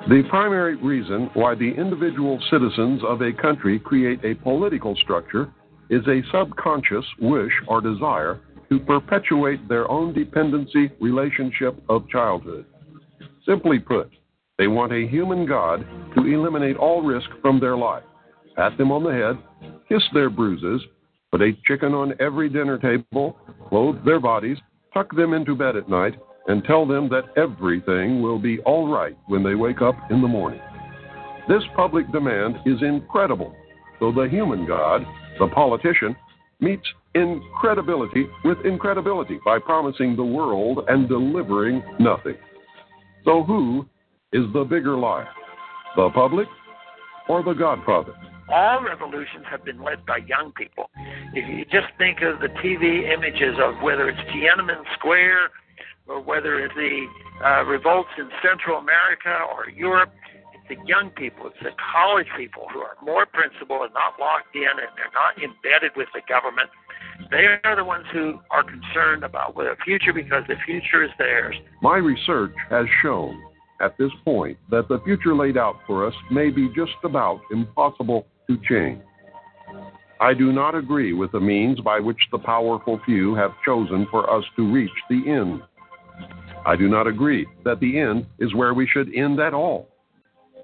The 0.10 0.24
primary 0.28 0.76
reason 0.78 1.30
why 1.36 1.54
the 1.54 1.70
individual 1.70 2.40
citizens 2.50 3.04
of 3.08 3.22
a 3.22 3.32
country 3.32 3.78
create 3.78 4.26
a 4.26 4.34
political 4.42 4.96
structure 4.96 5.54
is 5.92 6.02
a 6.08 6.24
subconscious 6.32 7.06
wish 7.22 7.54
or 7.68 7.82
desire 7.82 8.40
to 8.72 8.80
perpetuate 8.80 9.70
their 9.70 9.88
own 9.92 10.14
dependency 10.14 10.90
relationship 11.00 11.80
of 11.90 12.10
childhood. 12.10 12.66
Simply 13.48 13.80
put, 13.80 14.12
they 14.58 14.68
want 14.68 14.92
a 14.92 15.08
human 15.08 15.46
God 15.46 15.86
to 16.16 16.26
eliminate 16.26 16.76
all 16.76 17.02
risk 17.02 17.30
from 17.42 17.60
their 17.60 17.78
life, 17.78 18.04
pat 18.56 18.78
them 18.78 18.92
on 18.92 19.04
the 19.04 19.12
head, 19.12 19.38
kiss 19.88 20.04
their 20.14 20.30
bruises, 20.30 20.82
put 21.32 21.42
a 21.42 21.58
chicken 21.66 21.94
on 21.94 22.14
every 22.20 22.50
dinner 22.50 22.78
table, 22.78 23.38
clothe 23.70 24.04
their 24.04 24.20
bodies, 24.20 24.58
tuck 24.94 25.16
them 25.16 25.34
into 25.34 25.56
bed 25.56 25.78
at 25.78 25.90
night, 25.90 26.16
and 26.48 26.64
tell 26.64 26.86
them 26.86 27.08
that 27.10 27.26
everything 27.38 28.22
will 28.22 28.40
be 28.40 28.60
all 28.60 28.92
right 28.92 29.18
when 29.28 29.44
they 29.44 29.56
wake 29.56 29.82
up 29.82 29.96
in 30.10 30.22
the 30.22 30.28
morning. 30.28 30.62
This 31.48 31.64
public 31.76 32.12
demand 32.12 32.58
is 32.66 32.82
incredible, 32.82 33.56
so 34.00 34.12
the 34.12 34.28
human 34.28 34.66
God, 34.66 35.06
the 35.40 35.48
politician, 35.48 36.16
meets 36.60 36.88
incredibility 37.16 38.28
with 38.44 38.58
incredibility 38.66 39.40
by 39.46 39.60
promising 39.60 40.16
the 40.16 40.24
world 40.24 40.84
and 40.90 41.08
delivering 41.08 41.82
nothing. 42.00 42.36
So, 43.28 43.44
who 43.44 43.86
is 44.32 44.46
the 44.54 44.64
bigger 44.64 44.98
liar, 44.98 45.28
the 45.98 46.10
public 46.12 46.48
or 47.28 47.44
the 47.44 47.52
Godfather? 47.54 48.14
all 48.50 48.82
revolutions 48.82 49.46
have 49.50 49.66
been 49.66 49.84
led 49.84 50.06
by 50.06 50.18
young 50.18 50.54
people. 50.56 50.90
If 51.34 51.48
you 51.50 51.66
just 51.66 51.92
think 51.98 52.22
of 52.22 52.40
the 52.40 52.48
TV 52.64 53.12
images 53.12 53.58
of 53.62 53.84
whether 53.84 54.08
it's 54.08 54.20
Tiananmen 54.32 54.84
Square 54.98 55.50
or 56.08 56.22
whether 56.22 56.60
it's 56.64 56.74
the 56.76 57.08
uh, 57.44 57.64
revolts 57.66 58.10
in 58.18 58.30
Central 58.42 58.78
America 58.78 59.36
or 59.52 59.70
Europe, 59.70 60.14
it's 60.56 60.80
the 60.80 60.88
young 60.88 61.10
people, 61.12 61.48
it's 61.48 61.60
the 61.62 61.76
college 61.76 62.28
people 62.38 62.68
who 62.72 62.80
are 62.80 62.96
more 63.04 63.26
principled 63.26 63.82
and 63.84 63.94
not 63.94 64.16
locked 64.20 64.56
in 64.56 64.64
and 64.64 64.96
they're 64.96 65.12
not 65.12 65.36
embedded 65.36 65.92
with 65.98 66.08
the 66.14 66.22
government. 66.30 66.70
They 67.32 67.46
are 67.64 67.76
the 67.76 67.84
ones 67.84 68.06
who 68.14 68.40
are 68.52 68.64
concerned 68.64 69.24
about 69.24 69.56
the 69.56 69.76
future 69.84 70.14
because 70.14 70.44
the 70.48 70.56
future 70.66 71.04
is 71.04 71.10
theirs. 71.18 71.56
My 71.82 71.98
research 71.98 72.54
has 72.70 72.86
shown 73.02 73.42
at 73.82 73.98
this 73.98 74.12
point 74.24 74.58
that 74.70 74.88
the 74.88 75.00
future 75.04 75.36
laid 75.36 75.58
out 75.58 75.76
for 75.86 76.06
us 76.06 76.14
may 76.32 76.50
be 76.50 76.70
just 76.76 76.94
about 77.04 77.42
impossible 77.52 78.28
to 78.50 78.58
change. 78.68 79.02
I 80.20 80.34
do 80.34 80.52
not 80.52 80.74
agree 80.74 81.14
with 81.14 81.32
the 81.32 81.40
means 81.40 81.80
by 81.82 82.00
which 82.00 82.18
the 82.32 82.40
powerful 82.40 83.00
few 83.06 83.36
have 83.36 83.52
chosen 83.64 84.08
for 84.10 84.32
us 84.34 84.44
to 84.56 84.72
reach 84.72 84.90
the 85.10 85.30
end. 85.30 85.62
I 86.66 86.76
do 86.76 86.88
not 86.88 87.08
agree 87.08 87.46
that 87.66 87.80
the 87.80 88.00
end 88.00 88.26
is 88.40 88.56
where 88.56 88.74
we 88.74 88.88
should 88.88 89.14
end 89.14 89.40
at 89.40 89.54
all. 89.54 89.90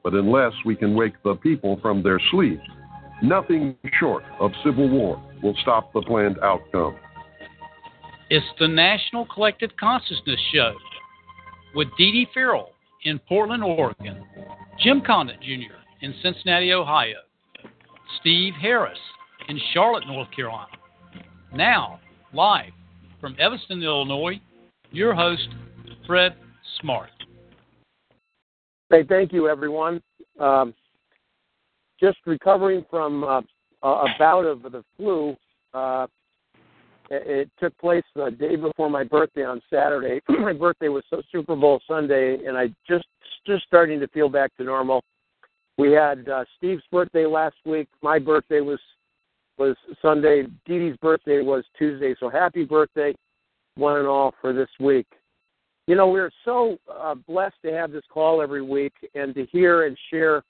But 0.03 0.13
unless 0.13 0.53
we 0.65 0.75
can 0.75 0.95
wake 0.95 1.21
the 1.23 1.35
people 1.35 1.79
from 1.81 2.01
their 2.01 2.19
sleep, 2.31 2.59
nothing 3.21 3.75
short 3.99 4.23
of 4.39 4.51
civil 4.63 4.89
war 4.89 5.21
will 5.43 5.55
stop 5.61 5.91
the 5.93 6.01
planned 6.01 6.39
outcome. 6.41 6.95
It's 8.29 8.45
the 8.59 8.67
National 8.67 9.27
Collective 9.27 9.71
Consciousness 9.79 10.39
Show 10.53 10.73
with 11.75 11.89
Dee 11.97 12.11
Dee 12.11 12.27
Farrell 12.33 12.69
in 13.03 13.19
Portland, 13.27 13.63
Oregon, 13.63 14.23
Jim 14.79 15.01
Condit 15.05 15.39
Jr. 15.41 15.75
in 16.01 16.15
Cincinnati, 16.23 16.71
Ohio, 16.71 17.17
Steve 18.21 18.53
Harris 18.59 18.97
in 19.49 19.59
Charlotte, 19.73 20.05
North 20.07 20.29
Carolina. 20.35 20.67
Now, 21.53 21.99
live 22.33 22.71
from 23.19 23.35
Evanston, 23.39 23.83
Illinois, 23.83 24.39
your 24.91 25.13
host, 25.13 25.47
Fred 26.07 26.35
Smart. 26.79 27.09
Hey, 28.89 29.03
thank 29.07 29.33
you, 29.33 29.49
everyone. 29.49 30.01
Um, 30.39 30.73
just 31.99 32.17
recovering 32.25 32.85
from 32.89 33.23
uh, 33.23 33.41
a 33.87 34.05
bout 34.17 34.45
of 34.45 34.63
the 34.63 34.83
flu. 34.97 35.35
Uh, 35.73 36.07
it, 37.09 37.27
it 37.27 37.49
took 37.59 37.77
place 37.77 38.03
the 38.15 38.31
day 38.31 38.55
before 38.55 38.89
my 38.89 39.03
birthday 39.03 39.43
on 39.43 39.61
Saturday. 39.71 40.21
my 40.29 40.53
birthday 40.53 40.89
was 40.89 41.03
so 41.09 41.21
Super 41.31 41.55
Bowl 41.55 41.81
Sunday, 41.87 42.45
and 42.45 42.57
I 42.57 42.67
just 42.87 43.05
just 43.45 43.63
starting 43.65 43.99
to 43.99 44.07
feel 44.09 44.29
back 44.29 44.55
to 44.57 44.63
normal. 44.63 45.03
We 45.77 45.91
had 45.91 46.29
uh, 46.29 46.45
Steve's 46.57 46.83
birthday 46.91 47.25
last 47.25 47.55
week. 47.65 47.87
My 48.01 48.19
birthday 48.19 48.61
was 48.61 48.79
was 49.57 49.75
Sunday. 50.01 50.43
Dee 50.65 50.79
Dee's 50.79 50.97
birthday 50.97 51.41
was 51.41 51.63
Tuesday. 51.77 52.15
So 52.19 52.29
happy 52.29 52.63
birthday, 52.63 53.13
one 53.75 53.97
and 53.97 54.07
all, 54.07 54.33
for 54.41 54.53
this 54.53 54.69
week. 54.79 55.07
You 55.87 55.95
know, 55.95 56.07
we're 56.07 56.31
so 56.45 56.77
uh, 56.91 57.15
blessed 57.27 57.55
to 57.65 57.73
have 57.73 57.91
this 57.91 58.03
call 58.11 58.41
every 58.41 58.61
week 58.61 58.93
and 59.15 59.35
to 59.35 59.45
hear 59.47 59.85
and 59.85 59.97
share 60.09 60.41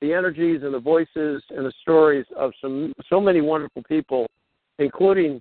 the 0.00 0.12
energies 0.12 0.62
and 0.62 0.72
the 0.72 0.80
voices 0.80 1.42
and 1.50 1.66
the 1.66 1.72
stories 1.82 2.24
of 2.36 2.52
some 2.60 2.92
so 3.08 3.20
many 3.20 3.40
wonderful 3.40 3.82
people, 3.88 4.26
including 4.78 5.40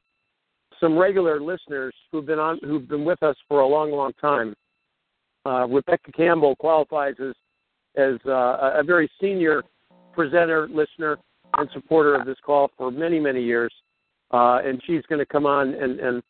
some 0.80 0.98
regular 0.98 1.42
listeners 1.42 1.94
who've 2.12 2.26
been 2.26 2.40
on 2.40 2.60
who've 2.64 2.88
been 2.88 3.06
with 3.06 3.22
us 3.24 3.36
for 3.48 3.62
a 3.62 3.68
long, 3.68 3.92
long 3.92 4.12
time. 4.20 4.54
Uh, 5.46 5.68
Rebecca 5.68 6.12
Campbell 6.12 6.56
qualifies 6.58 7.16
as 7.20 7.34
as 7.96 8.16
uh, 8.26 8.74
a 8.76 8.84
very 8.84 9.10
senior 9.20 9.64
presenter, 10.14 10.68
listener, 10.68 11.18
and 11.58 11.70
supporter 11.74 12.16
of 12.16 12.26
this 12.26 12.38
call 12.46 12.70
for 12.78 12.92
many, 12.92 13.20
many 13.20 13.42
years. 13.42 13.74
Uh, 14.32 14.60
and 14.64 14.82
she's 14.86 15.02
going 15.10 15.20
to 15.20 15.26
come 15.26 15.46
on 15.46 15.74
and, 15.74 16.00
and 16.00 16.22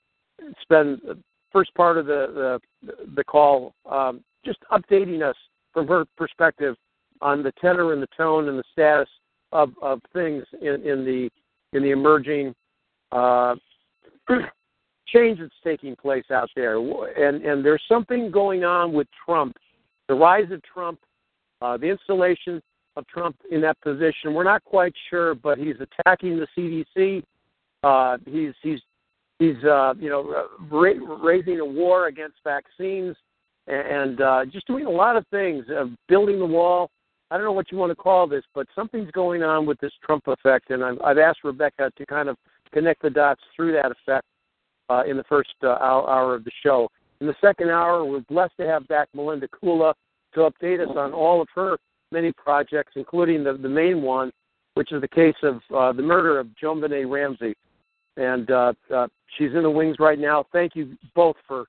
spend 0.61 1.01
the 1.05 1.17
first 1.51 1.73
part 1.75 1.97
of 1.97 2.05
the 2.05 2.59
the, 2.83 2.93
the 3.15 3.23
call 3.23 3.73
um, 3.89 4.23
just 4.45 4.59
updating 4.71 5.27
us 5.27 5.35
from 5.73 5.87
her 5.87 6.05
perspective 6.17 6.75
on 7.21 7.43
the 7.43 7.51
tenor 7.53 7.93
and 7.93 8.01
the 8.01 8.07
tone 8.17 8.47
and 8.47 8.57
the 8.57 8.63
status 8.71 9.09
of, 9.51 9.71
of 9.81 9.99
things 10.13 10.43
in, 10.61 10.85
in 10.85 11.05
the 11.05 11.29
in 11.73 11.83
the 11.83 11.91
emerging 11.91 12.53
uh, 13.11 13.55
change 15.07 15.39
that's 15.39 15.51
taking 15.63 15.95
place 15.95 16.25
out 16.31 16.49
there. 16.55 16.77
And 16.77 17.43
and 17.43 17.63
there's 17.63 17.83
something 17.87 18.31
going 18.31 18.63
on 18.63 18.93
with 18.93 19.07
Trump, 19.25 19.57
the 20.07 20.15
rise 20.15 20.51
of 20.51 20.61
Trump, 20.63 20.99
uh, 21.61 21.77
the 21.77 21.87
installation 21.87 22.61
of 22.95 23.07
Trump 23.07 23.35
in 23.51 23.61
that 23.61 23.79
position. 23.81 24.33
We're 24.33 24.43
not 24.43 24.63
quite 24.63 24.93
sure, 25.09 25.35
but 25.35 25.57
he's 25.57 25.75
attacking 25.79 26.39
the 26.39 26.47
CDC. 26.57 27.23
Uh, 27.83 28.17
he's 28.25 28.53
he's 28.61 28.79
he's 29.39 29.63
uh, 29.63 29.93
you 29.99 30.09
know 30.09 30.47
ra- 30.69 31.17
raising 31.23 31.59
a 31.59 31.65
war 31.65 32.07
against 32.07 32.37
vaccines 32.43 33.15
and 33.67 34.19
uh, 34.21 34.45
just 34.45 34.65
doing 34.67 34.85
a 34.85 34.89
lot 34.89 35.15
of 35.15 35.25
things, 35.27 35.65
uh, 35.69 35.85
building 36.07 36.39
the 36.39 36.45
wall. 36.45 36.89
I 37.31 37.37
don't 37.37 37.45
know 37.45 37.51
what 37.51 37.71
you 37.71 37.77
want 37.77 37.91
to 37.91 37.95
call 37.95 38.27
this, 38.27 38.43
but 38.55 38.67
something's 38.73 39.11
going 39.11 39.43
on 39.43 39.65
with 39.65 39.79
this 39.79 39.91
Trump 40.03 40.27
effect, 40.27 40.71
and 40.71 40.83
I've, 40.83 40.99
I've 41.01 41.17
asked 41.19 41.43
Rebecca 41.43 41.91
to 41.95 42.05
kind 42.05 42.27
of 42.27 42.37
connect 42.73 43.01
the 43.03 43.09
dots 43.09 43.41
through 43.55 43.73
that 43.73 43.91
effect 43.91 44.25
uh, 44.89 45.03
in 45.07 45.17
the 45.17 45.23
first 45.25 45.53
uh, 45.63 45.67
hour, 45.67 46.35
of 46.35 46.43
the 46.43 46.51
show. 46.63 46.89
In 47.21 47.27
the 47.27 47.35
second 47.41 47.69
hour, 47.69 48.03
we're 48.03 48.21
blessed 48.21 48.53
to 48.59 48.65
have 48.65 48.87
back 48.87 49.09
Melinda 49.13 49.47
Kula 49.47 49.93
to 50.33 50.49
update 50.49 50.79
us 50.79 50.95
on 50.95 51.13
all 51.13 51.41
of 51.41 51.47
her 51.53 51.77
many 52.11 52.31
projects, 52.31 52.93
including 52.95 53.43
the, 53.43 53.53
the 53.53 53.69
main 53.69 54.01
one, 54.01 54.31
which 54.73 54.91
is 54.91 55.01
the 55.01 55.07
case 55.07 55.35
of 55.43 55.61
uh, 55.75 55.93
the 55.93 56.01
murder 56.01 56.39
of 56.39 56.47
JonBenét 56.61 57.09
Ramsey. 57.09 57.55
And 58.17 58.49
uh, 58.49 58.73
uh, 58.93 59.07
she's 59.37 59.53
in 59.53 59.63
the 59.63 59.69
wings 59.69 59.97
right 59.99 60.19
now. 60.19 60.45
Thank 60.51 60.75
you 60.75 60.97
both 61.15 61.35
for 61.47 61.65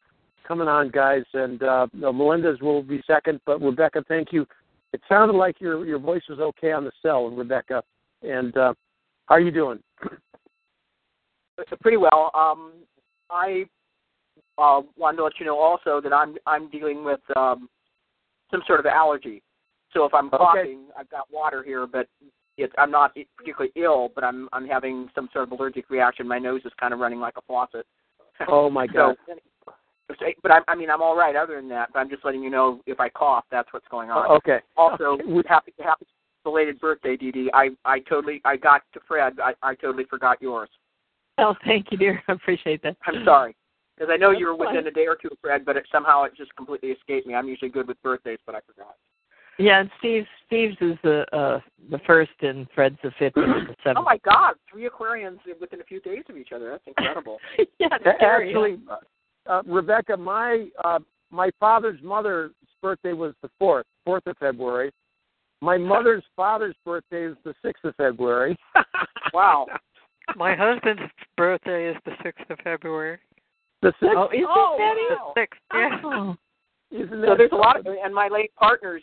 coming 0.47 0.69
on, 0.69 0.91
guys. 0.91 1.23
And 1.35 1.63
uh, 1.63 1.87
Melinda's 1.93 2.61
will 2.61 2.83
be 2.83 3.03
second, 3.07 3.41
but 3.45 3.61
Rebecca, 3.61 4.05
thank 4.09 4.33
you 4.33 4.47
it 4.93 5.01
sounded 5.09 5.37
like 5.37 5.61
your 5.61 5.85
your 5.87 5.99
voice 5.99 6.23
was 6.29 6.41
okay 6.41 6.73
on 6.73 6.85
the 6.85 6.93
cell, 7.03 7.29
Rebecca. 7.29 7.83
And 8.23 8.57
uh, 8.57 8.75
how 9.27 9.37
are 9.37 9.41
you 9.41 9.51
doing? 9.51 9.81
Pretty 11.81 11.97
well. 11.97 12.31
Um, 12.35 12.73
I 13.31 13.67
uh, 14.59 14.83
wanted 14.97 15.19
to 15.19 15.25
let 15.25 15.33
you 15.39 15.47
know 15.47 15.59
also 15.59 16.01
that 16.01 16.13
I'm 16.13 16.37
I'm 16.47 16.71
dealing 16.71 17.05
with 17.05 17.21
um, 17.37 17.69
some 18.51 18.63
sort 18.67 18.81
of 18.81 18.87
allergy. 18.87 19.43
So 19.93 20.05
if 20.05 20.15
I'm 20.15 20.27
Okay. 20.27 20.37
coughing, 20.37 20.85
I've 20.97 21.11
got 21.11 21.27
water 21.31 21.63
here, 21.63 21.87
but 21.87 22.07
it's 22.57 22.73
I'm 22.79 22.91
not 22.91 23.15
particularly 23.37 23.73
ill, 23.77 24.11
but 24.15 24.25
I'm 24.25 24.49
I'm 24.53 24.67
having 24.67 25.09
some 25.15 25.29
sort 25.33 25.45
of 25.45 25.53
allergic 25.53 25.91
reaction. 25.91 26.27
My 26.27 26.39
nose 26.39 26.63
is 26.65 26.73
kind 26.81 26.93
of 26.93 27.01
running 27.01 27.21
like 27.21 27.35
a 27.37 27.43
faucet. 27.43 27.87
Oh 28.49 28.71
my 28.71 28.87
God. 28.89 29.17
So, 29.27 29.35
but 30.43 30.51
I, 30.51 30.59
I 30.69 30.75
mean, 30.75 30.91
I'm 30.91 31.03
all 31.03 31.17
right 31.17 31.37
other 31.37 31.57
than 31.57 31.69
that. 31.71 31.91
But 31.93 32.01
I'm 32.01 32.11
just 32.11 32.25
letting 32.25 32.43
you 32.43 32.51
know 32.51 32.81
if 32.87 33.01
I 33.01 33.09
cough, 33.09 33.45
that's 33.51 33.73
what's 33.73 33.89
going 33.89 34.11
on. 34.11 34.31
okay. 34.39 34.59
Also, 34.77 35.05
Okay. 35.15 35.25
We- 35.25 35.43
happy 35.49 35.73
happy 35.83 36.07
belated 36.45 36.81
birthday, 36.81 37.17
Dee 37.17 37.33
Dee. 37.33 37.51
I 37.53 37.71
I 37.85 38.01
totally 38.01 38.41
I 38.45 38.57
got 38.57 38.83
to 38.95 39.01
Fred. 39.07 39.35
I 39.43 39.53
I 39.63 39.75
totally 39.75 40.05
forgot 40.05 40.41
yours. 40.41 40.69
Oh, 41.39 41.55
thank 41.65 41.87
you, 41.91 41.99
dear. 41.99 42.23
I 42.29 42.33
appreciate 42.33 42.83
that. 42.83 42.97
I'm 43.07 43.25
sorry. 43.25 43.55
Because 43.97 44.11
I 44.13 44.17
know 44.17 44.31
you 44.31 44.47
were 44.47 44.53
That's 44.53 44.69
fine. 44.69 44.77
within 44.77 44.89
a 44.89 44.95
day 44.95 45.07
or 45.07 45.17
two 45.17 45.29
of 45.31 45.39
Fred, 45.43 45.65
but 45.67 45.77
it, 45.77 45.85
somehow 45.93 46.25
it 46.25 46.33
just 46.37 46.55
completely 46.57 46.91
escaped 46.91 47.27
me. 47.27 47.35
I'm 47.35 47.49
usually 47.49 47.71
good 47.71 47.87
with 47.87 48.01
birthdays, 48.03 48.39
but 48.47 48.55
I 48.55 48.61
forgot. 48.67 48.95
Yeah, 49.59 49.81
and 49.81 49.91
Steve's 49.99 50.27
Steve's 50.47 50.77
is 50.81 50.97
the 51.03 51.27
uh 51.37 51.61
the 51.91 51.99
first 52.07 52.31
and 52.41 52.67
Fred's 52.75 52.97
the 53.03 53.11
fifth 53.19 53.37
and 53.37 53.69
the 53.69 53.75
seventh. 53.85 53.99
Oh 53.99 54.03
my 54.03 54.19
God, 54.25 54.55
three 54.71 54.89
Aquarians 54.89 55.39
within 55.61 55.83
a 55.83 55.85
few 55.85 56.01
days 56.01 56.23
of 56.31 56.39
each 56.39 56.53
other. 56.55 56.71
That's 56.71 56.85
incredible. 56.87 57.39
yeah, 57.79 57.89
A- 57.93 57.97
it's. 57.97 58.23
Actually, 58.23 58.79
uh, 59.47 59.63
Rebecca, 59.67 60.17
my 60.17 60.69
uh, 60.85 60.99
my 61.31 61.51
father's 61.61 62.01
mother's 62.03 62.53
birthday 62.83 63.13
was 63.13 63.35
the 63.43 63.51
fourth, 63.59 63.87
fourth 64.05 64.27
of 64.27 64.37
February. 64.39 64.91
My 65.61 65.77
mother's 65.79 66.25
father's 66.37 66.77
birthday 66.85 67.27
is 67.27 67.37
the 67.45 67.55
sixth 67.65 67.85
of 67.85 67.95
February. 67.97 68.57
wow. 69.35 69.67
My 70.37 70.55
husband's 70.55 71.03
birthday 71.37 71.91
is 71.91 71.97
the 72.05 72.13
sixth 72.23 72.49
of 72.51 72.59
February. 72.63 73.19
The 73.83 73.93
sixth. 74.01 74.15
Oh, 74.17 74.29
is 74.33 74.45
Oh, 74.49 74.77
it 74.79 75.13
wow. 75.13 75.33
Sixth, 75.37 75.61
yeah. 75.75 76.01
Oh. 76.05 76.37
Isn't 76.93 77.25
So 77.25 77.35
there's 77.37 77.53
a 77.53 77.57
lot 77.57 77.79
of, 77.79 77.87
and 77.87 78.15
my 78.15 78.29
late 78.29 78.53
partner's 78.57 79.03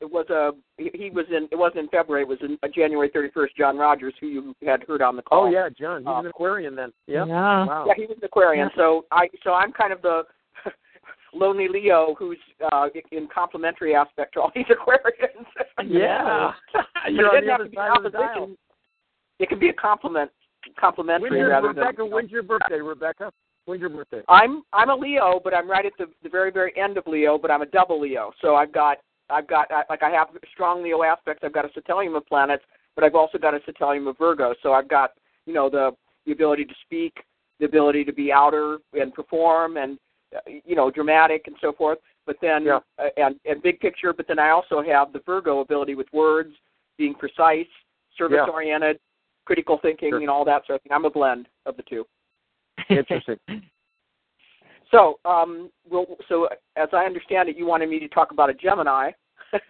it 0.00 0.10
was 0.10 0.26
a 0.30 0.52
he 0.76 0.90
he 0.94 1.10
was 1.10 1.26
in 1.30 1.48
it 1.50 1.56
wasn't 1.56 1.78
in 1.80 1.88
February 1.88 2.22
it 2.22 2.28
was 2.28 2.38
in 2.42 2.58
uh, 2.62 2.68
January 2.74 3.08
31st 3.10 3.48
John 3.56 3.76
Rogers 3.76 4.14
who 4.20 4.26
you 4.26 4.54
had 4.64 4.82
heard 4.84 5.02
on 5.02 5.16
the 5.16 5.22
call. 5.22 5.44
Oh 5.44 5.50
yeah, 5.50 5.68
John. 5.68 6.02
He's 6.02 6.08
Uh, 6.08 6.20
an 6.20 6.26
Aquarian 6.26 6.74
then. 6.74 6.92
Yep. 7.06 7.26
Yeah. 7.28 7.66
Wow. 7.66 7.84
Yeah, 7.86 7.94
he 7.96 8.06
was 8.06 8.16
an 8.18 8.24
Aquarian. 8.24 8.70
So 8.76 9.06
I 9.10 9.28
so 9.44 9.52
I'm 9.52 9.72
kind 9.72 9.92
of 9.92 10.02
the 10.02 10.22
lonely 11.34 11.68
Leo 11.68 12.14
who's 12.18 12.38
uh 12.72 12.88
in 13.12 13.28
complementary 13.34 13.94
aspect 13.94 14.34
to 14.34 14.40
all 14.40 14.52
these 14.54 14.66
Aquarians. 14.70 15.46
Yeah. 15.84 16.52
You're 17.10 17.36
it 17.36 17.38
on 17.38 17.44
the 17.44 17.50
have 17.50 17.60
other 17.60 17.68
be 17.70 17.76
side 17.76 17.96
of 17.96 18.02
the 18.02 18.10
dial. 18.10 18.50
It 19.38 19.48
can 19.48 19.58
be 19.58 19.68
a 19.68 19.74
compliment 19.74 20.30
When's 20.64 20.76
complementary 20.78 21.38
your, 21.38 21.48
rather 21.50 21.68
Rebecca, 21.68 22.02
than 22.02 22.10
when's 22.10 22.30
your 22.30 22.42
birthday, 22.42 22.80
Rebecca? 22.80 23.32
When's 23.66 23.80
your 23.80 23.90
birthday? 23.90 24.22
I'm 24.28 24.62
I'm 24.72 24.90
a 24.90 24.96
Leo, 24.96 25.40
but 25.42 25.54
I'm 25.54 25.70
right 25.70 25.86
at 25.86 25.92
the 25.98 26.06
the 26.22 26.28
very 26.28 26.50
very 26.50 26.72
end 26.76 26.98
of 26.98 27.06
Leo, 27.06 27.38
but 27.38 27.50
I'm 27.50 27.62
a 27.62 27.66
double 27.66 28.00
Leo. 28.00 28.32
So 28.40 28.54
I've 28.56 28.72
got 28.72 28.98
I've 29.30 29.46
got 29.46 29.70
I- 29.70 29.84
like 29.88 30.02
I 30.02 30.10
have 30.10 30.28
strong 30.52 30.82
Leo 30.82 31.02
aspects. 31.02 31.42
I've 31.44 31.52
got 31.52 31.64
a 31.64 31.80
stellium 31.80 32.16
of 32.16 32.26
planets, 32.26 32.64
but 32.94 33.04
I've 33.04 33.14
also 33.14 33.38
got 33.38 33.54
a 33.54 33.60
stellium 33.60 34.08
of 34.08 34.18
Virgo. 34.18 34.54
So 34.62 34.72
I've 34.72 34.88
got 34.88 35.12
you 35.46 35.52
know 35.54 35.68
the 35.68 35.92
the 36.26 36.32
ability 36.32 36.64
to 36.64 36.74
speak, 36.84 37.24
the 37.58 37.66
ability 37.66 38.04
to 38.04 38.12
be 38.12 38.32
outer 38.32 38.78
and 38.92 39.12
perform, 39.14 39.76
and 39.76 39.98
uh, 40.34 40.40
you 40.64 40.76
know 40.76 40.90
dramatic 40.90 41.46
and 41.46 41.56
so 41.60 41.72
forth. 41.72 41.98
But 42.26 42.36
then 42.40 42.64
Yeah. 42.64 42.80
uh, 42.98 43.08
and 43.16 43.38
and 43.44 43.62
big 43.62 43.80
picture. 43.80 44.12
But 44.12 44.26
then 44.28 44.38
I 44.38 44.50
also 44.50 44.82
have 44.82 45.12
the 45.12 45.20
Virgo 45.20 45.60
ability 45.60 45.94
with 45.94 46.12
words, 46.12 46.54
being 46.96 47.14
precise, 47.14 47.66
service 48.16 48.40
oriented, 48.50 48.98
critical 49.44 49.78
thinking, 49.78 50.10
Sure. 50.10 50.18
and 50.20 50.28
all 50.30 50.44
that 50.44 50.66
sort 50.66 50.76
of 50.76 50.82
thing. 50.82 50.92
I'm 50.92 51.04
a 51.04 51.10
blend 51.10 51.48
of 51.66 51.76
the 51.76 51.82
two. 51.82 52.06
Interesting. 52.90 53.38
So, 54.90 55.18
um, 55.24 55.70
well, 55.90 56.06
so 56.28 56.48
as 56.76 56.88
I 56.92 57.04
understand 57.04 57.48
it, 57.48 57.56
you 57.56 57.66
wanted 57.66 57.88
me 57.88 57.98
to 58.00 58.08
talk 58.08 58.30
about 58.30 58.50
a 58.50 58.54
Gemini 58.54 59.10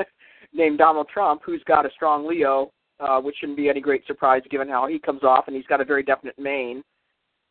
named 0.53 0.79
Donald 0.79 1.09
Trump, 1.12 1.43
who's 1.44 1.62
got 1.67 1.87
a 1.87 1.91
strong 1.91 2.26
Leo, 2.26 2.70
uh, 3.00 3.20
which 3.20 3.37
shouldn't 3.41 3.56
be 3.59 3.69
any 3.69 3.81
great 3.81 4.06
surprise 4.06 4.43
given 4.50 4.69
how 4.69 4.87
he 4.87 4.99
comes 4.99 5.23
off, 5.25 5.44
and 5.47 5.56
he's 5.56 5.67
got 5.67 5.81
a 5.81 5.85
very 5.85 6.03
definite 6.03 6.38
mane. 6.38 6.82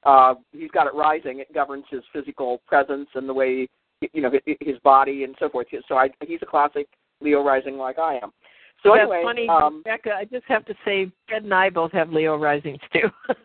Uh, 0.04 0.36
he's 0.52 0.72
got 0.72 0.88
it 0.88 0.94
rising; 0.94 1.40
it 1.40 1.54
governs 1.54 1.86
his 1.90 2.02
physical 2.14 2.62
presence 2.68 3.10
and 3.16 3.28
the 3.28 3.34
way 3.34 3.68
you 4.14 4.22
know 4.22 4.32
his 4.62 4.78
body 4.84 5.24
and 5.24 5.36
so 5.40 5.50
forth. 5.50 5.68
So 5.88 5.96
I, 5.96 6.10
he's 6.26 6.40
a 6.42 6.46
classic 6.46 6.88
Leo 7.20 7.44
rising, 7.44 7.78
like 7.78 7.98
I 7.98 8.16
am. 8.22 8.32
So 8.88 8.94
That's 8.94 9.02
anyway, 9.02 9.22
funny, 9.22 9.50
um, 9.50 9.82
Becca. 9.84 10.12
I 10.16 10.24
just 10.24 10.46
have 10.48 10.64
to 10.66 10.74
say, 10.86 11.12
Fred 11.28 11.44
and 11.44 11.54
I 11.54 11.70
both 11.70 11.92
have 11.92 12.10
Leo 12.10 12.38
risings 12.38 12.80
too. 12.94 13.10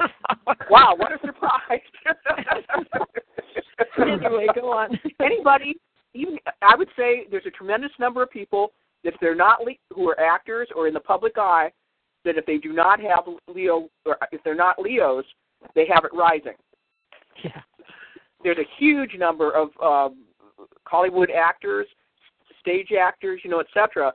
wow, 0.71 0.95
what 0.97 1.11
a 1.11 1.19
surprise! 1.19 1.81
anyway, 3.99 4.47
go 4.55 4.71
on. 4.71 4.97
anybody, 5.21 5.75
even 6.15 6.39
I 6.63 6.77
would 6.77 6.91
say 6.97 7.27
there's 7.29 7.47
a 7.47 7.51
tremendous 7.51 7.91
number 7.99 8.23
of 8.23 8.31
people 8.31 8.73
if 9.03 9.15
they're 9.21 9.35
not 9.35 9.63
le- 9.63 9.73
who 9.93 10.09
are 10.09 10.21
actors 10.21 10.69
or 10.77 10.87
in 10.87 10.95
the 10.95 11.01
public 11.01 11.33
eye 11.37 11.73
that 12.25 12.39
if 12.39 12.47
they 12.47 12.59
do 12.59 12.73
not 12.73 13.01
have 13.01 13.25
Leo 13.53 13.89
or 14.07 14.17
if 14.31 14.41
they're 14.45 14.55
not 14.55 14.79
Leos, 14.79 15.25
they 15.75 15.87
have 15.93 16.05
it 16.05 16.17
rising. 16.17 16.55
Yeah. 17.43 17.63
There's 18.45 18.59
a 18.59 18.69
huge 18.79 19.17
number 19.19 19.51
of 19.51 19.71
um, 19.83 20.23
Hollywood 20.85 21.31
actors, 21.33 21.89
stage 22.61 22.91
actors, 22.93 23.41
you 23.43 23.51
know, 23.51 23.59
et 23.59 23.67
cetera, 23.75 24.13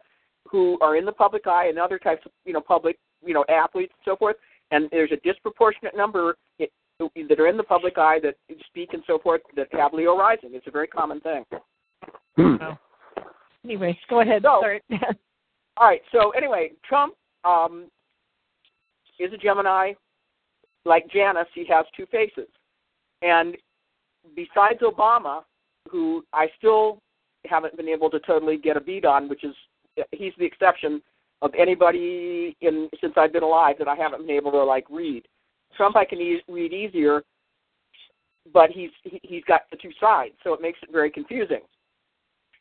who 0.50 0.78
are 0.82 0.96
in 0.96 1.06
the 1.06 1.12
public 1.12 1.48
eye 1.48 1.68
and 1.68 1.78
other 1.78 2.00
types 2.00 2.26
of 2.26 2.32
you 2.46 2.54
know 2.54 2.62
public 2.62 2.98
you 3.26 3.34
know 3.34 3.46
athletes 3.50 3.94
and 3.98 4.12
so 4.12 4.16
forth. 4.16 4.36
And 4.72 4.90
there's 4.92 5.12
a 5.12 5.18
disproportionate 5.18 5.96
number 5.96 6.36
that 6.60 7.40
are 7.40 7.48
in 7.48 7.58
the 7.58 7.64
public 7.64 7.98
eye 7.98 8.20
that 8.24 8.36
speak 8.68 8.94
and 8.94 9.04
so 9.08 9.20
forth 9.20 9.42
that 9.56 9.68
have 9.72 9.94
Leo 9.94 10.18
rising. 10.18 10.50
It's 10.54 10.68
a 10.68 10.72
very 10.72 10.88
common 10.88 11.22
thing. 11.22 11.46
Anyway, 13.64 13.98
go 14.10 14.22
ahead. 14.22 14.42
So- 14.44 14.60
Sorry. 14.62 14.82
All 15.78 15.88
right. 15.88 16.02
So 16.12 16.32
anyway, 16.32 16.72
Trump 16.88 17.14
um, 17.44 17.86
is 19.20 19.32
a 19.34 19.38
Gemini. 19.38 19.94
Like 20.86 21.10
Janus, 21.12 21.48
he 21.54 21.66
has 21.70 21.86
two 21.96 22.06
faces. 22.08 22.48
And 23.22 23.58
besides 24.36 24.80
Obama, 24.82 25.42
who 25.90 26.24
I 26.34 26.48
still 26.58 27.02
haven't 27.46 27.76
been 27.78 27.90
able 27.90 28.10
to 28.10 28.20
totally 28.22 28.58
get 28.58 28.78
a 28.78 28.82
beat 28.82 29.06
on, 29.06 29.30
which 29.30 29.44
is 29.44 29.56
he's 30.12 30.34
the 30.38 30.46
exception 30.46 31.02
of 31.42 31.52
anybody 31.58 32.56
in 32.62 32.90
since 33.02 33.14
I've 33.18 33.34
been 33.34 33.44
alive 33.44 33.76
that 33.80 33.88
I 33.88 33.96
haven't 33.96 34.26
been 34.26 34.36
able 34.36 34.52
to 34.52 34.64
like 34.64 34.86
read. 34.90 35.24
Trump 35.76 35.96
I 35.96 36.06
can 36.06 36.20
e- 36.20 36.42
read 36.48 36.74
easier, 36.74 37.24
but 38.54 38.70
he's 38.72 38.90
he, 39.04 39.20
he's 39.24 39.44
got 39.44 39.62
the 39.72 39.78
two 39.78 39.92
sides, 40.00 40.34
so 40.44 40.54
it 40.54 40.62
makes 40.62 40.80
it 40.82 40.90
very 40.92 41.12
confusing. 41.12 41.62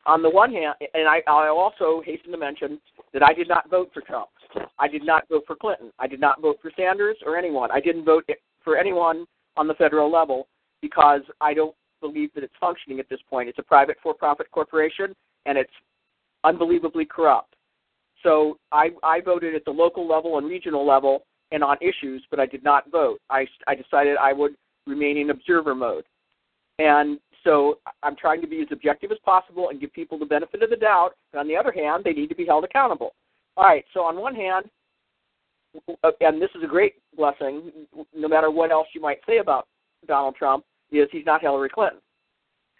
On 0.05 0.21
the 0.21 0.29
one 0.29 0.51
hand, 0.51 0.75
and 0.93 1.07
I 1.07 1.21
I 1.27 1.47
also 1.47 2.01
hasten 2.05 2.31
to 2.31 2.37
mention 2.37 2.79
that 3.13 3.23
I 3.23 3.33
did 3.33 3.47
not 3.47 3.69
vote 3.69 3.89
for 3.93 4.01
Trump. 4.01 4.29
I 4.79 4.87
did 4.87 5.03
not 5.03 5.27
vote 5.27 5.43
for 5.45 5.55
Clinton. 5.55 5.91
I 5.99 6.07
did 6.07 6.19
not 6.19 6.41
vote 6.41 6.57
for 6.61 6.71
Sanders 6.77 7.17
or 7.25 7.35
anyone. 7.35 7.71
I 7.71 7.81
didn't 7.81 8.05
vote 8.05 8.25
for 8.63 8.77
anyone 8.77 9.25
on 9.57 9.67
the 9.67 9.73
federal 9.73 10.11
level 10.11 10.47
because 10.81 11.21
I 11.41 11.53
don't 11.53 11.75
believe 11.99 12.33
that 12.35 12.43
it's 12.43 12.53
functioning 12.59 12.99
at 12.99 13.09
this 13.09 13.19
point. 13.29 13.49
It's 13.49 13.59
a 13.59 13.63
private 13.63 13.97
for-profit 14.03 14.51
corporation 14.51 15.15
and 15.45 15.57
it's 15.57 15.71
unbelievably 16.47 17.05
corrupt. 17.05 17.55
So 18.23 18.57
I, 18.71 18.89
I 19.03 19.21
voted 19.21 19.53
at 19.55 19.65
the 19.65 19.71
local 19.71 20.07
level 20.07 20.37
and 20.37 20.47
regional 20.47 20.85
level 20.85 21.23
and 21.51 21.63
on 21.63 21.77
issues, 21.81 22.25
but 22.29 22.39
I 22.39 22.45
did 22.45 22.63
not 22.63 22.91
vote. 22.91 23.19
I, 23.29 23.45
I 23.67 23.75
decided 23.75 24.17
I 24.17 24.33
would 24.33 24.55
remain 24.85 25.17
in 25.17 25.29
observer 25.29 25.75
mode. 25.75 26.05
And 26.79 27.19
so 27.43 27.79
I'm 28.03 28.15
trying 28.15 28.41
to 28.41 28.47
be 28.47 28.61
as 28.61 28.67
objective 28.71 29.11
as 29.11 29.17
possible 29.23 29.69
and 29.69 29.79
give 29.79 29.93
people 29.93 30.17
the 30.19 30.25
benefit 30.25 30.63
of 30.63 30.69
the 30.69 30.75
doubt. 30.75 31.11
And 31.31 31.39
on 31.39 31.47
the 31.47 31.55
other 31.55 31.71
hand, 31.71 32.03
they 32.03 32.11
need 32.13 32.29
to 32.29 32.35
be 32.35 32.45
held 32.45 32.63
accountable. 32.63 33.13
All 33.55 33.65
right, 33.65 33.85
so 33.93 34.01
on 34.01 34.17
one 34.17 34.35
hand, 34.35 34.65
and 36.21 36.41
this 36.41 36.49
is 36.55 36.63
a 36.63 36.67
great 36.67 36.95
blessing, 37.15 37.71
no 38.15 38.27
matter 38.27 38.51
what 38.51 38.71
else 38.71 38.87
you 38.93 39.01
might 39.01 39.19
say 39.27 39.37
about 39.37 39.67
Donald 40.07 40.35
Trump, 40.35 40.65
is 40.91 41.07
he's 41.11 41.25
not 41.25 41.41
Hillary 41.41 41.69
Clinton. 41.69 41.99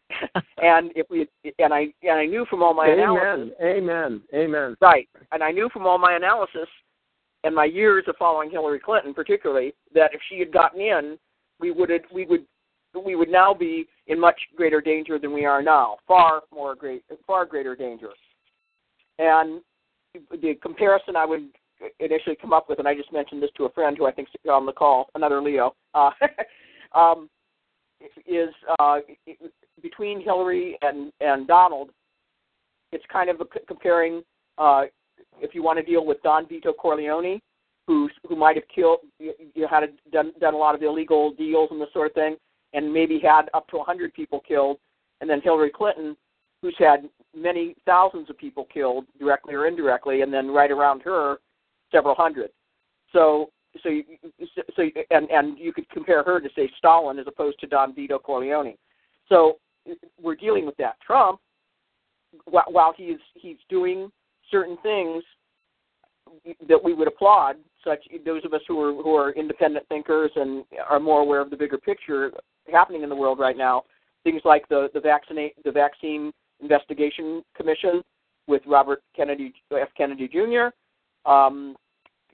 and 0.61 0.91
if 0.95 1.07
we 1.09 1.27
and 1.59 1.73
I 1.73 1.87
and 2.03 2.17
I 2.17 2.25
knew 2.25 2.45
from 2.49 2.63
all 2.63 2.73
my 2.73 2.87
analysis 2.87 3.51
Amen. 3.61 3.81
Amen. 3.83 4.21
Amen. 4.33 4.77
Right. 4.81 5.07
And 5.31 5.43
I 5.43 5.51
knew 5.51 5.69
from 5.71 5.85
all 5.85 5.97
my 5.97 6.15
analysis 6.15 6.69
and 7.43 7.53
my 7.53 7.65
years 7.65 8.05
of 8.07 8.15
following 8.17 8.49
Hillary 8.49 8.79
Clinton 8.79 9.13
particularly 9.13 9.73
that 9.93 10.11
if 10.13 10.21
she 10.29 10.39
had 10.39 10.51
gotten 10.51 10.81
in, 10.81 11.17
we 11.59 11.71
would 11.71 11.89
have, 11.89 12.01
we 12.13 12.25
would 12.25 12.45
we 13.05 13.15
would 13.15 13.29
now 13.29 13.53
be 13.53 13.85
in 14.07 14.19
much 14.19 14.39
greater 14.55 14.81
danger 14.81 15.19
than 15.19 15.33
we 15.33 15.45
are 15.45 15.61
now. 15.61 15.97
Far 16.07 16.41
more 16.53 16.75
great 16.75 17.03
far 17.25 17.45
greater 17.45 17.75
danger. 17.75 18.09
And 19.19 19.61
the 20.13 20.55
comparison 20.61 21.15
I 21.15 21.25
would 21.25 21.49
initially 21.99 22.35
come 22.39 22.53
up 22.53 22.69
with, 22.69 22.79
and 22.79 22.87
I 22.87 22.95
just 22.95 23.11
mentioned 23.13 23.41
this 23.41 23.51
to 23.57 23.65
a 23.65 23.71
friend 23.71 23.97
who 23.97 24.05
I 24.05 24.11
think 24.11 24.29
is 24.29 24.49
on 24.49 24.65
the 24.65 24.71
call, 24.71 25.09
another 25.15 25.41
Leo, 25.41 25.75
uh, 25.93 26.11
um, 26.97 27.29
is 28.25 28.49
uh, 28.79 28.99
between 29.81 30.21
Hillary 30.21 30.77
and, 30.81 31.11
and 31.21 31.47
Donald. 31.47 31.89
It's 32.91 33.05
kind 33.11 33.29
of 33.29 33.41
a, 33.41 33.45
comparing 33.67 34.23
uh, 34.57 34.83
if 35.39 35.53
you 35.53 35.63
want 35.63 35.77
to 35.77 35.83
deal 35.83 36.05
with 36.05 36.21
Don 36.23 36.47
Vito 36.47 36.73
Corleone, 36.73 37.39
who 37.85 38.09
who 38.27 38.35
might 38.35 38.55
have 38.55 38.67
killed, 38.73 38.99
you, 39.19 39.33
you 39.53 39.67
had 39.67 39.83
done 40.11 40.33
done 40.39 40.53
a 40.53 40.57
lot 40.57 40.75
of 40.75 40.83
illegal 40.83 41.31
deals 41.33 41.69
and 41.71 41.81
this 41.81 41.89
sort 41.93 42.07
of 42.07 42.13
thing, 42.13 42.35
and 42.73 42.91
maybe 42.91 43.19
had 43.19 43.49
up 43.53 43.67
to 43.69 43.77
a 43.77 43.79
100 43.79 44.13
people 44.13 44.41
killed, 44.45 44.77
and 45.21 45.29
then 45.29 45.41
Hillary 45.41 45.71
Clinton, 45.73 46.15
who's 46.61 46.75
had 46.77 47.09
many 47.35 47.75
thousands 47.85 48.29
of 48.29 48.37
people 48.37 48.67
killed 48.73 49.05
directly 49.19 49.53
or 49.53 49.67
indirectly, 49.67 50.21
and 50.21 50.33
then 50.33 50.49
right 50.49 50.71
around 50.71 51.01
her, 51.01 51.37
several 51.91 52.15
hundred. 52.15 52.49
So, 53.13 53.49
so, 53.81 53.89
you, 53.89 54.03
so, 54.75 54.83
and 55.11 55.29
and 55.29 55.57
you 55.57 55.71
could 55.71 55.89
compare 55.89 56.23
her 56.23 56.39
to 56.39 56.49
say 56.55 56.69
Stalin 56.77 57.19
as 57.19 57.27
opposed 57.27 57.59
to 57.59 57.67
Don 57.67 57.95
Vito 57.95 58.19
Corleone. 58.19 58.75
So, 59.29 59.57
we're 60.21 60.35
dealing 60.35 60.65
with 60.65 60.77
that. 60.77 60.97
Trump, 61.05 61.39
while 62.45 62.93
he's 62.95 63.17
he's 63.35 63.57
doing 63.69 64.11
certain 64.51 64.77
things 64.83 65.23
that 66.67 66.81
we 66.83 66.93
would 66.93 67.07
applaud, 67.07 67.55
such 67.83 68.03
those 68.25 68.43
of 68.45 68.53
us 68.53 68.61
who 68.67 68.79
are 68.81 69.01
who 69.01 69.15
are 69.15 69.31
independent 69.31 69.87
thinkers 69.87 70.31
and 70.35 70.65
are 70.89 70.99
more 70.99 71.21
aware 71.21 71.41
of 71.41 71.49
the 71.49 71.57
bigger 71.57 71.77
picture 71.77 72.31
happening 72.71 73.03
in 73.03 73.09
the 73.09 73.15
world 73.15 73.39
right 73.39 73.57
now, 73.57 73.83
things 74.23 74.41
like 74.45 74.67
the 74.69 74.89
the 74.93 74.99
vaccinate 74.99 75.53
the 75.63 75.71
vaccine 75.71 76.31
investigation 76.61 77.43
commission 77.55 78.01
with 78.47 78.61
Robert 78.65 79.01
Kennedy 79.15 79.53
F 79.71 79.89
Kennedy 79.95 80.27
Jr. 80.27 80.69
Um, 81.29 81.75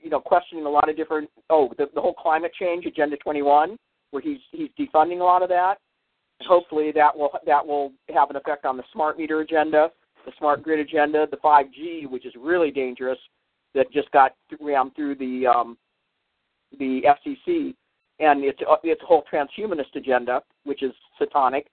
you 0.00 0.10
know, 0.10 0.20
questioning 0.20 0.66
a 0.66 0.70
lot 0.70 0.88
of 0.88 0.96
different 0.96 1.30
oh 1.50 1.72
the, 1.78 1.86
the 1.94 2.00
whole 2.00 2.14
climate 2.14 2.52
change 2.58 2.86
agenda 2.86 3.16
21, 3.18 3.76
where 4.10 4.22
he's 4.22 4.38
he's 4.52 4.70
defunding 4.78 5.20
a 5.20 5.24
lot 5.24 5.42
of 5.42 5.48
that. 5.48 5.76
Hopefully 6.42 6.92
that 6.92 7.16
will 7.16 7.30
that 7.46 7.66
will 7.66 7.92
have 8.12 8.30
an 8.30 8.36
effect 8.36 8.64
on 8.64 8.76
the 8.76 8.82
smart 8.92 9.18
meter 9.18 9.40
agenda, 9.40 9.90
the 10.26 10.32
smart 10.38 10.62
grid 10.62 10.80
agenda, 10.80 11.26
the 11.30 11.36
5G, 11.38 12.08
which 12.08 12.26
is 12.26 12.32
really 12.38 12.70
dangerous, 12.70 13.18
that 13.74 13.90
just 13.92 14.10
got 14.10 14.34
rammed 14.60 14.94
through 14.96 15.14
the 15.16 15.46
um, 15.46 15.78
the 16.78 17.02
FCC, 17.02 17.74
and 18.20 18.44
it's 18.44 18.58
uh, 18.68 18.76
it's 18.82 19.00
whole 19.06 19.24
transhumanist 19.32 19.94
agenda, 19.94 20.42
which 20.64 20.82
is 20.82 20.92
satanic. 21.18 21.66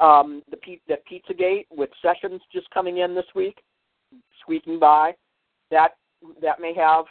Um, 0.00 0.42
the 0.50 0.58
the 0.86 0.96
PizzaGate 1.10 1.66
with 1.70 1.90
Sessions 2.02 2.40
just 2.52 2.70
coming 2.70 2.98
in 2.98 3.14
this 3.14 3.26
week, 3.34 3.58
squeaking 4.40 4.78
by, 4.78 5.14
that 5.70 5.96
that 6.42 6.60
may 6.60 6.74
have 6.74 7.04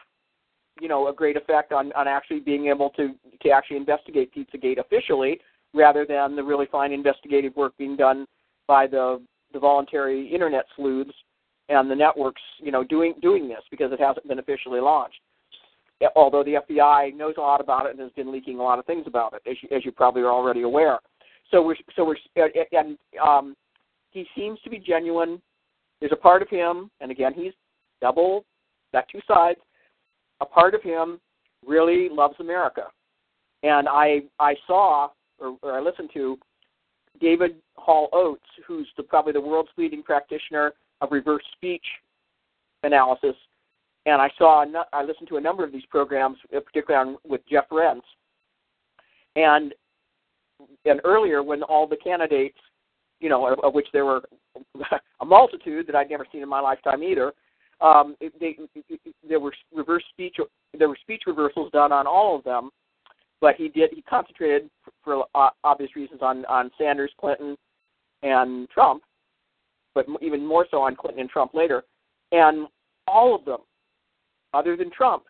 you 0.80 0.88
know 0.88 1.08
a 1.08 1.14
great 1.14 1.38
effect 1.38 1.72
on 1.72 1.92
on 1.94 2.08
actually 2.08 2.40
being 2.40 2.68
able 2.68 2.90
to 2.92 3.14
to 3.42 3.50
actually 3.50 3.78
investigate 3.78 4.34
PizzaGate 4.34 4.80
officially, 4.80 5.40
rather 5.78 6.06
than 6.06 6.36
the 6.36 6.44
really 6.44 6.68
fine 6.72 6.92
investigative 6.92 7.56
work 7.56 7.74
being 7.78 7.96
done 7.96 8.26
by 8.68 8.88
the 8.88 9.22
the 9.54 9.60
voluntary 9.60 10.28
internet 10.28 10.66
sleuths 10.76 11.14
and 11.70 11.90
the 11.90 11.96
networks, 11.96 12.42
you 12.60 12.72
know, 12.72 12.84
doing 12.84 13.14
doing 13.22 13.48
this 13.48 13.62
because 13.72 13.92
it 13.92 14.00
hasn't 14.00 14.28
been 14.28 14.40
officially 14.40 14.80
launched. 14.80 15.20
Although 16.16 16.44
the 16.44 16.60
FBI 16.70 17.16
knows 17.16 17.36
a 17.38 17.42
lot 17.42 17.60
about 17.60 17.88
it 17.88 17.92
and 17.92 18.00
has 18.00 18.12
been 18.12 18.32
leaking 18.32 18.60
a 18.60 18.64
lot 18.64 18.78
of 18.78 18.86
things 18.86 19.06
about 19.08 19.34
it, 19.34 19.50
as 19.50 19.58
you, 19.62 19.76
as 19.76 19.84
you 19.84 19.92
probably 19.92 20.22
are 20.22 20.32
already 20.32 20.62
aware. 20.62 21.00
So 21.50 21.62
we're 21.62 21.76
so 21.96 22.06
we're 22.06 22.18
and 22.72 22.98
um, 23.26 23.56
he 24.12 24.26
seems 24.36 24.60
to 24.62 24.70
be 24.70 24.80
genuine. 24.80 25.42
There's 26.00 26.12
a 26.12 26.18
part 26.18 26.42
of 26.42 26.50
him, 26.50 26.92
and 27.02 27.10
again, 27.10 27.34
he's 27.34 27.54
double, 28.02 28.46
got 28.94 29.06
two 29.12 29.22
sides. 29.28 29.60
A 30.42 30.46
part 30.46 30.76
of 30.76 30.84
him 30.84 31.20
really 31.66 32.10
loves 32.12 32.36
America, 32.40 32.84
and 33.64 33.88
I 33.88 34.22
I 34.40 34.56
saw 34.68 35.10
or, 35.40 35.58
or 35.62 35.74
I 35.74 35.82
listened 35.82 36.10
to 36.14 36.38
David 37.20 37.56
Hall 37.76 38.10
Oates, 38.14 38.42
who's 38.66 38.88
the, 38.98 39.04
probably 39.04 39.34
the 39.34 39.42
world's 39.42 39.70
leading 39.78 40.04
practitioner 40.04 40.74
of 41.02 41.12
reverse 41.12 41.44
speech 41.56 41.86
analysis, 42.84 43.36
and 44.06 44.22
I 44.22 44.30
saw 44.38 44.66
I 44.94 45.04
listened 45.04 45.28
to 45.30 45.38
a 45.38 45.42
number 45.42 45.64
of 45.64 45.72
these 45.72 45.86
programs, 45.90 46.38
uh, 46.56 46.60
particularly 46.60 47.10
on, 47.10 47.18
with 47.28 47.42
Jeff 47.50 47.66
Rense, 47.72 48.04
and 49.36 49.74
and 50.86 51.02
earlier 51.04 51.44
when 51.44 51.62
all 51.64 51.88
the 51.88 51.98
candidates, 51.98 52.58
you 53.20 53.30
know, 53.30 53.46
of, 53.46 53.60
of 53.60 53.74
which 53.74 53.88
there 53.94 54.06
were 54.06 54.24
a 55.22 55.26
multitude 55.26 55.86
that 55.88 55.96
I'd 55.96 56.10
never 56.10 56.26
seen 56.32 56.42
in 56.42 56.50
my 56.50 56.60
lifetime 56.60 57.04
either, 57.04 57.34
um, 57.80 58.16
they, 58.40 58.58
there 59.28 59.40
were 59.40 59.54
reverse 59.74 60.04
speech 60.10 60.38
there 60.78 60.90
were 60.90 60.98
speech 61.02 61.24
reversals 61.28 61.72
done 61.72 61.92
on 61.92 62.08
all 62.08 62.36
of 62.36 62.44
them, 62.44 62.70
but 63.40 63.56
he 63.56 63.68
did 63.68 63.92
he 63.94 64.02
concentrated 64.02 64.70
for, 65.08 65.50
obvious 65.64 65.96
reasons 65.96 66.22
on 66.22 66.46
on 66.46 66.70
Sanders, 66.78 67.12
Clinton, 67.20 67.56
and 68.24 68.70
Trump, 68.70 69.04
but 69.96 70.06
even 70.22 70.46
more 70.46 70.66
so 70.70 70.82
on 70.82 70.96
Clinton 70.96 71.22
and 71.22 71.30
Trump 71.30 71.54
later. 71.54 71.84
And 72.32 72.68
all 73.08 73.34
of 73.34 73.46
them, 73.46 73.60
other 74.54 74.76
than 74.76 74.92
Trump, 74.92 75.24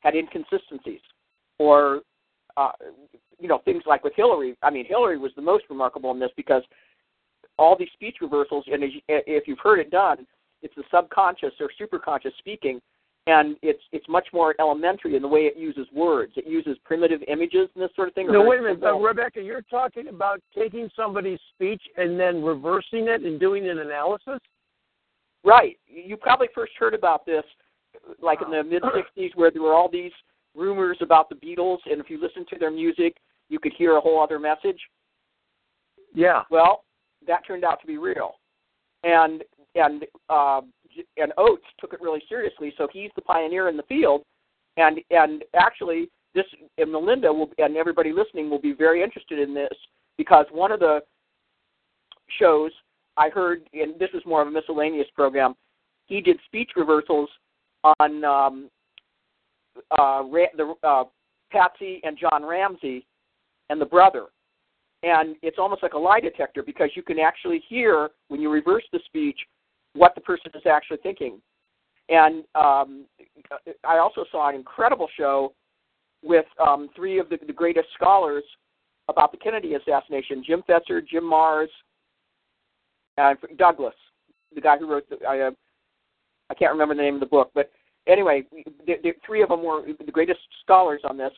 had 0.00 0.14
inconsistencies 0.14 1.00
or 1.58 2.00
uh, 2.56 2.72
you 3.38 3.48
know 3.48 3.58
things 3.64 3.82
like 3.86 4.02
with 4.04 4.14
Hillary. 4.16 4.56
I 4.62 4.70
mean, 4.70 4.86
Hillary 4.86 5.18
was 5.18 5.32
the 5.36 5.42
most 5.42 5.64
remarkable 5.68 6.10
in 6.12 6.18
this 6.18 6.30
because 6.36 6.62
all 7.58 7.76
these 7.76 7.88
speech 7.92 8.16
reversals, 8.22 8.64
and 8.72 8.82
if 9.08 9.46
you've 9.46 9.58
heard 9.62 9.80
it 9.80 9.90
done, 9.90 10.26
it's 10.62 10.74
the 10.76 10.84
subconscious 10.90 11.52
or 11.60 11.70
superconscious 11.78 12.32
speaking, 12.38 12.80
and 13.30 13.56
it's 13.62 13.82
it's 13.92 14.08
much 14.08 14.26
more 14.32 14.54
elementary 14.58 15.14
in 15.14 15.22
the 15.22 15.28
way 15.28 15.42
it 15.42 15.56
uses 15.56 15.86
words. 15.94 16.32
It 16.36 16.46
uses 16.46 16.76
primitive 16.84 17.20
images 17.28 17.68
and 17.74 17.84
this 17.84 17.90
sort 17.94 18.08
of 18.08 18.14
thing. 18.14 18.26
No, 18.26 18.42
wait 18.42 18.58
a 18.58 18.62
minute, 18.62 18.82
uh, 18.82 18.94
Rebecca. 18.94 19.40
You're 19.40 19.62
talking 19.62 20.08
about 20.08 20.40
taking 20.56 20.90
somebody's 20.96 21.38
speech 21.54 21.82
and 21.96 22.18
then 22.18 22.42
reversing 22.42 23.06
it 23.08 23.22
and 23.22 23.38
doing 23.38 23.68
an 23.68 23.78
analysis. 23.78 24.40
Right. 25.44 25.78
You 25.86 26.16
probably 26.16 26.48
first 26.54 26.72
heard 26.78 26.92
about 26.92 27.24
this, 27.24 27.44
like 28.20 28.40
in 28.42 28.50
the 28.50 28.64
mid 28.64 28.82
'60s, 28.82 29.36
where 29.36 29.50
there 29.50 29.62
were 29.62 29.74
all 29.74 29.88
these 29.90 30.12
rumors 30.56 30.98
about 31.00 31.28
the 31.28 31.36
Beatles, 31.36 31.78
and 31.86 32.00
if 32.00 32.10
you 32.10 32.20
listened 32.20 32.48
to 32.48 32.58
their 32.58 32.72
music, 32.72 33.16
you 33.48 33.60
could 33.60 33.72
hear 33.78 33.96
a 33.96 34.00
whole 34.00 34.20
other 34.20 34.40
message. 34.40 34.80
Yeah. 36.12 36.42
Well, 36.50 36.84
that 37.28 37.46
turned 37.46 37.64
out 37.64 37.80
to 37.80 37.86
be 37.86 37.96
real, 37.96 38.32
and 39.04 39.44
and 39.76 40.04
uh, 40.28 40.62
and 41.16 41.32
Oates 41.38 41.64
took 41.78 41.92
it 41.92 42.00
really 42.00 42.22
seriously. 42.28 42.72
So 42.76 42.88
he's 42.92 43.10
the 43.16 43.22
pioneer 43.22 43.68
in 43.68 43.76
the 43.76 43.82
field, 43.84 44.22
and 44.76 45.00
and 45.10 45.44
actually 45.54 46.10
this 46.34 46.46
and 46.78 46.92
Melinda 46.92 47.32
will 47.32 47.50
and 47.58 47.76
everybody 47.76 48.12
listening 48.12 48.50
will 48.50 48.60
be 48.60 48.72
very 48.72 49.02
interested 49.02 49.38
in 49.38 49.54
this 49.54 49.72
because 50.16 50.46
one 50.52 50.72
of 50.72 50.80
the 50.80 51.00
shows 52.38 52.70
I 53.16 53.28
heard, 53.28 53.62
and 53.72 53.98
this 53.98 54.10
was 54.14 54.22
more 54.24 54.42
of 54.42 54.48
a 54.48 54.50
miscellaneous 54.50 55.08
program, 55.14 55.54
he 56.06 56.20
did 56.20 56.38
speech 56.46 56.70
reversals 56.76 57.28
on 57.84 58.24
um, 58.24 58.70
uh, 59.90 60.22
the 60.22 60.74
uh, 60.82 61.04
Patsy 61.50 62.00
and 62.04 62.18
John 62.18 62.44
Ramsey 62.44 63.06
and 63.68 63.80
the 63.80 63.86
brother. 63.86 64.26
And 65.02 65.36
it's 65.42 65.58
almost 65.58 65.82
like 65.82 65.94
a 65.94 65.98
lie 65.98 66.20
detector 66.20 66.62
because 66.62 66.90
you 66.94 67.02
can 67.02 67.18
actually 67.18 67.62
hear 67.68 68.10
when 68.28 68.40
you 68.40 68.50
reverse 68.50 68.84
the 68.92 69.00
speech 69.06 69.38
what 69.94 70.14
the 70.14 70.20
person 70.20 70.50
is 70.54 70.62
actually 70.66 70.98
thinking. 71.02 71.40
And 72.08 72.44
um, 72.54 73.06
I 73.84 73.98
also 73.98 74.24
saw 74.30 74.48
an 74.48 74.56
incredible 74.56 75.08
show 75.16 75.52
with 76.22 76.46
um, 76.64 76.88
three 76.94 77.18
of 77.18 77.28
the, 77.28 77.38
the 77.46 77.52
greatest 77.52 77.88
scholars 77.94 78.44
about 79.08 79.32
the 79.32 79.38
Kennedy 79.38 79.74
assassination: 79.74 80.42
Jim 80.46 80.62
Fetzer, 80.68 81.06
Jim 81.06 81.24
Marrs, 81.24 81.68
and 83.16 83.38
Douglas, 83.56 83.94
the 84.54 84.60
guy 84.60 84.76
who 84.76 84.90
wrote 84.90 85.08
the. 85.08 85.24
I, 85.26 85.40
uh, 85.40 85.50
I 86.50 86.54
can't 86.54 86.72
remember 86.72 86.96
the 86.96 87.02
name 87.02 87.14
of 87.14 87.20
the 87.20 87.26
book, 87.26 87.52
but 87.54 87.70
anyway, 88.08 88.42
the, 88.86 88.94
the 89.04 89.12
three 89.24 89.40
of 89.42 89.50
them 89.50 89.62
were 89.62 89.82
the 89.86 90.10
greatest 90.10 90.40
scholars 90.62 91.00
on 91.08 91.16
this, 91.16 91.30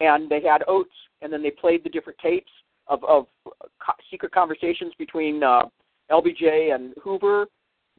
and 0.00 0.30
they 0.30 0.40
had 0.40 0.62
Oates, 0.66 0.94
and 1.20 1.30
then 1.30 1.42
they 1.42 1.50
played 1.50 1.84
the 1.84 1.90
different 1.90 2.18
tapes 2.18 2.50
of, 2.86 3.04
of 3.04 3.26
co- 3.52 3.92
secret 4.10 4.32
conversations 4.32 4.94
between 4.98 5.42
uh, 5.42 5.62
LBJ 6.10 6.74
and 6.74 6.94
Hoover 7.02 7.46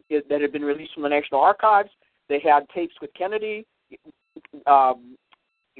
that 0.09 0.41
had 0.41 0.51
been 0.51 0.63
released 0.63 0.93
from 0.93 1.03
the 1.03 1.09
National 1.09 1.41
Archives. 1.41 1.89
They 2.29 2.39
had 2.39 2.67
tapes 2.73 2.95
with 3.01 3.11
Kennedy, 3.17 3.65
um, 4.67 5.17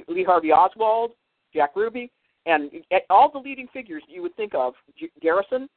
Lee 0.08 0.24
Harvey 0.24 0.52
Oswald, 0.52 1.12
Jack 1.54 1.74
Ruby, 1.74 2.10
and 2.46 2.70
all 3.10 3.30
the 3.30 3.38
leading 3.38 3.66
figures 3.72 4.02
you 4.08 4.22
would 4.22 4.36
think 4.36 4.54
of, 4.54 4.74
Garrison, 5.20 5.68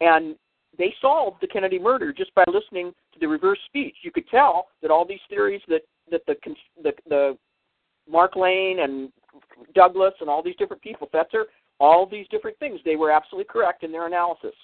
and 0.00 0.36
they 0.78 0.94
solved 1.00 1.38
the 1.40 1.46
Kennedy 1.46 1.78
murder 1.78 2.12
just 2.12 2.34
by 2.34 2.44
listening 2.46 2.92
to 3.12 3.18
the 3.20 3.26
reverse 3.26 3.58
speech. 3.66 3.96
You 4.02 4.12
could 4.12 4.28
tell 4.28 4.68
that 4.82 4.90
all 4.90 5.06
these 5.06 5.20
theories 5.28 5.62
that 5.68 5.82
that 6.10 6.22
the 6.26 6.34
the, 6.82 6.92
the 7.08 7.38
Mark 8.08 8.36
Lane 8.36 8.80
and 8.80 9.10
Douglas 9.74 10.14
and 10.20 10.28
all 10.28 10.42
these 10.42 10.56
different 10.56 10.82
people, 10.82 11.08
Fetzer, 11.12 11.44
all 11.78 12.06
these 12.06 12.26
different 12.30 12.58
things, 12.58 12.80
they 12.84 12.96
were 12.96 13.10
absolutely 13.10 13.48
correct 13.50 13.84
in 13.84 13.92
their 13.92 14.06
analysis. 14.06 14.54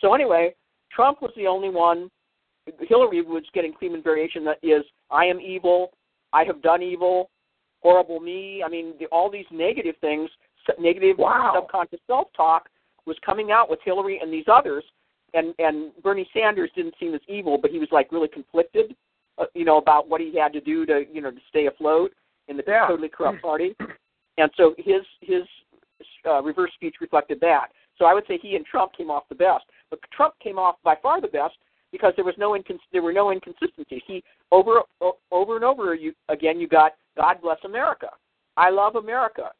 So 0.00 0.14
anyway, 0.14 0.54
Trump 0.92 1.20
was 1.20 1.32
the 1.36 1.46
only 1.46 1.68
one 1.68 2.10
Hillary 2.80 3.22
was 3.22 3.44
getting 3.54 3.72
Kleeman 3.72 4.02
variation 4.02 4.44
that 4.44 4.58
is, 4.62 4.84
I 5.10 5.24
am 5.24 5.40
evil, 5.40 5.92
I 6.32 6.44
have 6.44 6.62
done 6.62 6.82
evil, 6.82 7.30
horrible 7.82 8.20
me. 8.20 8.62
I 8.64 8.68
mean, 8.68 8.94
the, 8.98 9.06
all 9.06 9.30
these 9.30 9.46
negative 9.50 9.94
things, 10.00 10.30
negative 10.78 11.16
wow. 11.18 11.52
subconscious 11.54 12.00
self-talk 12.06 12.68
was 13.06 13.16
coming 13.24 13.50
out 13.50 13.70
with 13.70 13.78
Hillary 13.84 14.20
and 14.22 14.32
these 14.32 14.44
others. 14.50 14.84
And 15.34 15.54
and 15.58 15.92
Bernie 16.02 16.28
Sanders 16.32 16.70
didn't 16.74 16.94
seem 16.98 17.14
as 17.14 17.20
evil, 17.28 17.58
but 17.60 17.70
he 17.70 17.78
was 17.78 17.88
like 17.92 18.10
really 18.12 18.28
conflicted, 18.28 18.96
uh, 19.36 19.44
you 19.54 19.64
know, 19.66 19.76
about 19.76 20.08
what 20.08 20.22
he 20.22 20.34
had 20.38 20.54
to 20.54 20.60
do 20.60 20.86
to 20.86 21.04
you 21.12 21.20
know 21.20 21.30
to 21.30 21.40
stay 21.50 21.66
afloat 21.66 22.12
in 22.48 22.56
the 22.56 22.64
yeah. 22.66 22.86
totally 22.86 23.10
corrupt 23.10 23.42
party. 23.42 23.76
And 24.38 24.50
so 24.56 24.74
his 24.78 25.02
his 25.20 25.42
uh, 26.26 26.42
reverse 26.42 26.70
speech 26.74 26.96
reflected 27.00 27.40
that. 27.40 27.68
So 27.98 28.06
I 28.06 28.14
would 28.14 28.24
say 28.26 28.38
he 28.40 28.56
and 28.56 28.64
Trump 28.64 28.92
came 28.96 29.10
off 29.10 29.24
the 29.28 29.34
best, 29.34 29.64
but 29.90 29.98
Trump 30.12 30.34
came 30.42 30.58
off 30.58 30.76
by 30.82 30.94
far 31.02 31.20
the 31.20 31.28
best 31.28 31.56
because 31.92 32.12
there 32.16 32.24
was 32.24 32.34
no 32.38 32.52
incons- 32.52 32.80
there 32.92 33.02
were 33.02 33.12
no 33.12 33.30
inconsistencies. 33.30 34.02
He 34.06 34.22
over 34.50 34.82
over 35.30 35.56
and 35.56 35.64
over 35.64 35.94
you, 35.94 36.12
again 36.28 36.60
you 36.60 36.68
got 36.68 36.94
God 37.16 37.40
bless 37.42 37.58
America. 37.64 38.08
I 38.56 38.70
love 38.70 38.96
America. 38.96 39.50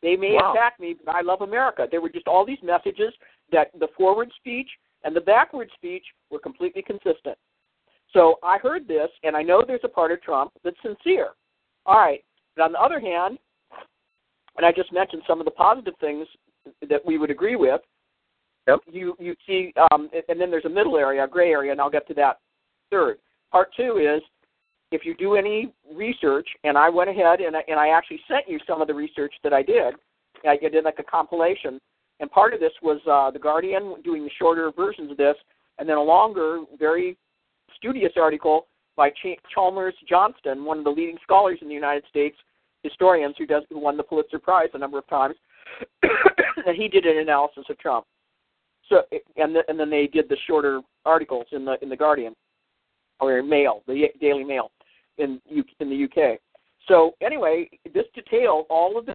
They 0.00 0.16
may 0.16 0.34
Wow. 0.34 0.52
attack 0.52 0.78
me, 0.78 0.94
but 1.04 1.14
I 1.14 1.22
love 1.22 1.42
America. 1.42 1.88
There 1.90 2.00
were 2.00 2.08
just 2.08 2.28
all 2.28 2.44
these 2.44 2.62
messages 2.62 3.12
that 3.50 3.70
the 3.78 3.88
forward 3.96 4.30
speech 4.36 4.68
and 5.04 5.14
the 5.14 5.20
backward 5.20 5.70
speech 5.74 6.04
were 6.30 6.38
completely 6.38 6.82
consistent. 6.82 7.36
So 8.12 8.38
I 8.42 8.58
heard 8.58 8.88
this, 8.88 9.10
and 9.22 9.36
I 9.36 9.42
know 9.42 9.62
there's 9.66 9.80
a 9.84 9.88
part 9.88 10.12
of 10.12 10.22
Trump 10.22 10.52
that's 10.64 10.80
sincere. 10.82 11.30
All 11.84 11.98
right, 11.98 12.24
but 12.56 12.62
on 12.64 12.72
the 12.72 12.80
other 12.80 13.00
hand, 13.00 13.38
and 14.56 14.66
I 14.66 14.72
just 14.72 14.92
mentioned 14.92 15.22
some 15.26 15.40
of 15.40 15.44
the 15.44 15.50
positive 15.50 15.94
things 16.00 16.26
that 16.88 17.04
we 17.04 17.18
would 17.18 17.30
agree 17.30 17.56
with. 17.56 17.80
Yep. 18.68 18.80
You 18.92 19.16
you 19.18 19.34
see, 19.46 19.72
um, 19.90 20.10
and 20.28 20.38
then 20.38 20.50
there's 20.50 20.66
a 20.66 20.68
middle 20.68 20.98
area, 20.98 21.24
a 21.24 21.28
gray 21.28 21.50
area, 21.50 21.72
and 21.72 21.80
I'll 21.80 21.90
get 21.90 22.06
to 22.08 22.14
that 22.14 22.38
third. 22.90 23.16
Part 23.50 23.70
two 23.74 23.96
is 23.96 24.22
if 24.92 25.06
you 25.06 25.14
do 25.14 25.36
any 25.36 25.72
research, 25.94 26.46
and 26.64 26.76
I 26.76 26.90
went 26.90 27.08
ahead 27.08 27.40
and 27.40 27.56
I, 27.56 27.62
and 27.66 27.80
I 27.80 27.88
actually 27.88 28.20
sent 28.28 28.46
you 28.46 28.58
some 28.66 28.82
of 28.82 28.88
the 28.88 28.94
research 28.94 29.32
that 29.42 29.54
I 29.54 29.62
did. 29.62 29.94
I 30.46 30.56
did 30.56 30.84
like 30.84 30.98
a 30.98 31.02
compilation, 31.02 31.80
and 32.20 32.30
part 32.30 32.52
of 32.52 32.60
this 32.60 32.72
was 32.82 33.00
uh, 33.10 33.30
the 33.30 33.38
Guardian 33.38 33.96
doing 34.04 34.22
the 34.22 34.30
shorter 34.38 34.70
versions 34.70 35.10
of 35.10 35.16
this, 35.16 35.34
and 35.78 35.88
then 35.88 35.96
a 35.96 36.02
longer, 36.02 36.60
very 36.78 37.16
studious 37.76 38.12
article 38.16 38.66
by 38.96 39.10
Ch- 39.10 39.40
Chalmers 39.52 39.94
Johnston, 40.08 40.64
one 40.64 40.78
of 40.78 40.84
the 40.84 40.90
leading 40.90 41.18
scholars 41.22 41.58
in 41.62 41.68
the 41.68 41.74
United 41.74 42.04
States, 42.08 42.36
historians 42.82 43.34
who 43.38 43.46
does 43.46 43.62
who 43.70 43.78
won 43.78 43.96
the 43.96 44.02
Pulitzer 44.02 44.38
Prize 44.38 44.68
a 44.74 44.78
number 44.78 44.98
of 44.98 45.08
times, 45.08 45.36
and 46.02 46.76
he 46.76 46.86
did 46.86 47.04
an 47.06 47.18
analysis 47.18 47.64
of 47.70 47.78
Trump. 47.78 48.04
So 48.88 49.02
and 49.36 49.54
the, 49.54 49.62
and 49.68 49.78
then 49.78 49.90
they 49.90 50.06
did 50.06 50.28
the 50.28 50.36
shorter 50.46 50.80
articles 51.04 51.46
in 51.52 51.64
the 51.64 51.76
in 51.82 51.88
the 51.88 51.96
Guardian 51.96 52.34
or 53.20 53.42
Mail, 53.42 53.82
the 53.86 54.06
Daily 54.20 54.44
Mail 54.44 54.70
in 55.18 55.40
in 55.80 55.90
the 55.90 56.04
UK. 56.04 56.38
So 56.86 57.14
anyway, 57.20 57.68
this 57.92 58.06
detailed 58.14 58.66
all 58.70 58.98
of 58.98 59.06
the 59.06 59.14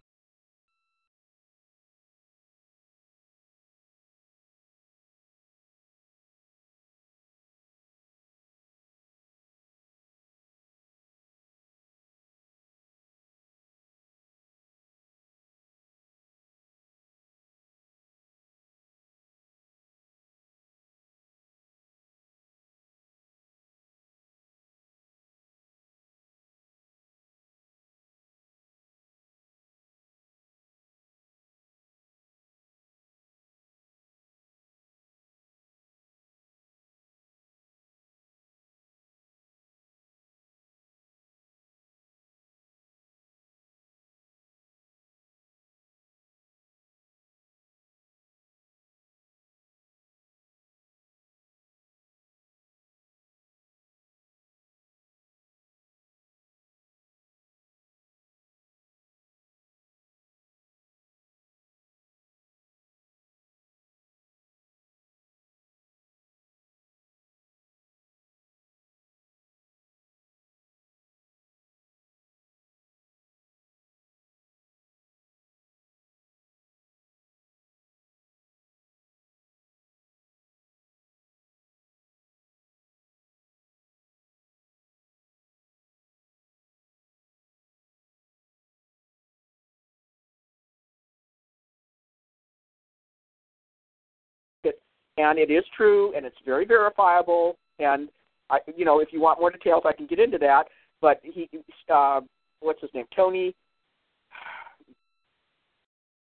and 95.16 95.38
it 95.38 95.50
is 95.50 95.64
true, 95.76 96.14
and 96.16 96.26
it's 96.26 96.36
very 96.44 96.64
verifiable. 96.64 97.56
And 97.78 98.08
I, 98.50 98.58
you 98.76 98.84
know, 98.84 99.00
if 99.00 99.12
you 99.12 99.20
want 99.20 99.40
more 99.40 99.50
details, 99.50 99.82
I 99.86 99.92
can 99.92 100.06
get 100.06 100.18
into 100.18 100.38
that. 100.38 100.64
But 101.00 101.20
he, 101.22 101.48
uh, 101.92 102.20
what's 102.60 102.80
his 102.80 102.90
name? 102.94 103.06
Tony, 103.14 103.54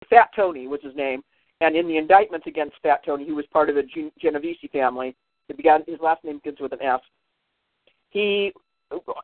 Fat 0.09 0.29
Tony 0.35 0.67
was 0.67 0.79
his 0.83 0.95
name. 0.95 1.23
And 1.61 1.75
in 1.75 1.87
the 1.87 1.97
indictments 1.97 2.47
against 2.47 2.75
Fat 2.81 3.05
Tony, 3.05 3.23
he 3.23 3.31
was 3.31 3.45
part 3.53 3.69
of 3.69 3.75
the 3.75 3.83
Gen- 3.83 4.11
Genovese 4.19 4.57
family. 4.71 5.15
It 5.47 5.57
began. 5.57 5.83
His 5.87 5.99
last 6.01 6.23
name 6.23 6.37
begins 6.37 6.59
with 6.59 6.73
an 6.73 6.81
S. 6.81 7.01
He, 8.09 8.51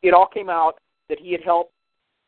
it 0.04 0.14
all 0.14 0.28
came 0.28 0.50
out 0.50 0.76
that 1.10 1.20
he 1.20 1.32
had 1.32 1.42
helped 1.42 1.74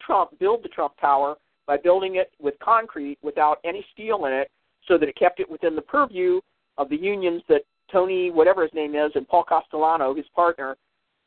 Trump 0.01 0.37
build 0.39 0.63
the 0.63 0.69
Trump 0.69 0.93
Tower 0.99 1.35
by 1.67 1.77
building 1.77 2.15
it 2.15 2.31
with 2.41 2.55
concrete 2.63 3.19
without 3.21 3.59
any 3.63 3.85
steel 3.93 4.25
in 4.25 4.33
it, 4.33 4.49
so 4.87 4.97
that 4.97 5.07
it 5.07 5.15
kept 5.15 5.39
it 5.39 5.49
within 5.49 5.75
the 5.75 5.81
purview 5.81 6.41
of 6.79 6.89
the 6.89 6.97
unions 6.97 7.43
that 7.49 7.61
Tony, 7.91 8.31
whatever 8.31 8.63
his 8.63 8.73
name 8.73 8.95
is, 8.95 9.11
and 9.13 9.27
Paul 9.27 9.43
Castellano, 9.43 10.15
his 10.15 10.25
partner, 10.33 10.77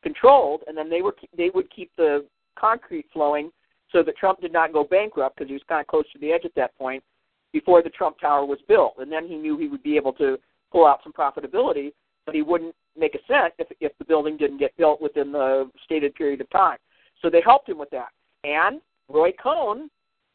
controlled, 0.03 0.63
and 0.67 0.77
then 0.77 0.91
they 0.91 1.03
were 1.03 1.15
they 1.37 1.51
would 1.55 1.71
keep 1.71 1.93
the 1.97 2.27
concrete 2.59 3.07
flowing 3.13 3.53
so 3.93 4.03
that 4.03 4.17
Trump 4.17 4.41
did 4.41 4.53
not 4.53 4.73
go 4.73 4.83
bankrupt 4.83 5.37
because 5.37 5.49
he 5.49 5.55
was 5.55 5.63
kind 5.69 5.81
of 5.81 5.87
close 5.87 6.05
to 6.13 6.19
the 6.19 6.33
edge 6.33 6.45
at 6.45 6.55
that 6.57 6.77
point 6.77 7.05
before 7.53 7.83
the 7.83 7.91
Trump 7.91 8.19
Tower 8.19 8.47
was 8.47 8.59
built, 8.67 8.95
and 8.99 9.13
then 9.13 9.29
he 9.29 9.37
knew 9.37 9.59
he 9.59 9.69
would 9.69 9.83
be 9.83 9.97
able 9.97 10.15
to 10.15 10.39
pull 10.73 10.87
out 10.87 11.01
some 11.05 11.13
profitability, 11.13 11.93
but 12.25 12.35
he 12.35 12.43
wouldn't 12.43 12.75
make 12.99 13.15
a 13.15 13.19
cent 13.29 13.53
if 13.59 13.69
if 13.81 13.93
the 13.99 14.05
building 14.05 14.37
didn't 14.37 14.59
get 14.59 14.77
built 14.77 15.01
within 15.01 15.31
the 15.31 15.71
stated 15.85 16.15
period 16.15 16.41
of 16.41 16.51
time. 16.51 16.79
So 17.21 17.29
they 17.29 17.43
helped 17.45 17.69
him 17.69 17.79
with 17.79 17.91
that, 17.91 18.09
and 18.43 18.81
Roy 19.09 19.33
Cohn, 19.33 19.91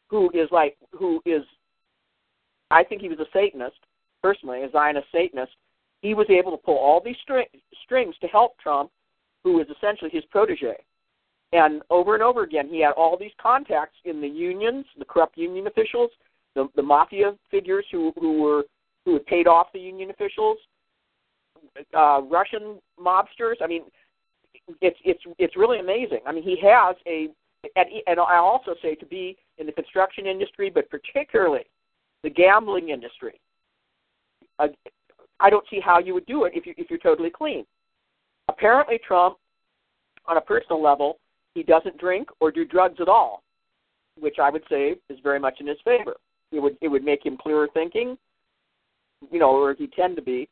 who 0.08 0.30
is 0.32 0.48
like 0.52 0.76
who 0.92 1.20
is, 1.26 1.42
I 2.70 2.84
think 2.84 3.02
he 3.02 3.08
was 3.08 3.18
a 3.18 3.26
Satanist 3.32 3.78
personally, 4.22 4.62
a 4.62 4.70
Zionist 4.70 5.06
Satanist, 5.12 5.52
he 6.02 6.14
was 6.14 6.26
able 6.30 6.50
to 6.52 6.56
pull 6.56 6.76
all 6.76 7.02
these 7.04 7.16
string, 7.22 7.46
strings 7.84 8.14
to 8.20 8.26
help 8.28 8.58
Trump, 8.58 8.90
who 9.44 9.54
was 9.54 9.66
essentially 9.76 10.10
his 10.10 10.24
protege. 10.26 10.76
And 11.52 11.82
over 11.90 12.14
and 12.14 12.22
over 12.22 12.42
again, 12.42 12.68
he 12.68 12.80
had 12.80 12.92
all 12.92 13.16
these 13.16 13.32
contacts 13.40 13.96
in 14.04 14.20
the 14.20 14.28
unions, 14.28 14.84
the 14.98 15.04
corrupt 15.04 15.36
union 15.38 15.66
officials, 15.66 16.10
the, 16.54 16.68
the 16.76 16.82
mafia 16.82 17.34
figures 17.50 17.86
who, 17.90 18.12
who 18.20 18.42
were 18.42 18.64
who 19.04 19.14
had 19.14 19.24
paid 19.26 19.46
off 19.46 19.68
the 19.72 19.78
union 19.78 20.10
officials, 20.10 20.58
uh, 21.96 22.20
Russian 22.28 22.78
mobsters. 23.00 23.54
I 23.62 23.66
mean, 23.66 23.84
it's 24.82 24.98
it's 25.04 25.22
it's 25.38 25.56
really 25.56 25.78
amazing. 25.80 26.20
I 26.26 26.32
mean, 26.32 26.42
he 26.42 26.58
has 26.62 26.96
a 27.06 27.28
and, 27.76 27.88
and 28.06 28.20
I 28.20 28.36
also 28.36 28.74
say 28.82 28.94
to 28.96 29.06
be 29.06 29.36
in 29.58 29.66
the 29.66 29.72
construction 29.72 30.26
industry, 30.26 30.70
but 30.70 30.90
particularly 30.90 31.64
the 32.22 32.30
gambling 32.30 32.90
industry. 32.90 33.40
Uh, 34.58 34.68
I 35.40 35.50
don't 35.50 35.64
see 35.70 35.80
how 35.80 35.98
you 35.98 36.14
would 36.14 36.26
do 36.26 36.44
it 36.44 36.52
if 36.54 36.66
you 36.66 36.74
if 36.76 36.90
you're 36.90 36.98
totally 36.98 37.30
clean. 37.30 37.64
Apparently, 38.48 38.98
Trump, 39.06 39.36
on 40.26 40.36
a 40.36 40.40
personal 40.40 40.82
level, 40.82 41.18
he 41.54 41.62
doesn't 41.62 41.98
drink 41.98 42.28
or 42.40 42.50
do 42.50 42.64
drugs 42.64 42.98
at 43.00 43.08
all, 43.08 43.42
which 44.18 44.36
I 44.40 44.50
would 44.50 44.64
say 44.68 44.96
is 45.08 45.18
very 45.22 45.38
much 45.38 45.60
in 45.60 45.66
his 45.66 45.78
favor. 45.84 46.16
It 46.52 46.60
would 46.60 46.76
it 46.80 46.88
would 46.88 47.04
make 47.04 47.24
him 47.24 47.36
clearer 47.36 47.68
thinking, 47.72 48.16
you 49.30 49.38
know, 49.38 49.50
or 49.50 49.74
he 49.74 49.86
tend 49.88 50.16
to 50.16 50.22
be, 50.22 50.48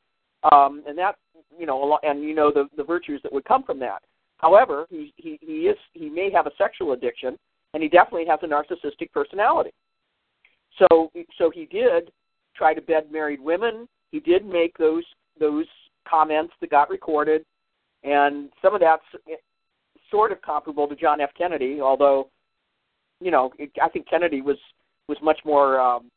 um, 0.53 0.83
and 0.87 0.97
that 0.99 1.16
you 1.59 1.66
know, 1.66 1.99
and 2.03 2.23
you 2.23 2.35
know 2.35 2.53
the 2.53 2.69
the 2.77 2.85
virtues 2.85 3.21
that 3.23 3.33
would 3.33 3.45
come 3.45 3.62
from 3.62 3.79
that. 3.81 4.03
However, 4.38 4.87
he 4.90 5.12
he 5.16 5.38
he 5.40 5.69
is 5.69 5.77
he 5.95 6.09
may 6.09 6.31
have 6.31 6.47
a 6.47 6.53
sexual 6.59 6.92
addiction, 6.92 7.38
and 7.75 7.83
he 7.83 7.88
definitely 7.88 8.27
has 8.27 8.38
a 8.42 8.47
narcissistic 8.47 9.11
personality. 9.12 9.71
So 10.79 11.11
so 11.38 11.51
he 11.51 11.66
did 11.66 12.11
try 12.55 12.75
to 12.75 12.81
bed 12.81 13.11
married 13.11 13.40
women. 13.40 13.88
He 14.12 14.21
did 14.21 14.47
make 14.47 14.77
those 14.79 15.05
those 15.38 15.66
comments 16.09 16.55
that 16.61 16.71
got 16.71 16.90
recorded, 16.90 17.45
and 18.05 18.51
some 18.62 18.75
of 18.75 18.81
that's 18.81 19.03
sort 20.11 20.33
of 20.33 20.40
comparable 20.42 20.87
to 20.88 20.97
John 20.97 21.21
F. 21.21 21.31
Kennedy, 21.37 21.81
although 21.81 22.29
you 23.21 23.31
know 23.31 23.53
it, 23.59 23.71
I 23.83 23.88
think 23.88 24.09
Kennedy 24.09 24.40
was 24.40 24.59
was 25.09 25.19
much 25.23 25.40
more 25.45 25.81
um, 25.81 26.11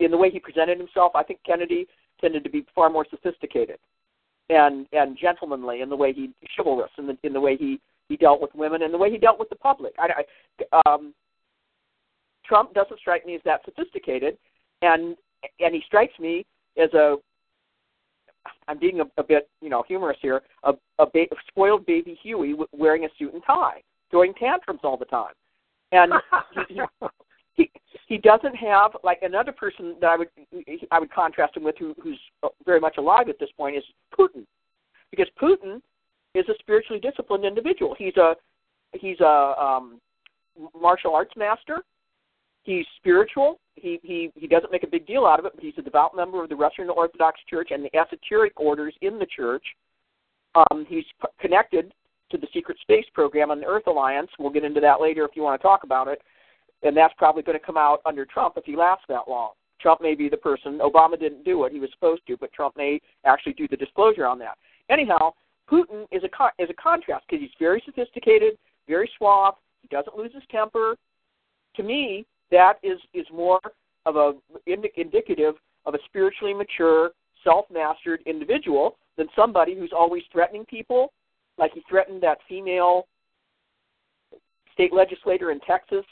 in 0.00 0.10
the 0.10 0.16
way 0.16 0.30
he 0.30 0.38
presented 0.38 0.78
himself, 0.78 1.12
I 1.14 1.22
think 1.22 1.40
Kennedy 1.44 1.86
tended 2.20 2.44
to 2.44 2.50
be 2.50 2.64
far 2.74 2.90
more 2.90 3.06
sophisticated 3.08 3.78
and 4.50 4.86
and 4.92 5.16
gentlemanly 5.18 5.80
in 5.80 5.88
the 5.88 5.96
way 5.96 6.12
he 6.12 6.30
chivalrous 6.56 6.90
in 6.98 7.06
the 7.06 7.16
in 7.22 7.32
the 7.32 7.40
way 7.40 7.56
he 7.56 7.80
he 8.08 8.16
dealt 8.16 8.40
with 8.40 8.54
women 8.54 8.82
and 8.82 8.92
the 8.92 8.98
way 8.98 9.10
he 9.10 9.18
dealt 9.18 9.38
with 9.38 9.48
the 9.48 9.56
public. 9.56 9.94
I, 9.98 10.24
I 10.74 10.90
um, 10.90 11.14
Trump 12.44 12.74
doesn't 12.74 13.00
strike 13.00 13.24
me 13.24 13.34
as 13.34 13.40
that 13.44 13.62
sophisticated, 13.64 14.36
and 14.82 15.16
and 15.60 15.74
he 15.74 15.82
strikes 15.86 16.18
me 16.18 16.44
as 16.76 16.92
a 16.94 17.16
I'm 18.68 18.78
being 18.78 19.00
a, 19.00 19.04
a 19.18 19.22
bit 19.22 19.48
you 19.60 19.70
know 19.70 19.84
humorous 19.86 20.18
here 20.20 20.42
a 20.64 20.72
a 20.98 21.06
ba- 21.06 21.26
spoiled 21.48 21.86
baby 21.86 22.18
Huey 22.22 22.50
w- 22.50 22.68
wearing 22.72 23.04
a 23.04 23.08
suit 23.18 23.34
and 23.34 23.42
tie, 23.46 23.82
throwing 24.10 24.34
tantrums 24.34 24.80
all 24.82 24.96
the 24.96 25.04
time, 25.06 25.32
and 25.92 26.12
he, 26.68 26.80
he 27.54 27.70
he 28.06 28.18
doesn't 28.18 28.54
have 28.54 28.96
like 29.02 29.20
another 29.22 29.52
person 29.52 29.96
that 30.00 30.08
I 30.08 30.16
would 30.16 30.28
I 30.90 31.00
would 31.00 31.12
contrast 31.12 31.56
him 31.56 31.64
with 31.64 31.76
who, 31.78 31.94
who's 32.02 32.20
very 32.64 32.80
much 32.80 32.96
alive 32.98 33.28
at 33.28 33.38
this 33.38 33.50
point 33.56 33.76
is 33.76 33.84
Putin, 34.18 34.44
because 35.10 35.28
Putin 35.40 35.80
is 36.34 36.48
a 36.48 36.54
spiritually 36.58 37.00
disciplined 37.00 37.44
individual. 37.44 37.94
He's 37.98 38.16
a 38.16 38.34
he's 38.92 39.20
a 39.20 39.54
um, 39.58 40.00
martial 40.78 41.14
arts 41.14 41.32
master. 41.36 41.82
He's 42.64 42.86
spiritual. 42.96 43.60
He 43.76 44.00
he 44.02 44.30
he 44.34 44.46
doesn't 44.46 44.72
make 44.72 44.82
a 44.82 44.88
big 44.88 45.06
deal 45.06 45.26
out 45.26 45.38
of 45.38 45.44
it, 45.44 45.52
but 45.54 45.62
he's 45.62 45.74
a 45.78 45.82
devout 45.82 46.16
member 46.16 46.42
of 46.42 46.48
the 46.48 46.56
Russian 46.56 46.88
Orthodox 46.88 47.38
Church 47.48 47.68
and 47.70 47.84
the 47.84 47.94
esoteric 47.96 48.58
orders 48.58 48.94
in 49.02 49.18
the 49.18 49.26
church. 49.26 49.64
Um, 50.54 50.86
he's 50.88 51.04
p- 51.20 51.28
connected 51.40 51.92
to 52.30 52.38
the 52.38 52.46
secret 52.54 52.78
space 52.80 53.04
program 53.12 53.50
on 53.50 53.60
the 53.60 53.66
Earth 53.66 53.86
Alliance. 53.86 54.30
We'll 54.38 54.52
get 54.52 54.64
into 54.64 54.80
that 54.80 55.00
later 55.00 55.24
if 55.24 55.32
you 55.36 55.42
want 55.42 55.60
to 55.60 55.62
talk 55.62 55.84
about 55.84 56.08
it. 56.08 56.22
And 56.82 56.96
that's 56.96 57.14
probably 57.18 57.42
going 57.42 57.58
to 57.58 57.64
come 57.64 57.76
out 57.76 58.00
under 58.06 58.24
Trump 58.24 58.54
if 58.56 58.64
he 58.64 58.76
lasts 58.76 59.04
that 59.08 59.28
long. 59.28 59.50
Trump 59.80 60.00
may 60.00 60.14
be 60.14 60.30
the 60.30 60.36
person. 60.36 60.78
Obama 60.78 61.18
didn't 61.20 61.44
do 61.44 61.64
it; 61.64 61.72
he 61.72 61.80
was 61.80 61.90
supposed 61.92 62.22
to, 62.26 62.36
but 62.38 62.52
Trump 62.52 62.76
may 62.78 63.00
actually 63.26 63.52
do 63.52 63.68
the 63.68 63.76
disclosure 63.76 64.26
on 64.26 64.38
that. 64.38 64.56
Anyhow, 64.88 65.32
Putin 65.70 66.06
is 66.10 66.22
a 66.22 66.62
is 66.62 66.70
a 66.70 66.74
contrast 66.74 67.26
because 67.28 67.42
he's 67.42 67.54
very 67.58 67.82
sophisticated, 67.84 68.56
very 68.88 69.10
suave. 69.18 69.54
He 69.82 69.88
doesn't 69.88 70.16
lose 70.16 70.32
his 70.32 70.42
temper. 70.50 70.96
To 71.76 71.82
me, 71.82 72.24
that 72.50 72.74
is 72.82 72.98
is 73.12 73.26
more 73.32 73.60
of 74.06 74.16
a 74.16 74.32
ind- 74.66 74.86
indicative 74.96 75.54
of 75.86 75.94
a 75.94 75.98
spiritually 76.06 76.54
mature, 76.54 77.10
self-mastered 77.42 78.20
individual 78.26 78.96
than 79.16 79.28
somebody 79.36 79.74
who's 79.78 79.92
always 79.96 80.22
threatening 80.32 80.64
people, 80.66 81.12
like 81.58 81.72
he 81.72 81.82
threatened 81.88 82.22
that 82.22 82.38
female 82.48 83.06
state 84.72 84.92
legislator 84.92 85.50
in 85.50 85.60
Texas 85.60 86.04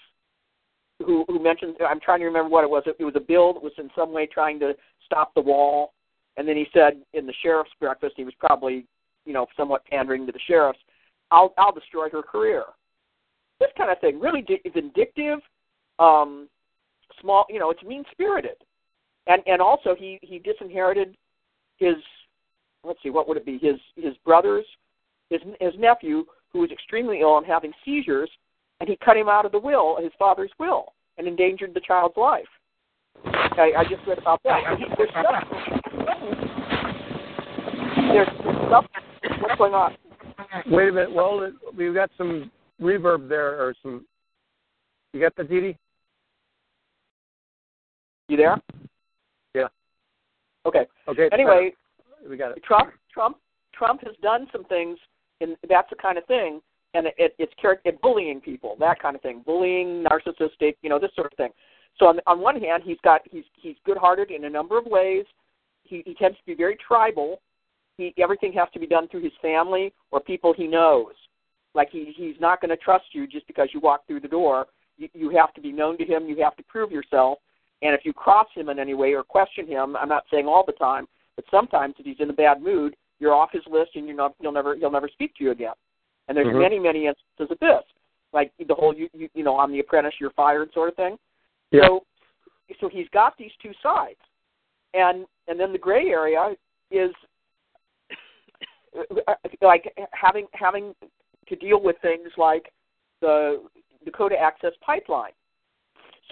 who 1.04 1.24
who 1.28 1.42
mentioned 1.42 1.76
I'm 1.86 2.00
trying 2.00 2.20
to 2.20 2.26
remember 2.26 2.48
what 2.48 2.64
it 2.64 2.70
was. 2.70 2.84
It, 2.86 2.96
it 2.98 3.04
was 3.04 3.16
a 3.16 3.20
bill 3.20 3.54
that 3.54 3.62
was 3.62 3.72
in 3.78 3.90
some 3.94 4.12
way 4.12 4.26
trying 4.26 4.58
to 4.60 4.74
stop 5.04 5.34
the 5.34 5.40
wall, 5.40 5.92
and 6.36 6.46
then 6.46 6.56
he 6.56 6.66
said 6.72 7.02
in 7.12 7.26
the 7.26 7.34
sheriff's 7.42 7.72
breakfast 7.80 8.14
he 8.16 8.24
was 8.24 8.34
probably 8.38 8.86
you 9.26 9.32
know 9.32 9.46
somewhat 9.56 9.84
pandering 9.86 10.26
to 10.26 10.32
the 10.32 10.40
sheriffs. 10.46 10.78
I'll 11.30 11.52
I'll 11.58 11.72
destroy 11.72 12.08
her 12.10 12.22
career. 12.22 12.64
This 13.60 13.70
kind 13.76 13.90
of 13.90 14.00
thing, 14.00 14.18
really 14.18 14.42
di- 14.42 14.60
vindictive, 14.72 15.38
um, 15.98 16.48
small. 17.20 17.46
You 17.48 17.58
know, 17.58 17.70
it's 17.70 17.82
mean 17.82 18.04
spirited, 18.10 18.56
and 19.26 19.42
and 19.46 19.60
also 19.60 19.94
he 19.94 20.18
he 20.22 20.38
disinherited 20.38 21.16
his 21.78 21.96
let's 22.84 23.02
see 23.02 23.10
what 23.10 23.28
would 23.28 23.36
it 23.36 23.46
be 23.46 23.58
his 23.58 23.76
his 23.96 24.14
brothers 24.24 24.64
his 25.30 25.40
his 25.60 25.72
nephew 25.78 26.24
who 26.52 26.60
was 26.60 26.70
extremely 26.70 27.20
ill 27.20 27.38
and 27.38 27.46
having 27.46 27.72
seizures 27.84 28.30
and 28.82 28.88
he 28.88 28.96
cut 28.96 29.16
him 29.16 29.28
out 29.28 29.46
of 29.46 29.52
the 29.52 29.58
will, 29.60 29.96
his 30.02 30.10
father's 30.18 30.50
will, 30.58 30.92
and 31.16 31.28
endangered 31.28 31.72
the 31.72 31.78
child's 31.78 32.16
life. 32.16 32.48
I, 33.24 33.70
I 33.78 33.84
just 33.84 34.04
read 34.08 34.18
about 34.18 34.42
that. 34.42 34.60
There's 34.98 35.08
stuff. 35.10 35.44
There's 37.96 38.28
stuff. 38.66 38.84
What's 39.40 39.56
going 39.56 39.74
on? 39.74 39.96
Wait 40.66 40.88
a 40.88 40.92
minute. 40.92 41.12
Well, 41.12 41.52
we've 41.76 41.94
got 41.94 42.10
some 42.18 42.50
reverb 42.80 43.28
there, 43.28 43.62
or 43.62 43.72
some. 43.84 44.04
You 45.12 45.20
got 45.20 45.36
the 45.36 45.44
Dee 45.44 45.60
Dee? 45.60 45.78
You 48.32 48.38
there? 48.38 48.56
Yeah. 49.54 49.68
Okay. 50.66 50.86
Okay. 51.06 51.26
Uh, 51.30 51.34
anyway, 51.34 51.72
we 52.28 52.36
got 52.36 52.52
it. 52.52 52.64
Trump, 52.64 52.92
Trump, 53.12 53.36
Trump 53.74 54.00
has 54.04 54.14
done 54.22 54.46
some 54.50 54.64
things, 54.64 54.98
and 55.40 55.56
that's 55.68 55.90
the 55.90 55.96
kind 55.96 56.18
of 56.18 56.24
thing 56.24 56.60
and 56.94 57.06
it, 57.06 57.14
it, 57.18 57.34
it's 57.38 57.52
character 57.60 57.90
it 57.90 58.00
bullying 58.00 58.40
people, 58.40 58.76
that 58.78 59.00
kind 59.00 59.16
of 59.16 59.22
thing, 59.22 59.42
bullying, 59.44 60.04
narcissistic, 60.04 60.76
you 60.82 60.90
know, 60.90 60.98
this 60.98 61.10
sort 61.14 61.32
of 61.32 61.36
thing. 61.36 61.50
So 61.98 62.06
on, 62.06 62.20
on 62.26 62.40
one 62.40 62.60
hand, 62.60 62.82
he's 62.84 62.98
got 63.04 63.20
he's 63.30 63.44
he's 63.60 63.76
good-hearted 63.84 64.30
in 64.30 64.44
a 64.44 64.50
number 64.50 64.78
of 64.78 64.86
ways. 64.86 65.24
He, 65.84 66.02
he 66.06 66.14
tends 66.14 66.38
to 66.38 66.44
be 66.46 66.54
very 66.54 66.76
tribal. 66.86 67.40
He 67.96 68.14
everything 68.18 68.52
has 68.54 68.68
to 68.72 68.80
be 68.80 68.86
done 68.86 69.08
through 69.08 69.22
his 69.22 69.32
family 69.40 69.92
or 70.10 70.20
people 70.20 70.54
he 70.56 70.66
knows. 70.66 71.12
Like 71.74 71.90
he 71.90 72.12
he's 72.16 72.36
not 72.40 72.60
going 72.60 72.70
to 72.70 72.76
trust 72.76 73.04
you 73.12 73.26
just 73.26 73.46
because 73.46 73.68
you 73.72 73.80
walk 73.80 74.06
through 74.06 74.20
the 74.20 74.28
door. 74.28 74.66
You, 74.98 75.08
you 75.14 75.30
have 75.36 75.52
to 75.54 75.60
be 75.60 75.72
known 75.72 75.98
to 75.98 76.04
him. 76.04 76.26
You 76.26 76.42
have 76.42 76.56
to 76.56 76.62
prove 76.64 76.90
yourself. 76.90 77.38
And 77.82 77.94
if 77.94 78.04
you 78.04 78.12
cross 78.12 78.46
him 78.54 78.68
in 78.68 78.78
any 78.78 78.94
way 78.94 79.12
or 79.12 79.24
question 79.24 79.66
him, 79.66 79.96
I'm 79.96 80.08
not 80.08 80.24
saying 80.30 80.46
all 80.46 80.64
the 80.64 80.72
time, 80.72 81.06
but 81.36 81.44
sometimes 81.50 81.94
if 81.98 82.06
he's 82.06 82.20
in 82.20 82.30
a 82.30 82.32
bad 82.32 82.62
mood, 82.62 82.94
you're 83.18 83.34
off 83.34 83.50
his 83.52 83.62
list 83.70 83.92
and 83.96 84.06
you're 84.06 84.16
not 84.16 84.34
he'll 84.40 84.52
never 84.52 84.76
he'll 84.76 84.90
never 84.90 85.08
speak 85.08 85.34
to 85.36 85.44
you 85.44 85.50
again. 85.50 85.74
And 86.28 86.36
there's 86.36 86.46
Mhm. 86.46 86.60
many, 86.60 86.78
many 86.78 87.06
instances 87.06 87.50
of 87.50 87.58
this, 87.58 87.84
like 88.32 88.52
the 88.58 88.74
whole 88.74 88.94
you, 88.94 89.08
you, 89.12 89.28
you 89.34 89.42
know 89.42 89.56
on 89.56 89.72
The 89.72 89.80
Apprentice, 89.80 90.14
you're 90.20 90.30
fired 90.30 90.72
sort 90.72 90.88
of 90.88 90.96
thing. 90.96 91.18
Yeah. 91.72 91.86
So, 91.86 92.06
so 92.80 92.88
he's 92.88 93.08
got 93.10 93.36
these 93.36 93.52
two 93.60 93.72
sides, 93.82 94.20
and 94.94 95.26
and 95.48 95.58
then 95.58 95.72
the 95.72 95.78
gray 95.78 96.08
area 96.08 96.54
is 96.90 97.12
like 99.60 99.92
having 100.12 100.46
having 100.52 100.94
to 101.48 101.56
deal 101.56 101.80
with 101.80 101.96
things 102.02 102.28
like 102.36 102.72
the 103.20 103.62
Dakota 104.04 104.38
Access 104.38 104.72
Pipeline. 104.80 105.32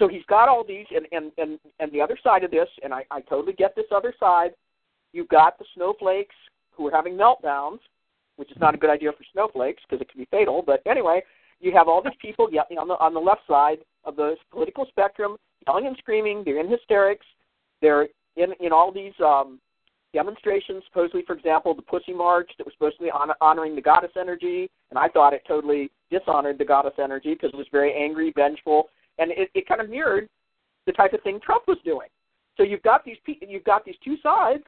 So 0.01 0.07
he's 0.07 0.25
got 0.27 0.49
all 0.49 0.63
these, 0.67 0.87
and 0.95 1.05
and 1.11 1.31
and 1.37 1.59
and 1.79 1.91
the 1.91 2.01
other 2.01 2.17
side 2.23 2.43
of 2.43 2.49
this, 2.49 2.67
and 2.83 2.91
I, 2.91 3.05
I 3.11 3.21
totally 3.21 3.53
get 3.53 3.75
this 3.75 3.85
other 3.95 4.15
side. 4.19 4.49
You've 5.13 5.27
got 5.27 5.59
the 5.59 5.65
snowflakes 5.75 6.33
who 6.71 6.87
are 6.87 6.91
having 6.91 7.13
meltdowns, 7.13 7.77
which 8.37 8.49
is 8.49 8.57
not 8.59 8.73
a 8.73 8.79
good 8.79 8.89
idea 8.89 9.11
for 9.11 9.23
snowflakes 9.31 9.83
because 9.87 10.01
it 10.01 10.09
can 10.09 10.19
be 10.19 10.27
fatal. 10.31 10.63
But 10.65 10.81
anyway, 10.87 11.21
you 11.59 11.71
have 11.73 11.87
all 11.87 12.01
these 12.01 12.17
people 12.19 12.49
on 12.79 12.87
the 12.87 12.95
on 12.95 13.13
the 13.13 13.19
left 13.19 13.41
side 13.47 13.77
of 14.03 14.15
the 14.15 14.37
political 14.51 14.87
spectrum, 14.89 15.37
yelling 15.67 15.85
and 15.85 15.95
screaming. 15.97 16.41
They're 16.43 16.59
in 16.59 16.67
hysterics. 16.67 17.27
They're 17.79 18.07
in 18.37 18.53
in 18.59 18.71
all 18.71 18.91
these 18.91 19.13
um, 19.23 19.59
demonstrations. 20.15 20.81
Supposedly, 20.87 21.21
for 21.27 21.33
example, 21.33 21.75
the 21.75 21.83
Pussy 21.83 22.13
March 22.13 22.49
that 22.57 22.65
was 22.65 22.73
supposed 22.73 22.97
to 22.97 23.03
be 23.03 23.11
hon- 23.13 23.35
honoring 23.39 23.75
the 23.75 23.83
goddess 23.83 24.17
energy, 24.19 24.67
and 24.89 24.97
I 24.97 25.09
thought 25.09 25.33
it 25.33 25.43
totally 25.47 25.91
dishonored 26.09 26.57
the 26.57 26.65
goddess 26.65 26.97
energy 26.97 27.35
because 27.35 27.51
it 27.53 27.57
was 27.57 27.67
very 27.71 27.93
angry, 27.93 28.33
vengeful, 28.35 28.89
and 29.21 29.31
it, 29.31 29.49
it 29.53 29.67
kind 29.67 29.79
of 29.79 29.89
mirrored 29.89 30.27
the 30.85 30.91
type 30.91 31.13
of 31.13 31.21
thing 31.21 31.39
Trump 31.43 31.63
was 31.67 31.77
doing. 31.85 32.07
So 32.57 32.63
you've 32.63 32.81
got 32.83 33.05
these 33.05 33.17
pe- 33.25 33.45
you've 33.47 33.63
got 33.63 33.85
these 33.85 33.95
two 34.03 34.17
sides, 34.21 34.63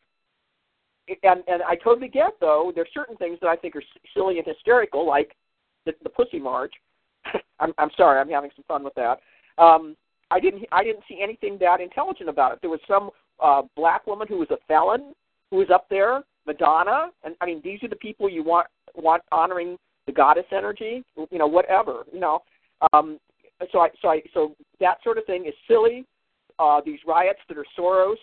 and 1.08 1.44
and 1.48 1.62
I 1.64 1.76
totally 1.76 2.08
get 2.08 2.34
though 2.40 2.72
there's 2.74 2.88
certain 2.94 3.18
things 3.18 3.40
that 3.42 3.48
I 3.48 3.56
think 3.56 3.76
are 3.76 3.84
silly 4.14 4.38
and 4.38 4.48
hysterical, 4.48 5.06
like 5.06 5.36
the, 5.86 5.94
the 6.04 6.10
Pussy 6.10 6.40
March. 6.40 6.74
I'm 7.60 7.74
I'm 7.78 7.90
sorry, 7.98 8.20
I'm 8.20 8.30
having 8.30 8.52
some 8.56 8.66
fun 8.68 8.84
with 8.84 8.94
that. 8.96 9.20
Um, 9.58 9.96
I 10.32 10.40
didn't 10.40 10.66
I 10.72 10.84
didn't 10.84 11.04
see 11.08 11.20
anything 11.22 11.58
that 11.60 11.82
intelligent 11.82 12.30
about 12.30 12.54
it. 12.54 12.60
There 12.62 12.70
was 12.70 12.80
some 12.88 13.10
uh, 13.42 13.64
black 13.76 14.08
woman 14.08 14.28
who 14.28 14.38
was 14.38 14.50
a 14.52 14.58
felon 14.68 15.14
who 15.52 15.58
was 15.58 15.68
up 15.74 15.88
there, 15.90 16.24
Madonna, 16.48 17.10
and 17.24 17.36
I 17.42 17.46
mean 17.46 17.62
these 17.64 17.84
are 17.84 17.90
the 17.90 17.96
people 17.98 18.30
you 18.30 18.44
want 18.44 18.68
want 18.96 19.24
honoring 19.32 19.78
the 20.06 20.12
goddess 20.12 20.46
energy, 20.52 21.04
you 21.32 21.38
know, 21.38 21.48
whatever, 21.48 22.04
you 22.12 22.20
know. 22.20 22.44
Um, 22.92 23.20
so 23.72 23.80
I 23.80 23.90
so 24.02 24.10
I 24.10 24.22
so 24.34 24.56
that 24.80 24.98
sort 25.04 25.18
of 25.18 25.26
thing 25.26 25.46
is 25.46 25.54
silly. 25.68 26.06
Uh, 26.60 26.82
these 26.86 27.00
riots 27.08 27.40
that 27.48 27.58
are 27.58 27.66
Soros 27.78 28.16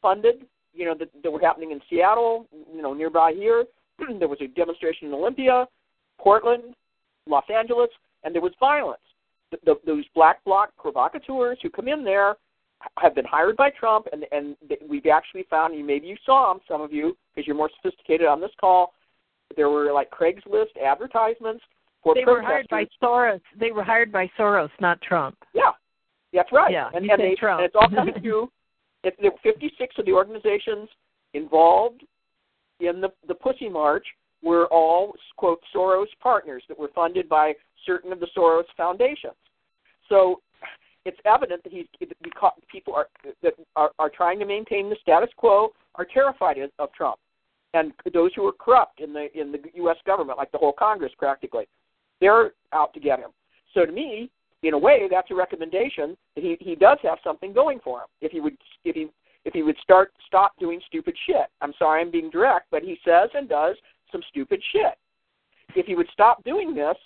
funded, 0.00 0.46
you 0.72 0.84
know, 0.84 0.94
that, 0.96 1.08
that 1.22 1.30
were 1.30 1.40
happening 1.40 1.72
in 1.72 1.80
Seattle, 1.90 2.46
you 2.72 2.82
know, 2.82 2.94
nearby 2.94 3.32
here. 3.32 3.64
there 4.18 4.28
was 4.28 4.38
a 4.40 4.46
demonstration 4.48 5.08
in 5.08 5.14
Olympia, 5.14 5.66
Portland, 6.20 6.74
Los 7.26 7.44
Angeles, 7.52 7.88
and 8.22 8.34
there 8.34 8.42
was 8.42 8.52
violence. 8.60 9.00
The, 9.50 9.58
the, 9.64 9.74
those 9.86 10.04
black 10.14 10.44
bloc 10.44 10.70
provocateurs 10.76 11.58
who 11.62 11.70
come 11.70 11.88
in 11.88 12.04
there 12.04 12.36
have 12.98 13.14
been 13.14 13.24
hired 13.24 13.56
by 13.56 13.70
Trump, 13.70 14.06
and 14.12 14.24
and 14.32 14.56
we've 14.88 15.06
actually 15.06 15.46
found, 15.48 15.74
and 15.74 15.86
maybe 15.86 16.06
you 16.06 16.16
saw 16.24 16.52
them, 16.52 16.60
some 16.68 16.80
of 16.80 16.92
you, 16.92 17.16
because 17.34 17.46
you're 17.46 17.56
more 17.56 17.70
sophisticated 17.82 18.26
on 18.26 18.40
this 18.40 18.50
call. 18.60 18.92
There 19.56 19.70
were 19.70 19.92
like 19.92 20.10
Craigslist 20.10 20.76
advertisements 20.84 21.62
They 22.14 22.24
were 22.24 22.42
hired 22.42 22.66
by 22.70 22.86
Soros. 23.02 23.40
They 23.58 23.72
were 23.72 23.82
hired 23.84 24.12
by 24.12 24.30
Soros, 24.38 24.70
not 24.80 25.00
Trump. 25.02 25.36
Yeah, 25.54 25.72
that's 26.32 26.52
right. 26.52 26.72
Yeah, 26.72 26.90
and, 26.94 27.08
and 27.10 27.20
they, 27.20 27.34
Trump. 27.34 27.60
and 27.60 27.66
it's 27.66 27.74
all 27.74 27.88
coming 27.88 28.14
through. 28.22 28.50
It, 29.04 29.16
there 29.20 29.30
were 29.30 29.52
56 29.52 29.94
of 29.98 30.06
the 30.06 30.12
organizations 30.12 30.88
involved 31.34 32.02
in 32.80 33.00
the 33.00 33.08
the 33.28 33.34
Pussy 33.34 33.68
March 33.68 34.06
were 34.42 34.66
all 34.66 35.14
quote 35.36 35.60
Soros 35.74 36.06
partners 36.22 36.62
that 36.68 36.78
were 36.78 36.90
funded 36.94 37.28
by 37.28 37.54
certain 37.84 38.12
of 38.12 38.20
the 38.20 38.28
Soros 38.36 38.64
foundations. 38.76 39.34
So, 40.08 40.40
it's 41.04 41.18
evident 41.24 41.62
that 41.64 41.72
he's 41.72 41.86
because 42.22 42.52
people 42.70 42.94
are 42.94 43.08
that 43.42 43.54
are, 43.74 43.90
are 43.98 44.10
trying 44.10 44.38
to 44.38 44.44
maintain 44.44 44.90
the 44.90 44.96
status 45.02 45.30
quo 45.36 45.70
are 45.94 46.06
terrified 46.12 46.58
of, 46.58 46.70
of 46.78 46.92
Trump, 46.92 47.18
and 47.74 47.92
those 48.12 48.30
who 48.34 48.46
are 48.46 48.52
corrupt 48.52 49.00
in 49.00 49.12
the 49.12 49.28
in 49.38 49.52
the 49.52 49.58
U.S. 49.74 49.96
government, 50.06 50.38
like 50.38 50.52
the 50.52 50.58
whole 50.58 50.74
Congress 50.76 51.12
practically, 51.18 51.66
they're 52.20 52.52
out 52.72 52.92
to 52.94 53.00
get 53.00 53.18
him. 53.18 53.30
So 53.74 53.84
to 53.84 53.92
me, 53.92 54.30
in 54.62 54.74
a 54.74 54.78
way, 54.78 55.08
that's 55.10 55.30
a 55.30 55.34
recommendation 55.34 56.16
that 56.34 56.42
he 56.42 56.56
he 56.60 56.74
does 56.74 56.98
have 57.02 57.18
something 57.22 57.52
going 57.52 57.78
for 57.84 58.00
him. 58.00 58.06
If 58.20 58.32
he 58.32 58.40
would 58.40 58.56
if 58.84 58.94
he 58.94 59.08
if 59.44 59.54
he 59.54 59.62
would 59.62 59.76
start 59.82 60.12
stop 60.26 60.52
doing 60.58 60.80
stupid 60.86 61.16
shit. 61.26 61.46
I'm 61.60 61.72
sorry, 61.78 62.00
I'm 62.02 62.10
being 62.10 62.30
direct, 62.30 62.66
but 62.70 62.82
he 62.82 62.98
says 63.04 63.30
and 63.34 63.48
does 63.48 63.76
some 64.10 64.22
stupid 64.28 64.60
shit. 64.72 64.98
If 65.74 65.86
he 65.86 65.94
would 65.94 66.08
stop 66.12 66.42
doing 66.44 66.74
this 66.74 66.96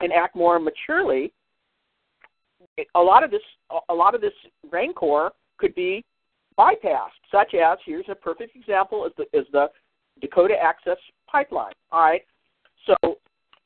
and 0.00 0.12
act 0.12 0.34
more 0.34 0.58
maturely, 0.58 1.32
a 2.94 3.00
lot 3.00 3.22
of 3.22 3.30
this 3.30 3.42
a 3.88 3.94
lot 3.94 4.14
of 4.14 4.20
this 4.20 4.32
rancor 4.70 5.30
could 5.58 5.74
be 5.74 6.04
bypassed. 6.58 7.22
Such 7.30 7.54
as 7.54 7.78
here's 7.84 8.06
a 8.08 8.14
perfect 8.14 8.56
example 8.56 9.06
is 9.06 9.12
the 9.16 9.38
is 9.38 9.46
the 9.52 9.66
Dakota 10.20 10.54
Access 10.60 10.98
Pipeline. 11.30 11.74
All 11.92 12.00
right, 12.00 12.22
so 12.86 13.18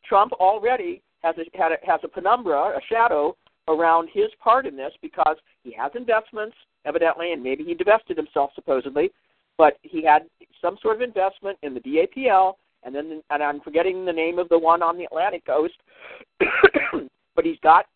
Trump 0.04 0.32
already 0.32 1.02
has 1.22 1.34
a, 1.38 1.56
had 1.56 1.72
a, 1.72 1.76
has 1.86 2.00
a 2.02 2.08
penumbra, 2.08 2.76
a 2.76 2.80
shadow 2.88 3.36
around 3.68 4.08
his 4.12 4.28
part 4.42 4.66
in 4.66 4.76
this 4.76 4.92
because 5.02 5.36
he 5.62 5.72
has 5.72 5.92
investments 5.94 6.56
evidently, 6.84 7.32
and 7.32 7.42
maybe 7.42 7.64
he 7.64 7.74
divested 7.74 8.16
himself 8.16 8.50
supposedly, 8.54 9.10
but 9.58 9.76
he 9.82 10.02
had 10.02 10.22
some 10.60 10.76
sort 10.82 10.96
of 10.96 11.02
investment 11.02 11.58
in 11.62 11.74
the 11.74 11.80
DAPL, 11.80 12.54
and 12.82 12.94
then 12.94 13.22
and 13.30 13.42
I'm 13.42 13.60
forgetting 13.60 14.04
the 14.04 14.12
name 14.12 14.38
of 14.38 14.48
the 14.48 14.58
one 14.58 14.82
on 14.82 14.96
the 14.96 15.04
Atlantic 15.04 15.44
coast, 15.44 15.74
but 16.40 17.44
he's 17.44 17.58
got 17.62 17.86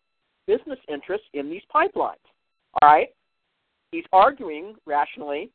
business 0.45 0.79
interests 0.87 1.27
in 1.33 1.49
these 1.49 1.63
pipelines. 1.73 2.21
All 2.81 2.89
right, 2.89 3.09
he's 3.91 4.03
arguing 4.13 4.75
rationally, 4.85 5.49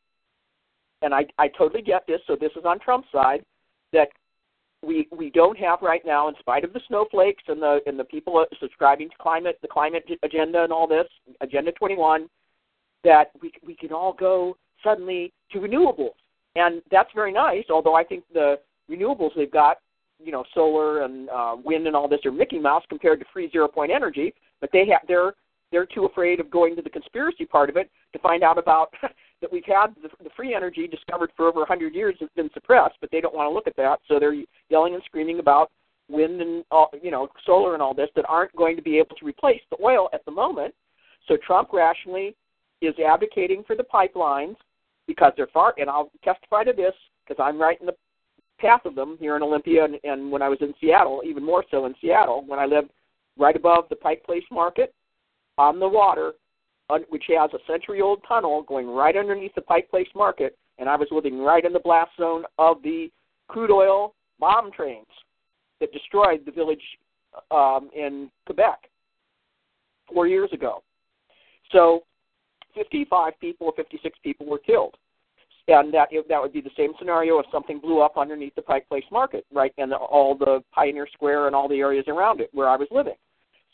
and 1.03 1.15
I 1.15 1.27
I 1.39 1.49
totally 1.49 1.83
get 1.83 2.07
this. 2.09 2.21
So 2.27 2.35
this 2.35 2.53
is 2.57 2.65
on 2.65 2.81
Trump's 2.81 3.09
side 3.13 3.45
that 3.93 4.09
we 4.83 5.09
we 5.11 5.31
don't 5.31 5.59
have 5.59 5.81
right 5.83 6.03
now, 6.05 6.29
in 6.29 6.35
spite 6.39 6.65
of 6.65 6.73
the 6.73 6.81
snowflakes 6.89 7.43
and 7.49 7.61
the 7.61 7.81
and 7.87 7.99
the 7.99 8.05
people 8.05 8.45
subscribing 8.61 9.09
to 9.11 9.17
climate 9.21 9.59
the 9.63 9.69
climate 9.69 10.05
agenda 10.23 10.63
and 10.63 10.73
all 10.73 10.87
this, 10.87 11.07
Agenda 11.41 11.73
21, 11.73 12.29
that 13.05 13.31
we 13.41 13.53
we 13.65 13.75
can 13.75 13.93
all 13.93 14.13
go 14.13 14.57
suddenly 14.83 15.33
to 15.53 15.59
renewables, 15.59 16.15
and 16.57 16.83
that's 16.91 17.11
very 17.15 17.33
nice. 17.33 17.65
Although 17.71 17.95
I 17.95 18.05
think 18.05 18.25
the 18.33 18.59
renewables 18.91 19.31
they've 19.37 19.51
got, 19.51 19.79
you 20.19 20.33
know, 20.33 20.45
solar 20.55 21.03
and 21.03 21.29
uh, 21.29 21.57
wind 21.63 21.87
and 21.87 21.95
all 21.95 22.09
this 22.09 22.25
are 22.25 22.33
Mickey 22.33 22.59
Mouse 22.59 22.83
compared 22.89 23.21
to 23.21 23.27
free 23.33 23.51
zero 23.51 23.69
point 23.69 23.93
energy, 23.93 24.33
but 24.61 24.71
they 24.73 24.87
have 24.87 25.03
they're 25.07 25.35
they're 25.73 25.87
too 25.87 26.07
afraid 26.07 26.41
of 26.41 26.51
going 26.51 26.75
to 26.77 26.83
the 26.83 26.91
conspiracy 26.91 27.45
part 27.45 27.69
of 27.69 27.77
it 27.77 27.91
to 28.13 28.19
find 28.21 28.43
out 28.43 28.59
about 28.59 28.93
that 29.41 29.53
we've 29.53 29.65
had 29.65 29.89
the, 30.03 30.09
the 30.23 30.31
free 30.37 30.55
energy 30.55 30.87
discovered 30.87 31.31
for 31.37 31.49
over 31.49 31.61
100 31.61 31.95
years 31.95 32.17
has 32.21 32.29
been 32.37 32.51
suppressed, 32.53 32.97
but 33.01 33.11
they 33.11 33.21
don't 33.21 33.35
want 33.35 33.49
to 33.49 33.55
look 33.55 33.67
at 33.67 33.77
that, 33.77 34.01
so 34.09 34.19
they're 34.19 34.35
yelling 34.69 34.95
and 34.95 35.03
screaming 35.05 35.39
about 35.39 35.71
wind 36.09 36.41
and 36.41 36.65
all, 36.71 36.91
you 37.03 37.11
know 37.11 37.29
solar 37.47 37.75
and 37.75 37.83
all 37.83 37.95
this 37.95 38.11
that 38.17 38.25
aren't 38.29 38.55
going 38.57 38.77
to 38.77 38.83
be 38.83 38.99
able 38.99 39.15
to 39.17 39.25
replace 39.25 39.61
the 39.71 39.77
oil 39.83 40.09
at 40.13 40.25
the 40.25 40.31
moment. 40.31 40.75
So 41.29 41.37
Trump 41.47 41.73
rationally 41.73 42.35
is 42.83 42.95
advocating 42.99 43.63
for 43.67 43.77
the 43.77 43.85
pipelines 43.85 44.57
because 45.07 45.33
they're 45.37 45.49
far, 45.49 45.75
and 45.79 45.89
I'll 45.89 46.11
testify 46.25 46.65
to 46.65 46.73
this 46.73 46.95
because 47.27 47.43
I'm 47.43 47.61
right 47.61 47.81
in 47.81 47.87
the 47.87 47.97
path 48.59 48.85
of 48.85 48.95
them 48.95 49.17
here 49.19 49.37
in 49.37 49.43
Olympia, 49.43 49.85
and, 49.85 49.97
and 50.05 50.31
when 50.31 50.43
I 50.43 50.49
was 50.49 50.59
in 50.61 50.75
Seattle, 50.81 51.23
even 51.25 51.45
more 51.45 51.65
so 51.71 51.87
in 51.87 51.95
Seattle, 52.01 52.45
when 52.47 52.59
I 52.59 52.67
lived 52.67 52.91
right 53.39 53.57
above 53.57 53.85
the 53.89 53.97
Pike 53.97 54.23
Place 54.25 54.45
Market 54.51 54.95
on 55.59 55.81
the 55.81 55.89
water, 55.89 56.33
which 57.09 57.25
has 57.29 57.51
a 57.53 57.59
century-old 57.71 58.23
tunnel 58.27 58.63
going 58.63 58.89
right 58.89 59.17
underneath 59.17 59.55
the 59.55 59.63
Pike 59.63 59.91
Place 59.91 60.09
Market, 60.15 60.57
and 60.79 60.89
I 60.89 60.97
was 60.97 61.09
living 61.11 61.39
right 61.39 61.65
in 61.65 61.73
the 61.73 61.81
blast 61.81 62.11
zone 62.19 62.45
of 62.59 62.83
the 62.83 63.11
crude 63.49 63.71
oil 63.71 64.15
bomb 64.39 64.73
trains 64.73 65.07
that 65.81 65.93
destroyed 65.93 66.41
the 66.45 66.53
village 66.53 66.83
um, 67.51 67.91
in 67.95 68.31
Quebec 68.47 68.89
four 70.13 70.27
years 70.27 70.51
ago. 70.53 70.83
So 71.73 72.03
55 72.75 73.35
people 73.41 73.69
or 73.69 73.73
56 73.77 74.19
people 74.23 74.47
were 74.47 74.59
killed. 74.59 74.97
And 75.69 75.95
that 75.95 76.09
that 76.29 76.43
would 76.43 76.53
be 76.53 76.61
the 76.61 76.71
same 76.77 76.93
scenario 76.99 77.39
if 77.39 77.47
something 77.53 77.79
blew 77.79 78.01
up 78.01 78.19
underneath 78.19 78.55
the 78.57 78.63
Pike 78.63 78.89
Place 78.89 79.05
Market, 79.13 79.47
right, 79.53 79.73
and 79.79 79.93
the, 79.93 79.97
all 79.97 80.37
the 80.37 80.65
Pioneer 80.73 81.07
Square 81.13 81.47
and 81.47 81.55
all 81.55 81.69
the 81.69 81.79
areas 81.79 82.07
around 82.09 82.41
it 82.41 82.51
where 82.53 82.69
I 82.69 82.77
was 82.77 82.89
living. 82.91 83.15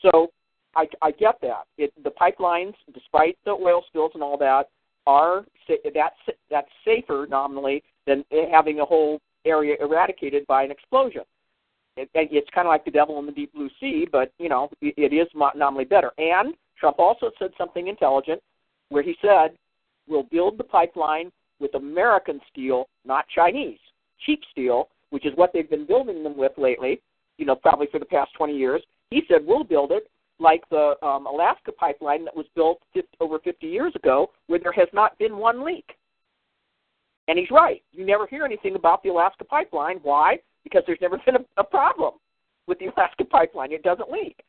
So 0.02 0.28
I, 0.76 0.86
I 1.02 1.10
get 1.10 1.40
that. 1.42 1.64
It, 1.78 1.92
the 2.04 2.10
pipelines, 2.10 2.74
despite 2.92 3.36
the 3.44 3.52
oil 3.52 3.82
spills 3.88 4.12
and 4.14 4.22
all 4.22 4.38
that, 4.38 4.68
are 5.06 5.44
that's 5.94 6.16
that's 6.50 6.68
safer 6.84 7.26
nominally 7.28 7.82
than 8.06 8.24
having 8.52 8.80
a 8.80 8.84
whole 8.84 9.20
area 9.44 9.76
eradicated 9.80 10.46
by 10.46 10.62
an 10.62 10.70
explosion. 10.70 11.22
It, 11.96 12.10
it's 12.14 12.48
kind 12.54 12.66
of 12.66 12.70
like 12.70 12.84
the 12.84 12.90
devil 12.90 13.18
in 13.18 13.26
the 13.26 13.32
deep 13.32 13.54
blue 13.54 13.70
sea, 13.80 14.06
but 14.10 14.32
you 14.38 14.48
know 14.48 14.68
it, 14.80 14.94
it 14.96 15.14
is 15.14 15.28
nominally 15.34 15.84
better. 15.84 16.12
And 16.18 16.54
Trump 16.78 16.98
also 16.98 17.30
said 17.38 17.50
something 17.56 17.88
intelligent 17.88 18.42
where 18.90 19.02
he 19.02 19.16
said, 19.22 19.56
we'll 20.06 20.24
build 20.24 20.58
the 20.58 20.64
pipeline 20.64 21.32
with 21.58 21.74
American 21.74 22.40
steel, 22.52 22.86
not 23.04 23.24
Chinese, 23.34 23.78
cheap 24.24 24.40
steel, 24.52 24.88
which 25.10 25.26
is 25.26 25.32
what 25.36 25.52
they've 25.52 25.70
been 25.70 25.86
building 25.86 26.22
them 26.22 26.36
with 26.36 26.52
lately, 26.58 27.00
you 27.38 27.46
know, 27.46 27.56
probably 27.56 27.86
for 27.90 27.98
the 27.98 28.04
past 28.04 28.30
20 28.36 28.56
years. 28.56 28.82
He 29.10 29.22
said, 29.28 29.40
we'll 29.44 29.64
build 29.64 29.90
it 29.90 30.08
like 30.38 30.62
the 30.70 30.94
um, 31.02 31.26
Alaska 31.26 31.72
pipeline 31.72 32.24
that 32.24 32.36
was 32.36 32.46
built 32.54 32.80
50, 32.94 33.08
over 33.20 33.38
50 33.38 33.66
years 33.66 33.92
ago, 33.94 34.30
where 34.46 34.58
there 34.58 34.72
has 34.72 34.88
not 34.92 35.18
been 35.18 35.36
one 35.36 35.64
leak. 35.64 35.96
And 37.28 37.38
he's 37.38 37.50
right. 37.50 37.82
You 37.92 38.06
never 38.06 38.26
hear 38.26 38.44
anything 38.44 38.76
about 38.76 39.02
the 39.02 39.08
Alaska 39.08 39.44
pipeline. 39.44 39.98
Why? 40.02 40.38
Because 40.62 40.82
there's 40.86 41.00
never 41.00 41.18
been 41.26 41.36
a, 41.36 41.44
a 41.56 41.64
problem 41.64 42.14
with 42.66 42.78
the 42.78 42.86
Alaska 42.86 43.24
pipeline. 43.24 43.72
It 43.72 43.82
doesn't 43.82 44.10
leak. 44.10 44.42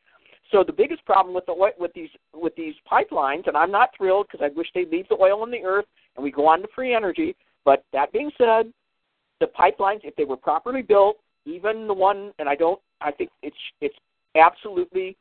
So 0.50 0.64
the 0.66 0.72
biggest 0.72 1.04
problem 1.04 1.34
with 1.34 1.44
the 1.44 1.54
with 1.78 1.92
these 1.92 2.08
with 2.32 2.54
these 2.56 2.74
pipelines, 2.90 3.46
and 3.48 3.56
I'm 3.56 3.70
not 3.70 3.90
thrilled 3.96 4.28
because 4.30 4.44
I 4.50 4.56
wish 4.56 4.68
they'd 4.74 4.88
leave 4.88 5.06
the 5.08 5.18
oil 5.20 5.44
in 5.44 5.50
the 5.50 5.62
earth 5.62 5.84
and 6.16 6.24
we 6.24 6.30
go 6.30 6.46
on 6.46 6.62
to 6.62 6.68
free 6.74 6.94
energy. 6.94 7.36
But 7.66 7.84
that 7.92 8.12
being 8.12 8.30
said, 8.38 8.72
the 9.40 9.46
pipelines, 9.46 10.00
if 10.04 10.16
they 10.16 10.24
were 10.24 10.38
properly 10.38 10.80
built, 10.80 11.18
even 11.44 11.86
the 11.86 11.92
one, 11.94 12.32
and 12.38 12.48
I 12.48 12.54
don't, 12.54 12.80
I 13.00 13.10
think 13.10 13.30
it's 13.42 13.56
it's 13.82 13.94
absolutely 14.36 15.16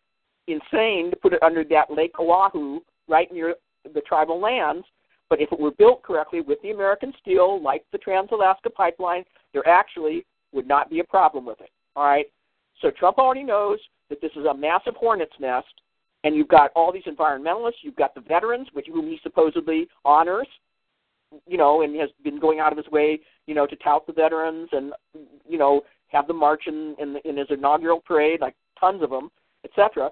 insane 0.47 1.11
to 1.11 1.17
put 1.21 1.33
it 1.33 1.43
under 1.43 1.63
that 1.65 1.91
Lake 1.91 2.13
Oahe 2.19 2.79
right 3.07 3.31
near 3.31 3.55
the 3.93 4.01
tribal 4.01 4.39
lands. 4.39 4.85
But 5.29 5.41
if 5.41 5.51
it 5.51 5.59
were 5.59 5.71
built 5.71 6.03
correctly 6.03 6.41
with 6.41 6.61
the 6.61 6.71
American 6.71 7.13
steel, 7.21 7.61
like 7.61 7.83
the 7.91 7.97
Trans 7.97 8.29
Alaska 8.31 8.69
Pipeline, 8.69 9.25
there 9.53 9.67
actually 9.67 10.25
would 10.53 10.67
not 10.67 10.89
be 10.89 10.99
a 10.99 11.03
problem 11.03 11.45
with 11.45 11.59
it. 11.61 11.69
All 11.95 12.05
right. 12.05 12.25
So 12.81 12.91
Trump 12.91 13.17
already 13.17 13.43
knows 13.43 13.79
that 14.09 14.21
this 14.21 14.31
is 14.35 14.45
a 14.45 14.53
massive 14.53 14.95
hornet's 14.95 15.33
nest, 15.39 15.67
and 16.23 16.35
you've 16.35 16.47
got 16.47 16.71
all 16.75 16.93
these 16.93 17.03
environmentalists, 17.03 17.83
you've 17.83 17.95
got 17.95 18.15
the 18.15 18.21
veterans, 18.21 18.67
which 18.73 18.87
whom 18.87 19.07
he 19.07 19.19
supposedly 19.21 19.87
honors, 20.05 20.47
you 21.45 21.57
know, 21.57 21.81
and 21.81 21.99
has 21.99 22.09
been 22.23 22.39
going 22.39 22.59
out 22.59 22.71
of 22.71 22.77
his 22.77 22.87
way, 22.87 23.19
you 23.47 23.55
know, 23.55 23.67
to 23.67 23.75
tout 23.77 24.07
the 24.07 24.13
veterans 24.13 24.69
and 24.71 24.93
you 25.47 25.57
know 25.57 25.81
have 26.07 26.27
them 26.27 26.37
march 26.37 26.63
in 26.67 26.95
in, 26.99 27.17
in 27.25 27.37
his 27.37 27.47
inaugural 27.49 27.99
parade, 27.99 28.39
like 28.41 28.55
tons 28.79 29.01
of 29.03 29.09
them, 29.09 29.29
etc. 29.65 30.09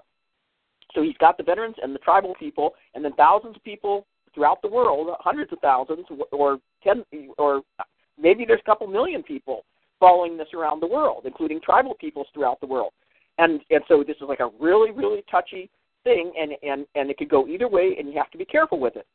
So 0.96 1.02
he's 1.02 1.16
got 1.18 1.36
the 1.36 1.44
veterans 1.44 1.76
and 1.80 1.94
the 1.94 2.00
tribal 2.00 2.34
people, 2.36 2.74
and 2.96 3.04
then 3.04 3.12
thousands 3.12 3.54
of 3.54 3.62
people 3.62 4.04
throughout 4.34 4.60
the 4.62 4.68
world, 4.68 5.08
hundreds 5.20 5.52
of 5.52 5.60
thousands, 5.60 6.06
or 6.32 6.58
ten, 6.82 7.04
or 7.38 7.62
maybe 8.20 8.44
there's 8.44 8.60
a 8.60 8.64
couple 8.64 8.88
million 8.88 9.22
people 9.22 9.64
following 10.00 10.36
this 10.36 10.48
around 10.52 10.80
the 10.80 10.86
world, 10.86 11.22
including 11.24 11.60
tribal 11.60 11.94
peoples 11.94 12.26
throughout 12.34 12.58
the 12.60 12.66
world 12.66 12.92
and 13.38 13.60
and 13.70 13.82
so 13.88 14.02
this 14.06 14.16
is 14.16 14.28
like 14.28 14.40
a 14.40 14.50
really 14.60 14.90
really 14.90 15.22
touchy 15.30 15.70
thing, 16.04 16.32
and 16.38 16.52
and 16.62 16.86
and 16.94 17.10
it 17.10 17.18
could 17.18 17.28
go 17.28 17.46
either 17.46 17.68
way, 17.68 17.96
and 17.98 18.08
you 18.08 18.16
have 18.16 18.30
to 18.30 18.38
be 18.38 18.44
careful 18.44 18.78
with 18.78 18.96
it. 18.96 19.06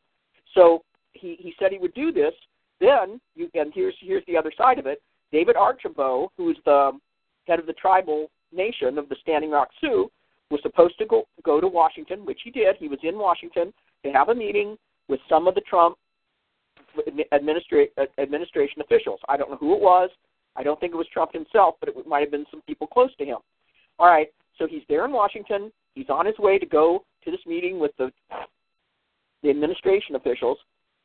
So 0.54 0.84
he 1.14 1.38
he 1.40 1.54
said 1.60 1.72
he 1.72 1.78
would 1.78 1.94
do 1.94 2.12
this. 2.12 2.34
Then 2.80 3.20
you 3.36 3.50
and 3.54 3.72
here's 3.74 3.96
here's 4.00 4.26
the 4.28 4.38
other 4.38 4.52
side 4.58 4.80
of 4.80 4.86
it. 4.86 5.02
David 5.32 5.56
Archambault, 5.56 6.32
who 6.38 6.52
is 6.52 6.58
the 6.66 6.92
head 7.48 7.60
of 7.60 7.66
the 7.66 7.74
tribal 7.74 8.30
nation 8.52 8.98
of 8.98 9.08
the 9.10 9.16
Standing 9.22 9.52
Rock 9.52 9.70
Sioux, 9.80 10.12
was 10.52 10.62
supposed 10.62 10.98
to 11.00 11.06
go 11.06 11.24
go 11.44 11.62
to 11.62 11.68
Washington, 11.68 12.26
which 12.26 12.42
he 12.44 12.52
did. 12.52 12.76
He 12.78 12.88
was 12.88 13.00
in 13.04 13.18
Washington 13.18 13.74
to 14.04 14.12
have 14.12 14.30
a 14.30 14.36
meeting 14.36 14.78
with 15.08 15.20
some 15.30 15.48
of 15.48 15.56
the 15.56 15.62
Trump 15.62 15.98
administra- 17.34 17.88
administration 18.18 18.82
officials. 18.82 19.20
I 19.28 19.38
don't 19.38 19.50
know 19.50 19.58
who 19.58 19.76
it 19.76 19.82
was. 19.82 20.10
I 20.56 20.64
don't 20.64 20.80
think 20.80 20.94
it 20.94 20.98
was 20.98 21.08
Trump 21.14 21.32
himself, 21.34 21.76
but 21.80 21.90
it 21.90 22.08
might 22.08 22.20
have 22.20 22.32
been 22.32 22.46
some 22.52 22.62
people 22.62 22.88
close 22.88 23.16
to 23.18 23.26
him. 23.26 23.38
All 24.00 24.08
right, 24.08 24.28
so 24.58 24.68
he's 24.68 24.84
there 24.90 25.06
in 25.06 25.12
Washington. 25.12 25.72
He's 25.96 26.10
on 26.10 26.26
his 26.26 26.38
way 26.40 26.60
to 26.60 26.66
go 26.66 27.04
to 27.24 27.32
this 27.32 27.40
meeting 27.46 27.80
with 27.80 27.92
the 27.98 28.12
the 29.44 29.50
administration 29.50 30.16
officials, 30.16 30.60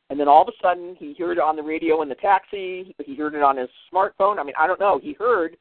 and 0.09 0.19
then 0.19 0.27
all 0.27 0.43
of 0.43 0.47
a 0.47 0.51
sudden 0.61 0.95
he 0.99 1.15
heard 1.17 1.37
it 1.37 1.43
on 1.43 1.55
the 1.55 1.63
radio 1.63 2.03
in 2.03 2.09
the 2.09 2.15
taxi. 2.15 2.93
He 3.03 3.15
heard 3.15 3.33
it 3.33 3.41
on 3.41 3.57
his 3.57 3.69
smartphone. 3.91 4.37
I 4.37 4.43
mean, 4.43 4.53
I 4.59 4.67
don't 4.67 4.79
know. 4.79 4.99
He 5.01 5.13
heard 5.13 5.57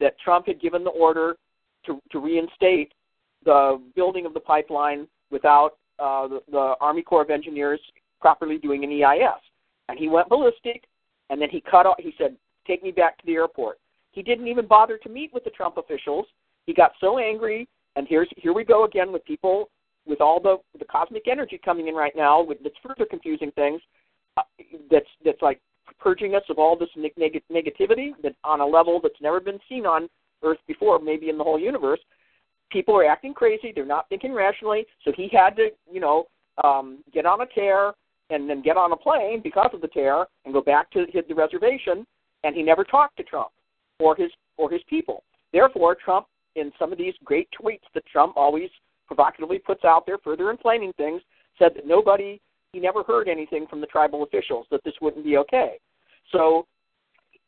that 0.00 0.18
Trump 0.18 0.46
had 0.46 0.60
given 0.60 0.82
the 0.82 0.90
order 0.90 1.36
to 1.86 2.00
to 2.10 2.18
reinstate 2.18 2.92
the 3.44 3.80
building 3.94 4.26
of 4.26 4.34
the 4.34 4.40
pipeline 4.40 5.06
without 5.30 5.72
uh, 5.98 6.28
the, 6.28 6.40
the 6.50 6.74
Army 6.80 7.02
Corps 7.02 7.22
of 7.22 7.30
Engineers 7.30 7.80
properly 8.20 8.58
doing 8.58 8.84
an 8.84 8.90
EIS, 8.90 9.40
and 9.88 9.98
he 9.98 10.08
went 10.08 10.28
ballistic, 10.28 10.84
and 11.30 11.40
then 11.40 11.48
he 11.50 11.60
cut 11.60 11.86
off. 11.86 11.96
He 11.98 12.14
said, 12.18 12.36
"Take 12.66 12.82
me 12.82 12.90
back 12.90 13.18
to 13.18 13.26
the 13.26 13.34
airport." 13.34 13.78
He 14.12 14.22
didn't 14.22 14.48
even 14.48 14.66
bother 14.66 14.98
to 14.98 15.08
meet 15.08 15.32
with 15.34 15.44
the 15.44 15.50
Trump 15.50 15.76
officials. 15.76 16.26
He 16.66 16.74
got 16.74 16.92
so 17.00 17.18
angry, 17.18 17.68
and 17.96 18.06
here's 18.08 18.28
here 18.36 18.52
we 18.52 18.64
go 18.64 18.84
again 18.84 19.12
with 19.12 19.24
people 19.24 19.70
with 20.06 20.20
all 20.20 20.40
the 20.40 20.56
the 20.78 20.84
cosmic 20.84 21.28
energy 21.28 21.60
coming 21.62 21.88
in 21.88 21.94
right 21.94 22.14
now, 22.16 22.42
with 22.42 22.58
that's 22.62 22.76
further 22.82 23.06
confusing 23.08 23.50
things. 23.52 23.80
Uh, 24.36 24.42
that's 24.90 25.08
that's 25.24 25.42
like 25.42 25.60
purging 25.98 26.34
us 26.34 26.42
of 26.48 26.58
all 26.58 26.76
this 26.76 26.88
neg- 26.96 27.16
neg- 27.16 27.42
negativity 27.50 28.10
that 28.22 28.34
on 28.44 28.60
a 28.60 28.66
level 28.66 29.00
that's 29.02 29.20
never 29.20 29.40
been 29.40 29.58
seen 29.68 29.86
on 29.86 30.08
Earth 30.42 30.58
before, 30.66 30.98
maybe 30.98 31.28
in 31.28 31.38
the 31.38 31.44
whole 31.44 31.58
universe. 31.58 32.00
People 32.70 32.96
are 32.96 33.04
acting 33.04 33.34
crazy. 33.34 33.72
They're 33.74 33.86
not 33.86 34.08
thinking 34.08 34.32
rationally. 34.32 34.86
So 35.04 35.12
he 35.16 35.28
had 35.32 35.50
to, 35.56 35.68
you 35.90 36.00
know, 36.00 36.26
um, 36.64 36.98
get 37.12 37.26
on 37.26 37.40
a 37.40 37.46
tear 37.46 37.92
and 38.30 38.48
then 38.48 38.62
get 38.62 38.76
on 38.76 38.92
a 38.92 38.96
plane 38.96 39.40
because 39.42 39.70
of 39.72 39.80
the 39.80 39.88
tear 39.88 40.26
and 40.44 40.52
go 40.52 40.60
back 40.60 40.90
to 40.92 41.06
his, 41.12 41.24
the 41.28 41.34
reservation. 41.34 42.06
And 42.44 42.54
he 42.54 42.62
never 42.62 42.84
talked 42.84 43.16
to 43.18 43.22
Trump 43.22 43.50
or 44.00 44.16
his 44.16 44.30
or 44.56 44.70
his 44.70 44.82
people. 44.88 45.22
Therefore, 45.52 45.94
Trump, 45.94 46.26
in 46.54 46.72
some 46.78 46.92
of 46.92 46.98
these 46.98 47.14
great 47.24 47.48
tweets 47.58 47.84
that 47.94 48.04
Trump 48.06 48.36
always 48.36 48.70
provocatively 49.06 49.58
puts 49.58 49.84
out 49.84 50.04
there, 50.06 50.18
further 50.18 50.50
inflaming 50.50 50.92
things, 50.94 51.22
said 51.58 51.72
that 51.74 51.86
nobody, 51.86 52.40
he 52.72 52.80
never 52.80 53.02
heard 53.02 53.28
anything 53.28 53.66
from 53.68 53.80
the 53.80 53.86
tribal 53.86 54.22
officials 54.22 54.66
that 54.70 54.82
this 54.84 54.94
wouldn't 55.00 55.24
be 55.24 55.36
okay. 55.36 55.78
So 56.32 56.66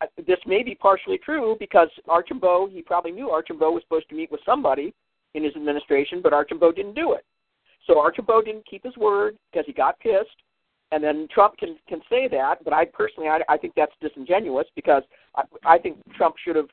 uh, 0.01 0.07
this 0.27 0.39
may 0.47 0.63
be 0.63 0.75
partially 0.75 1.19
true 1.19 1.57
because 1.59 1.89
Archambault, 2.09 2.71
he 2.71 2.83
probably 2.83 3.11
knew 3.11 3.31
Archambault 3.31 3.73
was 3.73 3.83
supposed 3.83 4.09
to 4.11 4.15
meet 4.15 4.31
with 4.31 4.41
somebody 4.47 4.95
in 5.35 5.45
his 5.45 5.55
administration, 5.57 6.21
but 6.23 6.33
Archambault 6.33 6.77
didn't 6.77 6.95
do 6.95 7.13
it. 7.13 7.25
So 7.87 7.99
Archambault 7.99 8.45
didn't 8.45 8.67
keep 8.67 8.85
his 8.85 8.97
word 8.97 9.37
because 9.51 9.65
he 9.67 9.73
got 9.73 9.99
pissed. 10.01 10.43
And 10.91 11.05
then 11.05 11.29
Trump 11.31 11.59
can 11.59 11.77
can 11.87 12.01
say 12.09 12.29
that, 12.29 12.65
but 12.65 12.73
I 12.73 12.87
personally 12.87 13.29
I, 13.29 13.41
I 13.49 13.59
think 13.59 13.75
that's 13.77 13.93
disingenuous 14.01 14.67
because 14.75 15.03
I, 15.37 15.43
I 15.65 15.79
think 15.79 15.99
Trump 16.17 16.37
should 16.43 16.57
have 16.57 16.69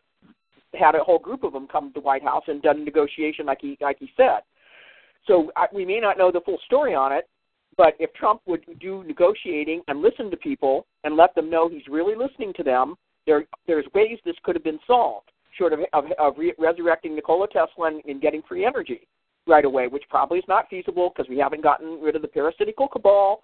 had 0.74 0.96
a 0.96 1.04
whole 1.04 1.20
group 1.20 1.44
of 1.44 1.52
them 1.52 1.68
come 1.68 1.90
to 1.90 2.00
the 2.00 2.06
White 2.06 2.24
House 2.24 2.44
and 2.48 2.62
done 2.62 2.80
a 2.80 2.84
negotiation 2.84 3.46
like 3.46 3.60
he 3.62 3.78
like 3.82 3.98
he 4.00 4.10
said. 4.16 4.40
So 5.28 5.52
I, 5.58 5.66
we 5.74 5.86
may 5.86 6.00
not 6.00 6.18
know 6.18 6.32
the 6.32 6.42
full 6.42 6.60
story 6.66 6.96
on 6.96 7.12
it, 7.12 7.28
but 7.78 7.96
if 8.00 8.14
Trump 8.14 8.42
would 8.46 8.64
do 8.80 9.04
negotiating 9.04 9.82
and 9.88 10.02
listen 10.02 10.32
to 10.32 10.38
people 10.38 10.86
and 11.04 11.18
let 11.18 11.36
them 11.36 11.50
know 11.50 11.68
he's 11.68 11.88
really 11.90 12.16
listening 12.16 12.54
to 12.54 12.64
them, 12.64 12.96
there 13.26 13.46
there's 13.68 13.86
ways 13.94 14.18
this 14.24 14.36
could 14.44 14.56
have 14.56 14.64
been 14.64 14.80
solved, 14.88 15.32
short 15.58 15.74
of 15.74 15.80
of, 15.94 16.06
of 16.20 16.34
re- 16.38 16.54
resurrecting 16.58 17.16
Nikola 17.16 17.48
Tesla 17.48 17.88
and, 17.88 18.04
and 18.06 18.22
getting 18.22 18.42
free 18.48 18.66
energy 18.66 19.08
right 19.48 19.66
away, 19.66 19.88
which 19.88 20.04
probably 20.10 20.40
is 20.40 20.46
not 20.48 20.70
feasible 20.70 21.12
because 21.16 21.30
we 21.30 21.38
haven't 21.38 21.64
gotten 21.64 22.02
rid 22.02 22.16
of 22.16 22.22
the 22.22 22.28
parasitical 22.28 22.88
cabal. 22.88 23.44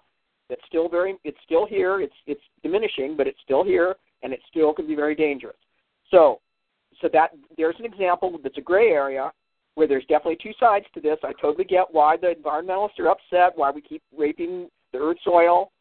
It's 0.50 0.62
still 0.66 0.88
very 0.88 1.16
it's 1.24 1.38
still 1.44 1.66
here. 1.66 2.00
It's 2.00 2.14
it's 2.26 2.42
diminishing, 2.62 3.16
but 3.16 3.26
it's 3.26 3.40
still 3.42 3.64
here, 3.64 3.96
and 4.22 4.32
it 4.32 4.40
still 4.50 4.72
can 4.72 4.86
be 4.86 4.94
very 4.94 5.14
dangerous. 5.14 5.56
So 6.10 6.40
so 7.00 7.08
that 7.12 7.30
there's 7.56 7.76
an 7.78 7.84
example 7.84 8.38
that's 8.42 8.58
a 8.58 8.62
gray 8.62 8.88
area 8.88 9.32
where 9.74 9.86
there's 9.86 10.04
definitely 10.04 10.38
two 10.42 10.52
sides 10.60 10.84
to 10.94 11.00
this. 11.00 11.18
I 11.24 11.32
totally 11.40 11.64
get 11.64 11.86
why 11.90 12.16
the 12.16 12.34
environmentalists 12.34 12.98
are 12.98 13.08
upset, 13.08 13.56
why 13.56 13.70
we 13.70 13.80
keep 13.80 14.02
raping 14.16 14.68
the 14.92 14.98
earth 14.98 15.16
soil, 15.24 15.72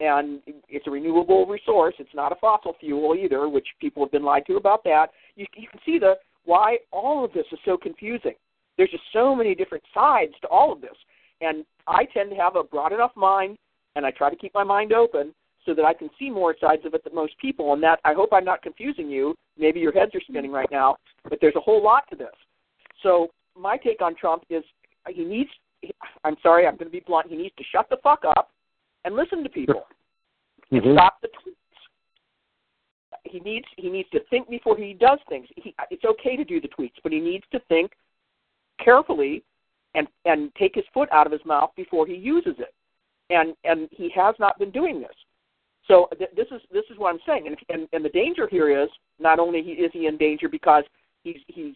and 0.00 0.40
it's 0.68 0.86
a 0.86 0.90
renewable 0.90 1.46
resource. 1.46 1.94
It's 1.98 2.14
not 2.14 2.32
a 2.32 2.36
fossil 2.36 2.74
fuel 2.80 3.14
either, 3.14 3.48
which 3.48 3.66
people 3.80 4.02
have 4.02 4.10
been 4.10 4.24
lied 4.24 4.46
to 4.46 4.56
about 4.56 4.82
that. 4.84 5.08
You, 5.36 5.46
you 5.54 5.68
can 5.68 5.80
see 5.84 5.98
the 5.98 6.14
why 6.44 6.78
all 6.90 7.24
of 7.24 7.32
this 7.32 7.44
is 7.52 7.58
so 7.64 7.76
confusing. 7.76 8.34
There's 8.76 8.90
just 8.90 9.04
so 9.12 9.36
many 9.36 9.54
different 9.54 9.84
sides 9.92 10.32
to 10.40 10.48
all 10.48 10.72
of 10.72 10.80
this, 10.80 10.96
and 11.42 11.64
I 11.86 12.06
tend 12.14 12.30
to 12.30 12.36
have 12.36 12.56
a 12.56 12.62
broad 12.62 12.92
enough 12.92 13.12
mind, 13.14 13.58
and 13.94 14.06
I 14.06 14.10
try 14.10 14.30
to 14.30 14.36
keep 14.36 14.54
my 14.54 14.64
mind 14.64 14.92
open 14.92 15.34
so 15.66 15.74
that 15.74 15.84
I 15.84 15.92
can 15.92 16.08
see 16.18 16.30
more 16.30 16.56
sides 16.58 16.86
of 16.86 16.94
it 16.94 17.04
than 17.04 17.14
most 17.14 17.34
people. 17.38 17.74
And 17.74 17.82
that 17.82 18.00
I 18.04 18.14
hope 18.14 18.30
I'm 18.32 18.44
not 18.44 18.62
confusing 18.62 19.10
you. 19.10 19.34
Maybe 19.58 19.80
your 19.80 19.92
heads 19.92 20.14
are 20.14 20.20
spinning 20.22 20.50
right 20.50 20.70
now, 20.70 20.96
but 21.28 21.38
there's 21.42 21.56
a 21.56 21.60
whole 21.60 21.84
lot 21.84 22.04
to 22.08 22.16
this. 22.16 22.34
So 23.02 23.28
my 23.58 23.76
take 23.76 24.00
on 24.00 24.16
Trump 24.16 24.44
is 24.48 24.64
he 25.08 25.24
needs. 25.24 25.50
I'm 26.24 26.36
sorry, 26.42 26.66
I'm 26.66 26.76
going 26.76 26.88
to 26.88 26.92
be 26.92 27.02
blunt. 27.06 27.28
He 27.28 27.36
needs 27.36 27.54
to 27.58 27.64
shut 27.70 27.88
the 27.90 27.98
fuck 28.02 28.22
up 28.26 28.50
and 29.04 29.16
listen 29.16 29.42
to 29.42 29.48
people 29.48 29.84
Mm-hmm. 30.72 30.88
and 30.88 30.96
stop 30.96 31.20
the 31.20 31.28
tweets. 31.28 31.54
He 33.24 33.40
needs 33.40 33.66
he 33.76 33.90
needs 33.90 34.08
to 34.10 34.20
think 34.30 34.48
before 34.48 34.76
he 34.76 34.94
does 34.94 35.18
things. 35.28 35.46
He, 35.56 35.74
it's 35.90 36.04
okay 36.04 36.36
to 36.36 36.44
do 36.44 36.60
the 36.60 36.68
tweets, 36.68 36.94
but 37.02 37.12
he 37.12 37.20
needs 37.20 37.44
to 37.52 37.60
think 37.68 37.92
carefully 38.82 39.42
and 39.94 40.06
and 40.24 40.54
take 40.54 40.74
his 40.74 40.84
foot 40.94 41.08
out 41.12 41.26
of 41.26 41.32
his 41.32 41.44
mouth 41.44 41.70
before 41.76 42.06
he 42.06 42.14
uses 42.14 42.54
it. 42.58 42.72
And 43.30 43.54
and 43.64 43.88
he 43.90 44.10
has 44.14 44.34
not 44.38 44.58
been 44.58 44.70
doing 44.70 45.00
this. 45.00 45.14
So 45.86 46.08
th- 46.16 46.30
this 46.36 46.46
is 46.52 46.60
this 46.72 46.84
is 46.90 46.98
what 46.98 47.12
I'm 47.12 47.20
saying. 47.26 47.46
And, 47.46 47.56
and 47.68 47.88
and 47.92 48.04
the 48.04 48.10
danger 48.10 48.48
here 48.48 48.82
is 48.82 48.88
not 49.18 49.38
only 49.38 49.62
he, 49.62 49.72
is 49.72 49.90
he 49.92 50.06
in 50.06 50.16
danger 50.16 50.48
because 50.48 50.84
he's 51.24 51.38
he's 51.48 51.74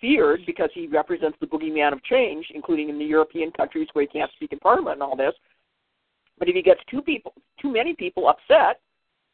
feared 0.00 0.40
because 0.46 0.70
he 0.74 0.86
represents 0.86 1.36
the 1.40 1.46
boogeyman 1.46 1.92
of 1.92 2.02
change, 2.04 2.46
including 2.54 2.88
in 2.88 2.98
the 2.98 3.04
European 3.04 3.50
countries 3.50 3.88
where 3.92 4.02
he 4.02 4.18
can't 4.18 4.30
speak 4.32 4.52
in 4.52 4.58
parliament 4.60 4.94
and 4.94 5.02
all 5.02 5.16
this. 5.16 5.34
But 6.38 6.48
if 6.48 6.54
he 6.54 6.62
gets 6.62 6.80
too 6.90 7.02
people, 7.02 7.32
too 7.60 7.72
many 7.72 7.94
people 7.94 8.28
upset 8.28 8.80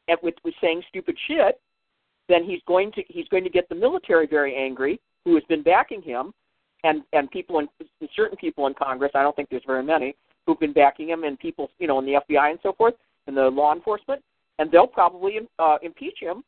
at 0.09 0.23
with, 0.23 0.35
with 0.45 0.55
saying 0.61 0.83
stupid 0.89 1.17
shit, 1.27 1.61
then 2.29 2.45
he's 2.45 2.61
going 2.67 2.93
to 2.93 3.03
he's 3.09 3.29
going 3.29 3.45
to 3.45 3.51
get 3.51 3.69
the 3.69 3.75
military 3.75 4.27
very 4.27 4.57
angry, 4.57 5.01
who 5.25 5.35
has 5.35 5.45
been 5.45 5.63
backing 5.63 6.03
him, 6.03 6.33
and 6.85 7.03
and 7.13 7.31
people 7.31 7.59
in 7.59 7.69
certain 8.15 8.37
people 8.37 8.67
in 8.67 8.75
Congress. 8.75 9.13
I 9.15 9.23
don't 9.23 9.37
think 9.37 9.49
there's 9.51 9.63
very 9.67 9.83
many 9.83 10.15
who've 10.47 10.61
been 10.61 10.73
backing 10.73 11.09
him, 11.09 11.25
and 11.25 11.39
people 11.39 11.71
you 11.79 11.87
know 11.87 11.99
in 11.99 12.07
the 12.07 12.21
FBI 12.29 12.51
and 12.51 12.59
so 12.63 12.73
forth, 12.73 12.95
and 13.27 13.37
the 13.37 13.49
law 13.49 13.75
enforcement, 13.75 14.23
and 14.59 14.71
they'll 14.71 14.87
probably 14.87 15.41
uh, 15.59 15.77
impeach 15.83 16.19
him 16.21 16.43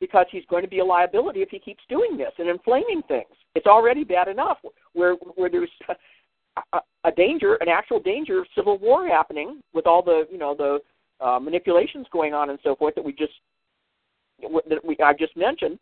because 0.00 0.26
he's 0.30 0.44
going 0.50 0.62
to 0.62 0.68
be 0.68 0.80
a 0.80 0.84
liability 0.84 1.42
if 1.42 1.48
he 1.50 1.58
keeps 1.58 1.82
doing 1.88 2.16
this 2.16 2.32
and 2.38 2.48
inflaming 2.48 3.02
things. 3.06 3.30
It's 3.54 3.66
already 3.66 4.04
bad 4.04 4.28
enough 4.28 4.58
where 4.94 5.14
where 5.14 5.50
there's 5.50 5.70
a, 7.04 7.12
danger, 7.12 7.54
an 7.56 7.68
actual 7.68 8.00
danger 8.00 8.40
of 8.40 8.46
civil 8.54 8.78
war 8.78 9.08
happening 9.08 9.60
with 9.72 9.86
all 9.86 10.02
the 10.02 10.26
you 10.30 10.38
know 10.38 10.54
the 10.54 10.78
uh, 11.24 11.38
manipulations 11.38 12.06
going 12.12 12.34
on 12.34 12.50
and 12.50 12.58
so 12.62 12.74
forth 12.74 12.94
that 12.94 13.04
we 13.04 13.12
just 13.12 13.32
that 14.68 14.84
we 14.84 14.96
I 15.04 15.12
just 15.12 15.36
mentioned, 15.36 15.78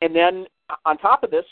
and 0.00 0.14
then 0.14 0.46
on 0.84 0.98
top 0.98 1.22
of 1.22 1.30
this, 1.30 1.44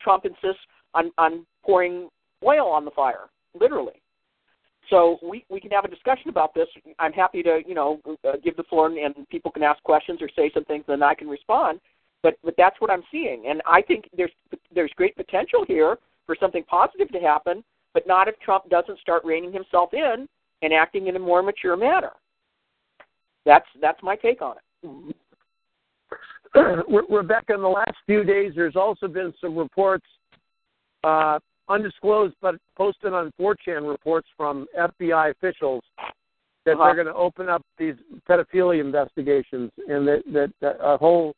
Trump 0.00 0.24
insists 0.24 0.62
on 0.94 1.10
on 1.18 1.46
pouring 1.64 2.08
oil 2.44 2.68
on 2.68 2.84
the 2.84 2.90
fire, 2.90 3.28
literally. 3.58 4.00
So 4.88 5.18
we 5.22 5.44
we 5.48 5.60
can 5.60 5.70
have 5.70 5.84
a 5.84 5.88
discussion 5.88 6.30
about 6.30 6.52
this. 6.54 6.68
I'm 6.98 7.12
happy 7.12 7.42
to 7.42 7.60
you 7.66 7.74
know 7.74 8.00
uh, 8.26 8.32
give 8.42 8.56
the 8.56 8.64
floor 8.64 8.86
and, 8.86 8.98
and 8.98 9.28
people 9.28 9.50
can 9.50 9.62
ask 9.62 9.82
questions 9.82 10.20
or 10.20 10.28
say 10.34 10.50
some 10.52 10.64
things, 10.64 10.84
and 10.88 11.04
I 11.04 11.14
can 11.14 11.28
respond. 11.28 11.80
But 12.22 12.34
but 12.42 12.54
that's 12.58 12.80
what 12.80 12.90
I'm 12.90 13.04
seeing, 13.10 13.44
and 13.48 13.62
I 13.66 13.82
think 13.82 14.08
there's 14.16 14.32
there's 14.74 14.92
great 14.96 15.16
potential 15.16 15.64
here 15.66 15.96
for 16.30 16.36
something 16.38 16.62
positive 16.70 17.10
to 17.10 17.18
happen, 17.18 17.64
but 17.92 18.06
not 18.06 18.28
if 18.28 18.38
Trump 18.38 18.70
doesn't 18.70 19.00
start 19.00 19.24
reining 19.24 19.52
himself 19.52 19.92
in 19.92 20.28
and 20.62 20.72
acting 20.72 21.08
in 21.08 21.16
a 21.16 21.18
more 21.18 21.42
mature 21.42 21.76
manner. 21.76 22.12
That's 23.44 23.66
that's 23.80 24.00
my 24.00 24.14
take 24.14 24.40
on 24.40 24.54
it. 24.84 25.16
Rebecca, 27.10 27.54
in 27.54 27.62
the 27.62 27.68
last 27.68 27.96
few 28.06 28.22
days, 28.22 28.52
there's 28.54 28.76
also 28.76 29.08
been 29.08 29.34
some 29.40 29.58
reports, 29.58 30.06
uh, 31.02 31.40
undisclosed 31.68 32.36
but 32.40 32.54
posted 32.76 33.12
on 33.12 33.32
4chan 33.40 33.88
reports 33.88 34.28
from 34.36 34.68
FBI 34.78 35.32
officials 35.32 35.82
that 36.64 36.74
Uh-huh. 36.74 36.84
they're 36.84 36.94
going 36.94 37.12
to 37.12 37.14
open 37.14 37.48
up 37.48 37.62
these 37.76 37.96
pedophilia 38.28 38.80
investigations, 38.80 39.72
and 39.88 40.06
that, 40.06 40.22
that, 40.32 40.52
that 40.60 40.76
a 40.80 40.96
whole 40.96 41.34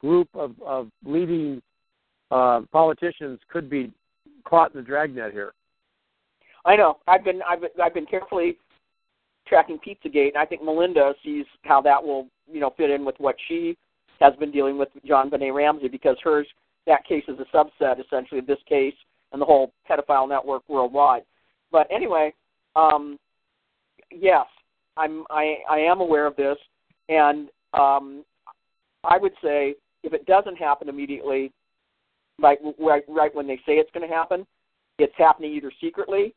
group 0.00 0.28
of, 0.34 0.60
of 0.62 0.88
leading 1.04 1.62
uh, 2.32 2.62
politicians 2.72 3.38
could 3.48 3.70
be 3.70 3.92
caught 4.44 4.74
in 4.74 4.80
the 4.80 4.86
dragnet 4.86 5.32
here. 5.32 5.52
I 6.64 6.76
know. 6.76 6.98
I've 7.08 7.24
been 7.24 7.40
I've 7.48 7.60
been, 7.60 7.70
I've 7.82 7.94
been 7.94 8.06
carefully 8.06 8.56
tracking 9.46 9.78
Pizzagate, 9.78 10.28
and 10.28 10.38
I 10.38 10.46
think 10.46 10.62
Melinda 10.62 11.14
sees 11.24 11.44
how 11.62 11.80
that 11.82 12.02
will 12.02 12.28
you 12.50 12.60
know 12.60 12.72
fit 12.76 12.90
in 12.90 13.04
with 13.04 13.16
what 13.18 13.36
she 13.48 13.76
has 14.20 14.34
been 14.36 14.52
dealing 14.52 14.78
with 14.78 14.88
JonBenet 15.08 15.52
Ramsey 15.52 15.88
because 15.88 16.16
hers 16.22 16.46
that 16.86 17.04
case 17.04 17.24
is 17.28 17.38
a 17.38 17.56
subset 17.56 18.04
essentially 18.04 18.38
of 18.38 18.46
this 18.46 18.58
case 18.68 18.94
and 19.32 19.40
the 19.40 19.46
whole 19.46 19.72
pedophile 19.88 20.28
network 20.28 20.62
worldwide. 20.68 21.22
But 21.70 21.86
anyway, 21.90 22.32
um, 22.76 23.18
yes, 24.10 24.46
I'm 24.96 25.24
I, 25.30 25.56
I 25.70 25.78
am 25.78 26.00
aware 26.00 26.26
of 26.26 26.36
this, 26.36 26.58
and 27.08 27.48
um, 27.74 28.24
I 29.04 29.18
would 29.18 29.32
say 29.42 29.74
if 30.02 30.12
it 30.12 30.26
doesn't 30.26 30.56
happen 30.56 30.88
immediately, 30.88 31.52
like 32.42 32.58
right, 32.78 33.04
right 33.08 33.34
when 33.34 33.46
they 33.46 33.56
say 33.64 33.74
it's 33.74 33.90
going 33.92 34.06
to 34.06 34.14
happen, 34.14 34.46
it's 34.98 35.14
happening 35.16 35.52
either 35.54 35.72
secretly, 35.80 36.34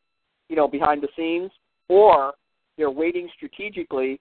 you 0.50 0.56
know, 0.56 0.68
behind 0.68 1.02
the 1.02 1.10
scenes, 1.16 1.52
or 1.90 2.34
they're 2.78 2.92
waiting 2.92 3.30
strategically 3.36 4.20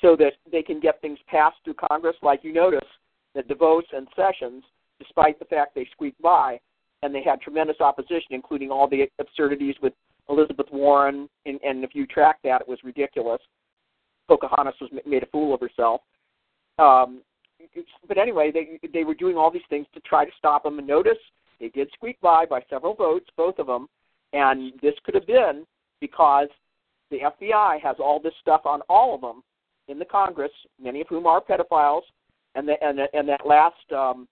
so 0.00 0.16
that 0.16 0.32
they 0.50 0.62
can 0.62 0.80
get 0.80 1.00
things 1.00 1.18
passed 1.28 1.56
through 1.64 1.74
Congress. 1.74 2.16
Like 2.22 2.40
you 2.42 2.52
notice 2.52 2.88
that 3.34 3.48
DeVos 3.48 3.82
and 3.92 4.08
Sessions, 4.16 4.64
despite 4.98 5.38
the 5.38 5.44
fact 5.44 5.74
they 5.74 5.86
squeaked 5.92 6.20
by, 6.22 6.58
and 7.02 7.14
they 7.14 7.22
had 7.22 7.40
tremendous 7.40 7.80
opposition, 7.80 8.30
including 8.30 8.70
all 8.70 8.88
the 8.88 9.08
absurdities 9.18 9.74
with 9.82 9.92
Elizabeth 10.28 10.66
Warren, 10.72 11.28
and, 11.46 11.58
and 11.62 11.82
if 11.82 11.90
you 11.94 12.06
track 12.06 12.38
that, 12.44 12.60
it 12.60 12.68
was 12.68 12.78
ridiculous. 12.84 13.40
Pocahontas 14.28 14.74
was 14.80 14.90
made 15.06 15.22
a 15.22 15.26
fool 15.26 15.54
of 15.54 15.60
herself. 15.60 16.02
Um, 16.78 17.22
but 18.06 18.18
anyway, 18.18 18.50
they 18.52 18.78
they 18.92 19.04
were 19.04 19.14
doing 19.14 19.36
all 19.36 19.50
these 19.50 19.62
things 19.68 19.86
to 19.94 20.00
try 20.00 20.24
to 20.24 20.30
stop 20.38 20.66
him. 20.66 20.78
And 20.78 20.86
notice 20.86 21.18
they 21.58 21.68
did 21.68 21.88
squeak 21.92 22.20
by 22.20 22.46
by 22.46 22.62
several 22.70 22.94
votes, 22.94 23.26
both 23.36 23.58
of 23.58 23.66
them. 23.66 23.88
And 24.32 24.72
this 24.80 24.94
could 25.04 25.14
have 25.14 25.26
been 25.26 25.66
because 26.00 26.48
the 27.10 27.18
FBI 27.18 27.80
has 27.80 27.96
all 27.98 28.20
this 28.20 28.34
stuff 28.40 28.62
on 28.64 28.80
all 28.88 29.14
of 29.14 29.20
them 29.20 29.42
in 29.88 29.98
the 29.98 30.04
Congress, 30.04 30.52
many 30.80 31.00
of 31.00 31.08
whom 31.08 31.26
are 31.26 31.40
pedophiles. 31.40 32.02
And 32.54 32.66
the, 32.66 32.74
and 32.82 32.98
the, 32.98 33.06
and 33.12 33.28
that 33.28 33.46
last 33.46 33.92
um, 33.96 34.26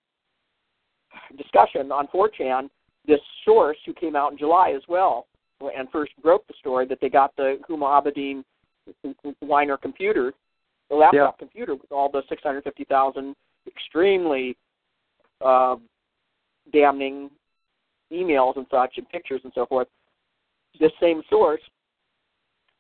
discussion 1.37 1.93
on 1.93 2.09
4chan, 2.09 2.69
this 3.07 3.21
source 3.45 3.77
who 3.87 3.95
came 3.95 4.17
out 4.17 4.33
in 4.33 4.39
July 4.39 4.73
as 4.75 4.83
well, 4.89 5.27
and 5.61 5.89
first 5.91 6.13
broke 6.23 6.47
the 6.47 6.55
story 6.59 6.87
that 6.87 6.99
they 7.01 7.09
got 7.09 7.35
the 7.37 7.59
Huma 7.69 8.03
Abedin 8.03 8.45
Weiner 9.41 9.77
computer, 9.77 10.33
the 10.89 10.97
laptop 10.97 11.35
Yeah. 11.35 11.39
computer 11.39 11.75
with 11.75 11.91
all 11.93 12.09
the 12.09 12.23
650,000 12.29 13.37
extremely 13.67 14.57
uh, 15.41 15.77
damning 16.73 17.31
emails 18.11 18.57
and 18.57 18.67
such 18.71 18.99
and 18.99 19.09
pictures 19.09 19.41
and 19.45 19.53
so 19.55 19.67
forth. 19.67 19.89
This 20.81 20.93
same 21.01 21.23
source, 21.29 21.61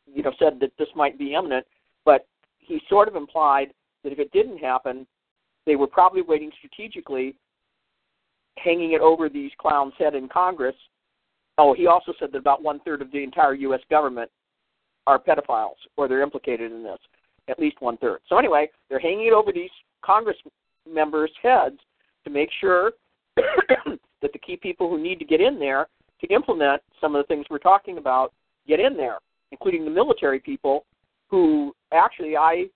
you 0.07 0.23
know, 0.23 0.33
said 0.39 0.59
that 0.61 0.77
this 0.79 0.89
might 0.95 1.19
be 1.19 1.35
imminent, 1.35 1.67
but 2.05 2.27
he 2.59 2.81
sort 2.89 3.09
of 3.09 3.17
implied 3.17 3.73
that 4.03 4.13
if 4.13 4.19
it 4.19 4.33
didn't 4.33 4.59
happen, 4.59 5.07
they 5.67 5.77
were 5.77 5.87
probably 5.87 6.23
waiting 6.23 6.51
strategically, 6.59 7.35
hanging 8.57 8.93
it 8.93 9.01
over 9.01 9.29
these 9.29 9.51
clowns' 9.59 9.93
head 9.99 10.15
in 10.15 10.29
Congress. 10.29 10.77
Oh, 11.59 11.75
he 11.75 11.87
also 11.87 12.13
said 12.19 12.33
that 12.33 12.39
about 12.39 12.63
one 12.63 12.81
third 12.81 13.03
of 13.03 13.11
the 13.11 13.23
entire 13.23 13.55
U.S. 13.55 13.81
government 13.91 14.31
are 15.07 15.19
pedophiles 15.19 15.77
or 15.97 16.09
they're 16.09 16.23
implicated 16.23 16.71
in 16.73 16.83
this, 16.83 16.99
at 17.49 17.59
least 17.59 17.81
one 17.81 17.97
third. 17.99 18.21
So 18.29 18.39
anyway, 18.39 18.71
they're 18.89 18.99
hanging 18.99 19.27
it 19.27 19.33
over 19.33 19.53
these 19.53 19.71
Congress 20.03 20.37
members' 20.91 21.31
heads 21.43 21.79
to 22.25 22.31
make 22.31 22.51
sure 22.61 22.93
that 23.37 24.33
the 24.33 24.39
key 24.39 24.57
people 24.57 24.89
who 24.89 25.03
need 25.03 25.19
to 25.19 25.25
get 25.25 25.41
in 25.41 25.59
there 25.59 25.89
to 26.21 26.27
implement 26.29 26.83
some 27.01 27.15
of 27.15 27.23
the 27.23 27.27
things 27.27 27.47
we're 27.51 27.59
talking 27.59 27.99
about 27.99 28.33
get 28.67 28.81
in 28.81 28.97
there, 28.97 29.19
including 29.53 29.85
the 29.85 29.91
military 29.91 30.41
people 30.41 30.85
who 31.29 31.75
actually 31.93 32.37
I, 32.37 32.67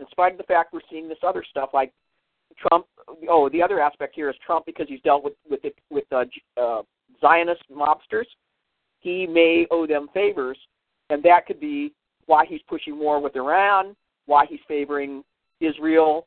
in 0.00 0.06
spite 0.10 0.32
of 0.32 0.38
the 0.38 0.44
fact 0.44 0.72
we're 0.72 0.80
seeing 0.90 1.08
this 1.08 1.18
other 1.22 1.44
stuff 1.48 1.70
like 1.74 1.92
Trump. 2.56 2.86
Oh, 3.28 3.48
the 3.48 3.62
other 3.62 3.80
aspect 3.80 4.14
here 4.14 4.30
is 4.30 4.36
Trump 4.44 4.66
because 4.66 4.86
he's 4.88 5.00
dealt 5.00 5.24
with 5.24 5.34
with 5.48 5.64
it, 5.64 5.76
with 5.90 6.04
uh, 6.12 6.24
uh, 6.60 6.82
Zionist 7.20 7.62
mobsters. 7.70 8.26
He 9.00 9.26
may 9.26 9.66
owe 9.70 9.86
them 9.86 10.08
favors, 10.14 10.58
and 11.10 11.22
that 11.24 11.46
could 11.46 11.60
be 11.60 11.92
why 12.26 12.44
he's 12.46 12.60
pushing 12.68 12.98
war 12.98 13.20
with 13.20 13.36
Iran, 13.36 13.96
why 14.26 14.46
he's 14.46 14.60
favoring 14.66 15.22
Israel 15.60 16.26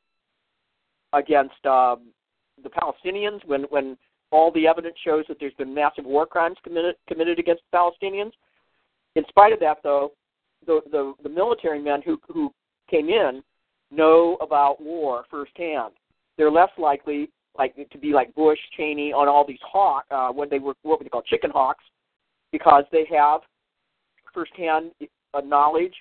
against 1.14 1.66
um, 1.66 2.08
the 2.64 2.70
Palestinians 2.70 3.46
when 3.46 3.64
when 3.64 3.98
all 4.32 4.52
the 4.52 4.68
evidence 4.68 4.96
shows 5.04 5.24
that 5.28 5.38
there's 5.40 5.54
been 5.54 5.74
massive 5.74 6.06
war 6.06 6.26
crimes 6.26 6.58
committed 6.64 6.96
committed 7.08 7.40
against 7.40 7.64
the 7.72 7.78
Palestinians. 7.78 8.32
In 9.16 9.24
spite 9.30 9.54
of 9.54 9.60
that, 9.60 9.78
though, 9.84 10.12
the 10.66 10.82
the, 10.92 11.14
the 11.24 11.30
military 11.30 11.82
men 11.82 12.02
who 12.04 12.20
who 12.28 12.54
came 12.90 13.10
in 13.10 13.44
know 13.92 14.38
about 14.42 14.82
war 14.82 15.26
firsthand. 15.30 15.94
They're 16.38 16.52
less 16.52 16.70
likely 16.78 17.30
like 17.58 17.76
to 17.90 17.98
be 17.98 18.12
like 18.12 18.34
Bush, 18.36 18.60
Cheney 18.76 19.12
on 19.12 19.28
all 19.28 19.46
these 19.46 19.60
hawk 19.64 20.06
uh, 20.12 20.30
when 20.30 20.50
they 20.50 20.60
were 20.60 20.76
what 20.84 21.02
we 21.02 21.10
call 21.10 21.24
chicken 21.24 21.50
hawks, 21.50 21.84
because 22.52 22.84
they 22.92 23.08
have 23.12 23.42
firsthand 24.34 24.92
uh, 25.34 25.42
knowledge 25.42 25.94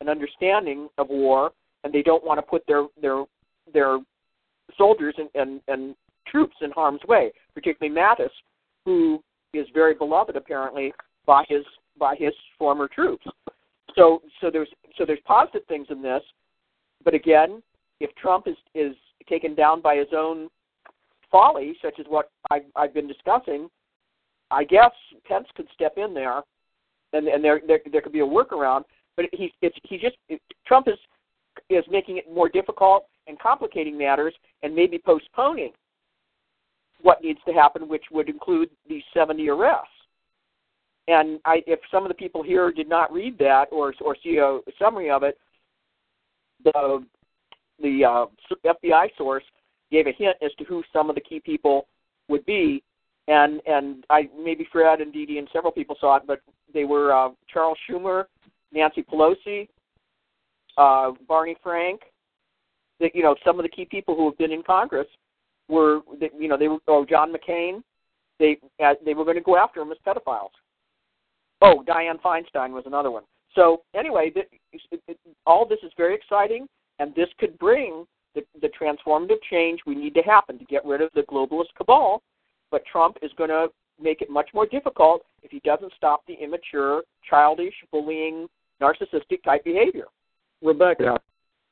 and 0.00 0.08
understanding 0.08 0.88
of 0.98 1.08
war, 1.08 1.52
and 1.84 1.92
they 1.92 2.02
don't 2.02 2.24
want 2.24 2.38
to 2.38 2.42
put 2.42 2.66
their 2.66 2.86
their 3.00 3.24
their 3.72 3.98
soldiers 4.76 5.14
and, 5.18 5.28
and, 5.34 5.60
and 5.68 5.94
troops 6.26 6.56
in 6.60 6.70
harm's 6.70 7.02
way, 7.06 7.32
particularly 7.54 7.94
Mattis, 7.94 8.30
who 8.84 9.22
is 9.52 9.66
very 9.74 9.94
beloved 9.94 10.36
apparently 10.36 10.92
by 11.26 11.44
his 11.48 11.64
by 11.98 12.14
his 12.18 12.32
former 12.58 12.88
troops. 12.88 13.26
So 13.94 14.22
so 14.40 14.50
there's 14.50 14.68
so 14.96 15.04
there's 15.06 15.20
positive 15.24 15.62
things 15.68 15.86
in 15.90 16.02
this, 16.02 16.22
but 17.04 17.14
again, 17.14 17.62
if 18.00 18.14
Trump 18.16 18.46
is 18.46 18.56
is 18.74 18.94
taken 19.28 19.54
down 19.54 19.80
by 19.80 19.96
his 19.96 20.08
own 20.16 20.48
folly, 21.30 21.74
such 21.82 21.98
as 21.98 22.06
what 22.08 22.30
I've, 22.50 22.64
I've 22.76 22.92
been 22.92 23.08
discussing, 23.08 23.68
I 24.50 24.64
guess 24.64 24.92
Pence 25.24 25.46
could 25.56 25.66
step 25.72 25.94
in 25.96 26.12
there, 26.12 26.42
and 27.12 27.28
and 27.28 27.42
there 27.44 27.60
there, 27.66 27.80
there 27.90 28.00
could 28.00 28.12
be 28.12 28.20
a 28.20 28.26
workaround. 28.26 28.84
But 29.16 29.26
he 29.32 29.52
it's 29.62 29.76
he 29.84 29.98
just 29.98 30.16
Trump 30.66 30.88
is 30.88 30.98
is 31.68 31.84
making 31.90 32.18
it 32.18 32.32
more 32.32 32.48
difficult 32.48 33.06
and 33.26 33.38
complicating 33.38 33.96
matters, 33.96 34.34
and 34.62 34.74
maybe 34.74 34.98
postponing 34.98 35.72
what 37.02 37.22
needs 37.22 37.40
to 37.46 37.52
happen, 37.52 37.88
which 37.88 38.04
would 38.10 38.28
include 38.28 38.70
these 38.88 39.02
70 39.14 39.48
arrests. 39.48 39.88
And 41.08 41.40
I, 41.44 41.62
if 41.66 41.80
some 41.90 42.04
of 42.04 42.08
the 42.08 42.14
people 42.14 42.42
here 42.42 42.70
did 42.70 42.88
not 42.88 43.12
read 43.12 43.36
that 43.38 43.66
or 43.72 43.92
or 44.00 44.16
see 44.22 44.38
a 44.38 44.60
summary 44.78 45.10
of 45.10 45.22
it, 45.22 45.36
the 46.64 47.04
the 47.80 48.04
uh, 48.04 48.26
FBI 48.64 49.08
source 49.18 49.44
gave 49.90 50.06
a 50.06 50.12
hint 50.12 50.36
as 50.42 50.52
to 50.58 50.64
who 50.64 50.82
some 50.92 51.10
of 51.10 51.16
the 51.16 51.20
key 51.20 51.40
people 51.40 51.86
would 52.28 52.46
be, 52.46 52.82
and 53.28 53.60
and 53.66 54.04
I 54.10 54.28
maybe 54.38 54.66
Fred 54.70 55.00
and 55.00 55.12
Dee 55.12 55.26
Dee 55.26 55.38
and 55.38 55.48
several 55.52 55.72
people 55.72 55.96
saw 56.00 56.16
it, 56.16 56.24
but 56.26 56.40
they 56.72 56.84
were 56.84 57.12
uh, 57.12 57.30
Charles 57.52 57.78
Schumer, 57.88 58.24
Nancy 58.72 59.02
Pelosi, 59.02 59.68
uh, 60.76 61.12
Barney 61.28 61.56
Frank. 61.62 62.00
That 63.00 63.14
you 63.14 63.22
know 63.22 63.34
some 63.44 63.58
of 63.58 63.64
the 63.64 63.68
key 63.68 63.84
people 63.84 64.16
who 64.16 64.26
have 64.26 64.38
been 64.38 64.52
in 64.52 64.62
Congress 64.62 65.08
were 65.68 66.00
that 66.20 66.30
you 66.38 66.48
know 66.48 66.56
they 66.56 66.68
were 66.68 66.78
oh 66.88 67.04
John 67.04 67.32
McCain. 67.32 67.82
They 68.38 68.58
uh, 68.84 68.94
they 69.04 69.14
were 69.14 69.24
going 69.24 69.36
to 69.36 69.42
go 69.42 69.56
after 69.56 69.80
him 69.80 69.92
as 69.92 69.98
pedophiles. 70.06 70.50
Oh, 71.60 71.84
Dianne 71.86 72.20
Feinstein 72.20 72.72
was 72.72 72.84
another 72.86 73.10
one. 73.10 73.22
So 73.54 73.82
anyway, 73.94 74.30
th- 74.30 74.48
it, 74.72 75.00
it, 75.06 75.18
all 75.46 75.66
this 75.66 75.78
is 75.84 75.92
very 75.96 76.14
exciting, 76.14 76.66
and 76.98 77.14
this 77.14 77.28
could 77.38 77.56
bring 77.58 78.04
the, 78.34 78.42
the 78.60 78.68
transformative 78.68 79.40
change 79.48 79.80
we 79.86 79.94
need 79.94 80.14
to 80.14 80.22
happen 80.22 80.58
to 80.58 80.64
get 80.64 80.84
rid 80.84 81.00
of 81.00 81.10
the 81.14 81.22
globalist 81.22 81.74
cabal. 81.76 82.22
But 82.72 82.84
Trump 82.90 83.18
is 83.22 83.30
going 83.36 83.50
to 83.50 83.68
make 84.00 84.22
it 84.22 84.30
much 84.30 84.48
more 84.52 84.66
difficult 84.66 85.22
if 85.42 85.52
he 85.52 85.60
doesn't 85.60 85.92
stop 85.96 86.26
the 86.26 86.34
immature, 86.34 87.02
childish, 87.28 87.74
bullying, 87.92 88.48
narcissistic 88.80 89.44
type 89.44 89.62
behavior. 89.62 90.06
Rebecca. 90.62 91.02
Yeah. 91.04 91.16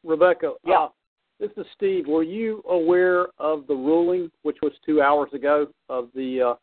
Rebecca. 0.04 0.52
Yeah. 0.64 0.84
Uh, 0.84 0.88
this 1.40 1.50
is 1.56 1.64
Steve. 1.74 2.06
Were 2.06 2.22
you 2.22 2.62
aware 2.68 3.28
of 3.38 3.66
the 3.66 3.74
ruling, 3.74 4.30
which 4.42 4.58
was 4.62 4.72
two 4.84 5.00
hours 5.00 5.30
ago, 5.32 5.68
of 5.88 6.10
the 6.14 6.50
uh, 6.50 6.54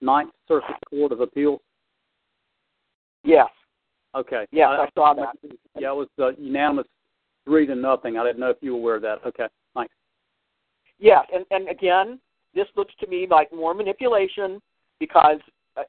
Ninth 0.00 0.32
Circuit 0.48 0.76
Court 0.90 1.12
of 1.12 1.20
Appeals? 1.20 1.60
Yes. 3.24 3.48
Okay. 4.16 4.46
Yes, 4.50 4.68
I, 4.70 4.82
I 4.82 4.88
saw 4.94 5.14
that. 5.14 5.36
Yeah, 5.78 5.92
it 5.92 5.96
was 5.96 6.08
uh, 6.18 6.30
unanimous, 6.38 6.86
three 7.44 7.66
to 7.66 7.76
nothing. 7.76 8.18
I 8.18 8.24
didn't 8.24 8.40
know 8.40 8.50
if 8.50 8.56
you 8.62 8.74
were 8.74 8.80
aware 8.80 8.96
of 8.96 9.02
that. 9.02 9.18
Okay. 9.26 9.46
Thanks. 9.74 9.94
Yes, 10.98 11.24
and 11.32 11.44
and 11.50 11.68
again, 11.68 12.18
this 12.56 12.66
looks 12.76 12.94
to 12.98 13.06
me 13.06 13.28
like 13.30 13.52
more 13.52 13.74
manipulation 13.74 14.60
because 14.98 15.38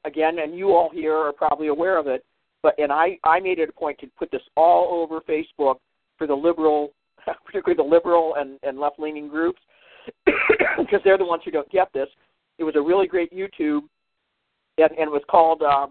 again, 0.04 0.38
and 0.38 0.56
you 0.56 0.68
all 0.74 0.90
here 0.92 1.16
are 1.16 1.32
probably 1.32 1.68
aware 1.68 1.98
of 1.98 2.06
it. 2.06 2.24
But 2.62 2.78
and 2.78 2.92
I 2.92 3.18
I 3.24 3.40
made 3.40 3.58
it 3.58 3.70
a 3.70 3.72
point 3.72 3.98
to 4.00 4.06
put 4.18 4.30
this 4.30 4.42
all 4.56 5.02
over 5.02 5.20
Facebook 5.20 5.76
for 6.16 6.26
the 6.26 6.34
liberal, 6.34 6.92
particularly 7.44 7.76
the 7.76 7.88
liberal 7.88 8.34
and 8.36 8.58
and 8.62 8.78
left 8.78 8.98
leaning 8.98 9.28
groups, 9.28 9.60
because 10.26 11.00
they're 11.04 11.18
the 11.18 11.24
ones 11.24 11.42
who 11.44 11.50
don't 11.50 11.70
get 11.70 11.92
this. 11.92 12.08
It 12.58 12.64
was 12.64 12.74
a 12.76 12.80
really 12.80 13.06
great 13.06 13.32
YouTube, 13.32 13.82
and, 14.78 14.90
and 14.90 15.08
it 15.08 15.10
was 15.10 15.22
called 15.30 15.62
uh, 15.62 15.86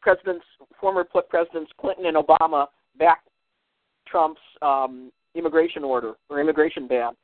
Presidents 0.00 0.44
former 0.80 1.04
presidents 1.28 1.72
Clinton 1.80 2.06
and 2.06 2.16
Obama 2.16 2.66
back 2.98 3.22
Trump's 4.06 4.40
um, 4.62 5.10
immigration 5.34 5.82
order 5.82 6.14
or 6.30 6.40
immigration 6.40 6.86
ban, 6.86 7.14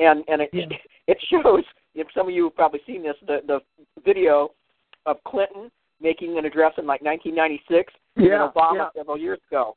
and 0.00 0.24
and 0.28 0.42
it 0.42 0.50
it 1.12 1.18
shows 1.30 1.64
if 1.94 2.06
some 2.14 2.28
of 2.28 2.34
you 2.34 2.44
have 2.44 2.54
probably 2.54 2.80
seen 2.86 3.02
this 3.02 3.16
the 3.26 3.38
the 3.46 3.58
video 4.04 4.52
of 5.06 5.16
Clinton 5.26 5.70
making 6.00 6.38
an 6.38 6.44
address 6.44 6.72
in 6.78 6.86
like 6.86 7.02
1996 7.02 7.92
Yeah, 8.16 8.44
and 8.44 8.52
Obama 8.54 8.74
yeah. 8.76 8.88
several 8.96 9.18
years 9.18 9.40
ago. 9.50 9.76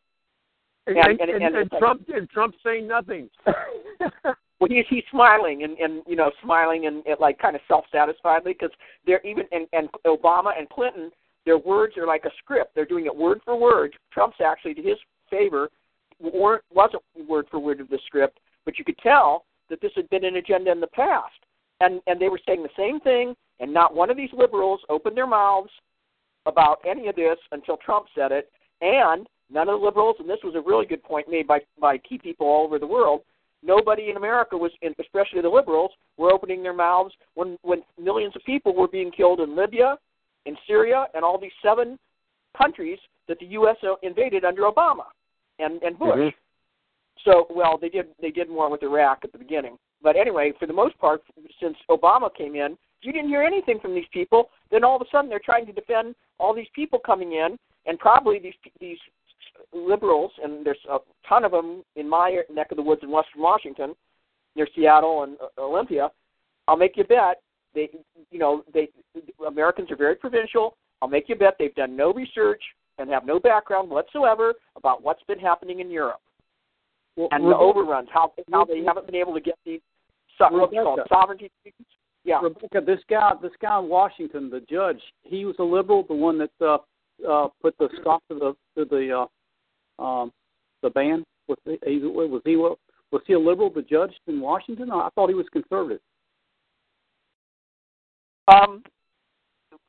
And, 0.87 0.97
And- 0.97 1.19
and, 1.19 1.29
and- 1.29 1.43
and, 1.43 1.55
and 1.55 1.69
like- 1.71 1.79
Trump 1.79 2.01
and 2.13 2.29
Trump 2.29 2.55
saying 2.63 2.87
nothing. 2.87 3.29
Well, 4.59 4.69
he's 4.69 4.85
he's 4.91 5.03
smiling 5.09 5.63
and 5.63 5.75
and 5.79 6.03
you 6.05 6.15
know 6.15 6.29
smiling 6.43 6.85
and, 6.85 7.03
and 7.07 7.19
like 7.19 7.39
kind 7.39 7.55
of 7.55 7.63
self 7.67 7.85
satisfiedly 7.91 8.53
because 8.53 8.69
they're 9.07 9.19
even 9.25 9.45
and 9.51 9.65
and 9.73 9.89
Obama 10.05 10.51
and 10.55 10.69
Clinton 10.69 11.09
their 11.47 11.57
words 11.57 11.97
are 11.97 12.05
like 12.05 12.25
a 12.25 12.29
script. 12.37 12.75
They're 12.75 12.85
doing 12.85 13.07
it 13.07 13.15
word 13.15 13.41
for 13.43 13.59
word. 13.59 13.95
Trump's 14.13 14.37
actually 14.39 14.75
to 14.75 14.81
his 14.83 14.97
favor 15.31 15.69
weren't 16.19 16.61
wasn't 16.71 17.01
word 17.27 17.47
for 17.49 17.59
word 17.59 17.79
of 17.81 17.89
the 17.89 17.97
script, 18.05 18.39
but 18.63 18.77
you 18.77 18.85
could 18.85 18.99
tell 18.99 19.45
that 19.71 19.81
this 19.81 19.91
had 19.95 20.07
been 20.09 20.25
an 20.25 20.35
agenda 20.35 20.71
in 20.71 20.79
the 20.79 20.87
past, 20.87 21.33
and 21.79 21.99
and 22.05 22.21
they 22.21 22.29
were 22.29 22.39
saying 22.45 22.61
the 22.61 22.69
same 22.77 22.99
thing, 22.99 23.35
and 23.59 23.73
not 23.73 23.95
one 23.95 24.11
of 24.11 24.17
these 24.17 24.29
liberals 24.33 24.81
opened 24.89 25.17
their 25.17 25.25
mouths 25.25 25.71
about 26.45 26.79
any 26.87 27.07
of 27.07 27.15
this 27.15 27.37
until 27.51 27.77
Trump 27.77 28.05
said 28.13 28.31
it, 28.31 28.51
and 28.81 29.27
none 29.49 29.69
of 29.69 29.79
the 29.79 29.85
liberals, 29.85 30.15
and 30.19 30.29
this 30.29 30.39
was 30.43 30.55
a 30.55 30.61
really 30.61 30.85
good 30.85 31.03
point 31.03 31.27
made 31.29 31.47
by 31.47 31.59
by 31.79 31.97
key 31.97 32.19
people 32.19 32.45
all 32.45 32.65
over 32.65 32.77
the 32.77 32.85
world. 32.85 33.21
Nobody 33.63 34.09
in 34.09 34.17
America 34.17 34.57
was, 34.57 34.71
especially 34.99 35.41
the 35.41 35.49
liberals, 35.49 35.91
were 36.17 36.31
opening 36.31 36.61
their 36.63 36.73
mouths 36.73 37.13
when 37.35 37.57
when 37.61 37.81
millions 37.99 38.35
of 38.35 38.43
people 38.43 38.75
were 38.75 38.87
being 38.87 39.11
killed 39.11 39.39
in 39.39 39.55
Libya, 39.55 39.97
in 40.45 40.57
Syria, 40.67 41.07
and 41.13 41.23
all 41.23 41.37
these 41.39 41.51
seven 41.63 41.97
countries 42.57 42.99
that 43.27 43.39
the 43.39 43.45
U.S. 43.47 43.77
invaded 44.03 44.43
under 44.45 44.63
Obama 44.63 45.05
and 45.59 45.81
and 45.83 45.97
Bush. 45.97 46.17
Mhm. 46.17 46.33
So, 47.25 47.45
well, 47.49 47.77
they 47.79 47.89
did 47.89 48.07
they 48.21 48.31
did 48.31 48.49
more 48.49 48.69
with 48.69 48.83
Iraq 48.83 49.19
at 49.23 49.31
the 49.31 49.37
beginning, 49.37 49.77
but 50.01 50.15
anyway, 50.15 50.53
for 50.57 50.65
the 50.65 50.73
most 50.73 50.97
part, 50.97 51.21
since 51.61 51.77
Obama 51.89 52.33
came 52.35 52.55
in, 52.55 52.77
you 53.01 53.11
didn't 53.11 53.29
hear 53.29 53.43
anything 53.43 53.79
from 53.79 53.93
these 53.93 54.05
people. 54.11 54.49
Then 54.71 54.83
all 54.83 54.95
of 54.95 55.01
a 55.01 55.05
sudden, 55.11 55.29
they're 55.29 55.39
trying 55.43 55.65
to 55.67 55.71
defend 55.71 56.15
all 56.39 56.55
these 56.55 56.67
people 56.73 56.99
coming 56.99 57.33
in, 57.33 57.57
and 57.85 57.99
probably 57.99 58.39
these 58.39 58.55
these 58.79 58.97
liberals, 59.73 60.31
and 60.43 60.65
there's 60.65 60.79
a 60.89 60.97
ton 61.27 61.45
of 61.45 61.51
them 61.51 61.83
in 61.95 62.09
my 62.09 62.41
neck 62.51 62.71
of 62.71 62.77
the 62.77 62.83
woods 62.83 63.01
in 63.03 63.11
Western 63.11 63.41
Washington, 63.41 63.93
near 64.55 64.67
Seattle 64.75 65.23
and 65.23 65.37
uh, 65.41 65.61
Olympia. 65.61 66.09
I'll 66.67 66.77
make 66.77 66.97
you 66.97 67.03
bet 67.03 67.41
they, 67.75 67.89
you 68.31 68.39
know, 68.39 68.63
they 68.73 68.89
Americans 69.47 69.91
are 69.91 69.95
very 69.95 70.15
provincial. 70.15 70.75
I'll 71.01 71.09
make 71.09 71.29
you 71.29 71.35
bet 71.35 71.55
they've 71.59 71.75
done 71.75 71.95
no 71.95 72.13
research 72.13 72.61
and 72.97 73.09
have 73.09 73.25
no 73.25 73.39
background 73.39 73.89
whatsoever 73.89 74.53
about 74.75 75.03
what's 75.03 75.23
been 75.23 75.39
happening 75.39 75.79
in 75.79 75.89
Europe 75.89 76.21
Well, 77.17 77.27
and 77.31 77.43
the 77.43 77.55
overruns, 77.55 78.07
how 78.13 78.33
how 78.51 78.65
they 78.65 78.83
haven't 78.83 79.05
been 79.05 79.15
able 79.15 79.33
to 79.33 79.41
get 79.41 79.55
these 79.65 79.81
so- 80.37 80.47
what's 80.51 80.73
called 80.73 80.99
Rebecca. 80.99 81.13
sovereignty. 81.13 81.51
treaties. 81.61 81.85
Yeah, 82.23 82.39
Rebecca, 82.41 82.81
this 82.85 82.99
guy, 83.09 83.33
this 83.41 83.51
guy 83.61 83.79
in 83.79 83.89
Washington, 83.89 84.49
the 84.49 84.61
judge, 84.69 85.01
he 85.23 85.45
was 85.45 85.55
a 85.59 85.63
liberal, 85.63 86.03
the 86.03 86.13
one 86.13 86.37
that 86.37 86.51
uh, 86.61 86.77
uh, 87.27 87.47
put 87.61 87.75
the 87.79 87.89
stop 87.99 88.21
to 88.29 88.35
the 88.35 88.55
to 88.77 88.85
the 88.85 89.27
uh, 89.99 90.03
um, 90.03 90.31
the 90.81 90.89
ban. 90.89 91.25
Was 91.47 91.57
he, 91.65 91.79
he 91.85 91.97
was 91.99 92.41
he 92.45 92.55
was 92.55 93.21
he 93.25 93.33
a 93.33 93.39
liberal? 93.39 93.69
The 93.69 93.81
judge 93.81 94.13
in 94.27 94.39
Washington? 94.39 94.91
I 94.91 95.09
thought 95.15 95.29
he 95.29 95.35
was 95.35 95.47
conservative. 95.51 95.99
Um, 98.47 98.83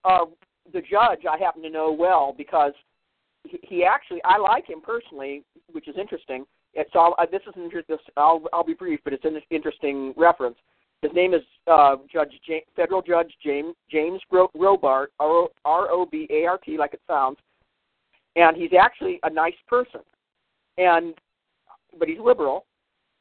uh, 0.05 0.25
the 0.73 0.81
judge 0.81 1.21
I 1.31 1.39
happen 1.39 1.63
to 1.63 1.71
know 1.71 1.93
well 1.93 2.35
because 2.37 2.73
he, 3.45 3.59
he 3.63 3.85
actually 3.85 4.21
I 4.25 4.39
like 4.39 4.69
him 4.69 4.81
personally, 4.81 5.45
which 5.71 5.87
is 5.87 5.97
interesting. 5.99 6.47
And 6.75 6.87
so 6.93 6.99
I'll, 7.01 7.15
uh, 7.19 7.27
this 7.31 7.43
is 7.47 7.53
an 7.57 7.65
inter- 7.65 7.83
this, 7.89 7.99
I'll 8.17 8.43
I'll 8.53 8.65
be 8.65 8.75
brief, 8.75 9.01
but 9.05 9.13
it's 9.13 9.25
an 9.25 9.39
interesting 9.51 10.15
reference. 10.17 10.57
His 11.03 11.11
name 11.15 11.35
is 11.35 11.43
uh, 11.71 11.97
Judge 12.13 12.33
J- 12.47 12.65
Federal 12.77 13.03
Judge 13.03 13.33
James 13.45 13.75
James 13.91 14.21
Robart 14.33 15.07
R 15.19 15.49
O 15.67 16.09
B 16.11 16.27
A 16.31 16.47
R 16.47 16.59
T 16.59 16.79
like 16.79 16.95
it 16.95 17.01
sounds, 17.07 17.37
and 18.37 18.57
he's 18.57 18.71
actually 18.79 19.19
a 19.25 19.31
nice 19.31 19.55
person, 19.69 20.01
and 20.79 21.15
but 21.99 22.09
he's 22.09 22.19
liberal. 22.23 22.65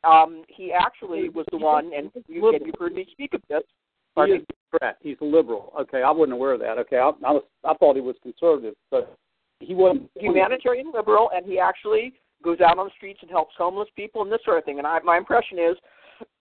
Um, 0.03 0.43
he 0.47 0.71
actually 0.71 1.29
was 1.29 1.45
the 1.51 1.57
one, 1.57 1.91
and 1.95 2.09
you, 2.27 2.47
and 2.49 2.65
you've 2.65 2.75
heard 2.79 2.93
me 2.93 3.05
speak 3.11 3.33
of 3.33 3.41
this. 3.49 3.63
He 3.65 4.15
Pardon 4.15 4.37
is 4.37 4.45
correct. 4.71 4.99
He's 5.03 5.17
a 5.21 5.25
liberal. 5.25 5.73
Okay, 5.79 6.01
I 6.03 6.11
wasn't 6.11 6.33
aware 6.33 6.53
of 6.53 6.59
that. 6.61 6.77
Okay, 6.79 6.97
I, 6.97 7.09
I 7.09 7.31
was 7.31 7.43
I 7.65 7.73
thought 7.75 7.95
he 7.95 8.01
was 8.01 8.15
conservative, 8.23 8.75
but 8.89 9.15
he 9.59 9.75
wasn't. 9.75 10.09
humanitarian 10.15 10.91
liberal, 10.93 11.29
and 11.33 11.45
he 11.45 11.59
actually 11.59 12.13
goes 12.43 12.59
out 12.61 12.77
on 12.77 12.85
the 12.85 12.91
streets 12.97 13.19
and 13.21 13.29
helps 13.29 13.55
homeless 13.57 13.89
people 13.95 14.21
and 14.21 14.31
this 14.31 14.41
sort 14.43 14.57
of 14.57 14.65
thing. 14.65 14.77
And 14.77 14.87
I, 14.87 14.99
my 14.99 15.17
impression 15.17 15.59
is 15.59 15.75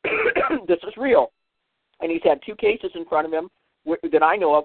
this 0.69 0.79
is 0.87 0.95
real. 0.97 1.33
And 2.01 2.11
he's 2.11 2.23
had 2.25 2.41
two 2.45 2.55
cases 2.55 2.91
in 2.95 3.05
front 3.05 3.27
of 3.27 3.33
him 3.33 3.49
that 4.11 4.23
I 4.23 4.37
know 4.37 4.55
of. 4.55 4.65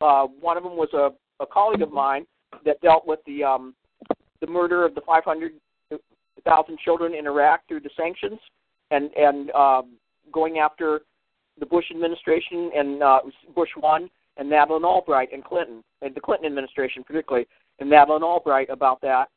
Uh, 0.00 0.26
one 0.40 0.56
of 0.56 0.62
them 0.62 0.76
was 0.76 0.88
a, 0.92 1.10
a 1.42 1.46
colleague 1.46 1.82
of 1.82 1.90
mine 1.90 2.26
that 2.64 2.80
dealt 2.80 3.06
with 3.06 3.20
the 3.26 3.42
um, 3.42 3.74
the 4.40 4.46
murder 4.46 4.84
of 4.84 4.94
the 4.94 5.00
500,000 5.00 6.78
children 6.78 7.14
in 7.14 7.26
Iraq 7.26 7.66
through 7.66 7.80
the 7.80 7.90
sanctions 7.96 8.38
and 8.90 9.10
and 9.14 9.50
um, 9.52 9.92
going 10.32 10.58
after 10.58 11.00
the 11.58 11.66
Bush 11.66 11.86
administration 11.90 12.70
and 12.76 13.02
uh, 13.02 13.20
Bush 13.54 13.70
one 13.80 14.10
and 14.36 14.50
Madeleine 14.50 14.84
Albright 14.84 15.30
and 15.32 15.42
Clinton 15.42 15.82
and 16.02 16.14
the 16.14 16.20
Clinton 16.20 16.46
administration 16.46 17.02
particularly 17.02 17.46
and 17.78 17.88
Madeleine 17.88 18.22
Albright 18.22 18.68
about 18.70 19.00
that. 19.00 19.28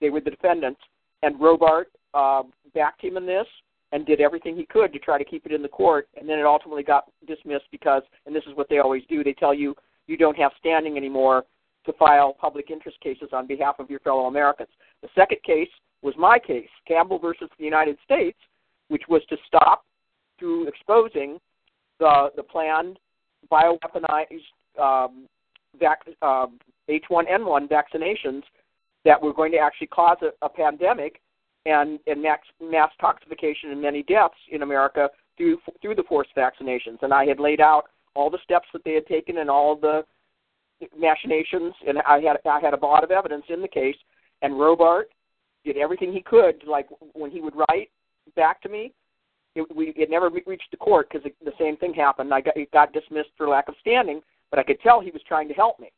They 0.00 0.10
were 0.10 0.20
the 0.20 0.30
defendants, 0.30 0.80
and 1.22 1.36
Robart 1.36 1.86
uh, 2.14 2.42
backed 2.74 3.02
him 3.02 3.16
in 3.16 3.26
this 3.26 3.46
and 3.92 4.04
did 4.04 4.20
everything 4.20 4.56
he 4.56 4.66
could 4.66 4.92
to 4.92 4.98
try 4.98 5.16
to 5.16 5.24
keep 5.24 5.46
it 5.46 5.52
in 5.52 5.62
the 5.62 5.68
court. 5.68 6.08
And 6.16 6.28
then 6.28 6.38
it 6.38 6.44
ultimately 6.44 6.82
got 6.82 7.04
dismissed 7.26 7.66
because, 7.70 8.02
and 8.26 8.34
this 8.34 8.44
is 8.48 8.56
what 8.56 8.68
they 8.68 8.78
always 8.78 9.02
do, 9.08 9.22
they 9.22 9.32
tell 9.32 9.54
you 9.54 9.74
you 10.06 10.16
don't 10.16 10.36
have 10.36 10.52
standing 10.58 10.96
anymore 10.96 11.44
to 11.84 11.92
file 11.94 12.34
public 12.38 12.70
interest 12.70 12.98
cases 13.00 13.28
on 13.32 13.46
behalf 13.46 13.76
of 13.78 13.88
your 13.88 14.00
fellow 14.00 14.26
Americans. 14.26 14.68
The 15.02 15.08
second 15.14 15.38
case 15.44 15.68
was 16.02 16.14
my 16.18 16.38
case, 16.38 16.68
Campbell 16.86 17.18
versus 17.18 17.48
the 17.58 17.64
United 17.64 17.96
States, 18.04 18.38
which 18.88 19.02
was 19.08 19.22
to 19.28 19.36
stop 19.46 19.84
through 20.38 20.68
exposing 20.68 21.38
the 21.98 22.28
the 22.36 22.42
planned 22.42 22.98
bioweaponized 23.50 24.80
um, 24.80 25.26
vac, 25.78 26.00
um, 26.22 26.58
H1N1 26.90 27.68
vaccinations 27.68 28.42
that 29.06 29.22
were 29.22 29.32
going 29.32 29.52
to 29.52 29.58
actually 29.58 29.86
cause 29.86 30.18
a, 30.20 30.44
a 30.44 30.48
pandemic 30.48 31.22
and, 31.64 31.98
and 32.06 32.20
mass, 32.20 32.40
mass 32.60 32.90
toxification 33.00 33.72
and 33.72 33.80
many 33.80 34.02
deaths 34.02 34.34
in 34.50 34.62
America 34.62 35.08
through 35.38 35.58
through 35.80 35.94
the 35.94 36.02
forced 36.08 36.34
vaccinations. 36.36 36.98
And 37.02 37.14
I 37.14 37.24
had 37.24 37.40
laid 37.40 37.60
out 37.60 37.84
all 38.14 38.30
the 38.30 38.38
steps 38.44 38.66
that 38.72 38.82
they 38.84 38.94
had 38.94 39.06
taken 39.06 39.38
and 39.38 39.48
all 39.48 39.76
the 39.76 40.04
machinations, 40.98 41.72
and 41.86 41.98
I 42.06 42.20
had 42.20 42.38
I 42.46 42.60
had 42.60 42.74
a 42.74 42.84
lot 42.84 43.04
of 43.04 43.10
evidence 43.10 43.44
in 43.48 43.62
the 43.62 43.68
case. 43.68 43.96
And 44.42 44.54
Robart 44.54 45.04
did 45.64 45.78
everything 45.78 46.12
he 46.12 46.20
could, 46.20 46.62
like 46.66 46.88
when 47.14 47.30
he 47.30 47.40
would 47.40 47.54
write 47.56 47.90
back 48.34 48.60
to 48.62 48.68
me. 48.68 48.92
It, 49.54 49.74
we, 49.74 49.94
it 49.96 50.10
never 50.10 50.28
reached 50.28 50.70
the 50.70 50.76
court 50.76 51.08
because 51.10 51.26
the 51.42 51.52
same 51.58 51.78
thing 51.78 51.94
happened. 51.94 52.34
I 52.34 52.42
got, 52.42 52.56
it 52.58 52.70
got 52.72 52.92
dismissed 52.92 53.30
for 53.38 53.48
lack 53.48 53.68
of 53.68 53.74
standing, 53.80 54.20
but 54.50 54.58
I 54.58 54.62
could 54.62 54.78
tell 54.82 55.00
he 55.00 55.10
was 55.10 55.22
trying 55.26 55.48
to 55.48 55.54
help 55.54 55.80
me. 55.80 55.90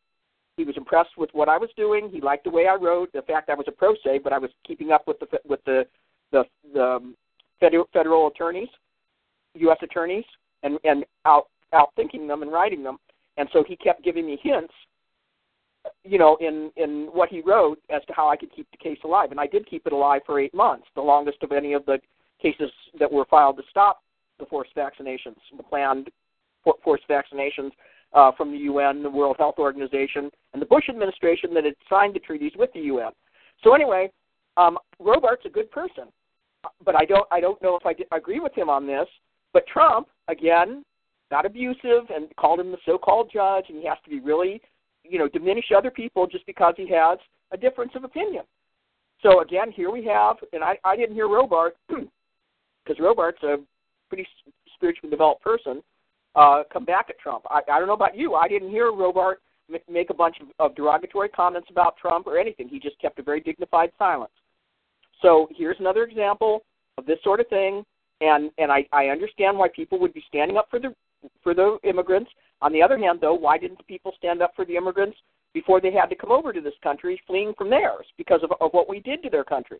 He 0.58 0.64
was 0.64 0.76
impressed 0.76 1.16
with 1.16 1.30
what 1.32 1.48
I 1.48 1.56
was 1.56 1.70
doing. 1.76 2.10
He 2.12 2.20
liked 2.20 2.42
the 2.44 2.50
way 2.50 2.66
I 2.66 2.74
wrote. 2.74 3.12
The 3.12 3.22
fact 3.22 3.48
I 3.48 3.54
was 3.54 3.66
a 3.68 3.72
pro 3.72 3.94
se, 4.04 4.20
but 4.24 4.32
I 4.32 4.38
was 4.38 4.50
keeping 4.66 4.90
up 4.90 5.06
with 5.06 5.20
the 5.20 5.26
with 5.48 5.64
the 5.64 5.86
the, 6.32 6.44
the 6.74 6.82
um, 6.82 7.16
federal 7.60 7.88
federal 7.92 8.26
attorneys, 8.26 8.68
U.S. 9.54 9.78
attorneys, 9.82 10.24
and 10.64 10.78
and 10.82 11.04
out 11.24 11.46
outthinking 11.72 12.26
them 12.26 12.42
and 12.42 12.52
writing 12.52 12.82
them. 12.82 12.98
And 13.36 13.48
so 13.52 13.62
he 13.66 13.76
kept 13.76 14.02
giving 14.02 14.26
me 14.26 14.36
hints, 14.42 14.74
you 16.02 16.18
know, 16.18 16.36
in 16.40 16.72
in 16.76 17.08
what 17.12 17.28
he 17.28 17.40
wrote 17.40 17.78
as 17.88 18.02
to 18.08 18.12
how 18.12 18.28
I 18.28 18.36
could 18.36 18.52
keep 18.52 18.68
the 18.72 18.78
case 18.78 18.98
alive. 19.04 19.30
And 19.30 19.38
I 19.38 19.46
did 19.46 19.64
keep 19.70 19.86
it 19.86 19.92
alive 19.92 20.22
for 20.26 20.40
eight 20.40 20.54
months, 20.54 20.86
the 20.96 21.00
longest 21.00 21.38
of 21.42 21.52
any 21.52 21.72
of 21.72 21.86
the 21.86 22.00
cases 22.42 22.70
that 22.98 23.10
were 23.10 23.26
filed 23.26 23.58
to 23.58 23.62
stop 23.70 24.02
the 24.40 24.46
forced 24.46 24.74
vaccinations, 24.74 25.36
the 25.56 25.62
planned 25.62 26.10
forced 26.82 27.08
vaccinations 27.08 27.70
uh, 28.12 28.32
from 28.36 28.52
the 28.52 28.58
UN, 28.58 29.02
the 29.02 29.10
World 29.10 29.36
Health 29.38 29.56
Organization, 29.58 30.30
and 30.52 30.62
the 30.62 30.66
Bush 30.66 30.88
administration 30.88 31.52
that 31.54 31.64
had 31.64 31.74
signed 31.88 32.14
the 32.14 32.20
treaties 32.20 32.52
with 32.56 32.72
the 32.72 32.80
UN. 32.80 33.12
So 33.62 33.74
anyway, 33.74 34.10
um, 34.56 34.78
Robart's 35.00 35.44
a 35.46 35.50
good 35.50 35.70
person, 35.70 36.04
but 36.84 36.96
I 36.96 37.04
don't 37.04 37.26
I 37.30 37.40
don't 37.40 37.60
know 37.62 37.76
if 37.76 37.86
I 37.86 37.92
di- 37.92 38.06
agree 38.12 38.40
with 38.40 38.54
him 38.54 38.68
on 38.68 38.86
this. 38.86 39.06
But 39.52 39.66
Trump, 39.66 40.08
again, 40.28 40.84
not 41.30 41.46
abusive 41.46 42.10
and 42.14 42.34
called 42.36 42.60
him 42.60 42.70
the 42.70 42.78
so-called 42.84 43.30
judge, 43.32 43.66
and 43.68 43.78
he 43.78 43.86
has 43.86 43.98
to 44.04 44.10
be 44.10 44.20
really, 44.20 44.60
you 45.04 45.18
know, 45.18 45.28
diminish 45.28 45.66
other 45.76 45.90
people 45.90 46.26
just 46.26 46.46
because 46.46 46.74
he 46.76 46.88
has 46.90 47.18
a 47.52 47.56
difference 47.56 47.92
of 47.94 48.04
opinion. 48.04 48.44
So 49.22 49.40
again, 49.40 49.72
here 49.72 49.90
we 49.90 50.04
have, 50.04 50.36
and 50.52 50.62
I, 50.62 50.78
I 50.84 50.96
didn't 50.96 51.14
hear 51.14 51.26
Robart 51.26 51.70
because 51.88 52.98
Robart's 53.00 53.42
a 53.42 53.56
pretty 54.08 54.26
spiritually 54.74 55.10
developed 55.10 55.42
person. 55.42 55.82
Uh, 56.38 56.62
come 56.72 56.84
back 56.84 57.06
at 57.08 57.18
Trump. 57.18 57.44
I, 57.50 57.62
I 57.68 57.80
don't 57.80 57.88
know 57.88 57.94
about 57.94 58.16
you. 58.16 58.36
I 58.36 58.46
didn't 58.46 58.70
hear 58.70 58.92
Robart 58.92 59.36
m- 59.74 59.80
make 59.90 60.10
a 60.10 60.14
bunch 60.14 60.36
of, 60.40 60.46
of 60.60 60.76
derogatory 60.76 61.28
comments 61.30 61.66
about 61.68 61.96
Trump 61.96 62.28
or 62.28 62.38
anything. 62.38 62.68
He 62.68 62.78
just 62.78 62.96
kept 63.00 63.18
a 63.18 63.24
very 63.24 63.40
dignified 63.40 63.90
silence. 63.98 64.30
So 65.20 65.48
here's 65.50 65.80
another 65.80 66.04
example 66.04 66.62
of 66.96 67.06
this 67.06 67.18
sort 67.24 67.40
of 67.40 67.48
thing, 67.48 67.84
and 68.20 68.52
and 68.58 68.70
I, 68.70 68.86
I 68.92 69.06
understand 69.06 69.58
why 69.58 69.66
people 69.74 69.98
would 69.98 70.14
be 70.14 70.22
standing 70.28 70.56
up 70.56 70.68
for 70.70 70.78
the 70.78 70.94
for 71.42 71.54
the 71.54 71.78
immigrants. 71.82 72.30
On 72.62 72.72
the 72.72 72.82
other 72.82 72.98
hand, 72.98 73.18
though, 73.20 73.34
why 73.34 73.58
didn't 73.58 73.78
the 73.78 73.84
people 73.84 74.12
stand 74.16 74.40
up 74.40 74.52
for 74.54 74.64
the 74.64 74.76
immigrants 74.76 75.16
before 75.52 75.80
they 75.80 75.90
had 75.90 76.06
to 76.06 76.14
come 76.14 76.30
over 76.30 76.52
to 76.52 76.60
this 76.60 76.74
country, 76.84 77.20
fleeing 77.26 77.52
from 77.58 77.68
theirs 77.68 78.06
because 78.16 78.44
of, 78.44 78.52
of 78.60 78.70
what 78.70 78.88
we 78.88 79.00
did 79.00 79.24
to 79.24 79.30
their 79.30 79.44
country? 79.44 79.78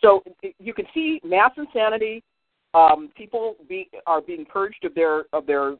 So 0.00 0.24
you 0.58 0.74
can 0.74 0.86
see 0.92 1.20
mass 1.22 1.52
insanity. 1.56 2.24
Um, 2.74 3.10
people 3.16 3.56
be, 3.68 3.88
are 4.06 4.20
being 4.20 4.44
purged 4.44 4.84
of 4.84 4.94
their 4.94 5.24
of 5.32 5.46
their 5.46 5.76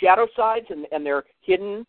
shadow 0.00 0.26
sides 0.36 0.66
and, 0.70 0.86
and 0.92 1.04
their 1.04 1.24
hidden 1.42 1.86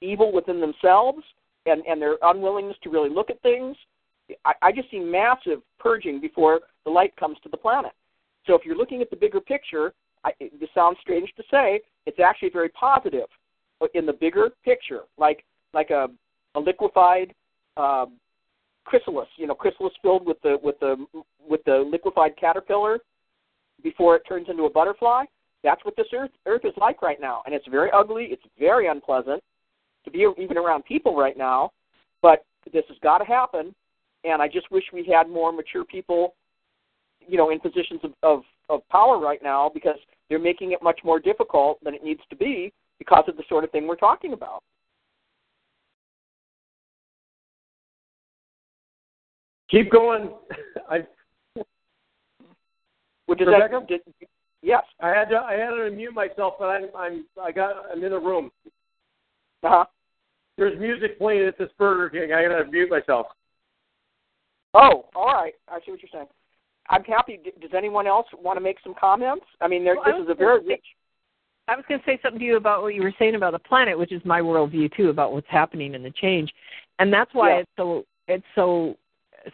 evil 0.00 0.32
within 0.32 0.60
themselves, 0.60 1.22
and, 1.66 1.82
and 1.86 2.02
their 2.02 2.16
unwillingness 2.22 2.76
to 2.82 2.90
really 2.90 3.08
look 3.08 3.30
at 3.30 3.40
things. 3.42 3.76
I, 4.44 4.52
I 4.62 4.72
just 4.72 4.90
see 4.90 4.98
massive 4.98 5.60
purging 5.78 6.20
before 6.20 6.60
the 6.84 6.90
light 6.90 7.14
comes 7.16 7.38
to 7.42 7.48
the 7.48 7.56
planet. 7.56 7.92
So 8.46 8.54
if 8.54 8.62
you're 8.64 8.76
looking 8.76 9.00
at 9.00 9.10
the 9.10 9.16
bigger 9.16 9.40
picture, 9.40 9.94
I, 10.24 10.32
this 10.38 10.68
sounds 10.74 10.98
strange 11.00 11.30
to 11.36 11.42
say, 11.50 11.80
it's 12.06 12.18
actually 12.20 12.50
very 12.50 12.70
positive 12.70 13.28
in 13.94 14.06
the 14.06 14.12
bigger 14.12 14.50
picture, 14.64 15.02
like 15.18 15.44
like 15.72 15.90
a 15.90 16.08
a 16.54 16.60
liquefied 16.60 17.34
uh, 17.76 18.06
chrysalis, 18.84 19.28
you 19.36 19.46
know, 19.46 19.54
chrysalis 19.54 19.92
filled 20.02 20.26
with 20.26 20.40
the 20.42 20.58
with 20.62 20.78
the 20.80 21.06
with 21.48 21.62
the 21.64 21.88
liquefied 21.90 22.36
caterpillar 22.36 22.98
before 23.84 24.16
it 24.16 24.22
turns 24.26 24.48
into 24.48 24.64
a 24.64 24.70
butterfly. 24.70 25.24
That's 25.62 25.84
what 25.84 25.94
this 25.96 26.06
earth 26.12 26.32
earth 26.46 26.62
is 26.64 26.72
like 26.76 27.00
right 27.00 27.20
now, 27.20 27.42
and 27.46 27.54
it's 27.54 27.66
very 27.68 27.90
ugly. 27.92 28.24
It's 28.30 28.42
very 28.58 28.88
unpleasant 28.88 29.40
to 30.04 30.10
be 30.10 30.26
even 30.36 30.58
around 30.58 30.84
people 30.84 31.16
right 31.16 31.38
now. 31.38 31.70
But 32.20 32.44
this 32.72 32.84
has 32.88 32.98
got 33.02 33.18
to 33.18 33.24
happen, 33.24 33.74
and 34.24 34.42
I 34.42 34.48
just 34.48 34.70
wish 34.72 34.84
we 34.92 35.06
had 35.06 35.28
more 35.28 35.52
mature 35.52 35.84
people, 35.84 36.34
you 37.26 37.36
know, 37.36 37.50
in 37.50 37.60
positions 37.60 38.00
of, 38.02 38.12
of 38.22 38.42
of 38.68 38.88
power 38.88 39.18
right 39.18 39.42
now 39.42 39.70
because 39.72 39.98
they're 40.28 40.38
making 40.38 40.72
it 40.72 40.82
much 40.82 40.98
more 41.04 41.20
difficult 41.20 41.82
than 41.84 41.94
it 41.94 42.02
needs 42.02 42.20
to 42.30 42.36
be 42.36 42.72
because 42.98 43.24
of 43.28 43.36
the 43.36 43.44
sort 43.48 43.64
of 43.64 43.70
thing 43.70 43.86
we're 43.86 43.96
talking 43.96 44.32
about. 44.32 44.62
Keep 49.70 49.90
going. 49.90 50.30
I. 50.90 51.06
Well, 53.26 53.36
does 53.36 53.48
Rebecca? 53.48 53.80
that, 53.80 53.88
did, 53.88 54.00
yes. 54.62 54.82
I 55.00 55.08
had 55.08 55.26
to 55.30 55.36
I 55.38 55.52
had 55.54 55.70
to 55.70 55.90
unmute 55.90 56.12
myself, 56.14 56.54
but 56.58 56.66
I'm 56.66 56.86
I'm 56.96 57.24
I 57.42 57.52
got 57.52 57.74
I'm 57.92 58.02
in 58.04 58.12
a 58.12 58.18
room. 58.18 58.50
Uh 59.62 59.68
huh. 59.68 59.84
There's 60.56 60.78
music 60.78 61.18
playing 61.18 61.46
at 61.48 61.58
this 61.58 61.70
Burger 61.78 62.10
King. 62.10 62.32
I 62.32 62.42
gotta 62.46 62.64
mute 62.70 62.90
myself. 62.90 63.26
Oh, 64.74 65.06
all 65.14 65.26
right. 65.32 65.54
I 65.68 65.78
see 65.84 65.92
what 65.92 66.02
you're 66.02 66.10
saying. 66.12 66.26
I'm 66.90 67.04
happy. 67.04 67.40
D- 67.42 67.52
Does 67.60 67.70
anyone 67.76 68.06
else 68.06 68.26
want 68.42 68.56
to 68.56 68.60
make 68.60 68.76
some 68.82 68.94
comments? 69.00 69.46
I 69.60 69.68
mean, 69.68 69.84
there, 69.84 69.94
Well, 69.94 70.04
I 70.06 70.10
this 70.10 70.18
was 70.20 70.26
is 70.26 70.30
a 70.32 70.34
very 70.34 70.64
rich. 70.66 70.84
I 71.66 71.76
was 71.76 71.84
going 71.88 71.98
to 72.00 72.04
say 72.06 72.18
something 72.22 72.40
to 72.40 72.44
you 72.44 72.56
about 72.56 72.82
what 72.82 72.94
you 72.94 73.02
were 73.02 73.14
saying 73.18 73.36
about 73.36 73.52
the 73.52 73.58
planet, 73.58 73.98
which 73.98 74.12
is 74.12 74.20
my 74.24 74.40
worldview 74.42 74.94
too, 74.94 75.08
about 75.08 75.32
what's 75.32 75.46
happening 75.48 75.94
and 75.94 76.04
the 76.04 76.10
change, 76.10 76.52
and 76.98 77.10
that's 77.12 77.32
why 77.32 77.50
Yeah. 77.54 77.56
it's 77.60 77.70
so 77.76 78.04
it's 78.28 78.44
so 78.54 78.96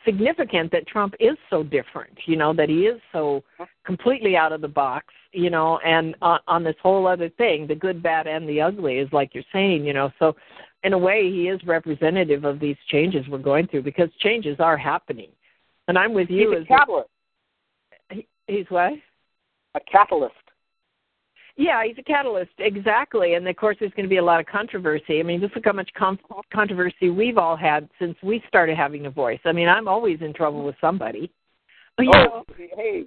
significant 0.05 0.71
that 0.73 0.87
Trump 0.87 1.15
is 1.21 1.37
so 1.49 1.63
different. 1.63 2.17
You 2.27 2.37
know 2.37 2.53
that 2.55 2.69
he 2.69 2.87
is 2.87 3.01
so 3.13 3.43
uh-huh. 3.59 3.67
completely 3.85 4.37
out 4.37 4.53
of 4.53 4.61
the 4.61 4.69
box. 4.69 5.07
You 5.33 5.51
know, 5.51 5.79
and 5.79 6.17
on, 6.23 6.41
on 6.49 6.65
this 6.65 6.75
whole 6.83 7.07
other 7.07 7.29
thing, 7.31 7.67
the 7.67 7.75
good, 7.75 8.03
bad, 8.03 8.27
and 8.27 8.49
the 8.49 8.61
ugly 8.61 8.99
is 8.99 9.09
like 9.13 9.35
you're 9.35 9.45
saying. 9.53 9.85
You 9.85 9.93
know, 9.93 10.11
so 10.19 10.35
in 10.83 10.93
a 10.93 10.99
way, 10.99 11.31
he 11.31 11.49
is 11.49 11.61
representative 11.65 12.45
of 12.45 12.59
these 12.59 12.77
changes 12.89 13.27
we're 13.29 13.39
going 13.39 13.67
through 13.69 13.83
because 13.83 14.09
changes 14.21 14.57
are 14.59 14.77
happening. 14.77 15.29
And 15.89 15.99
I'm 15.99 16.15
with 16.15 16.31
you. 16.31 16.51
He's 16.51 16.59
a 16.59 16.61
as 16.63 16.67
catalyst. 16.67 17.11
he, 18.11 18.27
he's 18.47 18.67
what? 18.69 18.93
A 19.75 19.81
catalyst. 19.91 20.35
Yeah, 21.61 21.85
he's 21.85 21.99
a 21.99 22.03
catalyst, 22.03 22.53
exactly. 22.59 23.35
And 23.35 23.47
of 23.47 23.55
course, 23.55 23.77
there's 23.79 23.93
going 23.93 24.07
to 24.07 24.09
be 24.09 24.17
a 24.17 24.25
lot 24.25 24.41
of 24.41 24.47
controversy. 24.47 25.21
I 25.21 25.23
mean, 25.23 25.43
just 25.43 25.55
look 25.55 25.67
how 25.67 25.73
much 25.73 25.91
com- 25.95 26.19
controversy 26.51 27.11
we've 27.11 27.37
all 27.37 27.55
had 27.55 27.87
since 27.99 28.17
we 28.23 28.43
started 28.49 28.79
having 28.79 29.05
a 29.05 29.11
voice. 29.11 29.41
I 29.45 29.53
mean, 29.53 29.69
I'm 29.69 29.87
always 29.87 30.23
in 30.23 30.33
trouble 30.33 30.65
with 30.65 30.75
somebody. 30.81 31.31
But, 31.99 32.05
you 32.05 32.13
know, 32.13 32.45
Oh, 32.49 32.55
hey, 32.57 33.05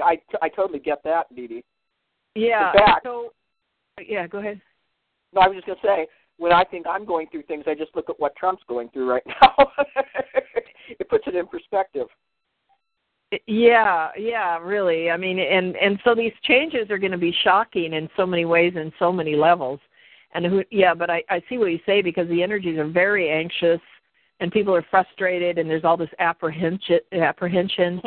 I, 0.00 0.20
I 0.40 0.48
totally 0.50 0.78
get 0.78 1.02
that, 1.02 1.34
Dee 1.34 1.48
Dee. 1.48 1.64
yeah. 2.36 2.72
fact- 2.74 3.00
so, 3.02 3.32
yeah, 4.06 4.28
go 4.28 4.38
ahead. 4.38 4.60
No, 5.32 5.40
I 5.40 5.48
was 5.48 5.56
just 5.56 5.66
going 5.66 5.78
to 5.82 5.86
say, 5.86 6.06
when 6.38 6.52
I 6.52 6.62
think 6.62 6.86
I'm 6.88 7.06
going 7.06 7.26
through 7.32 7.42
things, 7.42 7.64
I 7.66 7.74
just 7.74 7.96
look 7.96 8.08
at 8.08 8.20
what 8.20 8.36
Trump's 8.36 8.62
going 8.68 8.88
through 8.90 9.10
right 9.10 9.22
now. 9.42 9.72
it 11.00 11.08
puts 11.08 11.24
it 11.26 11.34
in 11.34 11.48
perspective. 11.48 12.06
Yeah, 13.46 14.10
yeah, 14.16 14.58
really. 14.58 15.10
I 15.10 15.16
mean, 15.16 15.38
and 15.38 15.74
and 15.76 15.98
so 16.04 16.14
these 16.14 16.32
changes 16.44 16.90
are 16.90 16.98
going 16.98 17.12
to 17.12 17.18
be 17.18 17.34
shocking 17.42 17.94
in 17.94 18.08
so 18.16 18.24
many 18.24 18.44
ways 18.44 18.74
and 18.76 18.92
so 18.98 19.12
many 19.12 19.34
levels. 19.34 19.80
And 20.34 20.46
who, 20.46 20.62
yeah, 20.70 20.94
but 20.94 21.10
I 21.10 21.22
I 21.28 21.42
see 21.48 21.58
what 21.58 21.66
you 21.66 21.80
say 21.84 22.02
because 22.02 22.28
the 22.28 22.42
energies 22.42 22.78
are 22.78 22.86
very 22.86 23.30
anxious 23.30 23.80
and 24.38 24.52
people 24.52 24.74
are 24.76 24.84
frustrated 24.90 25.58
and 25.58 25.68
there's 25.68 25.84
all 25.84 25.96
this 25.96 26.10
apprehension 26.20 27.00
apprehension 27.12 28.00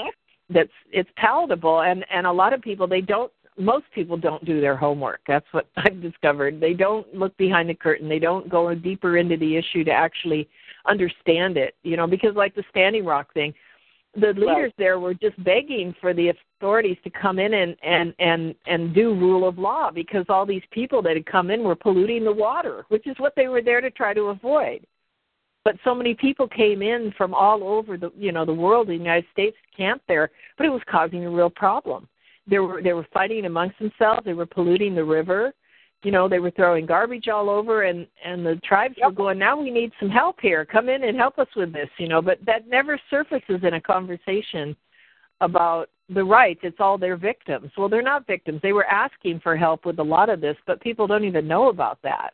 that's 0.49 0.71
it's 0.91 1.09
palatable 1.17 1.81
and 1.81 2.05
and 2.11 2.25
a 2.25 2.31
lot 2.31 2.53
of 2.53 2.61
people 2.61 2.87
they 2.87 3.01
don't 3.01 3.31
most 3.57 3.85
people 3.93 4.15
don't 4.15 4.43
do 4.45 4.61
their 4.61 4.77
homework. 4.77 5.19
That's 5.27 5.45
what 5.51 5.67
I've 5.77 6.01
discovered. 6.01 6.61
They 6.61 6.73
don't 6.73 7.13
look 7.13 7.35
behind 7.37 7.69
the 7.69 7.73
curtain. 7.73 8.07
They 8.07 8.19
don't 8.19 8.49
go 8.49 8.73
deeper 8.73 9.17
into 9.17 9.35
the 9.35 9.57
issue 9.57 9.83
to 9.83 9.91
actually 9.91 10.47
understand 10.87 11.57
it. 11.57 11.75
You 11.83 11.97
know, 11.97 12.07
because 12.07 12.35
like 12.35 12.55
the 12.55 12.63
Standing 12.69 13.05
Rock 13.05 13.33
thing, 13.33 13.53
the 14.15 14.33
leaders 14.35 14.71
there 14.77 14.99
were 14.99 15.13
just 15.13 15.41
begging 15.43 15.93
for 16.01 16.13
the 16.13 16.29
authorities 16.29 16.97
to 17.03 17.09
come 17.09 17.37
in 17.37 17.53
and 17.53 17.75
and 17.83 18.13
and 18.19 18.55
and 18.65 18.93
do 18.93 19.13
rule 19.13 19.47
of 19.47 19.59
law 19.59 19.91
because 19.91 20.25
all 20.29 20.45
these 20.45 20.63
people 20.71 21.01
that 21.03 21.15
had 21.15 21.25
come 21.25 21.51
in 21.51 21.63
were 21.63 21.75
polluting 21.75 22.23
the 22.23 22.31
water, 22.31 22.85
which 22.89 23.05
is 23.05 23.15
what 23.19 23.35
they 23.35 23.47
were 23.47 23.61
there 23.61 23.81
to 23.81 23.91
try 23.91 24.13
to 24.13 24.23
avoid. 24.23 24.85
But 25.63 25.75
so 25.83 25.93
many 25.93 26.15
people 26.15 26.47
came 26.47 26.81
in 26.81 27.13
from 27.17 27.33
all 27.33 27.63
over 27.63 27.97
the 27.97 28.11
you 28.17 28.31
know 28.31 28.45
the 28.45 28.53
world, 28.53 28.87
the 28.87 28.93
United 28.93 29.25
States 29.31 29.55
camped 29.75 30.07
there, 30.07 30.31
but 30.57 30.65
it 30.65 30.69
was 30.69 30.81
causing 30.89 31.25
a 31.25 31.29
real 31.29 31.49
problem. 31.49 32.07
They 32.47 32.57
were 32.57 32.81
they 32.81 32.93
were 32.93 33.07
fighting 33.13 33.45
amongst 33.45 33.77
themselves. 33.77 34.21
They 34.25 34.33
were 34.33 34.47
polluting 34.47 34.95
the 34.95 35.03
river. 35.03 35.53
You 36.03 36.11
know, 36.11 36.29
they 36.29 36.39
were 36.39 36.51
throwing 36.51 36.85
garbage 36.85 37.27
all 37.27 37.49
over, 37.49 37.83
and 37.83 38.07
and 38.23 38.45
the 38.45 38.55
tribes 38.63 38.95
were 39.03 39.11
going. 39.11 39.37
Now 39.37 39.59
we 39.59 39.69
need 39.69 39.91
some 39.99 40.09
help 40.09 40.39
here. 40.41 40.63
Come 40.65 40.87
in 40.87 41.03
and 41.03 41.17
help 41.17 41.37
us 41.39 41.47
with 41.55 41.73
this. 41.73 41.89
You 41.97 42.07
know, 42.07 42.21
but 42.21 42.39
that 42.45 42.67
never 42.67 42.99
surfaces 43.09 43.59
in 43.63 43.73
a 43.73 43.81
conversation 43.81 44.75
about 45.41 45.89
the 46.09 46.23
rights. 46.23 46.61
It's 46.63 46.79
all 46.79 46.97
their 46.97 47.17
victims. 47.17 47.71
Well, 47.77 47.89
they're 47.89 48.01
not 48.01 48.27
victims. 48.27 48.61
They 48.63 48.73
were 48.73 48.85
asking 48.85 49.41
for 49.41 49.55
help 49.55 49.85
with 49.85 49.99
a 49.99 50.03
lot 50.03 50.29
of 50.29 50.41
this, 50.41 50.57
but 50.65 50.81
people 50.81 51.05
don't 51.05 51.25
even 51.25 51.47
know 51.47 51.69
about 51.69 51.99
that. 52.03 52.31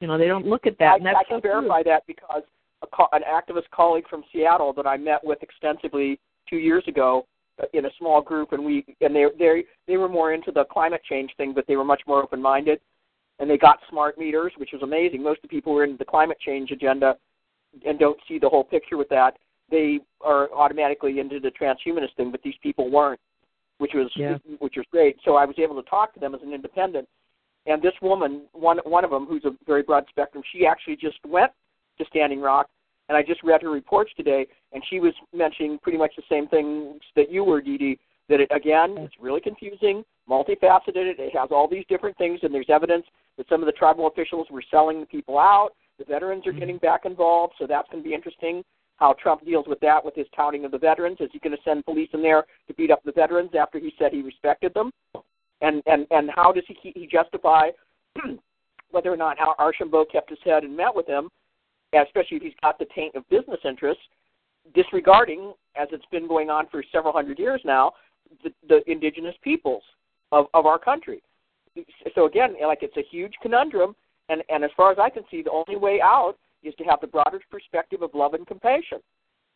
You 0.00 0.06
know, 0.06 0.18
they 0.18 0.28
don't 0.28 0.46
look 0.46 0.66
at 0.66 0.78
that. 0.78 0.92
I, 0.92 0.96
and 0.96 1.06
that's 1.06 1.16
I 1.18 1.24
can 1.24 1.38
so 1.38 1.40
true. 1.40 1.50
verify 1.50 1.82
that 1.84 2.06
because 2.06 2.42
a, 2.82 3.04
an 3.12 3.22
activist 3.22 3.70
colleague 3.72 4.08
from 4.08 4.22
Seattle 4.32 4.72
that 4.74 4.86
I 4.86 4.96
met 4.96 5.24
with 5.24 5.42
extensively 5.42 6.20
two 6.48 6.56
years 6.56 6.84
ago 6.86 7.26
uh, 7.60 7.66
in 7.72 7.86
a 7.86 7.90
small 7.98 8.22
group, 8.22 8.52
and 8.52 8.64
we 8.64 8.84
and 9.00 9.14
they 9.14 9.26
they 9.38 9.64
they 9.86 9.96
were 9.96 10.08
more 10.08 10.32
into 10.32 10.52
the 10.52 10.64
climate 10.64 11.02
change 11.08 11.30
thing, 11.36 11.52
but 11.52 11.66
they 11.66 11.76
were 11.76 11.84
much 11.84 12.02
more 12.06 12.22
open 12.22 12.40
minded, 12.40 12.80
and 13.38 13.48
they 13.48 13.58
got 13.58 13.78
smart 13.88 14.18
meters, 14.18 14.52
which 14.56 14.70
was 14.72 14.82
amazing. 14.82 15.22
Most 15.22 15.38
of 15.38 15.42
the 15.42 15.48
people 15.48 15.72
who 15.72 15.78
are 15.78 15.84
into 15.84 15.96
the 15.96 16.04
climate 16.04 16.38
change 16.40 16.70
agenda 16.70 17.16
and 17.86 17.98
don't 17.98 18.18
see 18.26 18.38
the 18.38 18.48
whole 18.48 18.64
picture 18.64 18.96
with 18.96 19.08
that. 19.10 19.36
They 19.70 20.00
are 20.22 20.52
automatically 20.52 21.20
into 21.20 21.40
the 21.40 21.50
transhumanist 21.50 22.14
thing, 22.16 22.30
but 22.30 22.42
these 22.42 22.56
people 22.62 22.90
weren't, 22.90 23.20
which 23.78 23.92
was 23.94 24.10
Yeah. 24.16 24.38
which 24.58 24.76
was 24.76 24.86
great. 24.90 25.18
So 25.24 25.36
I 25.36 25.44
was 25.44 25.58
able 25.58 25.80
to 25.80 25.88
talk 25.88 26.14
to 26.14 26.20
them 26.20 26.34
as 26.34 26.42
an 26.42 26.52
independent. 26.52 27.08
And 27.66 27.82
this 27.82 27.94
woman, 28.00 28.42
one 28.52 28.78
one 28.84 29.04
of 29.04 29.10
them, 29.10 29.26
who's 29.26 29.44
a 29.44 29.54
very 29.66 29.82
broad 29.82 30.06
spectrum, 30.08 30.42
she 30.52 30.66
actually 30.66 30.96
just 30.96 31.18
went 31.26 31.52
to 31.98 32.04
Standing 32.06 32.40
Rock, 32.40 32.70
and 33.08 33.16
I 33.16 33.22
just 33.22 33.42
read 33.42 33.62
her 33.62 33.70
reports 33.70 34.12
today, 34.16 34.46
and 34.72 34.82
she 34.88 35.00
was 35.00 35.12
mentioning 35.34 35.78
pretty 35.78 35.98
much 35.98 36.16
the 36.16 36.22
same 36.28 36.48
things 36.48 37.02
that 37.14 37.30
you 37.30 37.44
were, 37.44 37.60
Dee 37.60 37.78
Dee. 37.78 37.98
That 38.28 38.40
it 38.40 38.48
again, 38.50 38.98
it's 38.98 39.18
really 39.18 39.40
confusing, 39.40 40.04
multifaceted. 40.28 41.18
It 41.18 41.34
has 41.34 41.50
all 41.50 41.66
these 41.66 41.86
different 41.88 42.16
things, 42.18 42.40
and 42.42 42.52
there's 42.52 42.68
evidence 42.68 43.06
that 43.38 43.48
some 43.48 43.62
of 43.62 43.66
the 43.66 43.72
tribal 43.72 44.06
officials 44.08 44.48
were 44.50 44.62
selling 44.70 45.00
the 45.00 45.06
people 45.06 45.38
out. 45.38 45.70
The 45.98 46.04
veterans 46.04 46.46
are 46.46 46.50
mm-hmm. 46.50 46.58
getting 46.60 46.78
back 46.78 47.06
involved, 47.06 47.54
so 47.58 47.66
that's 47.66 47.88
going 47.90 48.02
to 48.02 48.08
be 48.08 48.14
interesting. 48.14 48.62
How 48.96 49.14
Trump 49.14 49.44
deals 49.44 49.66
with 49.66 49.80
that 49.80 50.04
with 50.04 50.14
his 50.14 50.26
touting 50.34 50.64
of 50.64 50.72
the 50.72 50.78
veterans? 50.78 51.18
Is 51.20 51.30
he 51.32 51.38
going 51.38 51.56
to 51.56 51.62
send 51.64 51.84
police 51.84 52.10
in 52.12 52.20
there 52.20 52.44
to 52.66 52.74
beat 52.74 52.90
up 52.90 53.02
the 53.04 53.12
veterans 53.12 53.50
after 53.58 53.78
he 53.78 53.92
said 53.98 54.12
he 54.12 54.22
respected 54.22 54.74
them? 54.74 54.90
And 55.60 55.82
and 55.86 56.06
and 56.10 56.30
how 56.34 56.52
does 56.52 56.64
he 56.66 56.92
he 56.94 57.06
justify 57.06 57.70
whether 58.90 59.12
or 59.12 59.16
not 59.16 59.38
Ar- 59.38 59.56
Archambault 59.58 60.10
kept 60.10 60.30
his 60.30 60.38
head 60.44 60.64
and 60.64 60.76
met 60.76 60.94
with 60.94 61.06
him, 61.06 61.28
especially 61.94 62.38
if 62.38 62.42
he's 62.42 62.52
got 62.60 62.78
the 62.78 62.86
taint 62.94 63.14
of 63.14 63.28
business 63.28 63.60
interests, 63.64 64.02
disregarding, 64.74 65.52
as 65.76 65.88
it's 65.92 66.06
been 66.10 66.26
going 66.26 66.50
on 66.50 66.66
for 66.68 66.82
several 66.92 67.12
hundred 67.12 67.38
years 67.38 67.60
now, 67.64 67.92
the, 68.42 68.52
the 68.68 68.90
indigenous 68.90 69.34
peoples 69.42 69.82
of, 70.32 70.46
of 70.54 70.66
our 70.66 70.78
country. 70.78 71.22
So 72.14 72.26
again, 72.26 72.54
like 72.66 72.82
it's 72.82 72.96
a 72.96 73.04
huge 73.10 73.34
conundrum, 73.42 73.94
and, 74.28 74.42
and 74.48 74.64
as 74.64 74.70
far 74.76 74.92
as 74.92 74.98
I 75.00 75.10
can 75.10 75.22
see, 75.30 75.42
the 75.42 75.50
only 75.50 75.76
way 75.76 76.00
out 76.02 76.34
is 76.62 76.74
to 76.76 76.84
have 76.84 77.00
the 77.00 77.06
broader 77.06 77.40
perspective 77.50 78.02
of 78.02 78.10
love 78.14 78.34
and 78.34 78.46
compassion. 78.46 78.98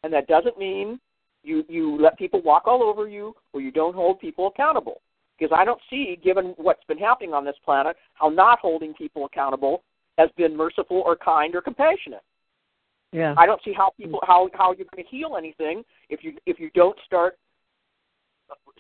And 0.03 0.13
that 0.13 0.27
doesn't 0.27 0.59
mean 0.59 1.01
you, 1.43 1.65
you 1.69 2.01
let 2.01 2.19
people 2.19 2.43
walk 2.43 2.67
all 2.67 2.83
over 2.83 3.09
you 3.09 3.35
or 3.53 3.61
you 3.61 3.71
don't 3.71 3.95
hold 3.95 4.21
people 4.21 4.47
accountable. 4.47 5.01
Because 5.39 5.57
I 5.57 5.65
don't 5.65 5.81
see, 5.91 6.19
given 6.23 6.55
what's 6.57 6.85
been 6.85 6.99
happening 6.99 7.35
on 7.35 7.45
this 7.45 7.57
planet, 7.65 7.97
how 8.15 8.29
not 8.29 8.61
holding 8.61 8.95
people 8.95 9.25
accountable 9.25 9.83
has 10.19 10.31
been 10.37 10.57
merciful 10.57 11.03
or 11.05 11.17
kind 11.17 11.55
or 11.55 11.63
compassionate. 11.63 12.23
Yeah. 13.13 13.35
I 13.37 13.47
don't 13.47 13.61
see 13.65 13.73
how 13.73 13.91
people 13.99 14.21
how 14.27 14.49
how 14.55 14.73
you're 14.73 14.87
going 14.95 15.05
to 15.05 15.11
heal 15.11 15.37
anything 15.37 15.83
if 16.09 16.25
you 16.25 16.35
if 16.47 16.59
you 16.59 16.71
don't 16.75 16.99
start 17.05 17.37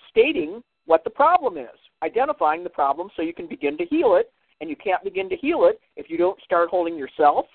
stating 0.09 0.63
what 0.87 1.05
the 1.05 1.11
problem 1.11 1.57
is, 1.57 1.69
identifying 2.03 2.63
the 2.65 2.71
problem 2.71 3.09
so 3.15 3.23
you 3.23 3.35
can 3.35 3.47
begin 3.47 3.77
to 3.79 3.85
heal 3.87 4.17
it, 4.17 4.33
and 4.61 4.69
you 4.71 4.77
can't 4.77 5.03
begin 5.03 5.29
to 5.29 5.37
heal 5.37 5.65
it 5.65 5.81
if 5.97 6.11
you 6.11 6.17
don't 6.17 6.41
start 6.43 6.69
holding 6.69 6.97
yourself 6.97 7.47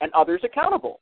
and 0.00 0.12
others 0.12 0.40
accountable. 0.44 1.00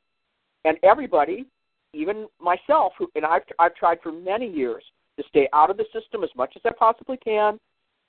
And 0.64 0.78
everybody, 0.82 1.46
even 1.92 2.26
myself, 2.40 2.92
who 2.98 3.11
and 3.14 3.24
I've 3.24 3.42
I've 3.59 3.74
tried 3.74 3.98
for 4.03 4.12
many 4.12 4.48
years 4.51 4.84
to 5.18 5.24
stay 5.28 5.48
out 5.53 5.70
of 5.70 5.76
the 5.76 5.84
system 5.92 6.22
as 6.22 6.30
much 6.36 6.53
as 6.57 6.62
I 6.64 6.70
possibly 6.78 7.16
can, 7.16 7.59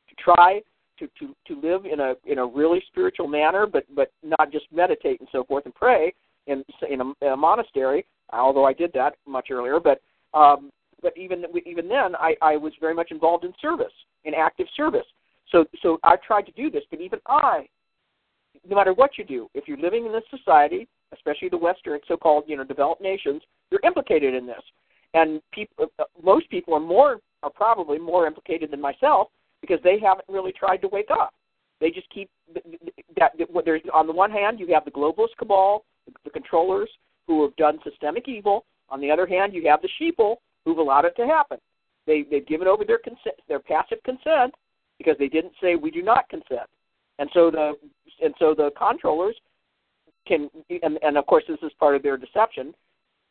to 0.09 0.15
try 0.23 0.61
to 0.99 1.07
to 1.19 1.35
to 1.47 1.61
live 1.61 1.85
in 1.85 1.99
a 1.99 2.15
in 2.25 2.37
a 2.39 2.45
really 2.45 2.83
spiritual 2.87 3.27
manner, 3.27 3.65
but 3.65 3.83
but 3.95 4.11
not 4.23 4.51
just 4.51 4.65
meditate 4.71 5.19
and 5.19 5.29
so 5.31 5.43
forth 5.43 5.65
and 5.65 5.75
pray. 5.75 6.13
in 6.47 6.63
in 6.89 7.01
a, 7.01 7.25
in 7.25 7.31
a 7.33 7.37
monastery. 7.37 8.05
Although 8.33 8.65
I 8.65 8.73
did 8.73 8.91
that 8.93 9.15
much 9.27 9.49
earlier, 9.51 9.79
but 9.79 10.01
um, 10.33 10.71
but 11.01 11.13
even 11.17 11.45
even 11.65 11.87
then, 11.87 12.15
I, 12.15 12.35
I 12.41 12.57
was 12.57 12.73
very 12.79 12.93
much 12.93 13.11
involved 13.11 13.43
in 13.43 13.53
service, 13.61 13.93
in 14.25 14.33
active 14.33 14.67
service. 14.75 15.05
So 15.51 15.65
so 15.81 15.99
I 16.03 16.15
tried 16.25 16.43
to 16.43 16.51
do 16.53 16.69
this, 16.69 16.83
but 16.89 17.01
even 17.01 17.19
I, 17.27 17.67
no 18.67 18.75
matter 18.75 18.93
what 18.93 19.17
you 19.17 19.25
do, 19.25 19.49
if 19.53 19.67
you're 19.67 19.77
living 19.77 20.05
in 20.05 20.11
this 20.11 20.23
society, 20.29 20.87
especially 21.13 21.49
the 21.49 21.57
Western 21.57 21.99
so-called 22.07 22.45
you 22.47 22.57
know 22.57 22.63
developed 22.63 23.01
nations, 23.01 23.41
you're 23.69 23.81
implicated 23.83 24.33
in 24.33 24.45
this, 24.45 24.61
and 25.13 25.41
people, 25.53 25.87
uh, 25.99 26.03
most 26.23 26.49
people 26.49 26.73
are 26.73 26.79
more 26.79 27.19
are 27.43 27.49
probably 27.49 27.97
more 27.97 28.27
implicated 28.27 28.71
than 28.71 28.81
myself 28.81 29.27
because 29.61 29.79
they 29.83 29.99
haven't 29.99 30.25
really 30.29 30.51
tried 30.51 30.77
to 30.77 30.87
wake 30.87 31.09
up. 31.11 31.33
They 31.79 31.89
just 31.89 32.09
keep 32.11 32.29
that. 33.17 33.33
There's 33.65 33.81
on 33.93 34.07
the 34.07 34.13
one 34.13 34.31
hand, 34.31 34.59
you 34.59 34.67
have 34.73 34.85
the 34.85 34.91
globalist 34.91 35.35
cabal, 35.37 35.83
the 36.23 36.29
controllers 36.29 36.89
who 37.27 37.43
have 37.43 37.55
done 37.55 37.79
systemic 37.83 38.27
evil. 38.27 38.65
On 38.89 39.01
the 39.01 39.09
other 39.09 39.25
hand, 39.25 39.53
you 39.53 39.67
have 39.67 39.81
the 39.81 39.89
sheeple 39.99 40.35
who've 40.63 40.77
allowed 40.77 41.05
it 41.05 41.15
to 41.15 41.25
happen. 41.25 41.57
They 42.07 42.23
they've 42.29 42.45
given 42.45 42.67
over 42.67 42.83
their 42.83 42.99
consent, 42.99 43.35
their 43.47 43.59
passive 43.59 43.99
consent, 44.03 44.53
because 44.97 45.15
they 45.19 45.27
didn't 45.27 45.53
say 45.61 45.75
we 45.75 45.91
do 45.91 46.01
not 46.01 46.29
consent. 46.29 46.67
And 47.19 47.29
so 47.33 47.51
the 47.51 47.73
and 48.23 48.33
so 48.39 48.53
the 48.55 48.71
controllers 48.77 49.35
can 50.27 50.49
and, 50.83 50.99
and 51.01 51.17
of 51.17 51.25
course 51.25 51.43
this 51.47 51.59
is 51.63 51.71
part 51.79 51.95
of 51.95 52.03
their 52.03 52.17
deception, 52.17 52.73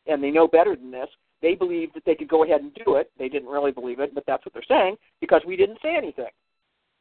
and 0.06 0.22
they 0.22 0.30
know 0.30 0.48
better 0.48 0.76
than 0.76 0.90
this. 0.90 1.08
They 1.42 1.54
believe 1.54 1.92
that 1.94 2.04
they 2.04 2.14
could 2.14 2.28
go 2.28 2.44
ahead 2.44 2.60
and 2.60 2.74
do 2.84 2.96
it. 2.96 3.10
They 3.18 3.28
didn't 3.28 3.48
really 3.48 3.72
believe 3.72 3.98
it, 4.00 4.14
but 4.14 4.24
that's 4.26 4.44
what 4.44 4.52
they're 4.52 4.62
saying 4.68 4.96
because 5.20 5.40
we 5.46 5.56
didn't 5.56 5.78
say 5.82 5.96
anything. 5.96 6.28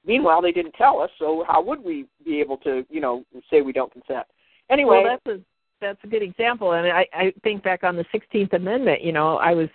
Meanwhile, 0.05 0.41
they 0.41 0.53
didn't 0.53 0.76
tell 0.76 1.01
us, 1.01 1.09
so 1.20 1.43
how 1.45 1.61
would 1.61 1.84
we 1.84 2.05
be 2.24 2.39
able 2.39 2.55
to, 2.59 2.86
you 2.89 3.01
know, 3.01 3.26
say 3.49 3.61
we 3.61 3.74
don't 3.74 3.91
consent? 3.91 4.26
Anyway, 4.70 5.01
well, 5.03 5.17
that's 5.26 5.38
a 5.38 5.41
that's 5.82 5.99
a 6.03 6.07
good 6.07 6.22
example, 6.22 6.74
and 6.74 6.88
I 6.88 7.05
I 7.13 7.34
think 7.43 7.63
back 7.63 7.84
on 7.84 7.95
the 7.95 8.05
Sixteenth 8.11 8.53
Amendment. 8.53 9.01
You 9.03 9.11
know, 9.11 9.38
I 9.38 9.53
was 9.53 9.70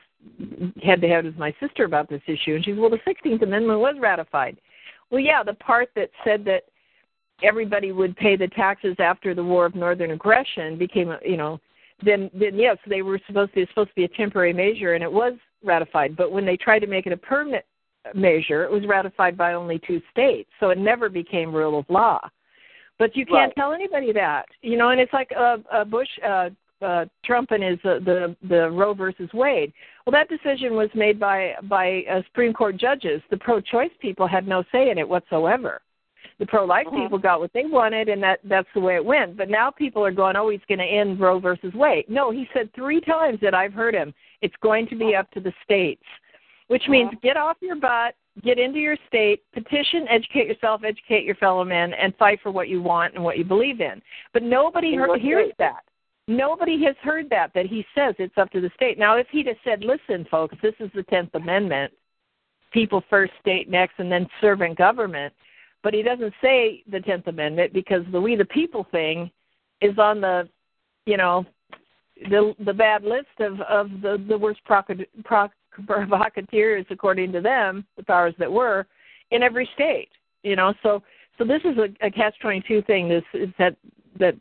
head 0.82 1.00
to 1.00 1.08
head 1.08 1.24
with 1.24 1.36
my 1.36 1.54
sister 1.60 1.84
about 1.84 2.08
this 2.08 2.22
issue, 2.26 2.54
and 2.54 2.64
she 2.64 2.72
said, 2.72 2.78
"Well, 2.78 2.90
the 2.90 3.00
Sixteenth 3.04 3.42
Amendment 3.42 3.80
was 3.80 3.96
ratified." 4.00 4.56
Well, 5.10 5.20
yeah, 5.20 5.42
the 5.42 5.54
part 5.54 5.90
that 5.96 6.10
said 6.24 6.44
that 6.46 6.64
everybody 7.42 7.92
would 7.92 8.16
pay 8.16 8.36
the 8.36 8.48
taxes 8.48 8.96
after 8.98 9.34
the 9.34 9.44
War 9.44 9.66
of 9.66 9.74
Northern 9.74 10.12
Aggression 10.12 10.78
became, 10.78 11.14
you 11.24 11.36
know, 11.36 11.60
then 12.04 12.30
then 12.34 12.56
yes, 12.56 12.78
they 12.86 13.02
were 13.02 13.20
supposed 13.26 13.54
to. 13.54 13.60
It's 13.62 13.70
supposed 13.70 13.90
to 13.90 13.94
be 13.94 14.04
a 14.04 14.08
temporary 14.08 14.52
measure, 14.52 14.94
and 14.94 15.02
it 15.02 15.12
was 15.12 15.34
ratified. 15.62 16.16
But 16.16 16.32
when 16.32 16.44
they 16.44 16.56
tried 16.56 16.80
to 16.80 16.86
make 16.86 17.06
it 17.06 17.12
a 17.12 17.16
permanent 17.16 17.64
measure, 18.14 18.64
it 18.64 18.70
was 18.70 18.86
ratified 18.86 19.36
by 19.36 19.54
only 19.54 19.80
two 19.86 20.00
states, 20.10 20.50
so 20.60 20.70
it 20.70 20.78
never 20.78 21.08
became 21.08 21.54
rule 21.54 21.78
of 21.78 21.86
law. 21.88 22.20
But 22.98 23.16
you 23.16 23.26
can't 23.26 23.48
right. 23.48 23.54
tell 23.56 23.72
anybody 23.72 24.12
that, 24.12 24.46
you 24.62 24.76
know. 24.76 24.90
And 24.90 25.00
it's 25.00 25.12
like 25.12 25.30
uh, 25.36 25.58
uh, 25.72 25.84
Bush, 25.84 26.08
uh, 26.26 26.50
uh, 26.82 27.04
Trump, 27.24 27.50
and 27.50 27.62
his 27.62 27.78
uh, 27.84 27.98
the 28.04 28.36
the 28.48 28.70
Roe 28.70 28.94
versus 28.94 29.28
Wade. 29.32 29.72
Well, 30.06 30.12
that 30.12 30.28
decision 30.28 30.74
was 30.74 30.90
made 30.94 31.18
by 31.18 31.54
by 31.64 32.02
uh, 32.10 32.22
Supreme 32.26 32.52
Court 32.52 32.76
judges. 32.76 33.22
The 33.30 33.36
pro-choice 33.36 33.90
people 34.00 34.26
had 34.26 34.46
no 34.46 34.64
say 34.72 34.90
in 34.90 34.98
it 34.98 35.08
whatsoever. 35.08 35.80
The 36.38 36.46
pro-life 36.46 36.86
Mm-hmm. 36.86 37.02
people 37.02 37.18
got 37.18 37.40
what 37.40 37.52
they 37.52 37.64
wanted, 37.64 38.08
and 38.08 38.22
that 38.22 38.40
that's 38.44 38.68
the 38.74 38.80
way 38.80 38.96
it 38.96 39.04
went. 39.04 39.36
But 39.36 39.48
now 39.48 39.70
people 39.70 40.04
are 40.04 40.10
going, 40.10 40.36
"Oh, 40.36 40.48
he's 40.50 40.60
going 40.68 40.78
to 40.80 40.84
end 40.84 41.20
Roe 41.20 41.38
versus 41.38 41.72
Wade." 41.74 42.06
No, 42.08 42.30
he 42.30 42.48
said 42.52 42.72
three 42.74 43.00
times 43.00 43.38
that 43.40 43.54
I've 43.54 43.72
heard 43.72 43.94
him. 43.94 44.12
It's 44.42 44.56
going 44.62 44.88
to 44.88 44.96
be 44.96 45.14
up 45.14 45.30
to 45.32 45.40
the 45.40 45.52
states, 45.62 46.02
which 46.66 46.82
means 46.88 47.10
get 47.22 47.36
off 47.36 47.56
your 47.60 47.76
butt, 47.76 48.14
get 48.42 48.58
into 48.58 48.80
your 48.80 48.96
state, 49.06 49.42
petition, 49.52 50.06
educate 50.10 50.48
yourself, 50.48 50.82
educate 50.84 51.24
your 51.24 51.36
fellow 51.36 51.64
men, 51.64 51.92
and 51.94 52.14
fight 52.16 52.40
for 52.42 52.50
what 52.50 52.68
you 52.68 52.82
want 52.82 53.14
and 53.14 53.22
what 53.22 53.38
you 53.38 53.44
believe 53.44 53.80
in. 53.80 54.02
But 54.32 54.42
nobody 54.42 54.90
hears 55.20 55.52
that. 55.58 55.84
Nobody 56.26 56.82
has 56.84 56.96
heard 57.02 57.28
that 57.30 57.52
that 57.54 57.66
he 57.66 57.84
says 57.94 58.14
it's 58.18 58.38
up 58.38 58.50
to 58.52 58.60
the 58.60 58.70
state. 58.74 58.98
Now, 58.98 59.16
if 59.16 59.26
he'd 59.30 59.46
have 59.46 59.56
said, 59.62 59.84
"Listen, 59.84 60.26
folks, 60.30 60.56
this 60.62 60.74
is 60.80 60.90
the 60.94 61.02
Tenth 61.02 61.34
Amendment: 61.34 61.92
people 62.72 63.04
first, 63.10 63.32
state 63.40 63.68
next, 63.68 63.98
and 63.98 64.10
then 64.10 64.26
servant 64.40 64.78
government," 64.78 65.34
but 65.82 65.92
he 65.92 66.02
doesn't 66.02 66.32
say 66.40 66.82
the 66.90 67.00
Tenth 67.00 67.26
Amendment 67.26 67.74
because 67.74 68.04
the 68.10 68.20
"We 68.20 68.36
the 68.36 68.46
People" 68.46 68.84
thing 68.90 69.30
is 69.82 69.98
on 69.98 70.22
the, 70.22 70.48
you 71.04 71.18
know, 71.18 71.44
the 72.30 72.54
the 72.64 72.72
bad 72.72 73.04
list 73.04 73.38
of 73.40 73.60
of 73.62 73.90
the 74.00 74.24
the 74.26 74.38
worst 74.38 74.60
provocateurs 74.64 76.86
according 76.88 77.32
to 77.32 77.42
them, 77.42 77.86
the 77.98 78.02
powers 78.02 78.34
that 78.38 78.50
were, 78.50 78.86
in 79.30 79.42
every 79.42 79.68
state. 79.74 80.08
You 80.42 80.56
know, 80.56 80.72
so 80.82 81.02
so 81.36 81.44
this 81.44 81.60
is 81.64 81.76
a, 81.76 82.06
a 82.06 82.10
catch 82.10 82.38
twenty 82.40 82.62
two 82.66 82.80
thing. 82.82 83.10
This 83.10 83.24
is 83.34 83.50
that 83.58 83.76
that 84.18 84.36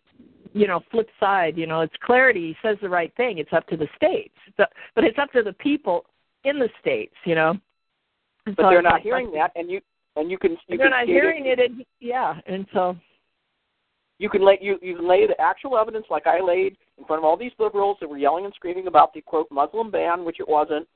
you 0.53 0.67
know 0.67 0.81
flip 0.91 1.09
side. 1.19 1.57
You 1.57 1.67
know, 1.67 1.81
it's 1.81 1.95
clarity. 2.03 2.47
He 2.47 2.67
says 2.67 2.77
the 2.81 2.89
right 2.89 3.13
thing. 3.15 3.37
It's 3.37 3.53
up 3.53 3.67
to 3.67 3.77
the 3.77 3.87
states, 3.95 4.35
but 4.57 4.71
but 4.95 5.03
it's 5.03 5.17
up 5.19 5.31
to 5.33 5.43
the 5.43 5.53
people 5.53 6.05
in 6.43 6.59
the 6.59 6.69
states. 6.79 7.15
You 7.25 7.35
know, 7.35 7.49
And 8.45 8.55
but 8.55 8.63
so 8.63 8.69
they're 8.69 8.81
not 8.81 9.01
hearing 9.01 9.31
that, 9.33 9.51
and 9.55 9.69
you 9.69 9.81
and 10.15 10.29
you 10.29 10.37
can 10.37 10.51
you 10.67 10.77
they're 10.77 10.89
can 10.89 10.91
not 10.91 11.07
hearing 11.07 11.45
it. 11.47 11.59
And, 11.59 11.85
yeah, 11.99 12.39
and 12.45 12.65
so 12.73 12.95
you 14.19 14.29
can 14.29 14.45
lay 14.45 14.59
you 14.61 14.77
you 14.81 14.95
can 14.95 15.07
lay 15.07 15.27
the 15.27 15.39
actual 15.39 15.77
evidence 15.77 16.05
like 16.09 16.27
I 16.27 16.41
laid 16.41 16.77
in 16.97 17.05
front 17.05 17.19
of 17.19 17.25
all 17.25 17.37
these 17.37 17.51
liberals 17.59 17.97
that 17.99 18.09
were 18.09 18.17
yelling 18.17 18.45
and 18.45 18.53
screaming 18.53 18.87
about 18.87 19.13
the 19.13 19.21
quote 19.21 19.47
Muslim 19.51 19.91
ban, 19.91 20.23
which 20.23 20.39
it 20.39 20.47
wasn't, 20.47 20.87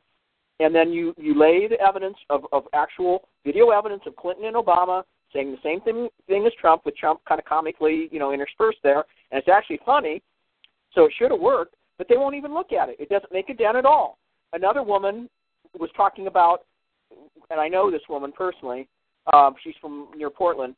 and 0.60 0.74
then 0.74 0.92
you 0.92 1.14
you 1.18 1.38
lay 1.38 1.68
the 1.68 1.80
evidence 1.82 2.18
of 2.30 2.46
of 2.52 2.64
actual 2.74 3.28
video 3.46 3.70
evidence 3.70 4.04
of 4.06 4.16
Clinton 4.16 4.46
and 4.46 4.56
Obama 4.56 5.04
saying 5.34 5.52
the 5.52 5.58
same 5.64 5.82
thing 5.82 6.10
thing 6.28 6.46
as 6.46 6.54
Trump, 6.60 6.86
with 6.86 6.96
Trump 6.96 7.22
kind 7.28 7.40
of 7.40 7.46
comically 7.46 8.10
you 8.12 8.20
know 8.20 8.34
interspersed 8.34 8.80
there, 8.84 9.04
and 9.32 9.40
it's 9.40 9.50
actually 9.50 9.80
funny, 9.86 10.22
so 10.94 11.06
it 11.06 11.14
should 11.18 11.32
have 11.32 11.40
worked, 11.40 11.76
but 11.98 12.08
they 12.08 12.18
won't 12.18 12.36
even 12.36 12.54
look 12.54 12.72
at 12.74 12.90
it. 12.90 12.98
It 13.00 13.10
doesn't 13.10 13.32
make 13.32 13.50
a 13.50 13.54
dent 13.54 13.78
at 13.78 13.86
all. 13.86 14.18
Another 14.54 14.84
woman 14.84 15.30
was 15.78 15.90
talking 15.96 16.28
about, 16.28 16.66
and 17.50 17.60
I 17.60 17.68
know 17.68 17.92
this 17.92 18.02
woman 18.10 18.32
personally. 18.32 18.88
Um, 19.34 19.56
she's 19.62 19.76
from 19.82 20.08
near 20.16 20.30
Portland 20.30 20.76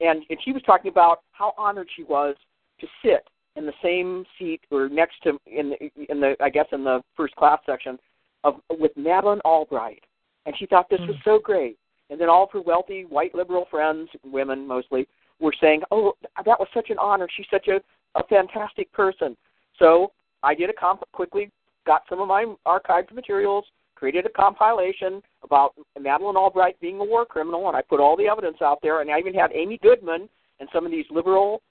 and 0.00 0.22
and 0.28 0.38
she 0.44 0.52
was 0.52 0.62
talking 0.62 0.90
about 0.90 1.20
how 1.32 1.54
honored 1.56 1.88
she 1.94 2.02
was 2.04 2.36
to 2.80 2.86
sit 3.02 3.26
in 3.56 3.66
the 3.66 3.72
same 3.82 4.24
seat 4.38 4.60
or 4.70 4.88
next 4.88 5.16
to 5.24 5.38
in 5.46 5.70
the 5.70 5.90
in 6.10 6.20
the 6.20 6.36
I 6.40 6.50
guess 6.50 6.66
in 6.72 6.84
the 6.84 7.02
first 7.16 7.34
class 7.36 7.60
section 7.66 7.98
of 8.44 8.60
with 8.70 8.92
Madeleine 8.96 9.40
Albright, 9.40 10.04
and 10.46 10.54
she 10.58 10.66
thought 10.66 10.88
this 10.88 11.00
was 11.00 11.16
so 11.24 11.38
great. 11.38 11.76
And 12.10 12.20
then 12.20 12.28
all 12.28 12.44
of 12.44 12.50
her 12.52 12.60
wealthy 12.60 13.04
white 13.04 13.34
liberal 13.34 13.66
friends, 13.70 14.08
women 14.24 14.66
mostly, 14.66 15.06
were 15.40 15.54
saying, 15.60 15.82
"Oh, 15.90 16.14
that 16.44 16.58
was 16.58 16.68
such 16.72 16.90
an 16.90 16.98
honor. 16.98 17.28
She's 17.34 17.46
such 17.50 17.68
a 17.68 17.80
a 18.14 18.24
fantastic 18.24 18.90
person." 18.92 19.36
So 19.78 20.12
I 20.42 20.54
did 20.54 20.70
a 20.70 20.72
comp 20.72 21.02
quickly, 21.12 21.50
got 21.86 22.02
some 22.08 22.20
of 22.20 22.28
my 22.28 22.46
archived 22.66 23.12
materials, 23.12 23.64
created 23.94 24.26
a 24.26 24.30
compilation 24.30 25.22
about 25.42 25.74
Madeleine 25.98 26.36
Albright 26.36 26.78
being 26.80 27.00
a 27.00 27.04
war 27.04 27.26
criminal, 27.26 27.66
and 27.68 27.76
I 27.76 27.82
put 27.82 28.00
all 28.00 28.16
the 28.16 28.28
evidence 28.28 28.58
out 28.62 28.78
there. 28.82 29.00
And 29.00 29.10
I 29.10 29.18
even 29.18 29.34
had 29.34 29.50
Amy 29.52 29.78
Goodman 29.78 30.28
and 30.60 30.68
some 30.72 30.86
of 30.86 30.92
these 30.92 31.06
liberal, 31.10 31.62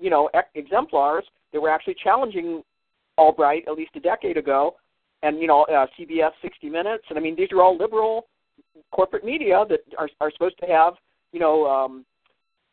you 0.00 0.10
know, 0.10 0.28
ex- 0.34 0.48
exemplars 0.54 1.24
that 1.52 1.60
were 1.60 1.70
actually 1.70 1.94
challenging 2.02 2.62
Albright 3.16 3.64
at 3.68 3.74
least 3.74 3.92
a 3.94 4.00
decade 4.00 4.36
ago, 4.36 4.74
and 5.22 5.38
you 5.40 5.46
know, 5.46 5.62
uh, 5.64 5.86
CBS 5.98 6.32
60 6.42 6.68
Minutes, 6.68 7.04
and 7.08 7.18
I 7.18 7.22
mean, 7.22 7.36
these 7.36 7.52
are 7.52 7.62
all 7.62 7.76
liberal 7.78 8.26
corporate 8.92 9.24
media 9.24 9.64
that 9.68 9.80
are 9.98 10.08
are 10.20 10.30
supposed 10.30 10.58
to 10.58 10.66
have, 10.66 10.94
you 11.32 11.40
know, 11.40 11.66
um, 11.66 12.04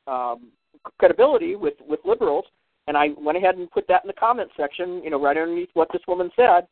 um, 0.08 0.52
credibility 1.00 1.56
with 1.56 1.76
with 1.88 2.00
liberals. 2.06 2.46
And 2.88 2.98
I 2.98 3.10
went 3.18 3.38
ahead 3.38 3.56
and 3.56 3.70
put 3.72 3.88
that 3.88 4.04
in 4.04 4.08
the 4.08 4.14
comment 4.14 4.50
section, 4.58 5.04
you 5.04 5.12
know, 5.12 5.22
right 5.22 5.38
underneath 5.38 5.70
what 5.74 5.88
this 5.94 6.02
woman 6.08 6.32
said 6.36 6.68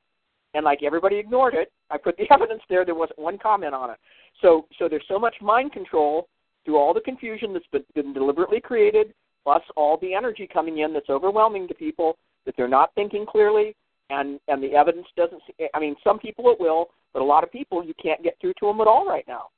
and 0.53 0.65
like 0.65 0.84
everybody 0.84 1.17
ignored 1.17 1.53
it. 1.53 1.71
I 1.89 1.97
put 1.97 2.17
the 2.17 2.25
evidence 2.32 2.61
there. 2.69 2.86
There 2.86 2.95
wasn't 2.95 3.19
one 3.19 3.38
comment 3.38 3.73
on 3.73 3.91
it. 3.91 3.97
So 4.41 4.65
so 4.77 4.88
there's 4.88 5.05
so 5.07 5.19
much 5.19 5.36
mind 5.41 5.71
control 5.71 6.27
through 6.65 6.77
all 6.77 6.93
the 6.93 7.01
confusion 7.01 7.53
that's 7.53 7.65
been, 7.71 7.84
been 7.95 8.13
deliberately 8.13 8.59
created, 8.59 9.13
plus 9.43 9.63
all 9.75 9.97
the 9.97 10.13
energy 10.13 10.47
coming 10.51 10.80
in 10.80 10.93
that's 10.93 11.09
overwhelming 11.09 11.67
to 11.67 11.73
people 11.73 12.17
that 12.45 12.55
they're 12.57 12.67
not 12.67 12.93
thinking 12.95 13.25
clearly, 13.25 13.75
and 14.09 14.39
and 14.47 14.61
the 14.63 14.73
evidence 14.75 15.07
doesn't. 15.15 15.41
I 15.73 15.80
mean, 15.80 15.95
some 16.03 16.19
people 16.19 16.49
it 16.51 16.59
will, 16.59 16.89
but 17.14 17.22
a 17.22 17.26
lot 17.26 17.43
of 17.43 17.51
people 17.51 17.84
you 17.84 17.93
can't 18.01 18.24
get 18.24 18.38
through 18.39 18.53
to 18.60 18.68
them 18.68 18.82
at 18.82 18.88
all 18.88 19.07
right 19.07 19.26
now. 19.28 19.49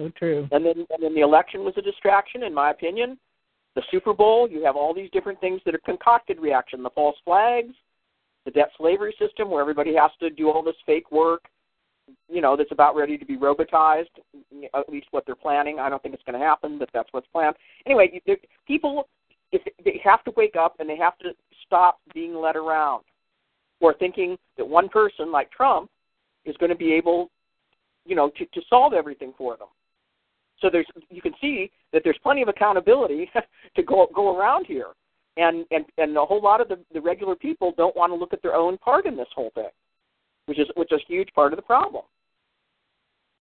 so 0.00 0.10
true. 0.18 0.48
And 0.50 0.64
then 0.64 0.86
and 0.90 1.02
then 1.02 1.14
the 1.14 1.20
election 1.20 1.64
was 1.64 1.74
a 1.76 1.82
distraction, 1.82 2.42
in 2.42 2.54
my 2.54 2.70
opinion. 2.70 3.18
The 3.76 3.82
Super 3.90 4.12
Bowl, 4.12 4.48
you 4.50 4.64
have 4.64 4.76
all 4.76 4.92
these 4.92 5.10
different 5.12 5.40
things 5.40 5.60
that 5.64 5.74
are 5.74 5.80
concocted 5.84 6.40
reaction. 6.40 6.82
The 6.82 6.90
false 6.90 7.16
flags, 7.24 7.74
the 8.44 8.50
debt 8.50 8.70
slavery 8.76 9.14
system, 9.18 9.50
where 9.50 9.60
everybody 9.60 9.94
has 9.94 10.10
to 10.20 10.30
do 10.30 10.50
all 10.50 10.62
this 10.62 10.74
fake 10.86 11.10
work. 11.12 11.44
You 12.28 12.40
know, 12.40 12.56
that's 12.56 12.72
about 12.72 12.96
ready 12.96 13.16
to 13.16 13.24
be 13.24 13.36
robotized. 13.36 14.06
At 14.74 14.88
least 14.88 15.06
what 15.12 15.24
they're 15.24 15.36
planning. 15.36 15.78
I 15.78 15.88
don't 15.88 16.02
think 16.02 16.14
it's 16.14 16.24
going 16.24 16.38
to 16.38 16.44
happen, 16.44 16.78
but 16.78 16.88
that's 16.92 17.08
what's 17.12 17.28
planned. 17.28 17.54
Anyway, 17.86 18.20
people, 18.66 19.08
if 19.52 19.62
they 19.84 20.00
have 20.02 20.24
to 20.24 20.32
wake 20.36 20.56
up 20.58 20.76
and 20.80 20.88
they 20.88 20.96
have 20.96 21.16
to 21.18 21.30
stop 21.64 22.00
being 22.12 22.34
led 22.34 22.56
around, 22.56 23.04
or 23.80 23.94
thinking 23.94 24.36
that 24.56 24.66
one 24.66 24.88
person 24.88 25.32
like 25.32 25.50
Trump 25.50 25.90
is 26.44 26.56
going 26.58 26.70
to 26.70 26.76
be 26.76 26.92
able, 26.92 27.30
you 28.04 28.14
know, 28.14 28.30
to, 28.38 28.46
to 28.46 28.60
solve 28.68 28.92
everything 28.92 29.32
for 29.36 29.56
them. 29.56 29.68
So 30.60 30.68
there's 30.70 30.86
you 31.08 31.22
can 31.22 31.32
see 31.40 31.70
that 31.92 32.02
there's 32.04 32.18
plenty 32.22 32.42
of 32.42 32.48
accountability 32.48 33.30
to 33.76 33.82
go 33.82 34.06
go 34.14 34.36
around 34.36 34.66
here, 34.66 34.88
and 35.36 35.64
and 35.70 35.86
and 35.96 36.16
a 36.16 36.24
whole 36.24 36.42
lot 36.42 36.60
of 36.60 36.68
the, 36.68 36.78
the 36.92 37.00
regular 37.00 37.34
people 37.34 37.72
don't 37.76 37.96
want 37.96 38.12
to 38.12 38.16
look 38.16 38.32
at 38.32 38.42
their 38.42 38.54
own 38.54 38.76
part 38.78 39.06
in 39.06 39.16
this 39.16 39.28
whole 39.34 39.50
thing, 39.54 39.70
which 40.46 40.58
is 40.58 40.66
which 40.76 40.92
is 40.92 41.00
a 41.08 41.12
huge 41.12 41.28
part 41.34 41.52
of 41.52 41.56
the 41.56 41.62
problem. 41.62 42.04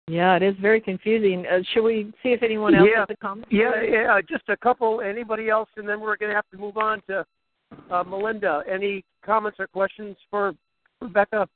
Yeah, 0.07 0.35
it 0.35 0.43
is 0.43 0.55
very 0.61 0.81
confusing. 0.81 1.45
Uh, 1.45 1.59
should 1.73 1.83
we 1.83 2.11
see 2.21 2.29
if 2.29 2.43
anyone 2.43 2.75
else 2.75 2.89
Yeah. 2.91 3.01
has 3.01 3.09
a 3.09 3.15
comment? 3.15 3.47
Yeah, 3.49 3.81
yeah, 3.81 4.19
just 4.27 4.43
a 4.49 4.57
couple. 4.57 4.99
Anybody 4.99 5.49
else, 5.49 5.69
and 5.77 5.87
then 5.87 6.01
we're 6.01 6.17
going 6.17 6.29
to 6.29 6.35
have 6.35 6.49
to 6.51 6.57
move 6.57 6.77
on 6.77 7.01
to 7.07 7.25
uh, 7.91 8.03
Melinda. 8.03 8.63
Any 8.71 9.03
comments 9.25 9.59
or 9.59 9.67
questions 9.67 10.15
for 10.29 10.53
Rebecca? 11.01 11.47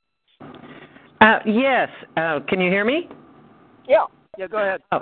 Uh, 1.20 1.38
yes. 1.46 1.88
Uh, 2.16 2.40
can 2.48 2.60
you 2.60 2.70
hear 2.70 2.84
me? 2.84 3.08
Yeah. 3.88 4.04
Yeah, 4.36 4.46
go 4.46 4.58
ahead. 4.58 4.80
Oh. 4.92 5.00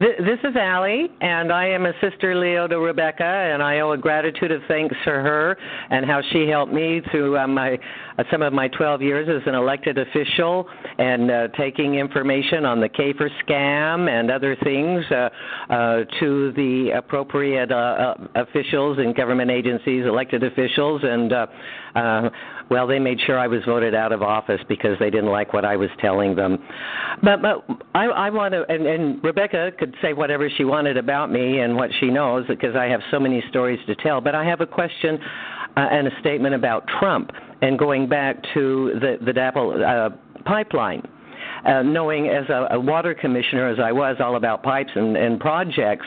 Th- 0.00 0.16
This 0.18 0.38
is 0.48 0.54
Allie, 0.54 1.08
and 1.20 1.52
I 1.52 1.66
am 1.66 1.84
a 1.84 1.92
sister 2.00 2.36
Leo 2.36 2.68
to 2.68 2.78
Rebecca, 2.78 3.24
and 3.24 3.60
I 3.60 3.80
owe 3.80 3.90
a 3.90 3.96
gratitude 3.98 4.52
of 4.52 4.62
thanks 4.68 4.94
for 5.02 5.20
her 5.20 5.58
and 5.90 6.06
how 6.06 6.20
she 6.30 6.46
helped 6.46 6.72
me 6.72 7.00
through 7.10 7.36
uh, 7.36 7.48
my 7.48 7.76
uh, 8.16 8.22
some 8.30 8.42
of 8.42 8.52
my 8.52 8.68
12 8.68 9.02
years 9.02 9.28
as 9.28 9.44
an 9.48 9.56
elected 9.56 9.98
official 9.98 10.68
and 10.98 11.32
uh, 11.32 11.48
taking 11.58 11.96
information 11.96 12.64
on 12.64 12.80
the 12.80 12.88
CAFR 12.88 13.28
scam 13.44 14.08
and 14.08 14.30
other 14.30 14.54
things 14.62 15.04
uh, 15.10 15.30
uh, 15.68 16.04
to 16.20 16.52
the 16.52 16.92
appropriate 16.96 17.72
officials 18.36 18.98
and 18.98 19.16
government 19.16 19.50
agencies, 19.50 20.04
elected 20.06 20.44
officials, 20.44 21.02
and 21.02 21.32
well, 22.70 22.86
they 22.86 22.98
made 22.98 23.18
sure 23.26 23.38
I 23.38 23.46
was 23.46 23.62
voted 23.64 23.94
out 23.94 24.12
of 24.12 24.22
office 24.22 24.60
because 24.68 24.98
they 25.00 25.08
didn't 25.10 25.30
like 25.30 25.52
what 25.54 25.64
I 25.64 25.76
was 25.76 25.88
telling 26.00 26.36
them. 26.36 26.58
But 27.22 27.40
but 27.40 27.64
I, 27.94 28.04
I 28.04 28.30
want 28.30 28.52
to, 28.52 28.64
and, 28.68 28.86
and 28.86 29.24
Rebecca 29.24 29.72
could 29.78 29.87
say 30.02 30.12
whatever 30.12 30.50
she 30.56 30.64
wanted 30.64 30.96
about 30.96 31.30
me 31.30 31.60
and 31.60 31.76
what 31.76 31.90
she 32.00 32.06
knows 32.06 32.46
because 32.46 32.74
I 32.76 32.86
have 32.86 33.00
so 33.10 33.18
many 33.18 33.42
stories 33.48 33.78
to 33.86 33.94
tell. 33.96 34.20
But 34.20 34.34
I 34.34 34.44
have 34.44 34.60
a 34.60 34.66
question 34.66 35.18
uh, 35.76 35.80
and 35.80 36.06
a 36.06 36.20
statement 36.20 36.54
about 36.54 36.86
Trump 36.98 37.30
and 37.62 37.78
going 37.78 38.08
back 38.08 38.42
to 38.54 38.98
the 39.00 39.24
the 39.24 39.32
DAPL 39.32 40.12
uh, 40.12 40.42
pipeline. 40.44 41.02
Uh, 41.64 41.82
knowing 41.82 42.28
as 42.28 42.48
a, 42.50 42.68
a 42.70 42.80
water 42.80 43.14
commissioner 43.14 43.68
as 43.68 43.78
I 43.80 43.90
was 43.90 44.16
all 44.20 44.36
about 44.36 44.62
pipes 44.62 44.90
and, 44.94 45.16
and 45.16 45.40
projects, 45.40 46.06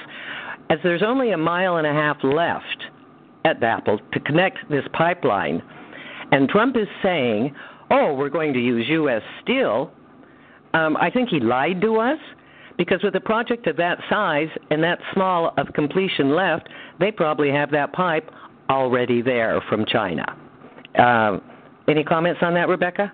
as 0.69 0.79
there's 0.82 1.03
only 1.03 1.32
a 1.32 1.38
mile 1.38 1.75
and 1.75 1.86
a 1.86 1.91
half 1.91 2.17
left 2.23 2.86
at 3.43 3.59
DAPL 3.59 3.99
to 4.13 4.19
connect 4.21 4.57
this 4.69 4.86
pipeline, 4.93 5.61
and 6.32 6.47
Trump 6.47 6.77
is 6.77 6.88
saying, 7.03 7.53
"Oh, 7.89 8.13
we're 8.13 8.29
going 8.29 8.53
to 8.53 8.59
use 8.59 8.86
U.S. 8.89 9.21
steel." 9.41 9.91
Um, 10.73 10.95
I 10.97 11.09
think 11.09 11.29
he 11.29 11.39
lied 11.39 11.82
to 11.82 11.97
us 11.97 12.19
because 12.82 13.03
with 13.03 13.15
a 13.15 13.19
project 13.19 13.67
of 13.67 13.77
that 13.77 13.99
size 14.09 14.47
and 14.71 14.84
that 14.84 14.97
small 15.13 15.53
of 15.57 15.67
completion 15.75 16.34
left, 16.36 16.67
they 16.99 17.11
probably 17.11 17.51
have 17.51 17.69
that 17.69 17.93
pipe 17.93 18.27
already 18.71 19.21
there 19.21 19.61
from 19.69 19.86
China. 19.86 20.25
Uh, 20.97 21.38
any 21.88 22.03
comments 22.03 22.39
on 22.41 22.55
that, 22.55 22.67
Rebecca? 22.67 23.13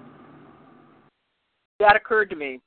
That 1.82 1.98
occurred 1.98 2.30
to 2.30 2.38
me. 2.38 2.62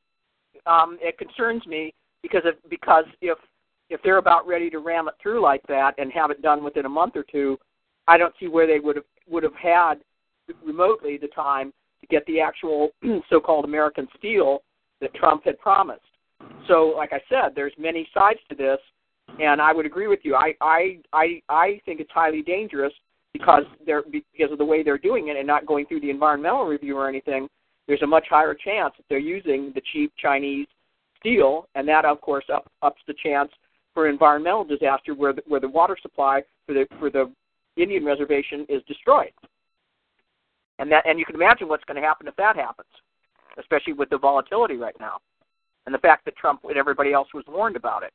Um, 0.67 0.99
it 1.01 1.17
concerns 1.17 1.67
me 1.67 1.95
because 2.23 2.43
if 2.45 2.57
because 2.69 3.07
if 3.23 3.39
if 3.89 4.03
they're 4.03 4.19
about 4.19 4.47
ready 4.47 4.69
to 4.69 4.79
ram 4.79 5.09
it 5.09 5.15
through 5.23 5.41
like 5.41 5.63
that 5.69 5.95
and 5.97 6.13
have 6.13 6.31
it 6.31 6.43
done 6.43 6.63
within 6.63 6.85
a 6.85 6.91
month 6.91 7.17
or 7.17 7.25
two, 7.33 7.57
I 8.09 8.19
don't 8.19 8.35
see 8.39 8.47
where 8.47 8.67
they 8.67 8.79
would 8.79 8.97
have 8.97 9.07
would 9.27 9.43
have 9.43 9.55
had 9.55 9.95
remotely 10.63 11.17
the 11.17 11.29
time 11.29 11.73
to 12.03 12.07
get 12.09 12.27
the 12.27 12.43
actual 12.43 12.91
so-called 13.31 13.65
American 13.65 14.07
steel 14.19 14.63
that 15.01 15.15
Trump 15.15 15.45
had 15.47 15.59
promised. 15.61 16.03
So, 16.69 16.93
like 16.97 17.13
I 17.13 17.21
said, 17.29 17.53
there's 17.55 17.73
many 17.79 18.09
sides 18.15 18.41
to 18.49 18.55
this, 18.55 18.79
and 19.41 19.61
I 19.61 19.73
would 19.73 19.87
agree 19.87 20.09
with 20.09 20.21
you. 20.23 20.35
I 20.35 20.55
I 20.61 20.99
I, 21.13 21.43
I 21.49 21.81
think 21.85 22.01
it's 22.01 22.11
highly 22.13 22.43
dangerous 22.43 22.93
because 23.33 23.65
they're 23.87 24.03
because 24.03 24.53
of 24.53 24.59
the 24.59 24.65
way 24.65 24.83
they're 24.83 24.99
doing 24.99 25.29
it 25.29 25.37
and 25.37 25.47
not 25.47 25.67
going 25.67 25.87
through 25.87 26.01
the 26.01 26.11
environmental 26.11 26.65
review 26.65 26.97
or 26.97 27.09
anything. 27.09 27.49
There's 27.87 28.03
a 28.03 28.07
much 28.07 28.27
higher 28.29 28.55
chance 28.55 28.95
that 28.97 29.05
they're 29.09 29.19
using 29.19 29.73
the 29.75 29.83
cheap 29.93 30.13
Chinese 30.17 30.67
steel, 31.19 31.67
and 31.75 31.87
that 31.89 32.05
of 32.05 32.21
course 32.21 32.45
up, 32.53 32.71
ups 32.83 33.01
the 33.07 33.15
chance 33.23 33.51
for 33.95 34.09
environmental 34.09 34.65
disaster 34.65 35.15
where 35.15 35.33
the, 35.33 35.43
where 35.47 35.61
the 35.61 35.69
water 35.69 35.97
supply 36.01 36.43
for 36.67 36.75
the 36.75 36.87
for 36.99 37.11
the 37.11 37.31
Indian 37.77 38.05
reservation 38.05 38.67
is 38.69 38.83
destroyed. 38.87 39.33
And 40.79 40.91
that 40.93 41.07
and 41.07 41.19
you 41.19 41.25
can 41.25 41.35
imagine 41.35 41.69
what's 41.69 41.85
going 41.85 42.01
to 42.01 42.07
happen 42.07 42.27
if 42.27 42.37
that 42.37 42.57
happens, 42.57 42.89
especially 43.59 43.93
with 43.93 44.11
the 44.11 44.19
volatility 44.19 44.77
right 44.77 44.95
now, 44.99 45.19
and 45.87 45.95
the 45.95 45.99
fact 45.99 46.25
that 46.25 46.37
Trump 46.37 46.61
and 46.65 46.77
everybody 46.77 47.13
else 47.13 47.29
was 47.35 47.45
warned 47.49 47.77
about 47.77 48.03
it. 48.03 48.13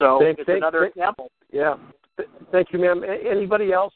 So 0.00 0.18
Thank- 0.20 0.38
it's 0.38 0.46
thank- 0.46 0.58
another 0.58 0.80
thank- 0.80 0.96
example. 0.96 1.30
Yeah. 1.50 1.76
Thank 2.50 2.72
you, 2.72 2.78
ma'am. 2.78 3.02
A- 3.04 3.06
Anybody 3.30 3.72
else? 3.72 3.94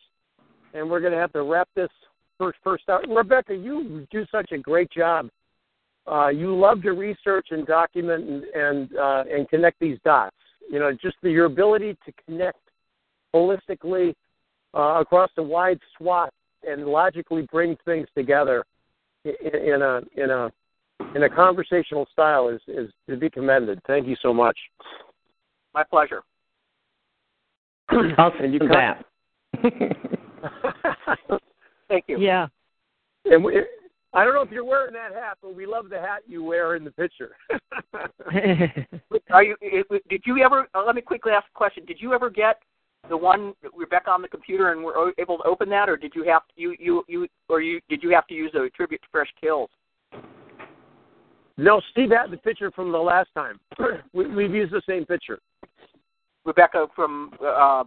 And 0.75 0.91
we're 0.91 1.01
going 1.01 1.13
to 1.13 1.19
have 1.19 1.33
to 1.33 1.43
wrap 1.43 1.69
this 1.75 1.91
first 2.39 2.59
first 2.65 2.89
out. 2.89 3.07
Rebecca, 3.09 3.55
you 3.55 4.07
do 4.11 4.27
such 4.27 4.51
a 4.53 4.59
great 4.59 4.91
job. 4.91 5.31
Uh, 6.07 6.29
you 6.29 6.55
love 6.55 6.83
to 6.83 6.93
research 6.93 7.49
and 7.51 7.67
document 7.67 8.29
and 8.29 8.45
and, 8.45 8.97
uh, 8.97 9.25
and 9.31 9.49
connect 9.49 9.79
these 9.81 9.99
dots. 10.05 10.37
You 10.71 10.79
know, 10.81 10.93
just 10.93 11.17
the, 11.23 11.31
your 11.31 11.45
ability 11.47 11.97
to 12.05 12.13
connect 12.27 12.59
holistically 13.35 14.15
uh, 14.75 15.01
across 15.01 15.31
a 15.39 15.43
wide 15.43 15.79
swath 15.97 16.33
and 16.69 16.87
logically 16.87 17.43
bring 17.51 17.77
things 17.85 18.07
together 18.17 18.65
in, 19.25 19.33
in 19.55 19.83
a 19.83 20.01
in 20.17 20.31
a 20.31 20.53
in 21.15 21.25
a 21.25 21.29
conversational 21.29 22.07
style 22.13 22.49
is 22.49 22.61
is 22.69 22.91
to 23.09 23.17
be 23.17 23.31
commended. 23.31 23.81
Thank 23.87 24.07
you 24.07 24.17
so 24.23 24.33
much. 24.33 24.59
My 25.75 25.83
pleasure. 25.85 26.23
I'll 27.91 28.33
And 28.41 28.53
you 28.53 28.61
second 28.61 28.69
cut- 28.69 29.05
that. 29.63 30.17
Thank 31.89 32.05
you. 32.09 32.19
Yeah. 32.19 32.47
And 33.27 33.45
we, 33.45 33.63
I 34.13 34.25
don't 34.25 34.35
know 34.35 34.43
if 34.43 34.51
you're 34.51 34.65
wearing 34.65 34.95
that 34.95 35.13
hat, 35.13 35.39
but 35.43 35.55
we 35.55 35.67
love 35.67 35.89
the 35.89 36.01
hat 36.01 36.23
you 36.27 36.43
wear 36.45 36.77
in 36.77 36.85
the 36.85 36.91
picture. 36.93 37.33
Are 39.31 39.43
you? 39.43 39.57
Did 40.09 40.23
you 40.25 40.43
ever? 40.43 40.69
Uh, 40.75 40.85
let 40.85 40.95
me 40.95 41.03
quickly 41.03 41.33
ask 41.33 41.47
a 41.53 41.57
question. 41.57 41.85
Did 41.85 42.01
you 42.01 42.13
ever 42.15 42.31
get 42.31 42.59
the 43.09 43.17
one 43.17 43.55
Rebecca 43.75 44.11
on 44.11 44.23
the 44.23 44.29
computer 44.29 44.73
and 44.73 44.83
we're 44.83 45.13
able 45.19 45.39
to 45.39 45.45
open 45.45 45.69
that, 45.71 45.89
or 45.89 45.97
did 45.97 46.13
you 46.15 46.25
have 46.25 46.43
you 46.57 46.75
you 46.79 47.05
you 47.09 47.29
or 47.49 47.61
you 47.61 47.81
did 47.89 48.03
you 48.03 48.11
have 48.11 48.27
to 48.29 48.35
use 48.35 48.53
a 48.55 48.69
tribute 48.71 49.03
to 49.03 49.09
Fresh 49.11 49.33
Kills? 49.41 49.71
no, 51.57 51.81
Steve 51.93 52.11
had 52.11 52.31
the 52.31 52.37
picture 52.37 52.71
from 52.71 52.91
the 52.91 52.99
last 52.99 53.29
time. 53.35 53.61
we, 54.13 54.27
we've 54.27 54.55
used 54.55 54.73
the 54.73 54.83
same 54.89 55.05
picture. 55.05 55.39
Rebecca 56.45 56.87
from 56.95 57.33
uh, 57.45 57.85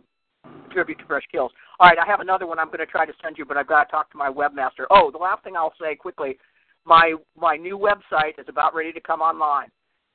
Tribute 0.71 0.99
to 0.99 1.05
Fresh 1.05 1.25
Kills. 1.31 1.51
All 1.79 1.87
right, 1.87 1.97
I 1.99 2.09
have 2.09 2.21
another 2.21 2.47
one 2.47 2.59
I'm 2.59 2.67
going 2.67 2.79
to 2.79 2.85
try 2.85 3.05
to 3.05 3.13
send 3.21 3.37
you, 3.37 3.45
but 3.45 3.57
I've 3.57 3.67
got 3.67 3.83
to 3.83 3.91
talk 3.91 4.11
to 4.11 4.17
my 4.17 4.29
webmaster. 4.29 4.85
Oh, 4.89 5.11
the 5.11 5.17
last 5.17 5.43
thing 5.43 5.55
I'll 5.55 5.73
say 5.81 5.95
quickly, 5.95 6.37
my 6.85 7.15
my 7.39 7.57
new 7.57 7.77
website 7.77 8.39
is 8.39 8.45
about 8.47 8.73
ready 8.73 8.93
to 8.93 9.01
come 9.01 9.21
online, 9.21 9.67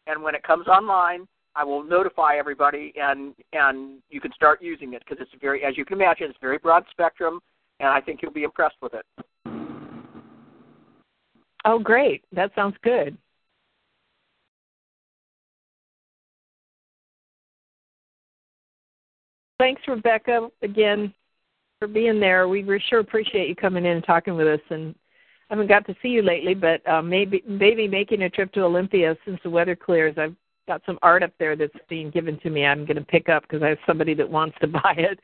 and 0.06 0.22
when 0.22 0.34
it 0.34 0.42
comes 0.42 0.66
online, 0.66 1.28
I 1.54 1.64
will 1.64 1.84
notify 1.84 2.36
everybody, 2.38 2.92
and 2.96 3.34
and 3.52 3.98
you 4.08 4.20
can 4.20 4.32
start 4.32 4.62
using 4.62 4.94
it 4.94 5.02
because 5.06 5.20
it's 5.20 5.30
very, 5.40 5.64
as 5.64 5.76
you 5.76 5.84
can 5.84 6.00
imagine, 6.00 6.30
it's 6.30 6.38
very 6.40 6.58
broad 6.58 6.84
spectrum, 6.90 7.40
and 7.80 7.88
I 7.88 8.00
think 8.00 8.20
you'll 8.22 8.32
be 8.32 8.44
impressed 8.44 8.76
with 8.80 8.94
it. 8.94 9.04
oh, 11.64 11.78
great. 11.78 12.24
That 12.32 12.52
sounds 12.54 12.76
good. 12.82 13.16
Thanks, 19.58 19.82
Rebecca, 19.86 20.48
again 20.62 21.14
for 21.78 21.86
being 21.86 22.18
there. 22.18 22.48
We 22.48 22.64
sure 22.88 23.00
appreciate 23.00 23.48
you 23.48 23.56
coming 23.56 23.84
in 23.84 23.92
and 23.92 24.04
talking 24.04 24.36
with 24.36 24.46
us. 24.46 24.60
And 24.70 24.94
I 25.50 25.54
haven't 25.54 25.68
got 25.68 25.84
to 25.86 25.96
see 26.00 26.08
you 26.08 26.22
lately, 26.22 26.54
but 26.54 26.84
uh, 26.88 27.02
maybe 27.02 27.42
maybe 27.46 27.86
making 27.86 28.22
a 28.22 28.30
trip 28.30 28.52
to 28.52 28.62
Olympia 28.62 29.16
since 29.24 29.38
the 29.42 29.50
weather 29.50 29.76
clears. 29.76 30.16
I've 30.16 30.34
got 30.66 30.82
some 30.86 30.98
art 31.02 31.22
up 31.22 31.32
there 31.38 31.56
that's 31.56 31.72
being 31.88 32.10
given 32.10 32.38
to 32.40 32.50
me. 32.50 32.64
I'm 32.64 32.84
going 32.86 32.96
to 32.96 33.04
pick 33.04 33.28
up 33.28 33.42
because 33.42 33.62
I 33.62 33.68
have 33.68 33.78
somebody 33.86 34.14
that 34.14 34.28
wants 34.28 34.56
to 34.60 34.66
buy 34.68 34.94
it. 34.96 35.18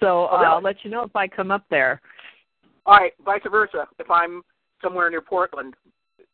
So 0.00 0.24
uh, 0.24 0.28
Oh, 0.30 0.36
really? 0.36 0.46
I'll 0.46 0.62
let 0.62 0.76
you 0.84 0.90
know 0.90 1.02
if 1.02 1.14
I 1.14 1.26
come 1.26 1.50
up 1.50 1.64
there. 1.70 2.00
All 2.84 2.96
right, 2.96 3.12
vice 3.24 3.40
versa. 3.50 3.88
If 3.98 4.10
I'm 4.10 4.42
somewhere 4.82 5.10
near 5.10 5.20
Portland, 5.20 5.74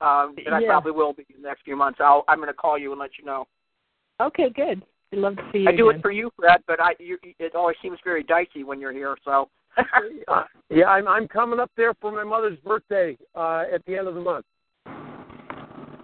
um, 0.00 0.34
and 0.44 0.54
I 0.54 0.60
Yeah. 0.60 0.68
probably 0.68 0.92
will 0.92 1.12
be 1.12 1.24
in 1.34 1.42
the 1.42 1.48
next 1.48 1.62
few 1.62 1.76
months, 1.76 1.98
I'll 2.02 2.24
I'm 2.28 2.38
going 2.38 2.48
to 2.48 2.54
call 2.54 2.76
you 2.76 2.90
and 2.92 3.00
let 3.00 3.10
you 3.18 3.24
know. 3.24 3.46
Okay, 4.20 4.50
good. 4.50 4.82
I'd 5.12 5.18
love 5.18 5.36
to 5.36 5.42
see 5.52 5.58
you. 5.60 5.68
I 5.68 5.76
do 5.76 5.88
again. 5.88 6.00
it 6.00 6.02
for 6.02 6.10
you, 6.10 6.30
Fred, 6.36 6.60
but 6.66 6.80
I 6.80 6.94
you, 6.98 7.18
it 7.22 7.54
always 7.54 7.76
seems 7.82 7.98
very 8.04 8.22
dicey 8.22 8.64
when 8.64 8.80
you're 8.80 8.92
here. 8.92 9.16
So 9.24 9.48
yeah, 10.70 10.86
I'm 10.86 11.08
I'm 11.08 11.28
coming 11.28 11.60
up 11.60 11.70
there 11.76 11.94
for 12.00 12.12
my 12.12 12.24
mother's 12.24 12.58
birthday 12.58 13.16
uh, 13.34 13.64
at 13.72 13.84
the 13.86 13.96
end 13.96 14.08
of 14.08 14.14
the 14.14 14.20
month. 14.20 14.44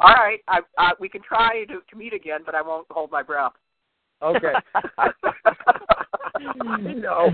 All 0.01 0.15
right, 0.15 0.41
I, 0.49 0.61
I, 0.79 0.93
we 1.01 1.09
can 1.09 1.23
try 1.23 1.65
to, 1.65 1.81
to 1.89 1.97
meet 1.97 2.13
again, 2.13 2.41
but 2.45 2.55
I 2.55 2.63
won't 2.63 2.87
hold 2.91 3.11
my 3.11 3.23
breath. 3.23 3.53
Okay. 4.23 4.53
I 6.35 6.79
know. 6.95 7.29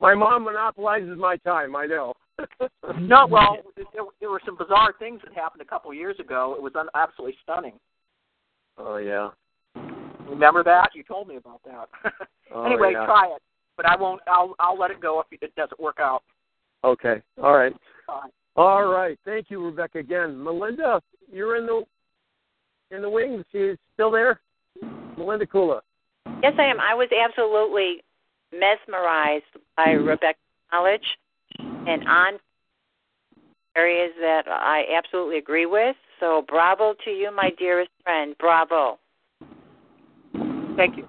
My 0.00 0.14
mom 0.14 0.44
monopolizes 0.44 1.16
my 1.18 1.36
time. 1.38 1.74
I 1.74 1.86
know. 1.86 2.14
no, 3.00 3.26
well, 3.26 3.58
it 3.76 3.86
there 4.20 4.30
were 4.30 4.42
some 4.44 4.58
bizarre 4.58 4.94
things 4.98 5.20
that 5.24 5.32
happened 5.34 5.62
a 5.62 5.64
couple 5.64 5.90
of 5.90 5.96
years 5.96 6.18
ago. 6.20 6.54
It 6.56 6.62
was 6.62 6.72
un- 6.76 6.88
absolutely 6.94 7.36
stunning. 7.42 7.72
Oh 8.76 8.98
yeah. 8.98 9.30
Remember 10.28 10.62
that? 10.64 10.90
You 10.94 11.02
told 11.02 11.28
me 11.28 11.36
about 11.36 11.60
that. 11.64 11.88
Oh, 12.54 12.64
anyway, 12.64 12.92
yeah. 12.92 13.04
try 13.04 13.26
it, 13.34 13.42
but 13.76 13.86
I 13.86 13.96
won't. 13.96 14.20
I'll 14.28 14.54
I'll 14.60 14.78
let 14.78 14.92
it 14.92 15.00
go 15.00 15.20
if 15.20 15.42
it 15.42 15.52
doesn't 15.56 15.80
work 15.80 15.96
out. 15.98 16.22
Okay. 16.84 17.20
All 17.42 17.56
right. 17.56 17.74
Fine. 18.06 18.30
All 18.56 18.84
right. 18.84 19.18
Thank 19.24 19.50
you, 19.50 19.64
Rebecca. 19.64 19.98
Again, 19.98 20.42
Melinda, 20.42 21.02
you're 21.30 21.56
in 21.56 21.66
the 21.66 21.82
in 22.90 23.02
the 23.02 23.10
wings. 23.10 23.44
She's 23.52 23.76
still 23.94 24.10
there. 24.10 24.40
Melinda 25.16 25.46
Kula. 25.46 25.80
Yes, 26.42 26.54
I 26.58 26.64
am. 26.64 26.80
I 26.80 26.94
was 26.94 27.08
absolutely 27.12 28.02
mesmerized 28.52 29.44
by 29.76 29.88
mm-hmm. 29.88 30.08
Rebecca's 30.08 30.40
knowledge 30.72 31.04
and 31.58 32.06
on 32.08 32.38
areas 33.76 34.12
that 34.20 34.44
I 34.48 34.84
absolutely 34.96 35.38
agree 35.38 35.66
with. 35.66 35.96
So, 36.20 36.44
bravo 36.48 36.94
to 37.04 37.10
you, 37.10 37.30
my 37.34 37.50
dearest 37.58 37.90
friend. 38.02 38.34
Bravo. 38.38 38.98
Thank 40.76 40.96
you. 40.96 41.06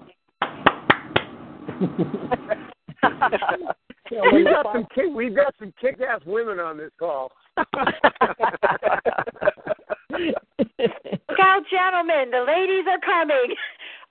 we've 4.34 4.46
got 4.46 4.66
some 4.74 4.86
kick, 4.94 5.06
we've 5.14 5.36
got 5.36 5.54
some 5.60 5.74
kick-ass 5.80 6.22
women 6.26 6.60
on 6.60 6.78
this 6.78 6.92
call. 7.00 7.32
Look 7.58 7.68
out, 11.40 11.64
gentlemen. 11.70 12.32
The 12.32 12.46
ladies 12.48 12.86
are 12.90 13.00
coming. 13.04 13.56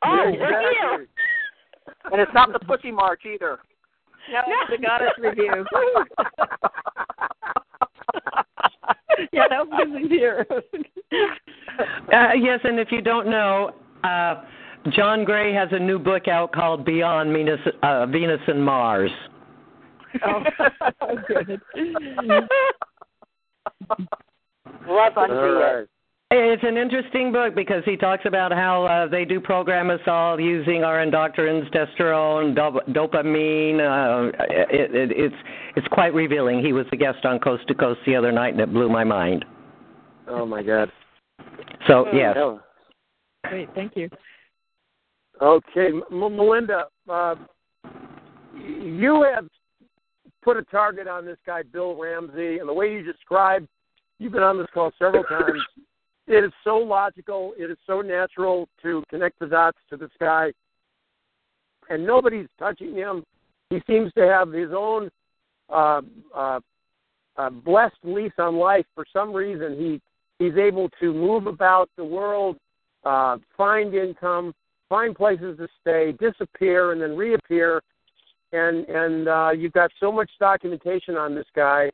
Oh, 0.04 0.32
we're 0.38 0.70
here. 0.70 1.06
And 2.12 2.20
it's 2.20 2.34
not 2.34 2.52
the 2.52 2.58
pussy 2.60 2.90
march 2.90 3.22
either. 3.24 3.58
No, 4.30 4.40
the 4.70 4.78
goddess 4.82 5.12
review. 5.18 5.64
yeah, 9.32 9.46
no 9.50 9.66
pussy's 9.66 10.10
here. 10.10 10.46
Uh, 12.12 12.32
yes, 12.40 12.60
and 12.64 12.78
if 12.78 12.88
you 12.90 13.00
don't 13.00 13.28
know, 13.28 13.70
uh, 14.04 14.42
John 14.94 15.24
Gray 15.24 15.52
has 15.52 15.68
a 15.72 15.78
new 15.78 15.98
book 15.98 16.28
out 16.28 16.52
called 16.52 16.84
Beyond 16.84 17.32
Venus, 17.32 17.60
uh, 17.82 18.06
Venus 18.06 18.40
and 18.46 18.64
Mars. 18.64 19.10
oh, 21.00 21.16
good. 21.26 21.60
Love 24.88 25.16
unto 25.16 25.34
you. 25.34 25.60
right. 25.60 25.86
It's 26.32 26.64
an 26.64 26.76
interesting 26.76 27.30
book 27.30 27.54
because 27.54 27.84
he 27.84 27.96
talks 27.96 28.24
about 28.26 28.50
how 28.50 28.84
uh, 28.84 29.06
they 29.08 29.24
do 29.24 29.40
program 29.40 29.90
us 29.90 30.00
all 30.08 30.40
using 30.40 30.82
our 30.82 30.96
endocrines, 31.04 31.70
testosterone, 31.72 32.52
dop- 32.52 32.84
dopamine. 32.88 33.78
Uh, 33.78 34.32
it, 34.50 34.92
it, 34.92 35.12
it's 35.12 35.34
it's 35.76 35.86
quite 35.88 36.12
revealing. 36.14 36.64
He 36.64 36.72
was 36.72 36.84
a 36.90 36.96
guest 36.96 37.24
on 37.24 37.38
Coast 37.38 37.68
to 37.68 37.74
Coast 37.74 38.00
the 38.06 38.16
other 38.16 38.32
night, 38.32 38.54
and 38.54 38.60
it 38.60 38.72
blew 38.72 38.88
my 38.88 39.04
mind. 39.04 39.44
Oh 40.26 40.44
my 40.44 40.64
God. 40.64 40.90
So 41.86 42.06
yes, 42.12 42.34
Yeah. 42.36 42.56
Great, 43.44 43.68
thank 43.76 43.96
you. 43.96 44.08
Okay, 45.40 45.88
M- 46.10 46.36
Melinda, 46.36 46.86
uh, 47.08 47.36
you 48.56 49.24
have 49.32 49.46
put 50.46 50.56
a 50.56 50.62
target 50.62 51.08
on 51.08 51.26
this 51.26 51.38
guy, 51.44 51.62
Bill 51.64 51.96
Ramsey, 51.96 52.58
and 52.58 52.68
the 52.68 52.72
way 52.72 52.92
you 52.92 53.02
describe, 53.02 53.66
you've 54.20 54.30
been 54.30 54.44
on 54.44 54.58
this 54.58 54.68
call 54.72 54.92
several 54.96 55.24
times. 55.28 55.60
It 56.28 56.44
is 56.44 56.52
so 56.62 56.76
logical. 56.76 57.52
It 57.58 57.68
is 57.68 57.76
so 57.84 58.00
natural 58.00 58.68
to 58.82 59.02
connect 59.10 59.40
the 59.40 59.46
dots 59.46 59.78
to 59.90 59.96
this 59.96 60.10
guy, 60.20 60.52
and 61.90 62.06
nobody's 62.06 62.46
touching 62.60 62.94
him. 62.94 63.24
He 63.70 63.82
seems 63.88 64.12
to 64.12 64.24
have 64.24 64.52
his 64.52 64.70
own 64.72 65.10
uh, 65.68 66.02
uh, 66.32 66.60
uh, 67.36 67.50
blessed 67.50 67.96
lease 68.04 68.32
on 68.38 68.54
life. 68.54 68.86
For 68.94 69.04
some 69.12 69.32
reason, 69.32 69.76
he 69.76 70.00
he's 70.38 70.56
able 70.56 70.88
to 71.00 71.12
move 71.12 71.48
about 71.48 71.90
the 71.96 72.04
world, 72.04 72.56
uh, 73.04 73.38
find 73.56 73.94
income, 73.94 74.54
find 74.88 75.16
places 75.16 75.58
to 75.58 75.66
stay, 75.80 76.12
disappear, 76.20 76.92
and 76.92 77.02
then 77.02 77.16
reappear. 77.16 77.82
And 78.52 78.86
and 78.88 79.28
uh, 79.28 79.50
you've 79.56 79.72
got 79.72 79.90
so 79.98 80.12
much 80.12 80.30
documentation 80.38 81.16
on 81.16 81.34
this 81.34 81.46
guy. 81.54 81.90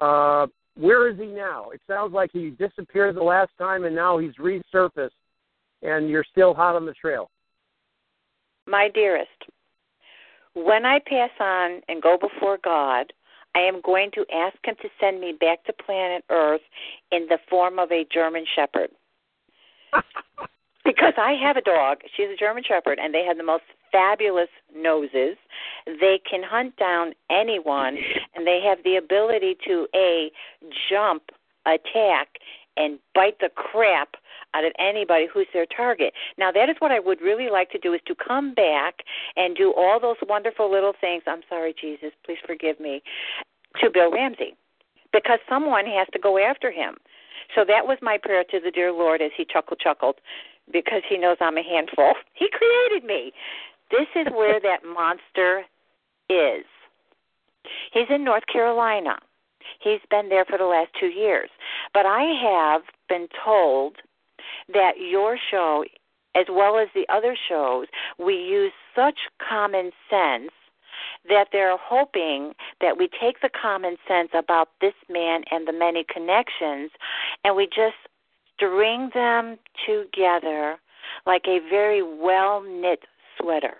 Uh, 0.00 0.46
where 0.76 1.08
is 1.08 1.18
he 1.18 1.26
now? 1.26 1.70
It 1.70 1.80
sounds 1.88 2.12
like 2.12 2.30
he 2.32 2.50
disappeared 2.50 3.16
the 3.16 3.22
last 3.22 3.50
time, 3.58 3.84
and 3.84 3.94
now 3.94 4.18
he's 4.18 4.34
resurfaced, 4.34 5.10
and 5.82 6.08
you're 6.08 6.24
still 6.30 6.52
hot 6.52 6.76
on 6.76 6.84
the 6.84 6.92
trail. 6.92 7.30
My 8.66 8.88
dearest, 8.92 9.30
when 10.54 10.84
I 10.84 10.98
pass 10.98 11.30
on 11.40 11.80
and 11.88 12.02
go 12.02 12.18
before 12.18 12.58
God, 12.62 13.12
I 13.54 13.60
am 13.60 13.80
going 13.80 14.10
to 14.14 14.26
ask 14.34 14.56
Him 14.64 14.74
to 14.82 14.88
send 15.00 15.20
me 15.20 15.32
back 15.38 15.64
to 15.64 15.72
planet 15.72 16.24
Earth 16.30 16.60
in 17.10 17.26
the 17.28 17.38
form 17.48 17.78
of 17.78 17.90
a 17.90 18.04
German 18.12 18.44
Shepherd. 18.54 18.90
because 20.84 21.14
I 21.18 21.32
have 21.42 21.56
a 21.56 21.62
dog. 21.62 21.98
She's 22.16 22.28
a 22.32 22.36
German 22.36 22.62
Shepherd, 22.66 22.98
and 23.00 23.14
they 23.14 23.24
have 23.24 23.36
the 23.36 23.42
most 23.42 23.64
fabulous 23.92 24.48
noses. 24.74 25.36
They 25.86 26.20
can 26.28 26.42
hunt 26.42 26.76
down 26.76 27.12
anyone, 27.30 27.96
and 28.34 28.46
they 28.46 28.60
have 28.66 28.78
the 28.84 28.96
ability 28.96 29.56
to 29.66 29.86
a 29.94 30.30
jump, 30.90 31.22
attack, 31.64 32.28
and 32.76 32.98
bite 33.14 33.38
the 33.40 33.50
crap 33.54 34.16
out 34.54 34.64
of 34.64 34.72
anybody 34.78 35.26
who's 35.32 35.46
their 35.52 35.66
target. 35.66 36.12
Now 36.38 36.52
that 36.52 36.68
is 36.68 36.76
what 36.78 36.92
I 36.92 37.00
would 37.00 37.20
really 37.20 37.48
like 37.50 37.70
to 37.70 37.78
do 37.78 37.94
is 37.94 38.00
to 38.06 38.14
come 38.14 38.54
back 38.54 39.02
and 39.36 39.56
do 39.56 39.72
all 39.76 40.00
those 40.00 40.16
wonderful 40.28 40.70
little 40.70 40.92
things. 41.00 41.22
I'm 41.26 41.42
sorry, 41.48 41.74
Jesus, 41.78 42.12
please 42.24 42.38
forgive 42.46 42.80
me. 42.80 43.02
To 43.80 43.90
Bill 43.90 44.10
Ramsey. 44.10 44.56
Because 45.12 45.38
someone 45.48 45.86
has 45.86 46.06
to 46.12 46.18
go 46.18 46.38
after 46.38 46.70
him. 46.70 46.96
So 47.54 47.64
that 47.66 47.86
was 47.86 47.98
my 48.02 48.18
prayer 48.18 48.44
to 48.50 48.60
the 48.60 48.70
dear 48.70 48.92
Lord 48.92 49.22
as 49.22 49.30
he 49.36 49.44
chuckle 49.44 49.76
chuckled 49.76 50.16
because 50.72 51.02
he 51.08 51.16
knows 51.16 51.36
I'm 51.40 51.58
a 51.58 51.62
handful. 51.62 52.14
He 52.34 52.48
created 52.50 53.06
me. 53.06 53.32
This 53.90 54.08
is 54.14 54.26
where 54.32 54.60
that 54.60 54.84
monster 54.84 55.64
is. 56.28 56.64
He's 57.92 58.08
in 58.10 58.24
North 58.24 58.44
Carolina. 58.52 59.18
He's 59.80 60.00
been 60.10 60.28
there 60.28 60.44
for 60.44 60.58
the 60.58 60.64
last 60.64 60.90
two 60.98 61.06
years. 61.06 61.50
But 61.92 62.06
I 62.06 62.22
have 62.22 62.82
been 63.08 63.28
told 63.44 63.96
that 64.72 64.92
your 64.98 65.38
show, 65.50 65.84
as 66.34 66.46
well 66.50 66.78
as 66.78 66.88
the 66.94 67.06
other 67.08 67.36
shows, 67.48 67.86
we 68.18 68.34
use 68.34 68.72
such 68.94 69.18
common 69.48 69.90
sense 70.10 70.50
that 71.28 71.48
they're 71.52 71.76
hoping 71.76 72.52
that 72.80 72.98
we 72.98 73.08
take 73.20 73.40
the 73.40 73.50
common 73.50 73.96
sense 74.06 74.30
about 74.32 74.68
this 74.80 74.94
man 75.08 75.42
and 75.50 75.66
the 75.66 75.72
many 75.72 76.04
connections 76.04 76.90
and 77.44 77.56
we 77.56 77.66
just 77.66 77.96
string 78.54 79.10
them 79.12 79.58
together 79.86 80.76
like 81.26 81.42
a 81.46 81.58
very 81.68 82.02
well 82.02 82.62
knit 82.62 83.04
sweater. 83.40 83.76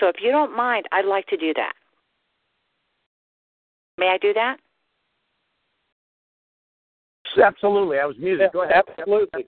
So 0.00 0.08
if 0.08 0.16
you 0.20 0.30
don't 0.30 0.56
mind, 0.56 0.86
I'd 0.92 1.04
like 1.04 1.26
to 1.28 1.36
do 1.36 1.52
that. 1.54 1.72
May 3.98 4.08
I 4.08 4.18
do 4.18 4.32
that? 4.34 4.58
Absolutely, 7.42 7.98
I 7.98 8.04
was 8.04 8.16
muted. 8.18 8.52
Go 8.52 8.64
ahead. 8.64 8.82
Absolutely. 8.98 9.46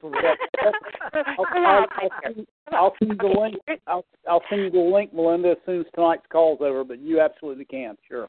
I'll, 1.14 1.46
I'll, 1.54 1.86
I'll, 1.96 2.10
send- 2.22 2.46
I'll 2.72 2.94
send 2.98 3.10
you 3.10 3.16
the 3.18 3.40
link. 3.40 3.56
I'll, 3.86 4.04
I'll 4.28 4.42
send 4.48 4.62
you 4.62 4.70
the 4.70 4.78
link, 4.78 5.12
Melinda, 5.12 5.50
as 5.50 5.56
soon 5.66 5.80
as 5.80 5.86
tonight's 5.94 6.24
call's 6.30 6.60
over. 6.62 6.84
But 6.84 7.00
you 7.00 7.20
absolutely 7.20 7.66
can. 7.66 7.96
Sure. 8.08 8.28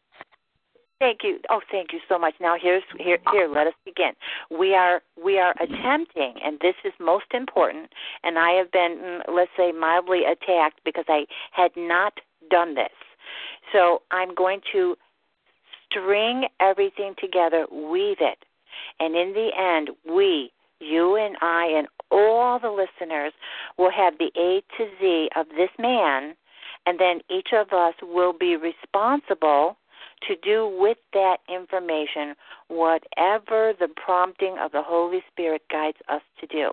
Thank 1.00 1.20
you. 1.24 1.40
Oh, 1.50 1.60
thank 1.72 1.92
you 1.92 2.00
so 2.08 2.18
much. 2.18 2.36
Now 2.40 2.56
here's 2.60 2.84
here 2.98 3.18
here. 3.32 3.50
Let 3.54 3.68
us 3.68 3.74
begin. 3.84 4.14
We 4.50 4.74
are 4.74 5.02
we 5.22 5.40
are 5.40 5.54
attempting, 5.60 6.36
and 6.44 6.58
this 6.62 6.76
is 6.86 6.94
most 7.00 7.26
important. 7.34 7.90
And 8.24 8.40
I 8.40 8.52
have 8.52 8.72
been, 8.72 8.98
mm, 9.04 9.20
let's 9.34 9.52
say, 9.58 9.74
mildly 9.74 10.22
attacked 10.24 10.80
because 10.86 11.06
I 11.10 11.26
had 11.52 11.72
not 11.76 12.14
done 12.50 12.76
this. 12.76 12.94
So 13.74 14.04
I'm 14.12 14.34
going 14.34 14.62
to 14.72 14.96
string 15.90 16.46
everything 16.62 17.14
together, 17.20 17.66
weave 17.72 18.18
it, 18.22 18.46
and 19.00 19.16
in 19.16 19.34
the 19.34 19.50
end, 19.58 19.90
we, 20.10 20.52
you 20.80 21.16
and 21.18 21.36
I, 21.42 21.66
and 21.78 21.88
all 22.12 22.60
the 22.60 22.70
listeners 22.70 23.34
will 23.78 23.92
have 23.92 24.14
the 24.18 24.32
A 24.38 24.62
to 24.78 24.90
Z 25.02 25.30
of 25.36 25.48
this 25.50 25.70
man, 25.78 26.36
and 26.86 27.00
then 27.00 27.20
each 27.30 27.50
of 27.54 27.74
us 27.74 27.96
will 28.02 28.34
be 28.34 28.56
responsible 28.56 29.78
to 30.28 30.36
do 30.44 30.68
with 30.80 30.98
that 31.14 31.38
information 31.50 32.36
whatever 32.68 33.74
the 33.80 33.90
prompting 33.96 34.58
of 34.60 34.72
the 34.72 34.82
Holy 34.82 35.24
Spirit 35.32 35.62
guides 35.72 35.98
us 36.10 36.22
to 36.40 36.48
do. 36.48 36.72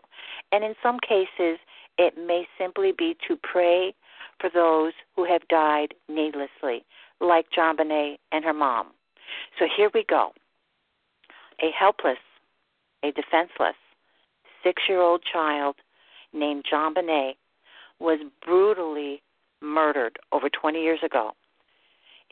And 0.52 0.64
in 0.64 0.74
some 0.82 0.98
cases, 1.06 1.58
it 1.98 2.14
may 2.16 2.46
simply 2.58 2.92
be 2.96 3.16
to 3.28 3.36
pray 3.42 3.94
for 4.40 4.50
those 4.52 4.92
who 5.14 5.24
have 5.24 5.46
died 5.48 5.94
needlessly, 6.08 6.84
like 7.20 7.46
JonBenet 7.56 8.16
and 8.32 8.44
her 8.44 8.54
mom. 8.54 8.88
So 9.58 9.66
here 9.76 9.90
we 9.92 10.04
go. 10.08 10.32
A 11.62 11.70
helpless, 11.78 12.18
a 13.04 13.12
defenseless, 13.12 13.76
six 14.64 14.82
year 14.88 15.00
old 15.00 15.22
child 15.30 15.76
named 16.32 16.64
JonBenet 16.72 17.34
was 18.00 18.18
brutally 18.44 19.22
murdered 19.60 20.18
over 20.32 20.48
20 20.48 20.80
years 20.80 21.00
ago. 21.04 21.32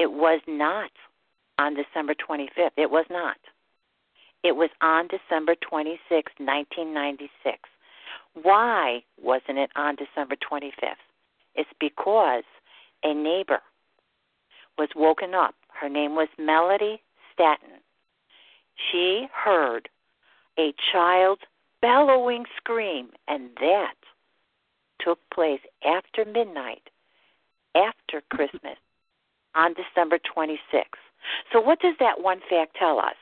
It 0.01 0.11
was 0.11 0.41
not 0.49 0.91
on 1.59 1.75
December 1.75 2.15
25th. 2.15 2.71
It 2.79 2.91
was 2.91 3.05
not. 3.11 3.37
It 4.43 4.57
was 4.57 4.71
on 4.81 5.09
December 5.09 5.55
26, 5.61 6.33
1996. 6.39 7.59
Why 8.33 9.03
wasn't 9.23 9.59
it 9.59 9.69
on 9.77 9.97
December 9.97 10.37
25th? 10.37 11.05
It's 11.55 11.69
because 11.79 12.45
a 13.05 13.13
neighbor 13.13 13.61
was 14.79 14.89
woken 14.97 15.35
up. 15.35 15.55
Her 15.79 15.91
name 15.91 16.15
was 16.15 16.29
Melody 16.39 17.03
Stanton. 17.35 17.81
She 18.91 19.27
heard 19.35 19.91
a 20.59 20.73
child 20.93 21.41
bellowing 21.83 22.45
scream, 22.57 23.11
and 23.29 23.51
that 23.61 23.97
took 24.99 25.19
place 25.35 25.61
after 25.85 26.25
midnight, 26.25 26.89
after 27.75 28.23
Christmas, 28.31 28.79
on 29.55 29.75
December 29.75 30.19
26th. 30.19 30.85
So, 31.53 31.61
what 31.61 31.81
does 31.81 31.95
that 32.01 32.21
one 32.21 32.41
fact 32.49 32.77
tell 32.79 32.99
us? 32.99 33.17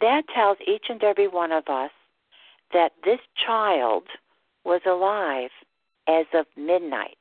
That 0.00 0.22
tells 0.34 0.58
each 0.66 0.86
and 0.88 1.02
every 1.02 1.28
one 1.28 1.52
of 1.52 1.68
us 1.68 1.90
that 2.72 2.92
this 3.04 3.20
child 3.46 4.04
was 4.64 4.80
alive 4.86 5.50
as 6.08 6.26
of 6.34 6.46
midnight. 6.56 7.18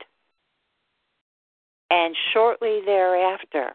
And 1.89 2.15
shortly 2.33 2.79
thereafter, 2.85 3.73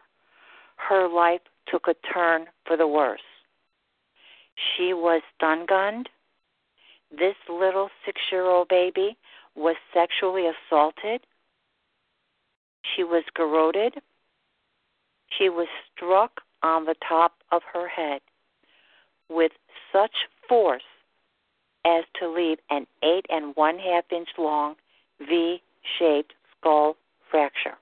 her 0.77 1.07
life 1.07 1.41
took 1.67 1.87
a 1.87 1.95
turn 2.13 2.45
for 2.65 2.77
the 2.77 2.87
worse. 2.87 3.19
She 4.55 4.93
was 4.93 5.21
stun 5.35 5.65
gunned. 5.67 6.09
This 7.11 7.35
little 7.47 7.89
six 8.05 8.19
year 8.31 8.45
old 8.45 8.67
baby 8.67 9.17
was 9.55 9.75
sexually 9.93 10.47
assaulted. 10.47 11.21
She 12.95 13.03
was 13.03 13.23
garroted. 13.35 13.95
She 15.37 15.49
was 15.49 15.67
struck 15.95 16.41
on 16.63 16.85
the 16.85 16.95
top 17.07 17.33
of 17.51 17.61
her 17.73 17.87
head 17.87 18.21
with 19.29 19.51
such 19.91 20.11
force 20.47 20.83
as 21.85 22.03
to 22.19 22.29
leave 22.29 22.57
an 22.69 22.85
eight 23.03 23.25
and 23.29 23.55
one 23.55 23.77
half 23.77 24.05
inch 24.11 24.29
long 24.37 24.75
V 25.19 25.61
shaped 25.99 26.33
skull 26.59 26.95
fracture. 27.29 27.77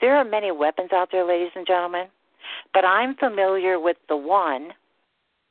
There 0.00 0.16
are 0.16 0.24
many 0.24 0.50
weapons 0.50 0.90
out 0.92 1.10
there, 1.12 1.24
ladies 1.26 1.52
and 1.54 1.66
gentlemen, 1.66 2.06
but 2.74 2.84
I'm 2.84 3.14
familiar 3.14 3.78
with 3.78 3.96
the 4.08 4.16
one, 4.16 4.70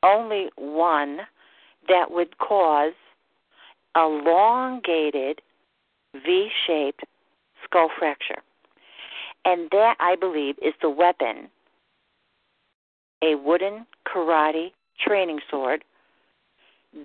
only 0.04 0.50
one, 0.58 1.20
that 1.88 2.12
would 2.12 2.38
cause 2.38 2.94
a 3.96 4.02
elongated 4.02 5.42
V 6.14 6.50
shaped 6.68 7.04
skull 7.64 7.90
fracture. 7.98 8.42
And 9.46 9.70
that, 9.72 9.96
I 10.00 10.16
believe, 10.16 10.56
is 10.62 10.74
the 10.82 10.90
weapon 10.90 11.50
a 13.24 13.36
wooden 13.36 13.86
karate 14.08 14.72
training 15.00 15.40
sword 15.50 15.84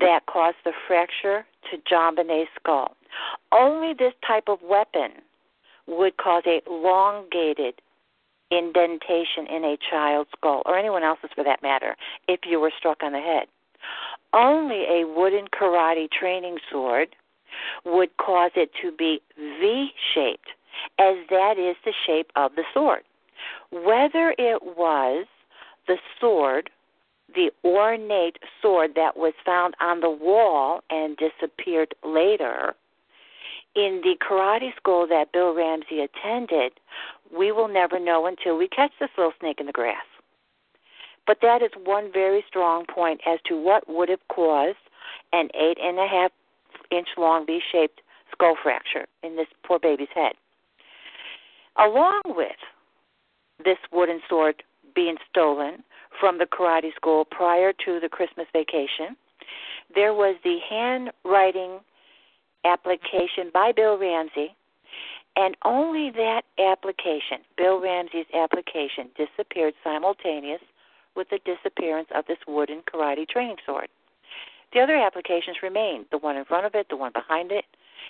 that 0.00 0.26
caused 0.26 0.56
the 0.64 0.72
fracture 0.86 1.44
to 1.70 1.78
JonBenét's 1.92 2.48
skull. 2.58 2.96
Only 3.52 3.94
this 3.94 4.14
type 4.26 4.48
of 4.48 4.58
weapon 4.62 5.12
would 5.86 6.16
cause 6.16 6.42
a 6.46 6.60
elongated 6.66 7.74
indentation 8.50 9.46
in 9.48 9.64
a 9.64 9.76
child's 9.90 10.30
skull, 10.36 10.62
or 10.66 10.78
anyone 10.78 11.02
else's 11.02 11.30
for 11.34 11.44
that 11.44 11.62
matter, 11.62 11.96
if 12.28 12.40
you 12.44 12.60
were 12.60 12.72
struck 12.76 13.02
on 13.02 13.12
the 13.12 13.20
head. 13.20 13.46
Only 14.32 14.84
a 14.88 15.04
wooden 15.06 15.46
karate 15.48 16.10
training 16.10 16.58
sword 16.70 17.14
would 17.84 18.16
cause 18.16 18.50
it 18.54 18.70
to 18.82 18.92
be 18.92 19.20
V 19.38 19.90
shaped, 20.14 20.48
as 20.98 21.16
that 21.30 21.58
is 21.58 21.76
the 21.84 21.92
shape 22.06 22.30
of 22.36 22.54
the 22.54 22.64
sword. 22.72 23.02
Whether 23.70 24.34
it 24.38 24.62
was 24.62 25.26
the 25.86 25.98
sword, 26.20 26.70
the 27.34 27.50
ornate 27.64 28.38
sword 28.62 28.92
that 28.96 29.16
was 29.16 29.34
found 29.44 29.74
on 29.80 30.00
the 30.00 30.10
wall 30.10 30.82
and 30.90 31.16
disappeared 31.16 31.94
later, 32.04 32.74
in 33.74 34.00
the 34.02 34.16
karate 34.18 34.74
school 34.76 35.06
that 35.06 35.32
Bill 35.32 35.54
Ramsey 35.54 36.00
attended, 36.00 36.72
we 37.36 37.52
will 37.52 37.68
never 37.68 38.00
know 38.00 38.26
until 38.26 38.56
we 38.56 38.68
catch 38.68 38.92
this 38.98 39.10
little 39.18 39.34
snake 39.38 39.60
in 39.60 39.66
the 39.66 39.72
grass. 39.72 40.04
But 41.26 41.38
that 41.42 41.60
is 41.60 41.70
one 41.84 42.10
very 42.12 42.42
strong 42.48 42.86
point 42.86 43.20
as 43.26 43.38
to 43.46 43.60
what 43.60 43.88
would 43.88 44.08
have 44.08 44.26
caused 44.28 44.78
an 45.32 45.48
eight 45.54 45.76
and 45.82 45.98
a 45.98 46.06
half 46.06 46.30
inch 46.90 47.08
long 47.18 47.44
V 47.44 47.60
shaped 47.70 48.00
skull 48.32 48.56
fracture 48.62 49.06
in 49.22 49.36
this 49.36 49.48
poor 49.64 49.78
baby's 49.78 50.08
head. 50.14 50.34
Along 51.78 52.22
with 52.26 52.56
this 53.64 53.78
wooden 53.92 54.20
sword 54.28 54.62
being 54.94 55.16
stolen 55.28 55.84
from 56.18 56.38
the 56.38 56.46
karate 56.46 56.94
school 56.94 57.24
prior 57.24 57.72
to 57.84 58.00
the 58.00 58.08
Christmas 58.08 58.46
vacation, 58.52 59.16
there 59.94 60.14
was 60.14 60.36
the 60.42 60.58
handwriting 60.68 61.80
application 62.64 63.50
by 63.52 63.72
Bill 63.72 63.98
Ramsey, 63.98 64.54
and 65.36 65.56
only 65.64 66.10
that 66.10 66.42
application, 66.58 67.44
Bill 67.56 67.80
Ramsey's 67.80 68.26
application, 68.34 69.10
disappeared 69.16 69.74
simultaneous 69.84 70.62
with 71.14 71.28
the 71.30 71.38
disappearance 71.44 72.08
of 72.14 72.24
this 72.26 72.38
wooden 72.48 72.82
karate 72.82 73.28
training 73.28 73.56
sword. 73.64 73.88
The 74.72 74.80
other 74.80 74.96
applications 74.96 75.58
remain 75.62 76.06
the 76.10 76.18
one 76.18 76.36
in 76.36 76.44
front 76.44 76.66
of 76.66 76.74
it, 76.74 76.88
the 76.88 76.96
one 76.96 77.12
behind 77.12 77.52
it, 77.52 77.64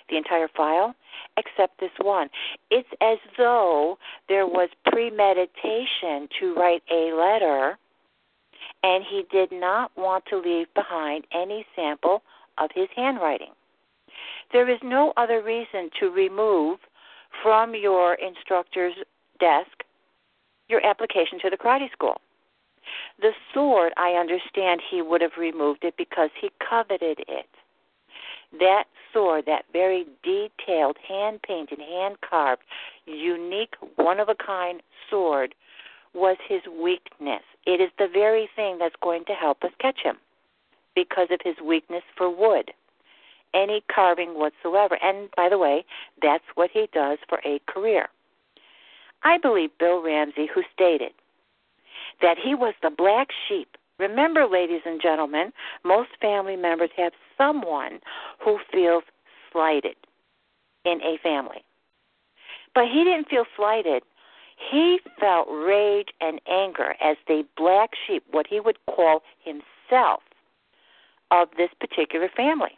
the 0.09 0.17
entire 0.17 0.47
file, 0.55 0.95
except 1.37 1.79
this 1.79 1.91
one. 2.01 2.29
It's 2.71 2.89
as 3.01 3.17
though 3.37 3.97
there 4.29 4.47
was 4.47 4.69
premeditation 4.85 6.27
to 6.39 6.53
write 6.55 6.83
a 6.91 7.13
letter, 7.15 7.77
and 8.83 9.03
he 9.09 9.23
did 9.31 9.51
not 9.51 9.91
want 9.97 10.25
to 10.29 10.37
leave 10.37 10.67
behind 10.73 11.25
any 11.33 11.65
sample 11.75 12.23
of 12.57 12.69
his 12.73 12.87
handwriting. 12.95 13.51
There 14.51 14.69
is 14.69 14.79
no 14.83 15.13
other 15.17 15.41
reason 15.41 15.89
to 15.99 16.07
remove 16.09 16.79
from 17.43 17.75
your 17.75 18.15
instructor's 18.15 18.95
desk 19.39 19.83
your 20.69 20.85
application 20.85 21.39
to 21.41 21.49
the 21.49 21.57
karate 21.57 21.91
school. 21.91 22.19
The 23.19 23.31
sword, 23.53 23.93
I 23.97 24.11
understand 24.11 24.81
he 24.89 25.01
would 25.01 25.21
have 25.21 25.37
removed 25.37 25.83
it 25.83 25.95
because 25.97 26.29
he 26.39 26.49
coveted 26.67 27.19
it. 27.27 27.47
That 28.59 28.85
sword, 29.13 29.45
that 29.45 29.65
very 29.73 30.05
detailed, 30.23 30.97
hand 31.07 31.41
painted, 31.41 31.79
hand 31.79 32.17
carved, 32.27 32.63
unique, 33.05 33.75
one 33.95 34.19
of 34.19 34.29
a 34.29 34.35
kind 34.35 34.81
sword, 35.09 35.53
was 36.13 36.37
his 36.47 36.61
weakness. 36.81 37.43
It 37.65 37.81
is 37.81 37.91
the 37.97 38.07
very 38.11 38.49
thing 38.55 38.77
that's 38.79 38.95
going 39.01 39.25
to 39.25 39.33
help 39.33 39.63
us 39.63 39.71
catch 39.79 39.99
him 40.03 40.17
because 40.95 41.27
of 41.31 41.39
his 41.43 41.55
weakness 41.63 42.03
for 42.15 42.29
wood 42.29 42.71
any 43.53 43.83
carving 43.93 44.37
whatsoever. 44.37 44.97
And 45.01 45.29
by 45.35 45.49
the 45.49 45.57
way, 45.57 45.85
that's 46.21 46.43
what 46.55 46.69
he 46.71 46.87
does 46.93 47.17
for 47.27 47.39
a 47.45 47.59
career. 47.67 48.07
I 49.23 49.37
believe 49.37 49.71
Bill 49.79 50.01
Ramsey, 50.01 50.47
who 50.53 50.63
stated 50.73 51.11
that 52.21 52.37
he 52.37 52.55
was 52.55 52.73
the 52.81 52.89
black 52.89 53.27
sheep. 53.47 53.77
Remember, 53.99 54.45
ladies 54.45 54.81
and 54.85 55.01
gentlemen, 55.01 55.51
most 55.83 56.09
family 56.21 56.55
members 56.55 56.91
have 56.97 57.13
someone 57.37 57.99
who 58.43 58.59
feels 58.71 59.03
slighted 59.51 59.95
in 60.85 61.01
a 61.01 61.17
family. 61.21 61.63
But 62.75 62.85
he 62.85 63.03
didn't 63.03 63.29
feel 63.29 63.45
slighted. 63.55 64.03
He 64.71 64.99
felt 65.19 65.47
rage 65.49 66.09
and 66.21 66.39
anger 66.47 66.95
as 67.01 67.17
the 67.27 67.43
black 67.55 67.91
sheep, 68.05 68.23
what 68.31 68.47
he 68.47 68.59
would 68.59 68.77
call 68.87 69.21
himself, 69.43 70.21
of 71.31 71.49
this 71.57 71.69
particular 71.79 72.29
family. 72.35 72.77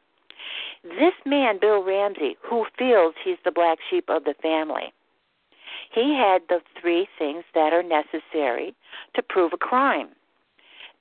This 0.84 1.14
man, 1.26 1.60
Bill 1.60 1.84
Ramsey, 1.84 2.38
who 2.41 2.66
feels 2.78 3.14
he's 3.24 3.38
the 3.44 3.52
black 3.52 3.80
sheep 3.90 4.06
of 4.10 4.24
the 4.24 4.36
family, 4.41 4.94
he 5.94 6.16
had 6.16 6.44
the 6.48 6.62
three 6.80 7.08
things 7.18 7.44
that 7.54 7.74
are 7.74 7.84
necessary 7.84 8.74
to 9.16 9.22
prove 9.22 9.52
a 9.54 9.58
crime. 9.58 10.10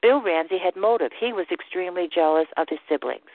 Bill 0.02 0.22
Ramsey 0.22 0.58
had 0.58 0.76
motive. 0.76 1.10
He 1.18 1.32
was 1.32 1.46
extremely 1.50 2.08
jealous 2.12 2.46
of 2.56 2.68
his 2.68 2.78
siblings. 2.88 3.30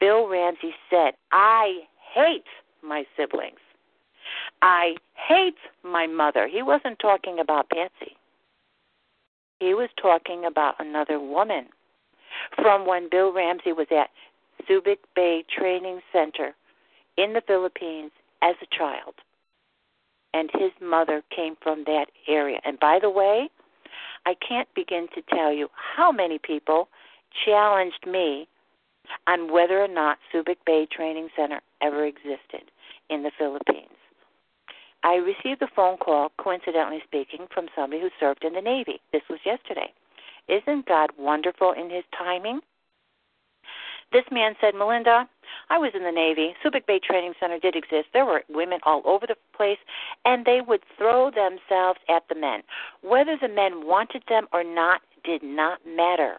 Bill 0.00 0.28
Ramsey 0.28 0.74
said, 0.90 1.12
I 1.32 1.80
hate 2.14 2.44
my 2.82 3.04
siblings. 3.16 3.58
I 4.62 4.96
hate 5.14 5.56
my 5.82 6.06
mother. 6.06 6.48
He 6.48 6.62
wasn't 6.62 6.98
talking 6.98 7.38
about 7.38 7.70
Patsy. 7.70 8.16
He 9.60 9.74
was 9.74 9.88
talking 10.00 10.44
about 10.44 10.74
another 10.78 11.18
woman. 11.18 11.66
From 12.56 12.86
when 12.86 13.08
Bill 13.10 13.32
Ramsey 13.32 13.72
was 13.72 13.86
at 13.90 14.10
Subic 14.68 14.98
Bay 15.14 15.44
Training 15.56 16.00
Center 16.12 16.54
in 17.16 17.32
the 17.32 17.42
Philippines 17.46 18.10
as 18.42 18.54
a 18.60 18.76
child. 18.76 19.14
And 20.34 20.50
his 20.52 20.72
mother 20.82 21.22
came 21.34 21.56
from 21.62 21.84
that 21.86 22.06
area. 22.28 22.60
And 22.64 22.78
by 22.78 22.98
the 23.00 23.08
way, 23.08 23.48
I 24.26 24.34
can't 24.46 24.68
begin 24.74 25.06
to 25.14 25.22
tell 25.34 25.52
you 25.52 25.68
how 25.96 26.12
many 26.12 26.38
people 26.38 26.88
challenged 27.44 28.06
me 28.06 28.48
on 29.26 29.52
whether 29.52 29.82
or 29.82 29.88
not 29.88 30.18
Subic 30.34 30.56
Bay 30.66 30.86
Training 30.90 31.28
Center 31.36 31.60
ever 31.80 32.04
existed 32.04 32.70
in 33.08 33.22
the 33.22 33.30
Philippines. 33.38 33.88
I 35.04 35.14
received 35.14 35.62
a 35.62 35.68
phone 35.74 35.96
call, 35.98 36.32
coincidentally 36.38 37.00
speaking, 37.04 37.46
from 37.54 37.68
somebody 37.76 38.02
who 38.02 38.08
served 38.18 38.44
in 38.44 38.54
the 38.54 38.60
Navy. 38.60 39.00
This 39.12 39.22
was 39.30 39.38
yesterday. 39.46 39.92
Isn't 40.48 40.86
God 40.86 41.10
wonderful 41.16 41.72
in 41.72 41.88
his 41.88 42.04
timing? 42.16 42.60
This 44.12 44.24
man 44.32 44.54
said, 44.60 44.74
Melinda, 44.74 45.28
I 45.70 45.78
was 45.78 45.92
in 45.94 46.02
the 46.02 46.12
Navy. 46.12 46.54
Subic 46.64 46.86
Bay 46.86 47.00
Training 47.02 47.34
Center 47.40 47.58
did 47.58 47.76
exist. 47.76 48.08
There 48.12 48.24
were 48.24 48.42
women 48.48 48.78
all 48.84 49.02
over 49.04 49.26
the 49.26 49.36
place, 49.56 49.78
and 50.24 50.44
they 50.44 50.60
would 50.66 50.82
throw 50.96 51.30
themselves 51.30 52.00
at 52.08 52.24
the 52.28 52.34
men. 52.34 52.62
Whether 53.02 53.36
the 53.40 53.48
men 53.48 53.86
wanted 53.86 54.22
them 54.28 54.46
or 54.52 54.64
not 54.64 55.00
did 55.24 55.42
not 55.42 55.80
matter. 55.86 56.36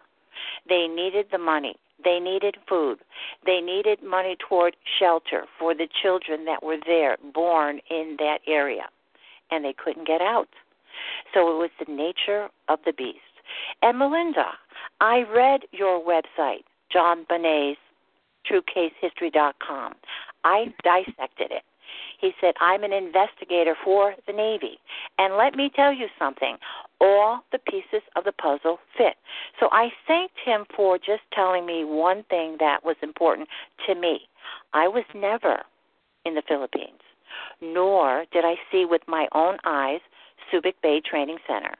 They 0.68 0.86
needed 0.86 1.26
the 1.30 1.38
money. 1.38 1.76
They 2.02 2.20
needed 2.20 2.56
food. 2.68 2.98
They 3.44 3.60
needed 3.60 4.02
money 4.02 4.36
toward 4.48 4.76
shelter 4.98 5.44
for 5.58 5.74
the 5.74 5.88
children 6.00 6.44
that 6.44 6.62
were 6.62 6.78
there, 6.86 7.16
born 7.34 7.80
in 7.90 8.16
that 8.18 8.38
area. 8.46 8.88
And 9.50 9.64
they 9.64 9.72
couldn't 9.72 10.06
get 10.06 10.20
out. 10.20 10.48
So 11.34 11.40
it 11.50 11.58
was 11.58 11.70
the 11.78 11.92
nature 11.92 12.48
of 12.68 12.78
the 12.84 12.92
beast. 12.92 13.18
And 13.82 13.98
Melinda, 13.98 14.52
I 15.00 15.22
read 15.22 15.62
your 15.72 16.00
website, 16.00 16.64
JonBenet's 16.94 17.78
TrueCaseHistory.com. 18.50 19.94
I 20.44 20.72
dissected 20.82 21.50
it. 21.50 21.62
He 22.20 22.32
said, 22.40 22.54
I'm 22.60 22.84
an 22.84 22.92
investigator 22.92 23.74
for 23.84 24.14
the 24.26 24.32
Navy. 24.32 24.78
And 25.18 25.36
let 25.36 25.54
me 25.54 25.70
tell 25.74 25.92
you 25.92 26.06
something 26.18 26.56
all 27.00 27.44
the 27.52 27.58
pieces 27.58 28.02
of 28.16 28.24
the 28.24 28.32
puzzle 28.32 28.78
fit. 28.96 29.14
So 29.60 29.68
I 29.72 29.88
thanked 30.06 30.38
him 30.44 30.64
for 30.74 30.98
just 30.98 31.22
telling 31.32 31.64
me 31.64 31.84
one 31.84 32.24
thing 32.24 32.56
that 32.60 32.84
was 32.84 32.96
important 33.02 33.48
to 33.86 33.94
me. 33.94 34.20
I 34.74 34.88
was 34.88 35.04
never 35.14 35.62
in 36.24 36.34
the 36.34 36.42
Philippines, 36.46 37.00
nor 37.60 38.24
did 38.32 38.44
I 38.44 38.56
see 38.70 38.84
with 38.84 39.02
my 39.06 39.28
own 39.32 39.58
eyes 39.64 40.00
Subic 40.52 40.74
Bay 40.82 41.00
Training 41.00 41.38
Center, 41.46 41.74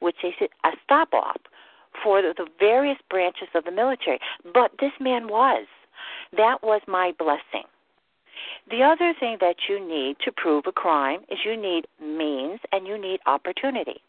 which 0.00 0.16
is 0.24 0.34
a 0.64 0.70
stop 0.84 1.12
off 1.12 1.40
for 2.02 2.22
the 2.22 2.46
various 2.58 2.98
branches 3.10 3.48
of 3.54 3.64
the 3.64 3.70
military. 3.70 4.18
But 4.52 4.72
this 4.80 4.92
man 5.00 5.28
was. 5.28 5.66
That 6.36 6.62
was 6.62 6.80
my 6.86 7.12
blessing. 7.18 7.66
The 8.70 8.82
other 8.82 9.14
thing 9.18 9.38
that 9.40 9.56
you 9.68 9.78
need 9.78 10.16
to 10.24 10.32
prove 10.32 10.64
a 10.66 10.72
crime 10.72 11.20
is 11.30 11.38
you 11.44 11.56
need 11.56 11.86
means 12.00 12.60
and 12.72 12.86
you 12.86 13.00
need 13.00 13.20
opportunity. 13.26 14.00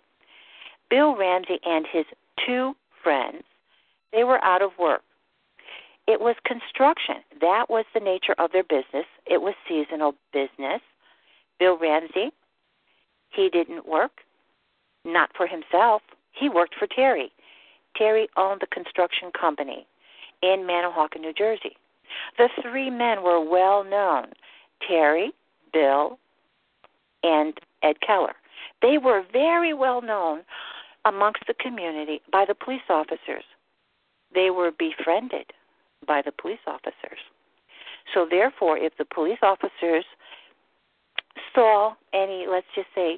Bill 0.90 1.16
Ramsey 1.16 1.60
and 1.66 1.86
his 1.92 2.06
two 2.46 2.76
friends, 3.04 3.44
they 4.12 4.24
were 4.24 4.44
out 4.44 4.62
of 4.62 4.72
work. 4.80 5.02
It 6.08 6.22
was 6.22 6.36
construction. 6.46 7.18
That 7.42 7.70
was 7.70 7.86
the 7.94 8.00
nature 8.00 8.36
of 8.38 8.52
their 8.52 8.64
business. 8.64 9.06
It 9.26 9.42
was 9.42 9.54
seasonal 9.68 10.16
business. 10.32 10.82
Bill 11.60 11.78
Ramsey, 11.78 12.32
he 13.30 13.50
didn't 13.50 13.88
work, 13.88 14.22
not 15.04 15.30
for 15.36 15.48
himself. 15.48 16.02
He 16.32 16.50
worked 16.50 16.76
for 16.76 16.88
Terry. 16.88 17.32
Terry 17.96 18.30
owned 18.38 18.62
the 18.62 18.68
construction 18.68 19.32
company 19.40 19.86
in 20.42 20.60
Manahawkin, 20.62 21.22
New 21.22 21.34
Jersey. 21.34 21.76
The 22.38 22.50
three 22.62 22.90
men 22.90 23.24
were 23.24 23.40
well 23.40 23.84
known 23.84 24.28
Terry, 24.88 25.32
Bill, 25.74 26.20
and 27.24 27.54
Ed 27.84 28.00
Keller. 28.06 28.34
They 28.82 28.98
were 28.98 29.24
very 29.32 29.74
well 29.74 30.02
known 30.02 30.42
amongst 31.06 31.44
the 31.48 31.54
community 31.54 32.22
by 32.32 32.46
the 32.48 32.56
police 32.56 32.82
officers. 32.90 33.44
They 34.34 34.50
were 34.50 34.72
befriended 34.72 35.46
by 36.06 36.22
the 36.24 36.32
police 36.32 36.60
officers. 36.68 37.20
So, 38.14 38.28
therefore, 38.30 38.78
if 38.78 38.94
the 38.98 39.06
police 39.06 39.40
officers 39.42 40.06
saw 41.54 41.94
any, 42.14 42.46
let's 42.50 42.68
just 42.76 42.88
say, 42.96 43.18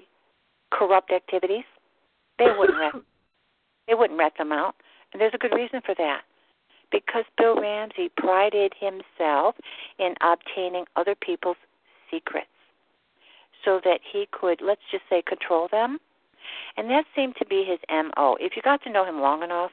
corrupt 0.72 1.12
activities, 1.12 1.66
they 2.38 2.48
wouldn't 2.58 2.78
rat, 2.80 2.94
they 3.88 3.94
wouldn't 3.94 4.20
rat 4.20 4.34
them 4.38 4.52
out, 4.52 4.76
and 5.12 5.22
there's 5.22 5.34
a 5.34 5.38
good 5.38 5.54
reason 5.54 5.82
for 5.86 5.96
that 5.96 6.22
because 6.92 7.26
Bill 7.38 7.56
Ramsey 7.56 8.10
prided 8.18 8.74
himself 8.80 9.56
in 9.98 10.16
obtaining 10.22 10.86
other 10.96 11.16
people's 11.16 11.58
secrets 12.10 12.48
so 13.64 13.80
that 13.84 14.00
he 14.12 14.28
could, 14.32 14.62
let's 14.62 14.82
just 14.92 15.04
say, 15.10 15.22
control 15.22 15.68
them. 15.72 16.00
And 16.78 16.90
that 16.90 17.06
seemed 17.16 17.36
to 17.38 17.46
be 17.46 17.64
his 17.64 17.80
MO. 17.90 18.38
If 18.40 18.56
you 18.56 18.62
got 18.62 18.82
to 18.84 18.92
know 18.92 19.06
him 19.06 19.22
long 19.22 19.44
enough 19.44 19.72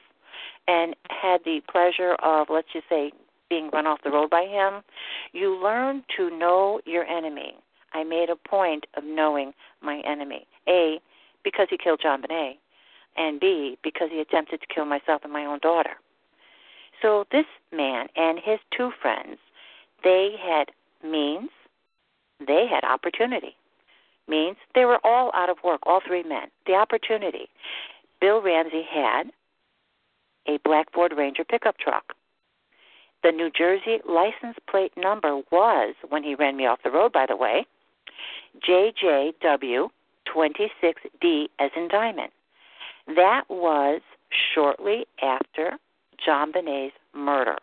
and 0.67 0.95
had 1.09 1.41
the 1.45 1.61
pleasure 1.71 2.15
of, 2.23 2.47
let's 2.49 2.67
just 2.71 2.89
say, 2.89 3.11
being 3.49 3.69
run 3.71 3.87
off 3.87 3.99
the 4.03 4.11
road 4.11 4.29
by 4.29 4.43
him, 4.43 4.83
you 5.31 5.55
learn 5.61 6.03
to 6.17 6.29
know 6.37 6.81
your 6.85 7.05
enemy. 7.05 7.55
I 7.93 8.03
made 8.03 8.29
a 8.29 8.35
point 8.35 8.85
of 8.95 9.03
knowing 9.05 9.53
my 9.81 10.01
enemy. 10.05 10.45
A, 10.67 10.99
because 11.43 11.67
he 11.69 11.77
killed 11.77 12.01
JonBenet, 12.03 12.57
and 13.15 13.39
B, 13.39 13.77
because 13.83 14.09
he 14.11 14.19
attempted 14.19 14.61
to 14.61 14.67
kill 14.67 14.85
myself 14.85 15.21
and 15.23 15.31
my 15.31 15.45
own 15.45 15.59
daughter. 15.59 15.95
So 17.01 17.25
this 17.31 17.45
man 17.71 18.07
and 18.15 18.39
his 18.39 18.59
two 18.75 18.91
friends, 19.01 19.37
they 20.03 20.35
had 20.41 20.71
means, 21.03 21.49
they 22.45 22.65
had 22.69 22.83
opportunity. 22.83 23.55
Means 24.27 24.57
they 24.75 24.85
were 24.85 24.99
all 25.03 25.31
out 25.33 25.49
of 25.49 25.57
work, 25.63 25.81
all 25.85 26.01
three 26.05 26.23
men. 26.23 26.47
The 26.65 26.73
opportunity. 26.73 27.49
Bill 28.19 28.41
Ramsey 28.41 28.83
had 28.89 29.23
a 30.47 30.57
black 30.63 30.91
Ford 30.91 31.13
Ranger 31.15 31.43
pickup 31.43 31.77
truck. 31.77 32.13
The 33.23 33.31
New 33.31 33.49
Jersey 33.49 33.99
license 34.07 34.57
plate 34.69 34.93
number 34.95 35.41
was, 35.51 35.95
when 36.09 36.23
he 36.23 36.35
ran 36.35 36.57
me 36.57 36.65
off 36.65 36.79
the 36.83 36.91
road, 36.91 37.13
by 37.13 37.25
the 37.27 37.35
way, 37.35 37.65
JJW 38.67 39.89
26D 40.33 41.47
as 41.59 41.71
in 41.75 41.87
diamond. 41.87 42.31
That 43.07 43.43
was 43.49 44.01
shortly 44.53 45.05
after 45.21 45.77
JonBenet's 46.25 46.93
murder. 47.15 47.57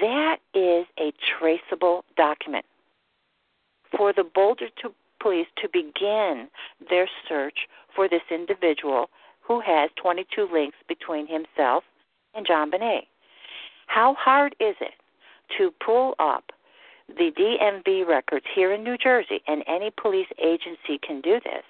That 0.00 0.36
is 0.54 0.86
a 0.98 1.12
traceable 1.38 2.04
document. 2.16 2.64
For 3.96 4.12
the 4.12 4.24
Boulder 4.24 4.68
to 4.82 4.92
police 5.20 5.46
to 5.62 5.68
begin 5.72 6.48
their 6.90 7.08
search 7.28 7.66
for 7.94 8.08
this 8.08 8.22
individual 8.30 9.08
who 9.40 9.60
has 9.60 9.90
22 10.02 10.48
links 10.52 10.76
between 10.88 11.26
himself 11.26 11.84
and 12.34 12.46
JonBenet. 12.46 13.02
How 13.86 14.14
hard 14.14 14.54
is 14.60 14.74
it 14.80 14.94
to 15.58 15.72
pull 15.84 16.14
up 16.18 16.44
the 17.08 17.30
DMV 17.38 18.06
records 18.06 18.46
here 18.54 18.72
in 18.72 18.82
New 18.82 18.96
Jersey, 18.96 19.42
and 19.46 19.62
any 19.66 19.90
police 19.90 20.28
agency 20.42 20.98
can 21.06 21.20
do 21.20 21.38
this, 21.44 21.64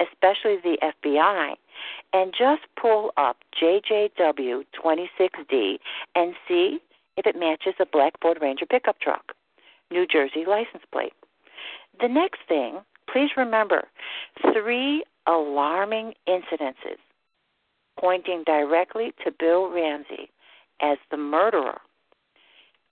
especially 0.00 0.56
the 0.62 0.78
FBI, 0.82 1.54
and 2.12 2.32
just 2.36 2.62
pull 2.80 3.12
up 3.16 3.36
JJW 3.60 4.64
26D 4.82 5.78
and 6.14 6.34
see 6.48 6.78
if 7.16 7.26
it 7.26 7.36
matches 7.38 7.74
a 7.80 7.86
black 7.86 8.14
Ford 8.20 8.38
Ranger 8.40 8.66
pickup 8.66 9.00
truck, 9.00 9.32
New 9.90 10.06
Jersey 10.06 10.44
license 10.46 10.84
plate. 10.90 11.12
The 12.00 12.08
next 12.08 12.40
thing, 12.48 12.80
please 13.10 13.30
remember 13.36 13.84
three 14.52 15.04
alarming 15.26 16.14
incidences 16.28 16.98
pointing 17.98 18.42
directly 18.44 19.12
to 19.24 19.30
Bill 19.38 19.70
Ramsey 19.70 20.30
as 20.80 20.98
the 21.10 21.16
murderer. 21.16 21.80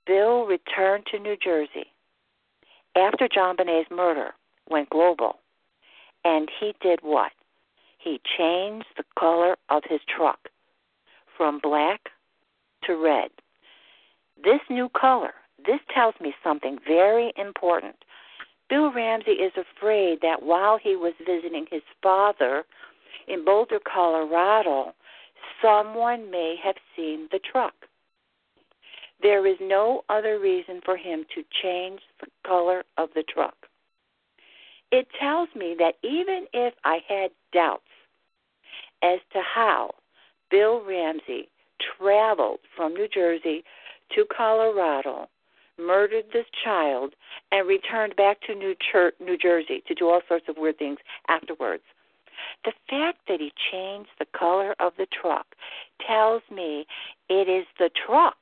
Bill 0.06 0.44
returned 0.44 1.06
to 1.10 1.18
New 1.18 1.36
Jersey 1.42 1.86
after 2.96 3.28
JonBenet's 3.28 3.90
murder 3.90 4.34
went 4.68 4.90
global. 4.90 5.38
And 6.24 6.48
he 6.60 6.74
did 6.82 7.00
what? 7.02 7.32
He 8.02 8.20
changed 8.38 8.86
the 8.96 9.04
color 9.18 9.56
of 9.68 9.82
his 9.88 10.00
truck 10.08 10.48
from 11.36 11.60
black 11.62 12.00
to 12.84 12.96
red. 12.96 13.30
This 14.42 14.60
new 14.70 14.88
color, 14.88 15.34
this 15.64 15.80
tells 15.94 16.14
me 16.20 16.34
something 16.42 16.78
very 16.86 17.32
important. 17.36 17.96
Bill 18.68 18.92
Ramsey 18.92 19.32
is 19.32 19.52
afraid 19.56 20.20
that 20.22 20.42
while 20.42 20.78
he 20.78 20.96
was 20.96 21.12
visiting 21.26 21.66
his 21.70 21.82
father 22.02 22.64
in 23.28 23.44
Boulder, 23.44 23.80
Colorado, 23.80 24.94
someone 25.60 26.30
may 26.30 26.56
have 26.62 26.76
seen 26.96 27.28
the 27.30 27.40
truck. 27.40 27.74
There 29.22 29.46
is 29.46 29.56
no 29.60 30.02
other 30.08 30.38
reason 30.38 30.80
for 30.84 30.96
him 30.96 31.24
to 31.34 31.42
change 31.62 32.00
the 32.20 32.28
color 32.46 32.84
of 32.96 33.10
the 33.14 33.24
truck. 33.24 33.59
It 34.92 35.06
tells 35.18 35.48
me 35.54 35.76
that 35.78 35.94
even 36.02 36.46
if 36.52 36.74
I 36.84 36.98
had 37.08 37.30
doubts 37.52 37.82
as 39.02 39.20
to 39.32 39.40
how 39.40 39.94
Bill 40.50 40.82
Ramsey 40.84 41.48
traveled 41.98 42.60
from 42.76 42.94
New 42.94 43.08
Jersey 43.08 43.64
to 44.14 44.24
Colorado, 44.36 45.28
murdered 45.78 46.24
this 46.32 46.46
child, 46.64 47.14
and 47.52 47.66
returned 47.66 48.16
back 48.16 48.40
to 48.42 48.54
New, 48.54 48.74
Cher- 48.90 49.12
New 49.20 49.38
Jersey 49.38 49.82
to 49.86 49.94
do 49.94 50.08
all 50.08 50.20
sorts 50.28 50.46
of 50.48 50.56
weird 50.58 50.78
things 50.78 50.98
afterwards. 51.28 51.84
The 52.64 52.72
fact 52.88 53.18
that 53.28 53.40
he 53.40 53.52
changed 53.70 54.10
the 54.18 54.26
color 54.38 54.74
of 54.80 54.92
the 54.98 55.06
truck 55.06 55.46
tells 56.06 56.42
me 56.50 56.86
it 57.28 57.48
is 57.48 57.66
the 57.78 57.90
truck 58.06 58.36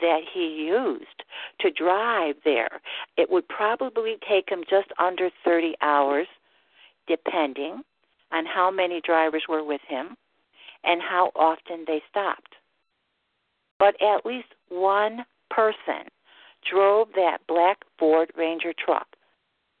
that 0.00 0.20
he 0.32 0.64
used 0.66 1.22
to 1.60 1.70
drive 1.70 2.36
there. 2.44 2.80
It 3.16 3.30
would 3.30 3.48
probably 3.48 4.16
take 4.28 4.48
him 4.50 4.64
just 4.68 4.88
under 4.98 5.30
30 5.44 5.74
hours, 5.82 6.26
depending 7.06 7.82
on 8.32 8.44
how 8.46 8.70
many 8.70 9.00
drivers 9.00 9.44
were 9.48 9.64
with 9.64 9.80
him 9.88 10.16
and 10.84 11.00
how 11.02 11.30
often 11.34 11.84
they 11.86 12.02
stopped. 12.10 12.54
But 13.78 14.00
at 14.02 14.26
least 14.26 14.48
one 14.68 15.24
person 15.50 16.08
drove 16.70 17.08
that 17.14 17.38
black 17.46 17.78
Ford 17.98 18.30
Ranger 18.36 18.72
truck. 18.72 19.06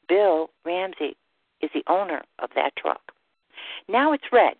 Bill 0.08 0.50
Ramsey 0.64 1.16
is 1.60 1.70
the 1.74 1.84
owner 1.88 2.22
of 2.38 2.50
that 2.54 2.76
truck. 2.76 3.12
Now 3.88 4.12
it's 4.12 4.32
red. 4.32 4.54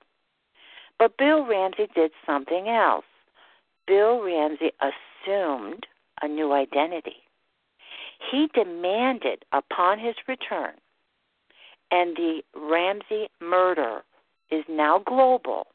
But 0.98 1.16
Bill 1.16 1.46
Ramsey 1.46 1.88
did 1.94 2.10
something 2.26 2.68
else. 2.68 3.04
Bill 3.86 4.22
Ramsey 4.22 4.72
assumed 5.26 5.86
a 6.22 6.28
new 6.28 6.52
identity. 6.52 7.16
He 8.30 8.48
demanded 8.54 9.44
upon 9.52 9.98
his 9.98 10.14
return, 10.26 10.74
and 11.90 12.16
the 12.16 12.42
Ramsey 12.54 13.28
murder 13.40 14.02
is 14.50 14.64
now 14.68 14.98
global. 14.98 15.68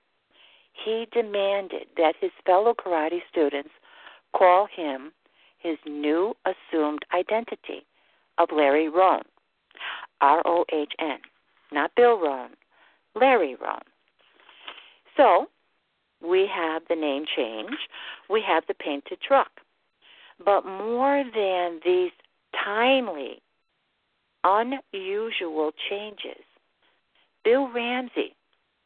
He 0.73 1.07
demanded 1.13 1.87
that 1.97 2.15
his 2.19 2.31
fellow 2.45 2.73
karate 2.73 3.21
students 3.29 3.69
call 4.35 4.67
him 4.73 5.11
his 5.59 5.77
new 5.85 6.35
assumed 6.45 7.05
identity 7.13 7.85
of 8.37 8.49
Larry 8.51 8.89
Rohn. 8.89 9.23
R 10.21 10.41
O 10.45 10.65
H 10.71 10.93
N. 10.99 11.19
Not 11.71 11.91
Bill 11.95 12.19
Rohn, 12.19 12.51
Larry 13.15 13.55
Rohn. 13.55 13.81
So 15.17 15.47
we 16.23 16.47
have 16.53 16.83
the 16.89 16.95
name 16.95 17.25
change, 17.35 17.75
we 18.29 18.41
have 18.47 18.63
the 18.67 18.73
painted 18.73 19.19
truck. 19.21 19.51
But 20.43 20.65
more 20.65 21.23
than 21.23 21.79
these 21.85 22.11
timely, 22.63 23.41
unusual 24.43 25.71
changes, 25.89 26.43
Bill 27.43 27.69
Ramsey, 27.71 28.35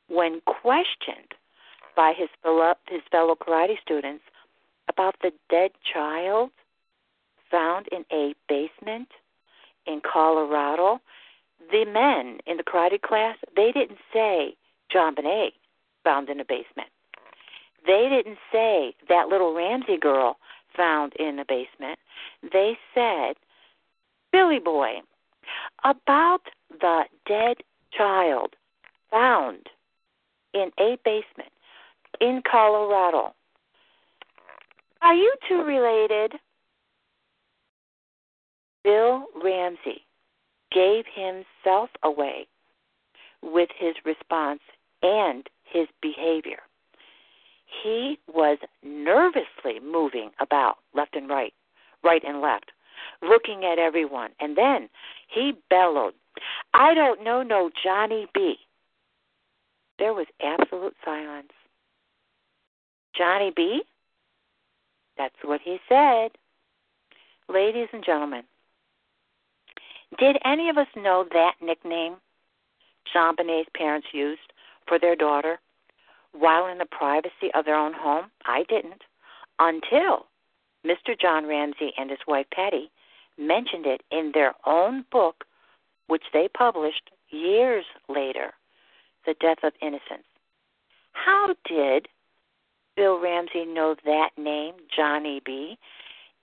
when 0.08 0.42
questioned 0.46 1.34
by 1.96 2.14
his 2.18 2.30
fellow, 2.42 2.74
his 2.88 3.02
fellow 3.12 3.36
karate 3.36 3.80
students 3.82 4.24
about 4.90 5.16
the 5.22 5.32
dead 5.50 5.72
child 5.94 6.50
found 7.52 7.88
in 7.92 8.04
a 8.12 8.34
basement 8.50 9.10
in 9.86 10.02
Colorado, 10.02 11.00
the 11.72 11.86
men 11.86 12.40
in 12.46 12.58
the 12.58 12.64
karate 12.64 13.02
class, 13.02 13.38
they 13.56 13.72
didn't 13.72 14.00
say 14.14 14.56
JonBenét 14.94 15.52
found 16.04 16.30
in 16.30 16.40
a 16.40 16.46
basement. 16.46 16.90
They 17.88 18.10
didn't 18.10 18.38
say 18.52 18.94
that 19.08 19.30
little 19.30 19.56
Ramsey 19.56 19.98
girl 19.98 20.38
found 20.76 21.14
in 21.14 21.38
the 21.38 21.46
basement. 21.48 21.98
They 22.52 22.78
said, 22.94 23.36
Billy 24.32 24.60
Boy, 24.60 25.00
about 25.86 26.42
the 26.70 27.04
dead 27.26 27.58
child 27.98 28.56
found 29.10 29.68
in 30.54 30.70
a 30.80 30.98
basement 31.06 31.52
in 32.20 32.42
Colorado. 32.50 33.34
Are 35.02 35.16
you 35.16 35.34
two 35.48 35.64
related? 35.64 36.34
Bill 38.84 39.26
Ramsey 39.42 40.06
gave 40.72 41.06
himself 41.14 41.90
away 42.04 42.48
with 43.42 43.70
his 43.78 43.96
response 44.06 44.62
and 45.02 45.48
his 45.64 45.88
behavior. 46.02 46.60
He 47.84 48.20
was 48.34 48.58
nervously 48.84 49.80
moving 49.84 50.32
about 50.40 50.78
left 50.94 51.16
and 51.16 51.30
right, 51.30 51.54
right 52.04 52.24
and 52.26 52.42
left, 52.42 52.72
looking 53.22 53.64
at 53.66 53.80
everyone. 53.80 54.32
And 54.40 54.58
then 54.58 54.90
he 55.28 55.54
bellowed, 55.70 56.14
I 56.74 56.94
don't 56.94 57.24
know 57.24 57.44
no 57.44 57.70
Johnny 57.84 58.28
B. 58.34 58.56
There 60.00 60.14
was 60.14 60.28
absolute 60.42 60.96
silence. 61.04 61.52
Johnny 63.16 63.52
B? 63.56 63.82
That's 65.18 65.36
what 65.44 65.62
he 65.64 65.80
said. 65.90 66.32
Ladies 67.50 67.88
and 67.92 68.04
gentlemen, 68.06 68.44
did 70.20 70.38
any 70.46 70.70
of 70.70 70.78
us 70.78 70.88
know 70.96 71.26
that 71.34 71.54
nickname 71.62 72.16
JonBenét's 73.16 73.70
parents 73.76 74.08
used 74.14 74.54
for 74.88 75.00
their 75.00 75.16
daughter 75.16 75.60
while 76.40 76.68
in 76.68 76.78
the 76.78 76.86
privacy 76.86 77.52
of 77.54 77.66
their 77.66 77.76
own 77.76 77.94
home? 77.94 78.26
I 78.46 78.64
didn't 78.70 79.04
until 79.60 80.28
Mr. 80.86 81.20
John 81.20 81.48
Ramsey 81.48 81.92
and 81.98 82.10
his 82.10 82.20
wife 82.28 82.46
Patty 82.54 82.92
mentioned 83.38 83.86
it 83.86 84.02
in 84.12 84.32
their 84.34 84.54
own 84.66 85.06
book, 85.12 85.46
which 86.08 86.24
they 86.34 86.48
published 86.48 87.12
years 87.30 87.86
later 88.08 88.54
The 89.26 89.36
Death 89.40 89.60
of 89.64 89.74
Innocence. 89.82 90.26
How 91.12 91.56
did 91.68 92.08
Bill 92.96 93.20
Ramsey 93.20 93.66
know 93.66 93.96
that 94.06 94.30
name, 94.38 94.76
Johnny 94.96 95.42
B., 95.46 95.78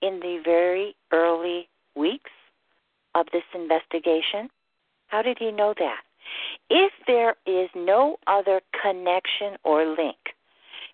in 0.01 0.19
the 0.19 0.41
very 0.43 0.95
early 1.11 1.67
weeks 1.95 2.31
of 3.15 3.25
this 3.31 3.43
investigation? 3.53 4.49
How 5.07 5.21
did 5.21 5.37
he 5.39 5.51
know 5.51 5.73
that? 5.77 6.01
If 6.69 6.91
there 7.07 7.35
is 7.45 7.69
no 7.75 8.17
other 8.27 8.61
connection 8.81 9.57
or 9.63 9.85
link 9.85 10.17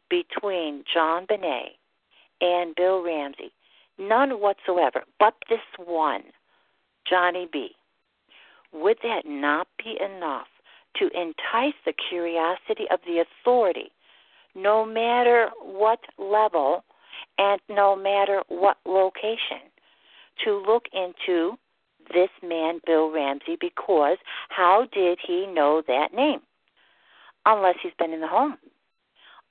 between 0.09 0.83
JonBenét 0.95 1.75
and 2.41 2.75
Bill 2.75 3.01
Ramsey, 3.03 3.51
none 3.97 4.39
whatsoever, 4.41 5.03
but 5.19 5.35
this 5.49 5.59
one, 5.77 6.23
Johnny 7.09 7.47
B., 7.51 7.69
would 8.73 8.97
that 9.03 9.25
not 9.25 9.67
be 9.77 9.97
enough 10.01 10.47
to 10.97 11.05
entice 11.07 11.75
the 11.85 11.93
curiosity 12.09 12.85
of 12.91 12.99
the 13.05 13.23
authority, 13.23 13.91
no 14.55 14.85
matter 14.85 15.49
what 15.61 15.99
level 16.17 16.83
and 17.37 17.61
no 17.69 17.95
matter 17.95 18.41
what 18.49 18.77
location, 18.85 19.61
to 20.43 20.63
look 20.65 20.85
into 20.93 21.57
this 22.11 22.29
man, 22.43 22.79
Bill 22.85 23.11
Ramsey, 23.11 23.57
because 23.59 24.17
how 24.49 24.87
did 24.93 25.19
he 25.25 25.47
know 25.47 25.81
that 25.87 26.13
name? 26.13 26.41
Unless 27.45 27.75
he's 27.81 27.93
been 27.97 28.13
in 28.13 28.21
the 28.21 28.27
home, 28.27 28.57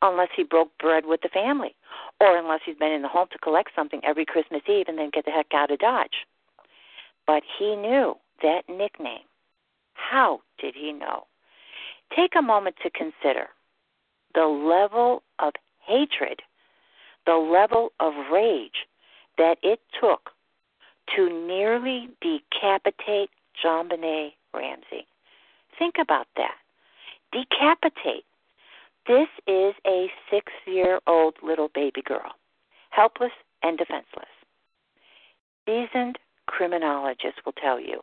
unless 0.02 0.28
he 0.36 0.44
broke 0.44 0.70
bread 0.78 1.04
with 1.06 1.20
the 1.22 1.28
family, 1.28 1.74
or 2.20 2.36
unless 2.36 2.60
he's 2.64 2.76
been 2.76 2.92
in 2.92 3.02
the 3.02 3.08
home 3.08 3.26
to 3.32 3.38
collect 3.38 3.70
something 3.74 4.00
every 4.04 4.24
Christmas 4.24 4.62
Eve 4.68 4.86
and 4.88 4.98
then 4.98 5.10
get 5.12 5.24
the 5.24 5.30
heck 5.30 5.52
out 5.54 5.70
of 5.70 5.78
Dodge. 5.78 6.26
But 7.26 7.42
he 7.58 7.76
knew 7.76 8.14
that 8.42 8.62
nickname. 8.68 9.26
How 9.94 10.40
did 10.60 10.74
he 10.74 10.92
know? 10.92 11.24
Take 12.14 12.32
a 12.36 12.42
moment 12.42 12.76
to 12.82 12.90
consider 12.90 13.48
the 14.34 14.46
level 14.46 15.22
of 15.38 15.52
hatred, 15.84 16.40
the 17.26 17.34
level 17.34 17.92
of 18.00 18.12
rage 18.32 18.86
that 19.36 19.58
it 19.62 19.80
took 20.00 20.30
to 21.16 21.46
nearly 21.46 22.08
decapitate 22.20 23.30
JonBenét 23.64 24.32
Ramsey. 24.54 25.06
Think 25.78 25.96
about 26.00 26.26
that. 26.36 26.56
Decapitate. 27.32 28.24
This 29.06 29.28
is 29.46 29.74
a 29.86 30.08
six 30.30 30.52
year 30.66 31.00
old 31.06 31.34
little 31.42 31.70
baby 31.74 32.02
girl, 32.02 32.32
helpless 32.90 33.32
and 33.62 33.78
defenseless. 33.78 34.28
Seasoned 35.66 36.18
criminologists 36.46 37.40
will 37.44 37.52
tell 37.52 37.80
you 37.80 38.00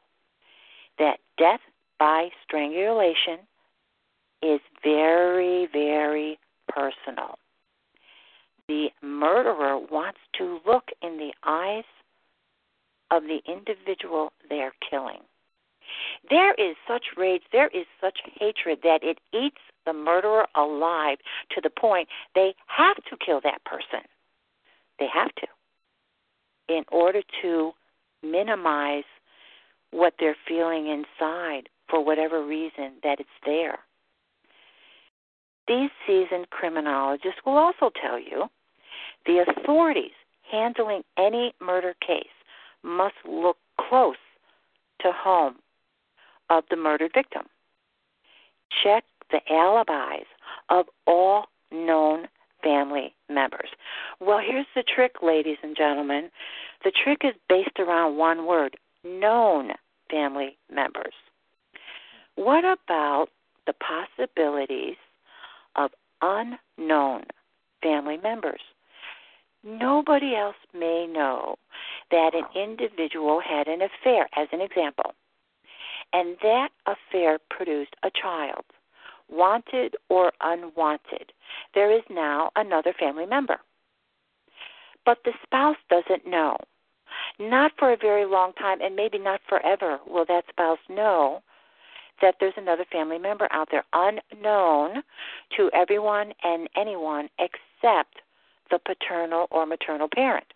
that 1.00 1.20
death 1.38 1.60
by 2.00 2.30
strangulation 2.44 3.40
is 4.42 4.60
very, 4.84 5.68
very 5.72 6.40
personal. 6.68 7.38
The 8.68 8.88
murderer 9.02 9.78
wants 9.78 10.20
to 10.38 10.60
look 10.66 10.90
in 11.02 11.18
the 11.18 11.32
eyes 11.46 11.84
of 13.12 13.24
the 13.24 13.40
individual 13.48 14.32
they're 14.50 14.74
killing. 14.90 15.22
There 16.30 16.54
is 16.56 16.76
such 16.88 17.06
rage, 17.16 17.44
there 17.52 17.70
is 17.70 17.86
such 18.02 18.20
hatred 18.40 18.80
that 18.84 19.04
it 19.04 19.20
eats 19.34 19.62
the 19.86 19.94
murderer 19.94 20.48
alive 20.56 21.18
to 21.52 21.62
the 21.62 21.70
point 21.70 22.10
they 22.36 22.54
have 22.68 22.98
to 23.10 23.18
kill 23.26 23.40
that 23.42 23.64
person. 23.64 24.02
They 25.00 25.08
have 25.14 25.34
to. 25.36 25.48
In 26.68 26.84
order 26.92 27.22
to 27.42 27.72
minimize 28.22 29.06
what 29.92 30.14
they're 30.20 30.36
feeling 30.48 30.88
inside 30.88 31.70
for 31.90 32.04
whatever 32.04 32.46
reason 32.46 32.94
that 33.04 33.20
it's 33.20 33.30
there. 33.46 33.80
These 35.68 35.90
seasoned 36.06 36.50
criminologists 36.50 37.40
will 37.46 37.58
also 37.58 37.92
tell 38.02 38.20
you 38.20 38.46
the 39.26 39.46
authorities 39.48 40.12
handling 40.50 41.04
any 41.18 41.54
murder 41.62 41.94
case 42.06 42.26
must 42.88 43.16
look 43.28 43.58
close 43.80 44.16
to 45.02 45.12
home 45.12 45.56
of 46.50 46.64
the 46.70 46.76
murdered 46.76 47.12
victim. 47.14 47.44
Check 48.84 49.04
the 49.32 49.40
alibis 49.50 50.26
of 50.70 50.86
all 51.06 51.46
known 51.72 52.28
family 52.64 53.14
members. 53.30 53.70
Well, 54.20 54.40
here's 54.46 54.66
the 54.76 54.84
trick, 54.84 55.16
ladies 55.22 55.58
and 55.62 55.76
gentlemen. 55.76 56.30
The 56.84 56.92
trick 57.04 57.20
is 57.24 57.34
based 57.50 57.80
around 57.80 58.18
one 58.18 58.46
word 58.46 58.78
known 59.04 59.72
family 60.10 60.58
members. 60.74 61.14
What 62.36 62.64
about 62.64 63.28
the 63.66 63.74
possibilities 63.74 64.96
of 65.76 65.92
unknown 66.22 67.24
family 67.82 68.18
members. 68.22 68.62
Nobody 69.64 70.36
else 70.36 70.56
may 70.74 71.08
know 71.12 71.56
that 72.12 72.32
an 72.34 72.46
individual 72.56 73.42
had 73.42 73.68
an 73.68 73.82
affair, 73.82 74.28
as 74.36 74.48
an 74.52 74.62
example, 74.62 75.14
and 76.14 76.38
that 76.42 76.70
affair 76.86 77.40
produced 77.50 77.96
a 78.04 78.12
child, 78.12 78.64
wanted 79.30 79.96
or 80.10 80.32
unwanted. 80.42 81.34
There 81.74 81.92
is 81.92 82.04
now 82.10 82.52
another 82.56 82.94
family 82.98 83.26
member. 83.26 83.58
But 85.06 85.20
the 85.24 85.34
spouse 85.44 85.78
doesn't 85.90 86.28
know. 86.28 86.58
Not 87.40 87.72
for 87.78 87.92
a 87.92 87.98
very 87.98 88.26
long 88.26 88.54
time, 88.54 88.82
and 88.82 88.96
maybe 88.96 89.18
not 89.18 89.42
forever, 89.48 90.00
will 90.08 90.26
that 90.26 90.46
spouse 90.50 90.80
know 90.90 91.42
that 92.22 92.36
there's 92.40 92.54
another 92.58 92.86
family 92.92 93.18
member 93.18 93.48
out 93.52 93.70
there 93.72 93.86
unknown 93.94 95.04
to 95.56 95.70
everyone 95.74 96.34
and 96.44 96.68
anyone 96.76 97.30
except 97.40 98.22
the 98.72 98.80
paternal 98.80 99.48
or 99.52 99.66
maternal 99.66 100.10
parent. 100.14 100.48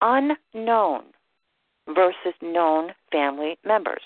Unknown 0.00 1.04
versus 1.94 2.34
known 2.42 2.92
family 3.12 3.58
members. 3.64 4.02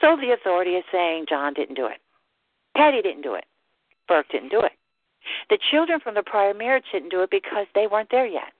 So 0.00 0.16
the 0.16 0.32
authority 0.32 0.72
is 0.72 0.84
saying 0.92 1.26
John 1.28 1.54
didn't 1.54 1.76
do 1.76 1.86
it. 1.86 1.98
Patty 2.76 3.00
didn't 3.02 3.22
do 3.22 3.34
it. 3.34 3.44
Burke 4.08 4.28
didn't 4.30 4.50
do 4.50 4.60
it. 4.60 4.72
The 5.50 5.58
children 5.70 6.00
from 6.00 6.14
the 6.14 6.22
prior 6.22 6.54
marriage 6.54 6.84
didn't 6.92 7.08
do 7.08 7.22
it 7.22 7.30
because 7.30 7.66
they 7.74 7.86
weren't 7.86 8.10
there 8.10 8.26
yet. 8.26 8.52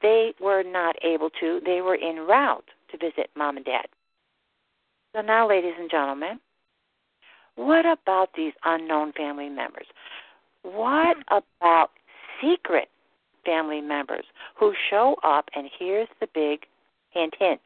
They 0.00 0.32
were 0.40 0.62
not 0.62 0.96
able 1.02 1.30
to. 1.40 1.60
They 1.64 1.80
were 1.80 1.96
en 1.96 2.18
route 2.20 2.64
to 2.90 2.98
visit 2.98 3.30
mom 3.36 3.56
and 3.56 3.66
dad. 3.66 3.86
So 5.14 5.22
now, 5.22 5.48
ladies 5.48 5.74
and 5.78 5.90
gentlemen, 5.90 6.38
what 7.56 7.84
about 7.84 8.30
these 8.36 8.52
unknown 8.64 9.12
family 9.12 9.48
members? 9.48 9.86
What 10.62 11.16
about 11.28 11.90
secret 12.40 12.88
family 13.48 13.80
members 13.80 14.24
who 14.54 14.74
show 14.90 15.16
up, 15.24 15.46
and 15.54 15.70
here's 15.78 16.08
the 16.20 16.28
big 16.34 16.60
hint 17.10 17.34
hint, 17.38 17.62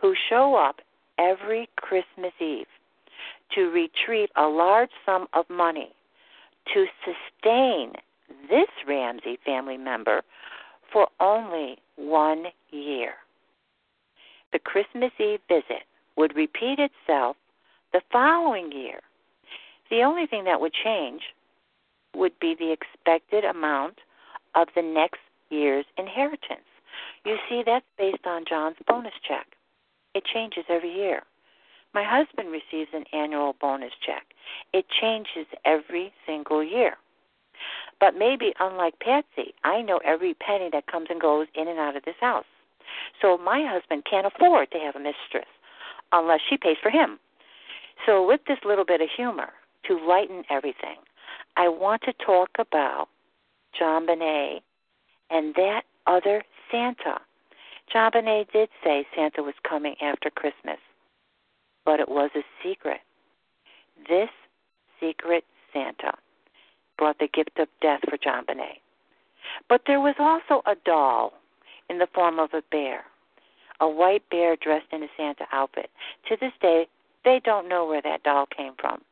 who 0.00 0.14
show 0.28 0.54
up 0.54 0.80
every 1.18 1.68
Christmas 1.76 2.32
Eve 2.40 2.66
to 3.54 3.70
retrieve 3.70 4.28
a 4.36 4.46
large 4.46 4.90
sum 5.06 5.26
of 5.32 5.48
money 5.48 5.92
to 6.74 6.84
sustain 7.04 7.92
this 8.50 8.68
Ramsey 8.86 9.38
family 9.46 9.78
member 9.78 10.22
for 10.92 11.06
only 11.20 11.78
one 11.96 12.46
year. 12.70 13.14
The 14.52 14.58
Christmas 14.58 15.12
Eve 15.18 15.40
visit 15.48 15.84
would 16.16 16.36
repeat 16.36 16.78
itself 16.78 17.36
the 17.92 18.02
following 18.12 18.72
year. 18.72 19.00
The 19.90 20.02
only 20.02 20.26
thing 20.26 20.44
that 20.44 20.60
would 20.60 20.72
change 20.84 21.22
would 22.14 22.38
be 22.40 22.54
the 22.58 22.72
expected 22.72 23.44
amount 23.44 23.98
of 24.56 24.68
the 24.74 24.82
next 24.82 25.20
year's 25.50 25.86
inheritance. 25.96 26.66
You 27.24 27.36
see, 27.48 27.62
that's 27.64 27.84
based 27.98 28.26
on 28.26 28.44
John's 28.48 28.76
bonus 28.88 29.12
check. 29.26 29.46
It 30.14 30.24
changes 30.24 30.64
every 30.68 30.92
year. 30.92 31.22
My 31.94 32.02
husband 32.04 32.48
receives 32.50 32.90
an 32.92 33.04
annual 33.12 33.54
bonus 33.60 33.92
check. 34.04 34.24
It 34.72 34.86
changes 35.00 35.46
every 35.64 36.12
single 36.26 36.62
year. 36.62 36.96
But 38.00 38.16
maybe, 38.16 38.52
unlike 38.60 38.98
Patsy, 39.00 39.54
I 39.64 39.82
know 39.82 39.98
every 40.04 40.34
penny 40.34 40.68
that 40.72 40.86
comes 40.86 41.06
and 41.10 41.20
goes 41.20 41.46
in 41.54 41.68
and 41.68 41.78
out 41.78 41.96
of 41.96 42.04
this 42.04 42.16
house. 42.20 42.44
So 43.20 43.38
my 43.38 43.64
husband 43.66 44.04
can't 44.08 44.26
afford 44.26 44.70
to 44.72 44.78
have 44.78 44.96
a 44.96 44.98
mistress 44.98 45.48
unless 46.12 46.40
she 46.48 46.56
pays 46.56 46.76
for 46.82 46.90
him. 46.90 47.18
So, 48.04 48.26
with 48.26 48.40
this 48.46 48.58
little 48.64 48.84
bit 48.84 49.00
of 49.00 49.08
humor 49.16 49.52
to 49.86 49.98
lighten 50.06 50.44
everything, 50.50 50.98
I 51.56 51.68
want 51.68 52.02
to 52.02 52.12
talk 52.12 52.50
about 52.58 53.08
JonBenét 53.80 54.62
and 55.30 55.54
that 55.54 55.82
other 56.06 56.42
Santa. 56.70 57.20
JonBenét 57.94 58.52
did 58.52 58.68
say 58.82 59.06
Santa 59.14 59.42
was 59.42 59.54
coming 59.68 59.94
after 60.00 60.30
Christmas, 60.30 60.78
but 61.84 62.00
it 62.00 62.08
was 62.08 62.30
a 62.34 62.42
secret. 62.62 63.00
This 64.08 64.30
secret 65.00 65.44
Santa 65.72 66.12
brought 66.98 67.18
the 67.18 67.28
gift 67.28 67.58
of 67.58 67.68
death 67.80 68.00
for 68.08 68.16
JonBenét. 68.16 68.80
But 69.68 69.82
there 69.86 70.00
was 70.00 70.14
also 70.18 70.62
a 70.66 70.74
doll 70.84 71.32
in 71.88 71.98
the 71.98 72.08
form 72.12 72.38
of 72.38 72.50
a 72.52 72.62
bear, 72.70 73.04
a 73.80 73.88
white 73.88 74.28
bear 74.30 74.56
dressed 74.56 74.92
in 74.92 75.02
a 75.02 75.08
Santa 75.16 75.44
outfit. 75.52 75.90
To 76.28 76.36
this 76.40 76.52
day, 76.60 76.88
they 77.24 77.40
don't 77.44 77.68
know 77.68 77.86
where 77.86 78.02
that 78.02 78.22
doll 78.22 78.46
came 78.46 78.72
from, 78.80 79.02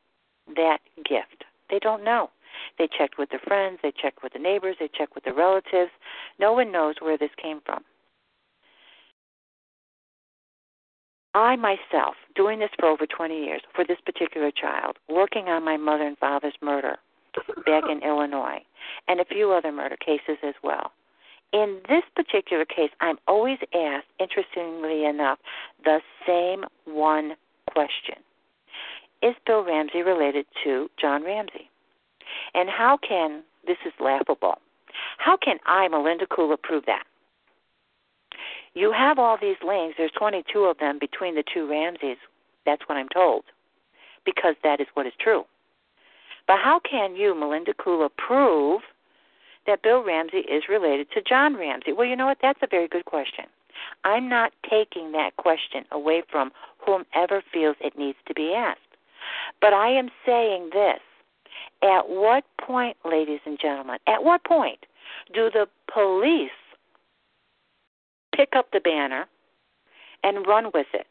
that 0.55 0.79
gift. 0.97 1.45
They 1.69 1.79
don't 1.79 2.03
know. 2.03 2.29
They 2.77 2.87
checked 2.97 3.17
with 3.17 3.29
their 3.29 3.39
friends, 3.39 3.79
they 3.81 3.91
checked 3.91 4.23
with 4.23 4.33
the 4.33 4.39
neighbors, 4.39 4.75
they 4.79 4.89
checked 4.97 5.15
with 5.15 5.23
the 5.23 5.33
relatives. 5.33 5.91
No 6.39 6.53
one 6.53 6.71
knows 6.71 6.95
where 6.99 7.17
this 7.17 7.31
came 7.41 7.61
from. 7.65 7.83
I 11.35 11.57
myself, 11.57 12.15
doing 12.35 12.59
this 12.59 12.69
for 12.79 12.87
over 12.87 13.05
20 13.05 13.35
years, 13.37 13.61
for 13.75 13.83
this 13.85 13.99
particular 14.05 14.51
child, 14.51 14.95
working 15.09 15.49
on 15.49 15.65
my 15.65 15.75
mother 15.75 16.07
and 16.07 16.17
father's 16.17 16.55
murder 16.61 16.95
back 17.65 17.83
in 17.89 18.01
Illinois, 18.07 18.59
and 19.09 19.19
a 19.19 19.25
few 19.25 19.51
other 19.51 19.71
murder 19.71 19.97
cases 19.97 20.37
as 20.43 20.53
well. 20.63 20.93
In 21.51 21.81
this 21.89 22.03
particular 22.15 22.65
case, 22.65 22.89
I'm 23.01 23.17
always 23.27 23.57
asked, 23.73 24.07
interestingly 24.19 25.05
enough, 25.05 25.39
the 25.83 25.99
same 26.25 26.65
one 26.85 27.35
question 27.71 28.15
Is 29.21 29.35
Bill 29.45 29.63
Ramsey 29.63 30.01
related 30.01 30.45
to 30.63 30.89
John 30.99 31.23
Ramsey? 31.23 31.69
And 32.53 32.69
how 32.69 32.97
can, 32.97 33.43
this 33.65 33.77
is 33.85 33.93
laughable, 33.99 34.59
how 35.17 35.37
can 35.37 35.57
I, 35.65 35.87
Melinda 35.87 36.25
Kula, 36.25 36.61
prove 36.61 36.85
that? 36.85 37.03
You 38.73 38.91
have 38.91 39.19
all 39.19 39.37
these 39.39 39.57
links, 39.65 39.95
there's 39.97 40.11
22 40.17 40.59
of 40.59 40.77
them 40.79 40.99
between 40.99 41.35
the 41.35 41.43
two 41.53 41.69
Ramseys. 41.69 42.17
That's 42.65 42.81
what 42.87 42.97
I'm 42.97 43.09
told, 43.09 43.45
because 44.25 44.55
that 44.63 44.81
is 44.81 44.87
what 44.93 45.07
is 45.07 45.13
true. 45.19 45.45
But 46.47 46.59
how 46.59 46.79
can 46.79 47.15
you, 47.15 47.33
Melinda 47.33 47.73
Kula, 47.73 48.09
prove 48.17 48.81
that 49.65 49.81
Bill 49.81 50.03
Ramsey 50.03 50.39
is 50.39 50.63
related 50.69 51.09
to 51.11 51.21
John 51.21 51.55
Ramsey? 51.55 51.93
Well, 51.93 52.07
you 52.07 52.15
know 52.15 52.27
what? 52.27 52.39
That's 52.41 52.59
a 52.61 52.67
very 52.67 52.87
good 52.87 53.05
question. 53.05 53.45
I'm 54.03 54.29
not 54.29 54.53
taking 54.69 55.11
that 55.13 55.35
question 55.37 55.85
away 55.91 56.23
from 56.29 56.51
whomever 56.85 57.41
feels 57.51 57.75
it 57.81 57.97
needs 57.97 58.17
to 58.27 58.33
be 58.33 58.53
asked. 58.53 58.79
But 59.59 59.73
I 59.73 59.89
am 59.89 60.09
saying 60.25 60.69
this 60.71 60.99
at 61.83 62.09
what 62.09 62.43
point, 62.59 62.97
ladies 63.05 63.41
and 63.45 63.59
gentlemen, 63.59 63.97
at 64.07 64.23
what 64.23 64.43
point 64.43 64.85
do 65.33 65.49
the 65.51 65.67
police 65.91 66.49
pick 68.35 68.49
up 68.55 68.71
the 68.71 68.79
banner 68.79 69.25
and 70.23 70.47
run 70.47 70.71
with 70.73 70.87
it? 70.93 71.07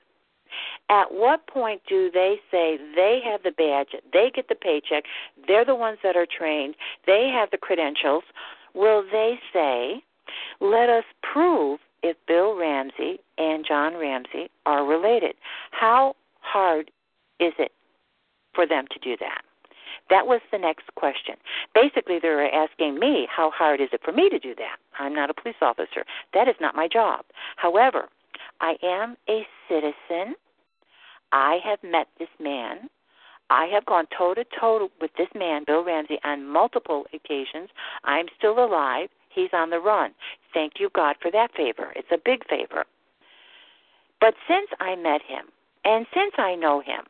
At 0.88 1.12
what 1.12 1.46
point 1.46 1.82
do 1.88 2.10
they 2.12 2.36
say 2.50 2.78
they 2.94 3.20
have 3.24 3.42
the 3.42 3.50
badge, 3.50 4.00
they 4.12 4.30
get 4.32 4.48
the 4.48 4.54
paycheck, 4.54 5.04
they're 5.48 5.64
the 5.64 5.74
ones 5.74 5.98
that 6.02 6.16
are 6.16 6.26
trained, 6.26 6.74
they 7.06 7.30
have 7.34 7.50
the 7.50 7.56
credentials? 7.56 8.24
Will 8.74 9.02
they 9.10 9.38
say, 9.52 10.02
let 10.60 10.88
us 10.88 11.04
prove 11.22 11.80
if 12.02 12.16
Bill 12.26 12.56
Ramsey 12.56 13.18
and 13.38 13.64
John 13.66 13.96
Ramsey 13.96 14.50
are 14.66 14.84
related? 14.84 15.34
How 15.70 16.14
hard 16.40 16.90
is 17.40 17.52
it 17.58 17.72
for 18.54 18.66
them 18.66 18.86
to 18.92 18.98
do 18.98 19.16
that? 19.20 19.42
That 20.10 20.26
was 20.26 20.40
the 20.52 20.58
next 20.58 20.94
question. 20.96 21.36
Basically, 21.74 22.18
they 22.20 22.28
were 22.28 22.48
asking 22.48 22.98
me, 22.98 23.26
how 23.34 23.50
hard 23.50 23.80
is 23.80 23.88
it 23.92 24.02
for 24.04 24.12
me 24.12 24.28
to 24.28 24.38
do 24.38 24.54
that? 24.56 24.76
I'm 24.98 25.14
not 25.14 25.30
a 25.30 25.34
police 25.34 25.56
officer. 25.62 26.04
That 26.34 26.48
is 26.48 26.56
not 26.60 26.76
my 26.76 26.88
job. 26.88 27.24
However, 27.56 28.08
I 28.60 28.76
am 28.82 29.16
a 29.28 29.46
citizen. 29.68 30.34
I 31.32 31.58
have 31.64 31.78
met 31.82 32.08
this 32.18 32.28
man. 32.38 32.88
I 33.50 33.66
have 33.66 33.86
gone 33.86 34.06
toe 34.16 34.34
to 34.34 34.44
toe 34.58 34.88
with 35.00 35.10
this 35.16 35.28
man, 35.34 35.64
Bill 35.66 35.84
Ramsey, 35.84 36.18
on 36.24 36.46
multiple 36.46 37.04
occasions. 37.12 37.68
I'm 38.04 38.26
still 38.38 38.64
alive. 38.64 39.08
He's 39.30 39.50
on 39.52 39.70
the 39.70 39.80
run. 39.80 40.12
Thank 40.52 40.74
you, 40.78 40.90
God, 40.94 41.16
for 41.20 41.30
that 41.30 41.54
favor. 41.56 41.92
It's 41.96 42.08
a 42.12 42.18
big 42.24 42.46
favor. 42.48 42.84
But 44.20 44.34
since 44.48 44.68
I 44.80 44.96
met 44.96 45.20
him, 45.22 45.46
and 45.84 46.06
since 46.14 46.32
I 46.38 46.54
know 46.54 46.80
him, 46.80 47.04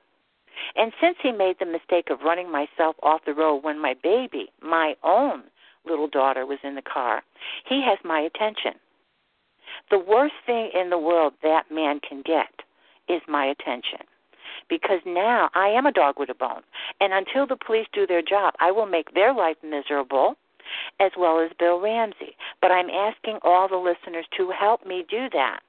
and 0.76 0.92
since 1.00 1.16
he 1.22 1.32
made 1.32 1.56
the 1.58 1.66
mistake 1.66 2.10
of 2.10 2.20
running 2.22 2.50
myself 2.50 2.96
off 3.02 3.24
the 3.24 3.34
road 3.34 3.64
when 3.64 3.78
my 3.80 3.94
baby, 4.02 4.50
my 4.62 4.94
own 5.02 5.44
little 5.86 6.08
daughter, 6.08 6.46
was 6.46 6.58
in 6.62 6.74
the 6.74 6.82
car, 6.82 7.22
he 7.68 7.82
has 7.82 7.98
my 8.04 8.20
attention. 8.20 8.72
The 9.90 9.98
worst 9.98 10.34
thing 10.46 10.70
in 10.74 10.90
the 10.90 10.98
world 10.98 11.34
that 11.42 11.70
man 11.70 12.00
can 12.00 12.22
get 12.22 12.62
is 13.08 13.22
my 13.28 13.46
attention. 13.46 14.06
Because 14.68 15.00
now 15.04 15.50
I 15.54 15.68
am 15.68 15.84
a 15.84 15.92
dog 15.92 16.18
with 16.18 16.30
a 16.30 16.34
bone. 16.34 16.62
And 17.00 17.12
until 17.12 17.46
the 17.46 17.56
police 17.56 17.86
do 17.92 18.06
their 18.06 18.22
job, 18.22 18.54
I 18.60 18.70
will 18.70 18.86
make 18.86 19.12
their 19.12 19.34
life 19.34 19.56
miserable 19.62 20.36
as 21.00 21.12
well 21.18 21.40
as 21.40 21.50
Bill 21.58 21.80
Ramsey. 21.80 22.36
But 22.62 22.70
I'm 22.70 22.88
asking 22.88 23.38
all 23.42 23.68
the 23.68 23.76
listeners 23.76 24.26
to 24.36 24.50
help 24.50 24.86
me 24.86 25.04
do 25.08 25.28
that 25.32 25.60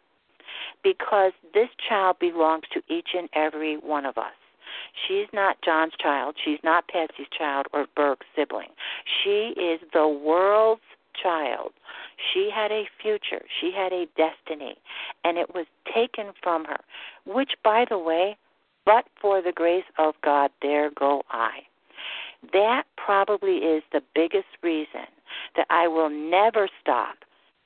because 0.84 1.34
this 1.54 1.70
child 1.90 2.18
belongs 2.20 2.64
to 2.74 2.82
each 2.88 3.10
and 3.18 3.28
every 3.34 3.76
one 3.78 4.06
of 4.06 4.18
us. 4.18 4.34
She's 5.08 5.28
not 5.34 5.58
John's 5.64 5.94
child. 6.00 6.36
She's 6.44 6.60
not 6.64 6.88
Patsy's 6.88 7.28
child 7.38 7.68
or 7.74 7.88
Burke's 7.96 8.26
sibling. 8.36 8.70
She 9.24 9.54
is 9.60 9.80
the 9.94 10.08
world's 10.08 10.82
child. 11.22 11.72
She 12.34 12.50
had 12.54 12.72
a 12.72 12.84
future. 13.02 13.44
She 13.62 13.72
had 13.72 13.94
a 13.94 14.08
destiny. 14.18 14.76
And 15.24 15.38
it 15.38 15.54
was 15.54 15.66
taken 15.94 16.32
from 16.42 16.66
her, 16.66 16.80
which, 17.26 17.52
by 17.64 17.86
the 17.90 17.98
way, 17.98 18.38
but 18.86 19.06
for 19.20 19.42
the 19.42 19.52
grace 19.52 19.86
of 19.98 20.14
God, 20.24 20.52
there 20.62 20.92
go 20.92 21.24
I. 21.30 21.60
That 22.54 22.84
probably 22.98 23.58
is 23.58 23.84
the 23.92 24.02
biggest 24.14 24.48
reason 24.62 25.08
that 25.56 25.66
I 25.70 25.88
will 25.88 26.10
never 26.10 26.70
stop 26.80 27.18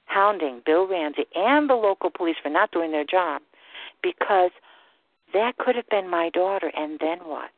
hounding 0.06 0.62
Bill 0.66 0.88
Ramsey 0.88 1.26
and 1.36 1.70
the 1.70 1.76
local 1.76 2.10
police 2.10 2.38
for 2.42 2.50
not 2.50 2.72
doing 2.72 2.92
their 2.92 3.06
job 3.06 3.42
because 4.02 4.52
that 5.34 5.58
could 5.58 5.76
have 5.76 5.90
been 5.90 6.10
my 6.10 6.30
daughter, 6.30 6.72
and 6.76 7.00
then 7.00 7.20
what? 7.20 7.52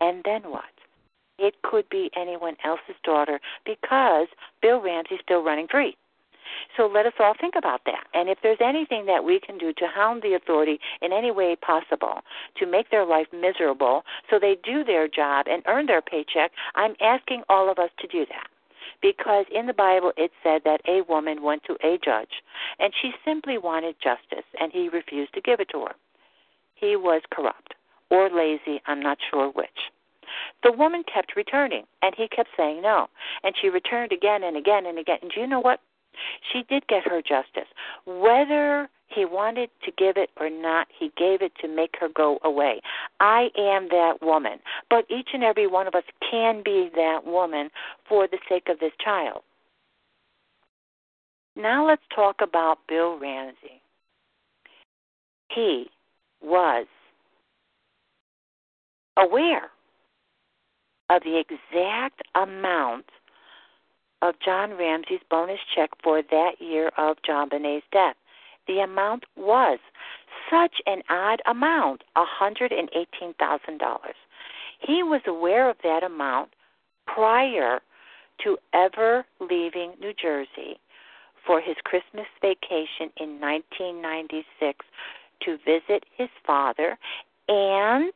And 0.00 0.22
then 0.24 0.42
what? 0.50 0.64
It 1.38 1.62
could 1.62 1.88
be 1.88 2.10
anyone 2.16 2.56
else's 2.64 2.96
daughter 3.04 3.40
because 3.64 4.28
Bill 4.62 4.80
Ramsey's 4.80 5.20
still 5.22 5.42
running 5.42 5.68
free. 5.68 5.96
So 6.76 6.86
let 6.86 7.06
us 7.06 7.12
all 7.18 7.34
think 7.38 7.54
about 7.56 7.82
that. 7.86 8.06
And 8.14 8.28
if 8.28 8.38
there's 8.42 8.60
anything 8.60 9.06
that 9.06 9.24
we 9.24 9.40
can 9.40 9.58
do 9.58 9.72
to 9.74 9.86
hound 9.86 10.22
the 10.22 10.34
authority 10.34 10.78
in 11.02 11.12
any 11.12 11.30
way 11.30 11.56
possible 11.56 12.22
to 12.56 12.66
make 12.66 12.90
their 12.90 13.04
life 13.04 13.26
miserable 13.32 14.04
so 14.30 14.38
they 14.38 14.56
do 14.62 14.84
their 14.84 15.08
job 15.08 15.46
and 15.48 15.62
earn 15.66 15.86
their 15.86 16.02
paycheck, 16.02 16.52
I'm 16.74 16.94
asking 17.00 17.42
all 17.48 17.70
of 17.70 17.78
us 17.78 17.90
to 17.98 18.06
do 18.06 18.26
that. 18.26 18.48
Because 19.02 19.46
in 19.52 19.66
the 19.66 19.74
Bible 19.74 20.12
it 20.16 20.30
said 20.42 20.62
that 20.64 20.80
a 20.88 21.02
woman 21.02 21.42
went 21.42 21.64
to 21.64 21.76
a 21.84 21.98
judge 22.02 22.42
and 22.78 22.92
she 23.00 23.12
simply 23.24 23.58
wanted 23.58 23.96
justice 24.02 24.46
and 24.58 24.72
he 24.72 24.88
refused 24.88 25.34
to 25.34 25.40
give 25.40 25.60
it 25.60 25.68
to 25.70 25.80
her. 25.80 25.94
He 26.76 26.94
was 26.96 27.22
corrupt 27.32 27.74
or 28.10 28.30
lazy, 28.30 28.80
I'm 28.86 29.00
not 29.00 29.18
sure 29.30 29.50
which. 29.50 29.90
The 30.62 30.72
woman 30.72 31.02
kept 31.12 31.36
returning, 31.36 31.84
and 32.02 32.14
he 32.16 32.28
kept 32.28 32.50
saying 32.56 32.82
no. 32.82 33.08
And 33.42 33.54
she 33.60 33.68
returned 33.68 34.12
again 34.12 34.42
and 34.42 34.56
again 34.56 34.86
and 34.86 34.98
again. 34.98 35.18
And 35.22 35.30
do 35.34 35.40
you 35.40 35.46
know 35.46 35.60
what? 35.60 35.80
She 36.52 36.62
did 36.68 36.86
get 36.86 37.06
her 37.06 37.20
justice. 37.20 37.68
Whether 38.06 38.88
he 39.08 39.24
wanted 39.24 39.70
to 39.84 39.92
give 39.92 40.16
it 40.16 40.30
or 40.40 40.50
not, 40.50 40.88
he 40.96 41.12
gave 41.16 41.42
it 41.42 41.52
to 41.60 41.68
make 41.68 41.94
her 42.00 42.08
go 42.08 42.38
away. 42.42 42.80
I 43.20 43.48
am 43.56 43.88
that 43.90 44.18
woman. 44.22 44.58
But 44.90 45.04
each 45.10 45.28
and 45.34 45.44
every 45.44 45.66
one 45.66 45.86
of 45.86 45.94
us 45.94 46.04
can 46.30 46.62
be 46.64 46.90
that 46.96 47.26
woman 47.26 47.70
for 48.08 48.26
the 48.26 48.38
sake 48.48 48.68
of 48.68 48.80
this 48.80 48.92
child. 49.02 49.42
Now 51.54 51.86
let's 51.86 52.02
talk 52.14 52.36
about 52.42 52.78
Bill 52.88 53.18
Ramsey. 53.18 53.80
He 55.48 55.88
was 56.42 56.86
aware 59.16 59.70
of 61.10 61.22
the 61.22 61.38
exact 61.38 62.22
amount 62.34 63.06
of 64.22 64.34
John 64.44 64.76
Ramsey's 64.76 65.20
bonus 65.30 65.60
check 65.74 65.90
for 66.02 66.22
that 66.22 66.52
year 66.58 66.90
of 66.96 67.16
JonBenét's 67.28 67.84
death. 67.92 68.16
The 68.66 68.80
amount 68.80 69.24
was 69.36 69.78
such 70.50 70.76
an 70.86 71.02
odd 71.08 71.40
amount, 71.46 72.02
$118,000. 72.16 73.98
He 74.80 75.02
was 75.02 75.20
aware 75.26 75.70
of 75.70 75.76
that 75.82 76.02
amount 76.02 76.50
prior 77.06 77.80
to 78.44 78.58
ever 78.74 79.24
leaving 79.40 79.94
New 80.00 80.12
Jersey 80.20 80.78
for 81.46 81.60
his 81.60 81.76
Christmas 81.84 82.26
vacation 82.42 83.10
in 83.18 83.40
1996 83.40 84.84
to 85.44 85.58
visit 85.64 86.04
his 86.16 86.28
father 86.46 86.96
and, 87.48 88.12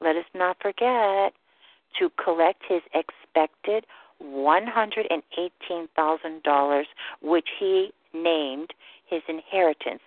let 0.00 0.16
us 0.16 0.24
not 0.34 0.56
forget, 0.60 1.32
to 1.98 2.10
collect 2.22 2.62
his 2.68 2.82
expected 2.94 3.86
$118,000, 4.22 6.84
which 7.22 7.48
he 7.58 7.90
named 8.12 8.74
his 9.06 9.22
inheritance 9.28 10.02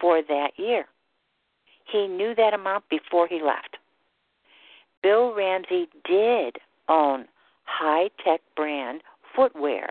for 0.00 0.22
that 0.22 0.52
year. 0.56 0.86
He 1.90 2.06
knew 2.06 2.34
that 2.36 2.54
amount 2.54 2.88
before 2.88 3.26
he 3.28 3.42
left. 3.42 3.76
Bill 5.02 5.34
Ramsey 5.34 5.88
did 6.04 6.58
own 6.88 7.26
high 7.64 8.08
tech 8.24 8.40
brand 8.56 9.02
footwear. 9.34 9.90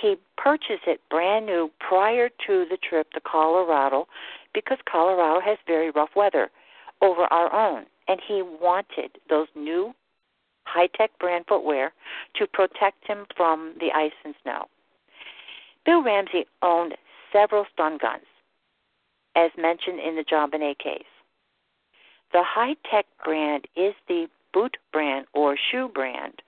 He 0.00 0.16
purchased 0.36 0.86
it 0.86 1.00
brand 1.10 1.46
new 1.46 1.70
prior 1.80 2.28
to 2.46 2.66
the 2.68 2.76
trip 2.76 3.10
to 3.12 3.20
Colorado 3.20 4.06
because 4.56 4.78
Colorado 4.90 5.38
has 5.38 5.58
very 5.66 5.90
rough 5.90 6.16
weather 6.16 6.50
over 7.02 7.24
our 7.24 7.52
own. 7.52 7.84
And 8.08 8.18
he 8.26 8.42
wanted 8.42 9.10
those 9.28 9.48
new 9.54 9.92
high 10.64 10.88
tech 10.96 11.10
brand 11.20 11.44
footwear 11.46 11.92
to 12.36 12.46
protect 12.46 13.06
him 13.06 13.26
from 13.36 13.74
the 13.78 13.90
ice 13.94 14.16
and 14.24 14.34
snow. 14.42 14.64
Bill 15.84 16.02
Ramsey 16.02 16.46
owned 16.62 16.94
several 17.32 17.66
stun 17.72 17.98
guns, 18.00 18.24
as 19.36 19.50
mentioned 19.58 20.00
in 20.00 20.16
the 20.16 20.24
JonBenét 20.24 20.78
case. 20.78 21.04
The 22.32 22.42
high 22.42 22.76
tech 22.90 23.04
brand 23.24 23.66
is 23.76 23.94
the 24.08 24.26
boot 24.54 24.78
brand 24.90 25.26
or 25.34 25.56
shoe 25.70 25.90
brand 25.92 26.40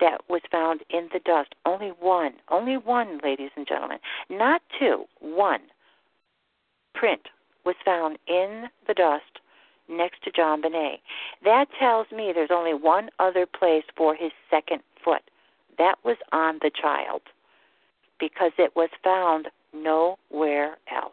that 0.00 0.22
was 0.28 0.42
found 0.50 0.80
in 0.90 1.08
the 1.12 1.20
dust. 1.20 1.54
Only 1.64 1.92
one, 2.00 2.34
only 2.50 2.76
one, 2.76 3.20
ladies 3.22 3.50
and 3.56 3.66
gentlemen, 3.66 3.98
not 4.28 4.60
two, 4.78 5.04
one 5.20 5.60
print 6.94 7.20
was 7.64 7.76
found 7.84 8.18
in 8.26 8.68
the 8.86 8.94
dust 8.94 9.40
next 9.88 10.22
to 10.24 10.30
JonBenét. 10.30 10.98
That 11.44 11.66
tells 11.78 12.06
me 12.10 12.32
there's 12.34 12.50
only 12.50 12.74
one 12.74 13.10
other 13.18 13.46
place 13.46 13.84
for 13.96 14.14
his 14.14 14.32
second 14.50 14.82
foot. 15.04 15.22
That 15.78 15.96
was 16.04 16.16
on 16.32 16.58
the 16.62 16.70
child 16.70 17.22
because 18.18 18.52
it 18.58 18.74
was 18.76 18.90
found 19.02 19.48
nowhere 19.74 20.78
else. 20.94 21.12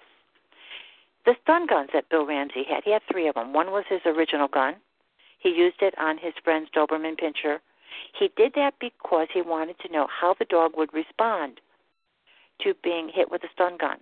The 1.25 1.35
stun 1.43 1.67
guns 1.67 1.89
that 1.93 2.09
Bill 2.09 2.25
Ramsey 2.25 2.63
had, 2.67 2.83
he 2.83 2.91
had 2.91 3.01
three 3.11 3.27
of 3.27 3.35
them. 3.35 3.53
One 3.53 3.71
was 3.71 3.85
his 3.89 4.01
original 4.05 4.47
gun. 4.47 4.75
He 5.39 5.49
used 5.49 5.81
it 5.81 5.93
on 5.97 6.17
his 6.17 6.33
friend's 6.43 6.69
Doberman 6.75 7.19
Pinscher. 7.19 7.59
He 8.17 8.31
did 8.37 8.53
that 8.55 8.75
because 8.79 9.27
he 9.33 9.41
wanted 9.41 9.77
to 9.79 9.91
know 9.91 10.07
how 10.07 10.35
the 10.37 10.45
dog 10.45 10.73
would 10.77 10.93
respond 10.93 11.59
to 12.61 12.73
being 12.83 13.09
hit 13.13 13.29
with 13.29 13.43
a 13.43 13.49
stun 13.53 13.77
gun. 13.77 13.97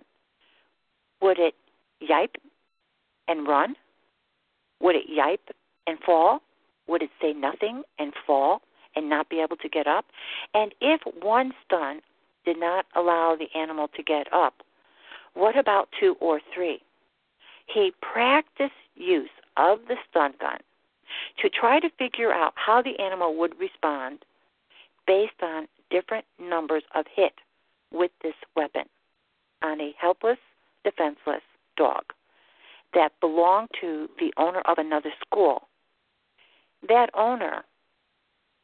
Would 1.22 1.38
it 1.38 1.54
yipe 2.02 2.36
and 3.28 3.46
run? 3.46 3.76
Would 4.80 4.96
it 4.96 5.06
yipe 5.10 5.54
and 5.86 5.98
fall? 6.00 6.40
Would 6.88 7.02
it 7.02 7.10
say 7.20 7.32
nothing 7.32 7.82
and 7.98 8.12
fall 8.26 8.62
and 8.96 9.08
not 9.08 9.28
be 9.28 9.40
able 9.40 9.56
to 9.56 9.68
get 9.68 9.86
up? 9.86 10.06
And 10.54 10.74
if 10.80 11.00
one 11.22 11.52
stun 11.64 12.00
did 12.44 12.58
not 12.58 12.86
allow 12.96 13.36
the 13.36 13.56
animal 13.58 13.88
to 13.96 14.02
get 14.02 14.32
up, 14.32 14.54
what 15.34 15.56
about 15.56 15.88
two 15.98 16.16
or 16.20 16.40
three? 16.54 16.80
He 17.66 17.92
practiced 18.00 18.72
use 18.96 19.30
of 19.56 19.80
the 19.86 19.96
stun 20.08 20.34
gun 20.40 20.58
to 21.40 21.48
try 21.48 21.80
to 21.80 21.90
figure 21.98 22.32
out 22.32 22.52
how 22.56 22.82
the 22.82 22.98
animal 23.00 23.36
would 23.36 23.58
respond 23.58 24.24
based 25.06 25.42
on 25.42 25.68
different 25.90 26.24
numbers 26.40 26.82
of 26.94 27.04
hit 27.14 27.34
with 27.92 28.10
this 28.22 28.34
weapon 28.56 28.84
on 29.62 29.80
a 29.80 29.94
helpless, 29.98 30.38
defenseless 30.84 31.42
dog 31.80 32.02
that 32.92 33.12
belonged 33.20 33.68
to 33.80 34.08
the 34.18 34.32
owner 34.36 34.60
of 34.66 34.76
another 34.76 35.12
school. 35.24 35.68
That 36.86 37.08
owner 37.14 37.64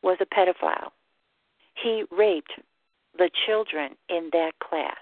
was 0.02 0.18
a 0.20 0.26
pedophile. 0.26 0.90
He 1.82 2.04
raped 2.10 2.52
the 3.16 3.30
children 3.46 3.96
in 4.10 4.28
that 4.32 4.52
class. 4.60 4.96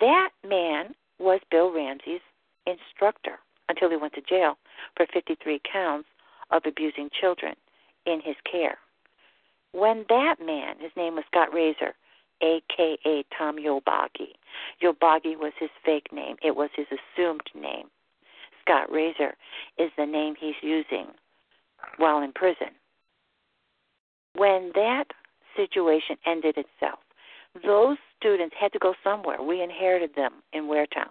That 0.00 0.30
man 0.46 0.94
was 1.18 1.40
Bill 1.50 1.70
Ramsey's 1.72 2.20
instructor 2.66 3.38
until 3.68 3.90
he 3.90 3.96
went 3.96 4.14
to 4.14 4.22
jail 4.22 4.56
for 4.96 5.06
53 5.12 5.60
counts 5.70 6.08
of 6.50 6.62
abusing 6.66 7.10
children 7.20 7.54
in 8.06 8.20
his 8.24 8.36
care. 8.50 8.78
When 9.72 10.04
that 10.08 10.36
man, 10.44 10.76
his 10.80 10.90
name 10.96 11.16
was 11.16 11.24
Scott 11.30 11.52
Razor, 11.52 11.94
aka 12.42 13.24
Tom 13.36 13.56
Yolbagi, 13.56 14.34
Yolbagi 14.82 15.36
was 15.36 15.52
his 15.58 15.70
fake 15.84 16.12
name, 16.12 16.36
it 16.42 16.54
was 16.56 16.70
his 16.74 16.86
assumed 16.86 17.42
name. 17.54 17.86
Scott 18.62 18.90
Razor 18.90 19.34
is 19.78 19.90
the 19.96 20.06
name 20.06 20.34
he's 20.38 20.54
using 20.62 21.06
while 21.96 22.22
in 22.22 22.32
prison. 22.32 22.68
When 24.34 24.70
that 24.74 25.04
situation 25.56 26.16
ended 26.26 26.56
itself, 26.56 27.00
those 27.64 27.96
students 28.18 28.54
had 28.58 28.72
to 28.72 28.78
go 28.78 28.94
somewhere. 29.02 29.42
We 29.42 29.62
inherited 29.62 30.10
them 30.14 30.34
in 30.52 30.64
Waretown. 30.64 31.10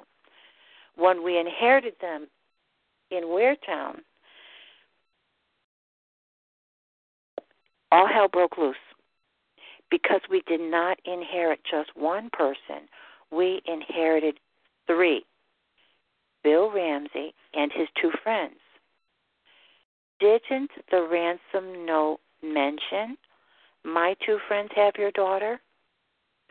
When 0.96 1.24
we 1.24 1.38
inherited 1.38 1.94
them 2.02 2.28
in 3.12 3.24
Waretown, 3.24 4.00
all 7.92 8.08
hell 8.08 8.28
broke 8.28 8.58
loose 8.58 8.76
because 9.92 10.22
we 10.30 10.42
did 10.48 10.62
not 10.62 11.00
inherit 11.06 11.60
just 11.70 11.90
one 11.96 12.30
person, 12.32 12.88
we 13.32 13.62
inherited 13.66 14.40
three 14.88 15.24
Bill 16.44 16.72
Ramsey 16.72 17.34
and 17.54 17.72
his 17.72 17.88
two 18.02 18.12
friends. 18.24 18.56
Didn't 20.20 20.72
the 20.92 21.08
ransom 21.10 21.86
note 21.86 22.20
mention 22.44 23.18
my 23.84 24.16
two 24.26 24.38
friends 24.48 24.70
have 24.76 24.94
your 24.98 25.12
daughter? 25.12 25.60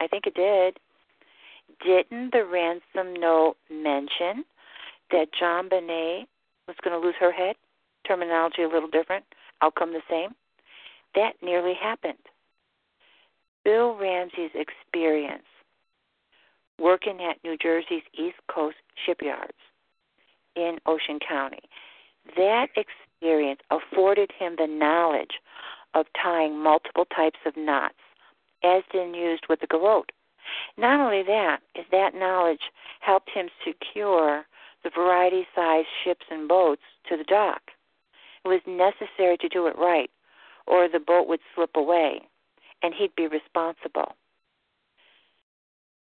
I 0.01 0.07
think 0.07 0.27
it 0.27 0.35
did. 0.35 0.79
Didn't 1.85 2.33
the 2.33 2.45
ransom 2.45 3.15
note 3.21 3.57
mention 3.71 4.45
that 5.11 5.29
JonBenét 5.41 6.27
was 6.67 6.77
going 6.83 6.99
to 6.99 7.07
lose 7.07 7.15
her 7.21 7.33
head? 7.33 7.57
Terminology 8.07 8.63
a 8.63 8.69
little 8.69 8.89
different, 8.89 9.25
outcome 9.63 9.93
the 9.93 10.03
same. 10.09 10.31
That 11.15 11.33
nearly 11.43 11.75
happened. 11.75 12.19
Bill 13.65 13.97
Ramsey's 13.97 14.51
experience 14.55 15.45
working 16.79 17.21
at 17.23 17.43
New 17.45 17.57
Jersey's 17.57 18.03
East 18.15 18.39
Coast 18.53 18.77
shipyards 19.05 19.59
in 20.57 20.79
Ocean 20.87 21.19
County, 21.27 21.61
that 22.37 22.69
experience 22.77 23.61
afforded 23.71 24.31
him 24.39 24.57
the 24.57 24.67
knowledge 24.67 25.41
of 25.95 26.07
tying 26.21 26.59
multiple 26.59 27.05
types 27.05 27.39
of 27.47 27.57
knots, 27.57 27.99
as 28.63 28.83
then 28.93 29.15
used 29.15 29.45
with 29.49 29.61
the 29.61 29.67
garrote. 29.67 30.13
Not 30.77 31.01
only 31.01 31.23
that, 31.25 31.59
is 31.75 31.85
that 31.91 32.15
knowledge 32.15 32.71
helped 33.01 33.31
him 33.31 33.49
secure 33.67 34.45
the 34.85 34.91
variety 34.91 35.47
sized 35.55 35.89
ships 36.05 36.27
and 36.31 36.49
boats 36.49 36.83
to 37.09 37.17
the 37.17 37.25
dock. 37.25 37.63
It 38.45 38.49
was 38.49 38.61
necessary 38.67 39.37
to 39.39 39.49
do 39.49 39.67
it 39.67 39.77
right, 39.77 40.11
or 40.67 40.89
the 40.89 41.01
boat 41.01 41.29
would 41.29 41.41
slip 41.55 41.77
away, 41.77 42.23
and 42.83 42.95
he'd 42.95 43.15
be 43.17 43.27
responsible. 43.27 44.15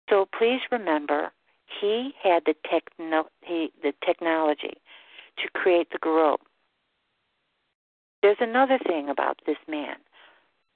So 0.09 0.29
please 0.39 0.61
remember, 0.71 1.33
he 1.81 2.15
had 2.23 2.45
the 2.47 2.55
techno- 2.71 3.31
he, 3.43 3.73
the 3.83 3.93
technology 4.05 4.75
to 5.39 5.49
create 5.51 5.91
the 5.91 5.99
garrote. 5.99 6.41
There's 8.23 8.37
another 8.41 8.79
thing 8.79 9.09
about 9.09 9.41
this 9.47 9.59
man. 9.69 9.97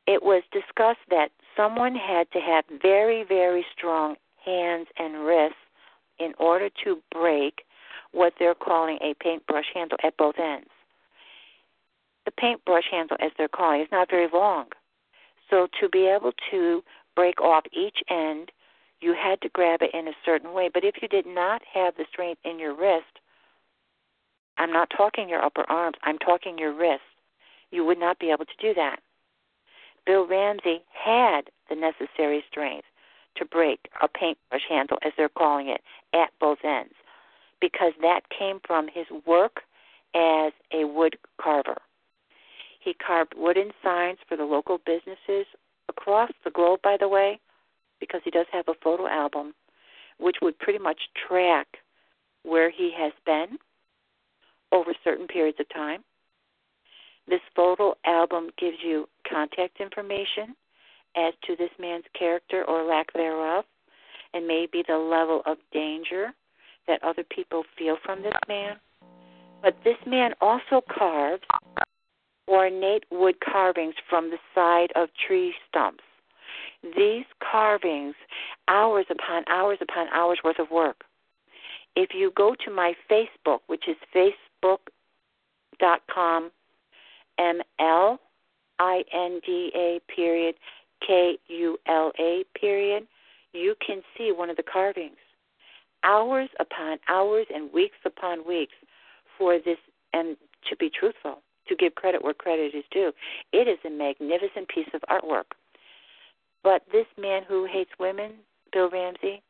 It 0.06 0.22
was 0.22 0.42
discussed 0.52 1.06
that 1.10 1.30
someone 1.56 1.94
had 1.94 2.30
to 2.32 2.40
have 2.40 2.64
very, 2.82 3.24
very 3.24 3.64
strong 3.76 4.16
hands 4.44 4.88
and 4.98 5.24
wrists 5.24 5.58
in 6.18 6.34
order 6.38 6.68
to 6.84 6.98
break 7.12 7.64
what 8.12 8.34
they're 8.38 8.54
calling 8.54 8.98
a 9.00 9.14
paintbrush 9.14 9.66
handle 9.72 9.98
at 10.02 10.16
both 10.16 10.38
ends. 10.38 10.68
The 12.24 12.32
paintbrush 12.32 12.84
handle, 12.90 13.16
as 13.20 13.32
they're 13.38 13.48
calling, 13.48 13.80
is 13.80 13.88
not 13.90 14.10
very 14.10 14.28
long. 14.32 14.66
So 15.50 15.66
to 15.80 15.88
be 15.88 16.06
able 16.06 16.32
to 16.50 16.82
break 17.16 17.40
off 17.40 17.64
each 17.72 17.98
end, 18.08 18.50
you 19.00 19.14
had 19.14 19.40
to 19.42 19.48
grab 19.48 19.82
it 19.82 19.90
in 19.92 20.08
a 20.08 20.16
certain 20.24 20.52
way. 20.52 20.70
But 20.72 20.84
if 20.84 20.96
you 21.02 21.08
did 21.08 21.26
not 21.26 21.62
have 21.74 21.96
the 21.96 22.04
strength 22.10 22.40
in 22.44 22.58
your 22.58 22.74
wrist, 22.74 23.18
I'm 24.58 24.72
not 24.72 24.90
talking 24.96 25.28
your 25.28 25.42
upper 25.42 25.64
arms, 25.68 25.96
I'm 26.02 26.18
talking 26.18 26.58
your 26.58 26.74
wrist, 26.74 27.02
you 27.70 27.84
would 27.84 27.98
not 27.98 28.18
be 28.18 28.30
able 28.30 28.44
to 28.44 28.56
do 28.60 28.74
that. 28.74 29.00
Bill 30.06 30.26
Ramsey 30.26 30.82
had 30.92 31.42
the 31.68 31.76
necessary 31.76 32.44
strength 32.50 32.86
to 33.36 33.44
break 33.44 33.88
a 34.02 34.08
paintbrush 34.08 34.62
handle, 34.68 34.98
as 35.02 35.12
they're 35.16 35.28
calling 35.28 35.68
it, 35.68 35.80
at 36.12 36.30
both 36.40 36.58
ends, 36.64 36.94
because 37.60 37.92
that 38.02 38.22
came 38.36 38.60
from 38.66 38.88
his 38.92 39.06
work 39.26 39.60
as 40.14 40.52
a 40.72 40.84
wood 40.84 41.16
carver. 41.40 41.78
He 42.80 42.94
carved 42.94 43.34
wooden 43.36 43.70
signs 43.82 44.18
for 44.28 44.36
the 44.36 44.44
local 44.44 44.78
businesses 44.84 45.46
across 45.88 46.30
the 46.44 46.50
globe, 46.50 46.80
by 46.82 46.96
the 46.98 47.08
way, 47.08 47.38
because 48.00 48.22
he 48.24 48.30
does 48.30 48.46
have 48.52 48.68
a 48.68 48.74
photo 48.82 49.06
album 49.06 49.54
which 50.18 50.36
would 50.42 50.58
pretty 50.58 50.78
much 50.78 51.00
track 51.28 51.66
where 52.42 52.70
he 52.70 52.92
has 52.96 53.12
been 53.24 53.58
over 54.72 54.92
certain 55.02 55.26
periods 55.26 55.58
of 55.60 55.68
time. 55.70 56.02
This 57.28 57.40
photo 57.54 57.94
album 58.06 58.50
gives 58.58 58.76
you 58.84 59.08
contact 59.28 59.80
information 59.80 60.54
as 61.16 61.34
to 61.46 61.56
this 61.56 61.70
man's 61.78 62.04
character 62.18 62.64
or 62.68 62.84
lack 62.84 63.12
thereof, 63.12 63.64
and 64.32 64.46
maybe 64.46 64.84
the 64.86 64.96
level 64.96 65.42
of 65.46 65.58
danger 65.72 66.32
that 66.86 67.02
other 67.02 67.24
people 67.24 67.64
feel 67.76 67.96
from 68.04 68.22
this 68.22 68.32
man. 68.48 68.76
But 69.62 69.76
this 69.84 69.96
man 70.06 70.32
also 70.40 70.82
carves 70.88 71.42
ornate 72.50 73.04
wood 73.10 73.36
carvings 73.40 73.94
from 74.08 74.30
the 74.30 74.38
side 74.54 74.90
of 74.96 75.10
tree 75.26 75.54
stumps. 75.68 76.04
These 76.82 77.26
carvings, 77.50 78.14
hours 78.68 79.06
upon 79.10 79.44
hours 79.48 79.78
upon 79.80 80.08
hours 80.08 80.38
worth 80.42 80.58
of 80.58 80.70
work. 80.70 81.04
If 81.96 82.14
you 82.14 82.32
go 82.36 82.54
to 82.64 82.70
my 82.70 82.94
Facebook, 83.10 83.60
which 83.66 83.88
is 83.88 83.96
facebook.com 84.14 84.80
M 87.38 87.60
L 87.78 88.20
I 88.78 89.04
N 89.12 89.40
D 89.44 89.72
A 89.74 90.00
period 90.14 90.54
K 91.06 91.36
U 91.48 91.78
L 91.86 92.12
A 92.18 92.44
period, 92.58 93.06
you 93.52 93.74
can 93.84 94.02
see 94.16 94.32
one 94.32 94.48
of 94.50 94.56
the 94.56 94.62
carvings. 94.62 95.16
Hours 96.02 96.48
upon 96.58 96.98
hours 97.08 97.46
and 97.54 97.70
weeks 97.72 97.98
upon 98.04 98.46
weeks 98.46 98.74
for 99.36 99.58
this, 99.58 99.78
and 100.12 100.36
to 100.68 100.76
be 100.76 100.90
truthful, 100.90 101.42
to 101.68 101.76
give 101.76 101.94
credit 101.94 102.22
where 102.22 102.34
credit 102.34 102.74
is 102.74 102.84
due, 102.90 103.12
it 103.52 103.68
is 103.68 103.78
a 103.84 103.90
magnificent 103.90 104.68
piece 104.68 104.88
of 104.94 105.02
artwork. 105.10 105.44
But 106.62 106.82
this 106.92 107.06
man 107.18 107.42
who 107.48 107.66
hates 107.70 107.90
women, 107.98 108.32
Bill 108.72 108.90
Ramsey, 108.90 109.42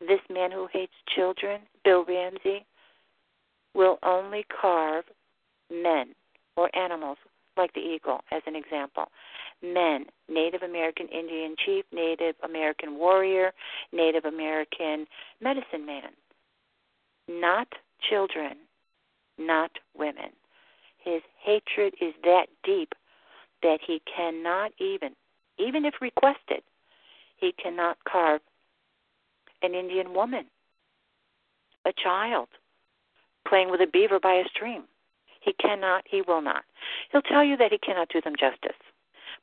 this 0.00 0.20
man 0.30 0.50
who 0.50 0.68
hates 0.72 0.92
children, 1.14 1.60
Bill 1.84 2.04
Ramsey, 2.04 2.66
will 3.74 3.98
only 4.02 4.44
carve 4.60 5.04
men 5.70 6.14
or 6.56 6.74
animals 6.76 7.18
like 7.56 7.72
the 7.72 7.80
eagle, 7.80 8.20
as 8.32 8.42
an 8.46 8.54
example. 8.54 9.06
Men, 9.62 10.04
Native 10.28 10.62
American 10.62 11.08
Indian 11.08 11.54
chief, 11.64 11.84
Native 11.92 12.34
American 12.44 12.98
warrior, 12.98 13.52
Native 13.92 14.26
American 14.26 15.06
medicine 15.40 15.86
man. 15.86 16.10
Not 17.28 17.68
children, 18.10 18.56
not 19.38 19.70
women. 19.96 20.30
His 21.06 21.22
hatred 21.40 21.94
is 22.00 22.14
that 22.24 22.46
deep 22.64 22.92
that 23.62 23.78
he 23.86 24.02
cannot 24.12 24.72
even, 24.80 25.10
even 25.56 25.84
if 25.84 25.94
requested, 26.00 26.62
he 27.36 27.52
cannot 27.62 27.96
carve 28.08 28.40
an 29.62 29.72
Indian 29.72 30.12
woman, 30.12 30.46
a 31.84 31.92
child, 31.92 32.48
playing 33.46 33.70
with 33.70 33.80
a 33.80 33.86
beaver 33.86 34.18
by 34.18 34.32
a 34.32 34.48
stream. 34.48 34.82
He 35.40 35.52
cannot, 35.52 36.02
he 36.10 36.22
will 36.26 36.42
not. 36.42 36.64
He'll 37.12 37.22
tell 37.22 37.44
you 37.44 37.56
that 37.56 37.70
he 37.70 37.78
cannot 37.78 38.08
do 38.08 38.20
them 38.20 38.34
justice. 38.36 38.76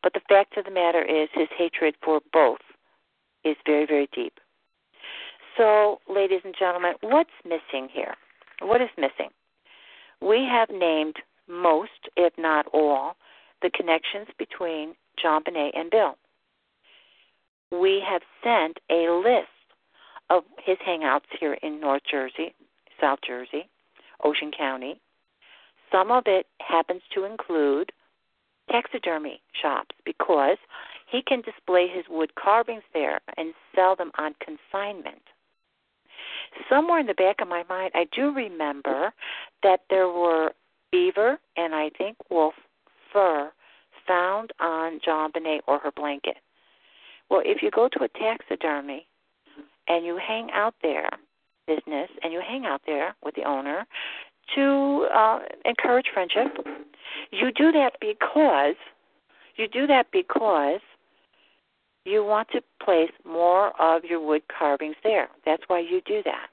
But 0.01 0.11
the 0.11 0.21
fact 0.27 0.57
of 0.57 0.65
the 0.65 0.71
matter 0.71 1.01
is, 1.01 1.29
his 1.33 1.47
hatred 1.57 1.95
for 2.03 2.19
both 2.33 2.59
is 3.45 3.55
very, 3.65 3.85
very 3.85 4.09
deep. 4.13 4.33
So, 5.55 6.01
ladies 6.09 6.41
and 6.43 6.53
gentlemen, 6.59 6.95
what's 6.99 7.29
missing 7.45 7.87
here? 7.89 8.15
What 8.61 8.81
is 8.81 8.89
missing? 8.97 9.29
We 10.19 10.45
have 10.51 10.69
named 10.69 11.15
most, 11.47 12.09
if 12.15 12.33
not 12.37 12.65
all, 12.73 13.15
the 13.61 13.69
connections 13.69 14.27
between 14.37 14.95
JonBenét 15.23 15.71
and 15.77 15.89
Bill. 15.89 16.17
We 17.71 18.03
have 18.07 18.21
sent 18.43 18.79
a 18.89 19.09
list 19.11 19.47
of 20.29 20.43
his 20.63 20.77
hangouts 20.87 21.29
here 21.39 21.53
in 21.61 21.79
North 21.79 22.03
Jersey, 22.09 22.53
South 22.99 23.19
Jersey, 23.25 23.69
Ocean 24.23 24.51
County, 24.57 24.99
some 25.93 26.11
of 26.11 26.23
it 26.25 26.47
happens 26.59 27.03
to 27.13 27.23
include 27.23 27.91
taxidermy 28.69 29.41
shops 29.61 29.95
because 30.03 30.57
he 31.09 31.21
can 31.21 31.41
display 31.41 31.87
his 31.87 32.05
wood 32.09 32.33
carvings 32.35 32.83
there 32.93 33.21
and 33.37 33.53
sell 33.75 33.95
them 33.95 34.11
on 34.17 34.33
consignment. 34.43 35.21
Somewhere 36.67 36.99
in 36.99 37.05
the 37.05 37.13
back 37.13 37.41
of 37.41 37.47
my 37.47 37.63
mind, 37.69 37.91
I 37.93 38.07
do 38.11 38.33
remember 38.33 39.13
that 39.61 39.81
there 39.89 40.07
were 40.07 40.53
beaver 40.93 41.39
and 41.57 41.73
I 41.73 41.89
think 41.97 42.15
wolf 42.29 42.53
fur 43.11 43.51
found 44.07 44.51
on 44.59 44.99
JonBenét 45.05 45.61
or 45.67 45.79
her 45.79 45.91
blanket. 45.91 46.37
Well, 47.29 47.41
if 47.43 47.63
you 47.63 47.71
go 47.71 47.89
to 47.89 48.03
a 48.03 48.07
taxidermy 48.09 49.07
and 49.87 50.05
you 50.05 50.19
hang 50.25 50.49
out 50.53 50.75
there, 50.83 51.09
business, 51.65 52.09
and 52.21 52.31
you 52.31 52.41
hang 52.47 52.65
out 52.65 52.81
there 52.85 53.15
with 53.23 53.33
the 53.35 53.43
owner, 53.43 53.85
to 54.55 55.07
uh, 55.15 55.39
encourage 55.65 56.05
friendship. 56.13 56.65
You 57.31 57.51
do 57.51 57.71
that 57.71 57.93
because 57.99 58.75
you 59.55 59.67
do 59.67 59.87
that 59.87 60.07
because 60.11 60.81
you 62.05 62.23
want 62.23 62.49
to 62.51 62.61
place 62.83 63.11
more 63.25 63.71
of 63.81 64.03
your 64.03 64.19
wood 64.19 64.41
carvings 64.55 64.95
there. 65.03 65.29
That's 65.45 65.63
why 65.67 65.79
you 65.79 66.01
do 66.05 66.21
that. 66.25 66.47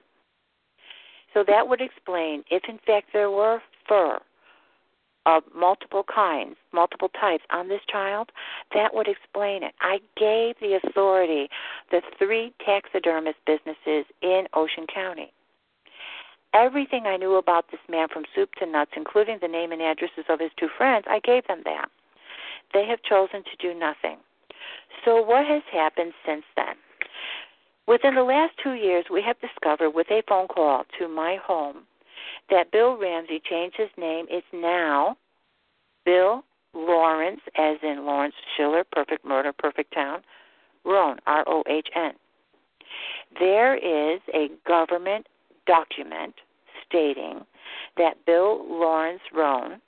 So 1.34 1.44
that 1.46 1.68
would 1.68 1.80
explain 1.80 2.44
if 2.50 2.62
in 2.68 2.78
fact 2.86 3.08
there 3.12 3.30
were 3.30 3.60
fur 3.88 4.18
of 5.36 5.42
multiple 5.54 6.04
kinds, 6.12 6.56
multiple 6.72 7.10
types 7.20 7.44
on 7.50 7.68
this 7.68 7.80
child, 7.90 8.30
that 8.74 8.94
would 8.94 9.08
explain 9.08 9.62
it. 9.62 9.74
I 9.80 9.98
gave 10.16 10.56
the 10.60 10.78
authority 10.82 11.48
the 11.90 12.02
three 12.18 12.52
taxidermist 12.64 13.38
businesses 13.46 14.06
in 14.22 14.46
Ocean 14.54 14.86
County. 14.92 15.32
Everything 16.52 17.06
I 17.06 17.16
knew 17.16 17.36
about 17.36 17.66
this 17.70 17.80
man 17.88 18.08
from 18.12 18.24
soup 18.34 18.50
to 18.58 18.66
nuts, 18.66 18.90
including 18.96 19.38
the 19.40 19.48
name 19.48 19.70
and 19.70 19.80
addresses 19.80 20.24
of 20.28 20.40
his 20.40 20.50
two 20.58 20.68
friends, 20.76 21.04
I 21.08 21.20
gave 21.20 21.46
them 21.46 21.62
that. 21.64 21.88
They 22.74 22.84
have 22.86 23.02
chosen 23.02 23.44
to 23.44 23.56
do 23.60 23.78
nothing. 23.78 24.18
So, 25.04 25.22
what 25.22 25.46
has 25.46 25.62
happened 25.72 26.12
since 26.26 26.44
then? 26.56 26.74
Within 27.86 28.14
the 28.14 28.22
last 28.22 28.52
two 28.62 28.74
years, 28.74 29.06
we 29.10 29.22
have 29.22 29.40
discovered 29.40 29.90
with 29.90 30.10
a 30.10 30.22
phone 30.28 30.48
call 30.48 30.84
to 30.98 31.08
my 31.08 31.36
home 31.42 31.84
that 32.50 32.70
Bill 32.72 32.96
Ramsey 32.96 33.40
changed 33.48 33.76
his 33.76 33.90
name. 33.96 34.26
It's 34.28 34.46
now 34.52 35.16
Bill 36.04 36.44
Lawrence, 36.74 37.40
as 37.56 37.76
in 37.82 38.04
Lawrence 38.04 38.34
Schiller, 38.56 38.84
Perfect 38.92 39.24
Murder, 39.24 39.52
Perfect 39.52 39.92
Town, 39.94 40.20
Rohn, 40.84 41.18
R 41.26 41.44
O 41.46 41.62
H 41.68 41.88
N. 41.94 42.12
There 43.38 43.76
is 43.76 44.20
a 44.34 44.48
government 44.66 45.26
document 45.66 46.34
stating 46.86 47.40
that 47.96 48.24
Bill 48.26 48.64
Lawrence 48.68 49.22
Rohn 49.32 49.80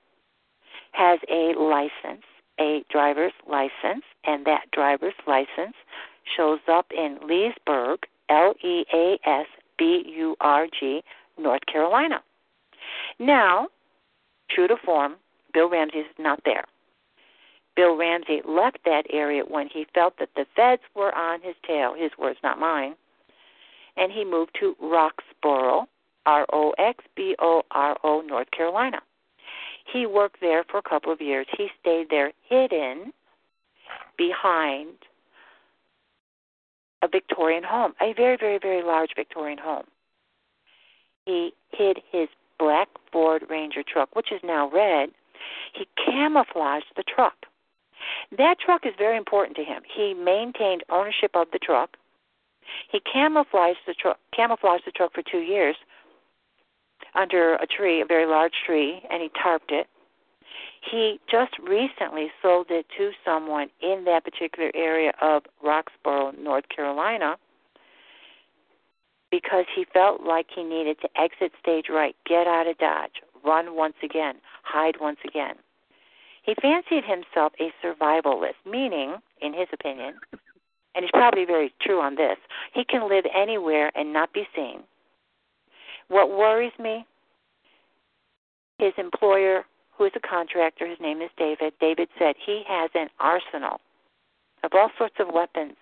has 0.92 1.18
a 1.30 1.54
license, 1.58 2.24
a 2.60 2.84
driver's 2.90 3.32
license, 3.48 4.04
and 4.24 4.44
that 4.46 4.70
driver's 4.72 5.14
license 5.26 5.74
shows 6.36 6.60
up 6.68 6.86
in 6.96 7.18
Leasburg, 7.26 8.00
L 8.28 8.54
E 8.62 8.84
A 8.92 9.18
S 9.24 9.46
B 9.78 10.04
U 10.06 10.36
R 10.40 10.66
G, 10.78 11.02
North 11.38 11.62
Carolina. 11.70 12.22
Now, 13.18 13.68
true 14.50 14.68
to 14.68 14.76
form, 14.84 15.16
Bill 15.52 15.68
Ramsey 15.68 15.98
is 15.98 16.06
not 16.18 16.40
there. 16.44 16.64
Bill 17.74 17.96
Ramsey 17.96 18.42
left 18.46 18.78
that 18.84 19.04
area 19.10 19.42
when 19.46 19.68
he 19.68 19.86
felt 19.94 20.18
that 20.18 20.28
the 20.36 20.46
feds 20.54 20.82
were 20.94 21.14
on 21.14 21.40
his 21.42 21.54
tail, 21.66 21.94
his 21.96 22.10
words, 22.18 22.38
not 22.42 22.58
mine, 22.58 22.94
and 23.96 24.12
he 24.12 24.24
moved 24.24 24.52
to 24.60 24.76
Roxboro, 24.82 25.86
R 26.26 26.46
O 26.52 26.72
X 26.78 27.04
B 27.16 27.34
O 27.38 27.62
R 27.70 27.96
O, 28.04 28.20
North 28.20 28.50
Carolina. 28.50 29.00
He 29.92 30.06
worked 30.06 30.40
there 30.40 30.64
for 30.70 30.78
a 30.78 30.82
couple 30.82 31.12
of 31.12 31.20
years. 31.20 31.46
He 31.56 31.68
stayed 31.80 32.08
there 32.10 32.32
hidden 32.48 33.12
behind 34.16 34.94
a 37.02 37.08
Victorian 37.08 37.64
home, 37.64 37.94
a 38.00 38.12
very, 38.14 38.36
very, 38.36 38.58
very 38.58 38.82
large 38.82 39.10
Victorian 39.16 39.58
home. 39.58 39.84
He 41.26 41.52
hid 41.72 41.98
his 42.10 42.28
black 42.62 42.88
Ford 43.10 43.42
Ranger 43.50 43.82
truck, 43.82 44.14
which 44.14 44.30
is 44.30 44.40
now 44.44 44.70
red. 44.70 45.10
He 45.74 45.88
camouflaged 46.06 46.92
the 46.96 47.02
truck. 47.02 47.34
That 48.38 48.60
truck 48.64 48.86
is 48.86 48.92
very 48.96 49.16
important 49.16 49.56
to 49.56 49.64
him. 49.64 49.82
He 49.92 50.14
maintained 50.14 50.84
ownership 50.88 51.32
of 51.34 51.48
the 51.52 51.58
truck. 51.58 51.96
He 52.90 53.00
camouflaged 53.00 53.80
the 53.86 53.94
truck 53.94 54.18
camouflaged 54.34 54.84
the 54.86 54.92
truck 54.92 55.12
for 55.12 55.22
two 55.22 55.40
years 55.40 55.76
under 57.14 57.54
a 57.56 57.66
tree, 57.66 58.00
a 58.00 58.06
very 58.06 58.26
large 58.26 58.54
tree, 58.64 59.02
and 59.10 59.20
he 59.20 59.28
tarped 59.30 59.70
it. 59.70 59.88
He 60.88 61.18
just 61.30 61.58
recently 61.58 62.28
sold 62.40 62.66
it 62.70 62.86
to 62.96 63.10
someone 63.24 63.68
in 63.82 64.04
that 64.04 64.24
particular 64.24 64.70
area 64.74 65.12
of 65.20 65.42
Roxboro, 65.64 66.38
North 66.38 66.68
Carolina, 66.74 67.36
because 69.32 69.64
he 69.74 69.86
felt 69.92 70.22
like 70.22 70.46
he 70.54 70.62
needed 70.62 70.98
to 71.00 71.08
exit 71.20 71.52
stage 71.58 71.86
right, 71.90 72.14
get 72.26 72.46
out 72.46 72.68
of 72.68 72.76
Dodge, 72.78 73.22
run 73.44 73.74
once 73.74 73.96
again, 74.04 74.34
hide 74.62 74.96
once 75.00 75.18
again. 75.24 75.54
He 76.44 76.54
fancied 76.60 77.04
himself 77.04 77.54
a 77.58 77.72
survivalist, 77.82 78.60
meaning, 78.70 79.16
in 79.40 79.54
his 79.54 79.68
opinion, 79.72 80.14
and 80.94 81.02
he's 81.02 81.10
probably 81.10 81.46
very 81.46 81.72
true 81.80 82.00
on 82.00 82.16
this, 82.16 82.36
he 82.74 82.84
can 82.84 83.08
live 83.08 83.24
anywhere 83.34 83.90
and 83.94 84.12
not 84.12 84.34
be 84.34 84.46
seen. 84.54 84.80
What 86.08 86.28
worries 86.28 86.72
me, 86.78 87.06
his 88.78 88.92
employer, 88.98 89.64
who 89.96 90.04
is 90.04 90.12
a 90.14 90.20
contractor, 90.20 90.86
his 90.86 91.00
name 91.00 91.22
is 91.22 91.30
David, 91.38 91.72
David 91.80 92.08
said 92.18 92.34
he 92.44 92.64
has 92.68 92.90
an 92.94 93.08
arsenal 93.18 93.80
of 94.62 94.72
all 94.74 94.90
sorts 94.98 95.14
of 95.18 95.28
weapons 95.32 95.74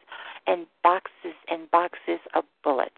and 0.47 0.66
boxes 0.85 1.35
and 1.51 1.68
boxes 1.70 2.20
of 2.35 2.44
bullets. 2.62 2.94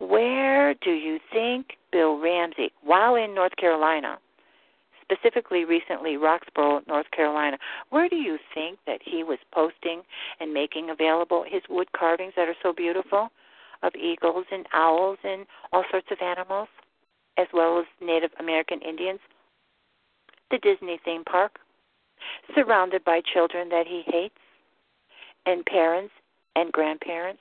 Where 0.00 0.74
do 0.74 0.90
you 0.90 1.20
think 1.30 1.76
Bill 1.92 2.18
Ramsey, 2.18 2.72
while 2.82 3.16
in 3.16 3.34
North 3.34 3.54
Carolina, 3.56 4.18
specifically 5.02 5.64
recently 5.64 6.16
Roxboro, 6.16 6.86
North 6.86 7.10
Carolina, 7.10 7.58
where 7.90 8.08
do 8.08 8.16
you 8.16 8.38
think 8.54 8.78
that 8.86 9.00
he 9.04 9.22
was 9.22 9.38
posting 9.52 10.02
and 10.40 10.54
making 10.54 10.88
available 10.88 11.44
his 11.46 11.62
wood 11.68 11.92
carvings 11.92 12.32
that 12.36 12.48
are 12.48 12.56
so 12.62 12.72
beautiful 12.72 13.28
of 13.82 13.94
eagles 13.94 14.46
and 14.50 14.66
owls 14.72 15.18
and 15.22 15.46
all 15.72 15.84
sorts 15.90 16.06
of 16.10 16.18
animals, 16.22 16.68
as 17.36 17.46
well 17.52 17.78
as 17.78 17.86
Native 18.00 18.30
American 18.38 18.80
Indians? 18.80 19.20
The 20.50 20.58
Disney 20.58 20.98
theme 21.04 21.24
park, 21.24 21.58
surrounded 22.54 23.04
by 23.04 23.20
children 23.34 23.68
that 23.68 23.86
he 23.86 24.02
hates, 24.06 24.34
and 25.44 25.64
parents 25.66 26.12
and 26.56 26.72
grandparents. 26.72 27.40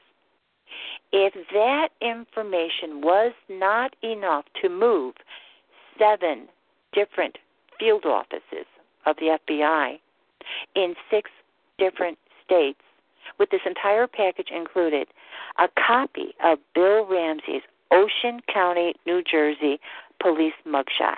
If 1.12 1.34
that 1.54 1.90
information 2.02 3.02
was 3.02 3.34
not 3.50 3.96
enough 4.04 4.46
to 4.62 4.70
move 4.70 5.16
seven 5.98 6.48
different 6.94 7.38
field 7.80 8.06
offices 8.06 8.66
of 9.06 9.16
the 9.18 9.38
FBI 9.50 10.00
in 10.76 10.96
six 11.10 11.30
different 11.78 12.18
states, 12.46 12.80
with 13.38 13.50
this 13.50 13.62
entire 13.66 14.08
package 14.08 14.50
included 14.56 15.08
a 15.58 15.68
copy 15.88 16.34
of 16.44 16.60
Bill 16.74 17.06
Ramsey's 17.06 17.62
Ocean 17.92 18.42
County, 18.52 18.94
New 19.06 19.24
Jersey 19.24 19.80
police 20.22 20.54
mugshot. 20.68 21.18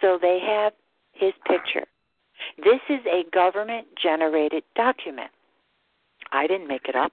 So 0.00 0.18
they 0.20 0.38
have 0.44 0.72
his 1.12 1.32
picture. 1.46 1.86
This 2.58 2.80
is 2.88 3.00
a 3.06 3.24
government 3.32 3.88
generated 4.00 4.62
document. 4.76 5.30
I 6.32 6.46
didn't 6.46 6.68
make 6.68 6.88
it 6.88 6.94
up. 6.94 7.12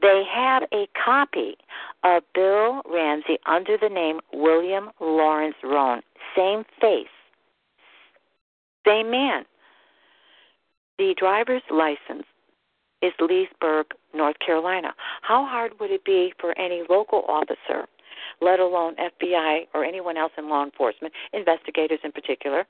They 0.00 0.22
had 0.32 0.60
a 0.72 0.86
copy 1.04 1.56
of 2.04 2.22
Bill 2.34 2.82
Ramsey 2.90 3.38
under 3.46 3.76
the 3.80 3.88
name 3.88 4.20
William 4.32 4.90
Lawrence 5.00 5.56
Rohn. 5.64 6.02
Same 6.36 6.64
face, 6.80 7.06
same 8.86 9.10
man. 9.10 9.44
The 10.98 11.14
driver's 11.18 11.62
license 11.70 12.26
is 13.02 13.12
Leasburg, 13.20 13.86
North 14.14 14.36
Carolina. 14.44 14.94
How 15.22 15.44
hard 15.44 15.72
would 15.80 15.90
it 15.90 16.04
be 16.04 16.32
for 16.40 16.56
any 16.58 16.82
local 16.88 17.24
officer, 17.28 17.86
let 18.40 18.58
alone 18.60 18.94
FBI 18.96 19.66
or 19.74 19.84
anyone 19.84 20.16
else 20.16 20.32
in 20.36 20.48
law 20.48 20.64
enforcement, 20.64 21.12
investigators 21.32 22.00
in 22.02 22.12
particular, 22.12 22.66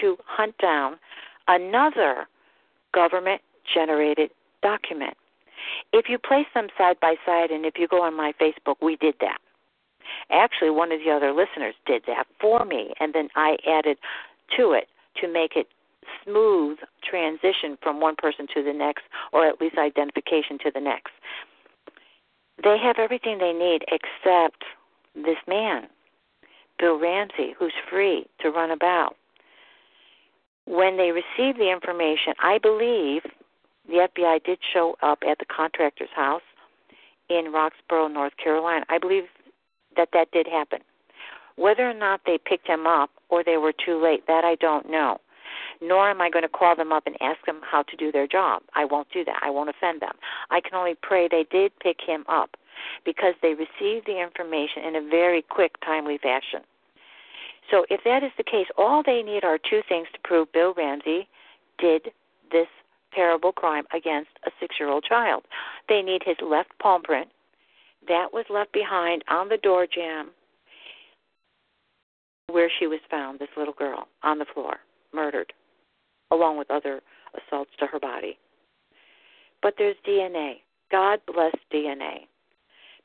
to 0.00 0.16
hunt 0.24 0.56
down 0.58 0.98
another 1.48 2.26
government 2.94 3.40
generated 3.74 4.30
document? 4.62 5.16
If 5.92 6.08
you 6.08 6.18
place 6.18 6.46
them 6.54 6.68
side 6.76 6.96
by 7.00 7.16
side, 7.24 7.50
and 7.50 7.64
if 7.64 7.74
you 7.78 7.88
go 7.88 8.02
on 8.02 8.16
my 8.16 8.32
Facebook, 8.40 8.76
we 8.80 8.96
did 8.96 9.14
that. 9.20 9.38
Actually, 10.30 10.70
one 10.70 10.92
of 10.92 11.00
the 11.04 11.10
other 11.10 11.32
listeners 11.32 11.74
did 11.86 12.02
that 12.06 12.26
for 12.40 12.64
me, 12.64 12.92
and 13.00 13.12
then 13.14 13.28
I 13.34 13.56
added 13.66 13.98
to 14.56 14.72
it 14.72 14.88
to 15.20 15.32
make 15.32 15.56
it 15.56 15.66
smooth 16.24 16.78
transition 17.08 17.76
from 17.82 18.00
one 18.00 18.14
person 18.16 18.46
to 18.54 18.62
the 18.62 18.72
next, 18.72 19.04
or 19.32 19.46
at 19.46 19.60
least 19.60 19.76
identification 19.78 20.58
to 20.58 20.70
the 20.72 20.80
next. 20.80 21.12
They 22.62 22.78
have 22.78 22.96
everything 22.98 23.38
they 23.38 23.52
need 23.52 23.84
except 23.88 24.64
this 25.14 25.38
man, 25.46 25.88
Bill 26.78 26.98
Ramsey, 26.98 27.54
who's 27.58 27.72
free 27.90 28.26
to 28.40 28.50
run 28.50 28.70
about. 28.70 29.16
When 30.66 30.96
they 30.96 31.12
receive 31.12 31.58
the 31.58 31.70
information, 31.70 32.34
I 32.40 32.58
believe 32.58 33.22
the 33.88 34.08
FBI 34.14 34.44
did 34.44 34.58
show 34.72 34.96
up 35.02 35.18
at 35.28 35.38
the 35.38 35.44
contractor's 35.44 36.08
house 36.14 36.42
in 37.28 37.52
Roxboro, 37.52 38.12
North 38.12 38.36
Carolina. 38.42 38.84
I 38.88 38.98
believe 38.98 39.24
that 39.96 40.08
that 40.12 40.30
did 40.32 40.46
happen. 40.46 40.80
Whether 41.56 41.88
or 41.88 41.94
not 41.94 42.20
they 42.26 42.38
picked 42.38 42.66
him 42.66 42.86
up 42.86 43.10
or 43.28 43.42
they 43.42 43.56
were 43.56 43.72
too 43.72 44.02
late, 44.02 44.26
that 44.26 44.44
I 44.44 44.56
don't 44.56 44.90
know. 44.90 45.18
Nor 45.80 46.10
am 46.10 46.20
I 46.20 46.30
going 46.30 46.42
to 46.42 46.48
call 46.48 46.76
them 46.76 46.92
up 46.92 47.06
and 47.06 47.16
ask 47.20 47.44
them 47.46 47.60
how 47.62 47.82
to 47.82 47.96
do 47.96 48.12
their 48.12 48.26
job. 48.26 48.62
I 48.74 48.84
won't 48.84 49.08
do 49.12 49.24
that. 49.24 49.40
I 49.42 49.50
won't 49.50 49.70
offend 49.70 50.02
them. 50.02 50.14
I 50.50 50.60
can 50.60 50.74
only 50.74 50.94
pray 51.00 51.28
they 51.28 51.46
did 51.50 51.72
pick 51.80 51.98
him 52.06 52.24
up 52.28 52.56
because 53.04 53.34
they 53.40 53.54
received 53.54 54.06
the 54.06 54.22
information 54.22 54.84
in 54.84 54.96
a 54.96 55.08
very 55.08 55.42
quick, 55.42 55.72
timely 55.84 56.18
fashion. 56.18 56.60
So 57.70 57.84
if 57.90 58.02
that 58.04 58.22
is 58.22 58.30
the 58.36 58.44
case, 58.44 58.66
all 58.76 59.02
they 59.04 59.22
need 59.22 59.44
are 59.44 59.58
two 59.58 59.80
things 59.88 60.08
to 60.12 60.18
prove 60.22 60.52
Bill 60.52 60.74
Ramsey 60.74 61.28
did 61.78 62.10
this 62.52 62.68
terrible 63.14 63.52
crime 63.52 63.84
against 63.94 64.30
a 64.46 64.50
six 64.60 64.76
year 64.78 64.88
old 64.88 65.04
child. 65.04 65.44
They 65.88 66.02
need 66.02 66.22
his 66.24 66.36
left 66.42 66.70
palm 66.78 67.02
print. 67.02 67.28
That 68.08 68.32
was 68.32 68.44
left 68.50 68.72
behind 68.72 69.24
on 69.28 69.48
the 69.48 69.56
door 69.58 69.86
jamb 69.86 70.30
where 72.48 72.70
she 72.78 72.86
was 72.86 73.00
found, 73.10 73.38
this 73.38 73.48
little 73.56 73.74
girl, 73.74 74.06
on 74.22 74.38
the 74.38 74.46
floor, 74.54 74.76
murdered, 75.12 75.52
along 76.30 76.58
with 76.58 76.70
other 76.70 77.00
assaults 77.34 77.72
to 77.78 77.86
her 77.86 77.98
body. 77.98 78.38
But 79.62 79.74
there's 79.78 79.96
DNA. 80.06 80.56
God 80.90 81.20
bless 81.26 81.54
DNA. 81.72 82.26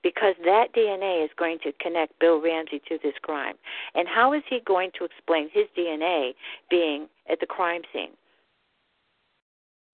because 0.03 0.35
that 0.43 0.73
DNA 0.75 1.23
is 1.23 1.29
going 1.37 1.59
to 1.63 1.71
connect 1.79 2.19
Bill 2.19 2.41
Ramsey 2.41 2.81
to 2.89 2.97
this 3.03 3.13
crime. 3.21 3.55
And 3.93 4.07
how 4.07 4.33
is 4.33 4.43
he 4.49 4.59
going 4.65 4.91
to 4.97 5.05
explain 5.05 5.49
his 5.51 5.65
DNA 5.77 6.33
being 6.69 7.07
at 7.31 7.39
the 7.39 7.45
crime 7.45 7.81
scene 7.93 8.11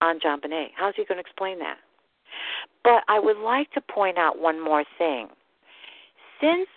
on 0.00 0.18
JonBenét? 0.20 0.70
How's 0.76 0.94
he 0.96 1.04
going 1.04 1.16
to 1.16 1.20
explain 1.20 1.58
that? 1.58 1.78
But 2.84 3.02
I 3.08 3.18
would 3.18 3.38
like 3.38 3.70
to 3.72 3.80
point 3.80 4.18
out 4.18 4.38
one 4.38 4.62
more 4.62 4.84
thing. 4.96 5.28
Since 6.40 6.68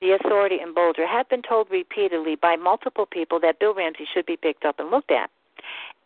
the 0.00 0.12
authority 0.12 0.56
in 0.62 0.74
Boulder 0.74 1.06
had 1.06 1.28
been 1.28 1.42
told 1.42 1.68
repeatedly 1.70 2.36
by 2.36 2.56
multiple 2.56 3.06
people 3.06 3.40
that 3.40 3.58
Bill 3.58 3.74
Ramsey 3.74 4.06
should 4.12 4.26
be 4.26 4.36
picked 4.36 4.64
up 4.64 4.78
and 4.78 4.90
looked 4.90 5.10
at, 5.10 5.30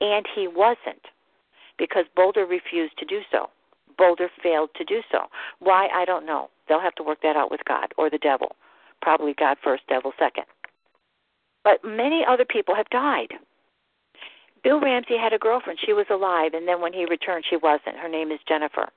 and 0.01 0.27
he 0.35 0.47
wasn't 0.47 1.07
because 1.79 2.05
Boulder 2.15 2.47
refused 2.47 2.97
to 2.99 3.05
do 3.05 3.21
so. 3.33 3.51
Boulder 3.99 4.31
failed 4.43 4.71
to 4.77 4.85
do 4.85 5.01
so. 5.11 5.25
Why, 5.59 5.89
I 5.93 6.05
don't 6.05 6.25
know. 6.25 6.51
They'll 6.69 6.81
have 6.81 6.95
to 6.97 7.03
work 7.03 7.19
that 7.23 7.37
out 7.37 7.51
with 7.51 7.61
God 7.67 7.93
or 7.99 8.09
the 8.09 8.19
devil. 8.19 8.55
Probably 9.03 9.35
God 9.35 9.57
first, 9.63 9.83
devil 9.89 10.13
second. 10.19 10.45
But 11.65 11.85
many 11.85 12.25
other 12.27 12.45
people 12.45 12.75
have 12.75 12.89
died. 12.91 13.35
Bill 14.63 14.81
Ramsey 14.81 15.17
had 15.17 15.33
a 15.33 15.39
girlfriend. 15.39 15.79
She 15.85 15.93
was 15.93 16.07
alive, 16.11 16.53
and 16.55 16.69
then 16.69 16.81
when 16.81 16.93
he 16.93 17.07
returned, 17.07 17.45
she 17.49 17.57
wasn't. 17.57 17.97
Her 17.97 18.09
name 18.09 18.31
is 18.31 18.41
Jennifer. 18.47 18.89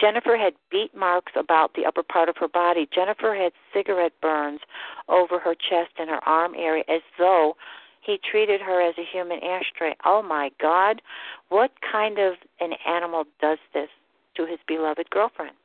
Jennifer 0.00 0.36
had 0.36 0.54
beat 0.70 0.94
marks 0.94 1.32
about 1.36 1.74
the 1.74 1.84
upper 1.84 2.02
part 2.02 2.28
of 2.28 2.36
her 2.38 2.48
body. 2.48 2.88
Jennifer 2.94 3.34
had 3.34 3.52
cigarette 3.74 4.12
burns 4.22 4.60
over 5.08 5.38
her 5.38 5.54
chest 5.54 5.92
and 5.98 6.08
her 6.08 6.26
arm 6.26 6.54
area 6.56 6.84
as 6.88 7.02
though 7.18 7.56
he 8.00 8.18
treated 8.18 8.60
her 8.60 8.80
as 8.80 8.94
a 8.98 9.04
human 9.04 9.42
ashtray. 9.42 9.94
Oh 10.04 10.22
my 10.22 10.50
God, 10.60 11.02
what 11.48 11.72
kind 11.92 12.18
of 12.18 12.34
an 12.60 12.72
animal 12.86 13.24
does 13.40 13.58
this 13.74 13.88
to 14.36 14.46
his 14.46 14.58
beloved 14.66 15.10
girlfriend? 15.10 15.56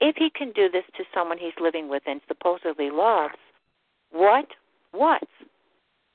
If 0.00 0.16
he 0.16 0.30
can 0.30 0.52
do 0.52 0.68
this 0.68 0.84
to 0.96 1.04
someone 1.14 1.38
he's 1.38 1.52
living 1.60 1.88
with 1.88 2.02
and 2.06 2.20
supposedly 2.26 2.90
loves, 2.90 3.34
what, 4.10 4.46
what 4.92 5.28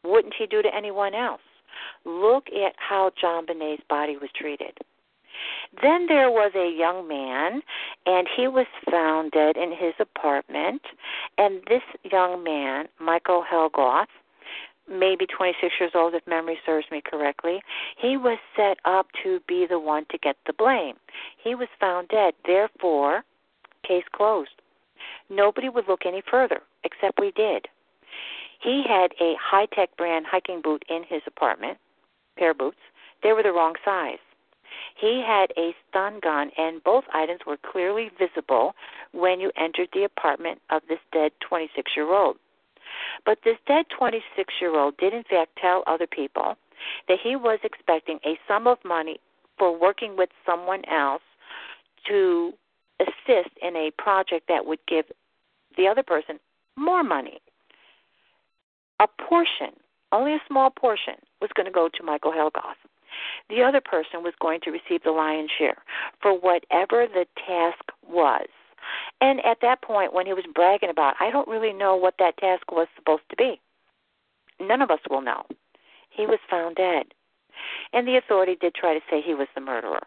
wouldn't 0.04 0.34
he 0.38 0.46
do 0.46 0.62
to 0.62 0.76
anyone 0.76 1.14
else? 1.14 1.42
Look 2.06 2.48
at 2.50 2.74
how 2.78 3.12
JonBenét's 3.22 3.84
body 3.90 4.18
was 4.18 4.30
treated. 4.36 4.78
Then 5.82 6.08
there 6.08 6.32
was 6.32 6.52
a 6.56 6.72
young 6.78 7.08
man, 7.08 7.62
and 8.06 8.28
he 8.36 8.48
was 8.48 8.68
found 8.90 9.32
dead 9.32 9.58
in 9.58 9.72
his 9.72 9.94
apartment. 10.00 10.82
And 11.38 11.62
this 11.68 11.82
young 12.04 12.44
man, 12.44 12.88
Michael 13.00 13.44
Helgoth, 13.44 14.08
maybe 14.90 15.26
26 15.26 15.74
years 15.80 15.92
old 15.96 16.14
if 16.14 16.26
memory 16.28 16.58
serves 16.66 16.88
me 16.92 17.02
correctly, 17.02 17.62
he 17.98 18.18
was 18.18 18.38
set 18.56 18.78
up 18.86 19.08
to 19.24 19.40
be 19.48 19.66
the 19.68 19.80
one 19.80 20.06
to 20.12 20.18
get 20.18 20.38
the 20.46 20.54
blame. 20.54 20.96
He 21.44 21.56
was 21.56 21.68
found 21.80 22.08
dead. 22.10 22.34
Therefore, 22.46 23.24
case 23.84 24.06
closed. 24.12 24.62
Nobody 25.30 25.70
would 25.70 25.88
look 25.88 26.06
any 26.06 26.22
further, 26.30 26.62
except 26.84 27.20
we 27.20 27.32
did. 27.32 27.68
He 28.66 28.82
had 28.82 29.14
a 29.22 29.36
high 29.40 29.68
tech 29.68 29.96
brand 29.96 30.26
hiking 30.26 30.60
boot 30.60 30.84
in 30.90 31.04
his 31.08 31.22
apartment, 31.28 31.78
pair 32.36 32.50
of 32.50 32.58
boots. 32.58 32.80
They 33.22 33.32
were 33.32 33.44
the 33.44 33.54
wrong 33.54 33.76
size. 33.86 34.18
He 34.96 35.22
had 35.22 35.54
a 35.56 35.76
stun 35.88 36.20
gun, 36.20 36.50
and 36.58 36.84
both 36.84 37.04
items 37.14 37.42
were 37.46 37.58
clearly 37.58 38.10
visible 38.18 38.74
when 39.12 39.40
you 39.40 39.52
entered 39.56 39.90
the 39.94 40.04
apartment 40.04 40.62
of 40.72 40.82
this 40.90 40.98
dead 41.14 41.32
26 41.48 41.92
year 41.96 42.12
old. 42.12 42.38
But 43.24 43.38
this 43.44 43.58
dead 43.68 43.86
26 43.96 44.56
year 44.60 44.76
old 44.76 44.98
did, 44.98 45.14
in 45.14 45.24
fact, 45.30 45.52
tell 45.62 45.84
other 45.86 46.08
people 46.08 46.58
that 47.08 47.20
he 47.22 47.36
was 47.36 47.60
expecting 47.64 48.18
a 48.26 48.40
sum 48.48 48.66
of 48.66 48.80
money 48.84 49.20
for 49.60 49.78
working 49.80 50.18
with 50.18 50.30
someone 50.44 50.84
else 50.86 51.22
to 52.08 52.52
assist 53.00 53.56
in 53.62 53.76
a 53.76 53.92
project 54.00 54.48
that 54.48 54.66
would 54.66 54.80
give 54.88 55.06
the 55.78 55.88
other 55.88 56.04
person 56.04 56.40
more 56.76 57.04
money. 57.04 57.40
A 59.00 59.08
portion, 59.08 59.74
only 60.12 60.34
a 60.34 60.42
small 60.48 60.70
portion, 60.70 61.16
was 61.42 61.52
going 61.56 61.66
to 61.66 61.72
go 61.72 61.90
to 61.90 62.04
Michael 62.04 62.32
Helgoth. 62.32 62.78
The 63.50 63.64
other 63.64 63.82
person 63.82 64.24
was 64.24 64.34
going 64.40 64.62
to 64.62 64.72
receive 64.72 65.04
the 65.04 65.12
lion's 65.12 65.52
share 65.58 65.78
for 66.22 66.38
whatever 66.38 67.08
the 67.08 67.26
task 67.46 67.84
was. 68.08 68.48
And 69.22 69.44
at 69.46 69.62
that 69.62 69.82
point, 69.82 70.14
when 70.14 70.26
he 70.26 70.34
was 70.34 70.46
bragging 70.54 70.90
about, 70.90 71.16
I 71.20 71.32
don't 71.32 71.48
really 71.48 71.74
know 71.74 71.96
what 71.96 72.16
that 72.20 72.38
task 72.38 72.72
was 72.72 72.88
supposed 72.96 73.24
to 73.30 73.36
be. 73.36 73.60
None 74.60 74.82
of 74.82 74.92
us 74.92 75.00
will 75.10 75.22
know. 75.22 75.44
He 76.10 76.26
was 76.26 76.40
found 76.50 76.76
dead. 76.76 77.08
And 77.94 78.08
the 78.08 78.18
authority 78.18 78.56
did 78.60 78.76
try 78.76 78.94
to 78.94 79.06
say 79.10 79.22
he 79.22 79.34
was 79.34 79.48
the 79.56 79.62
murderer 79.62 80.02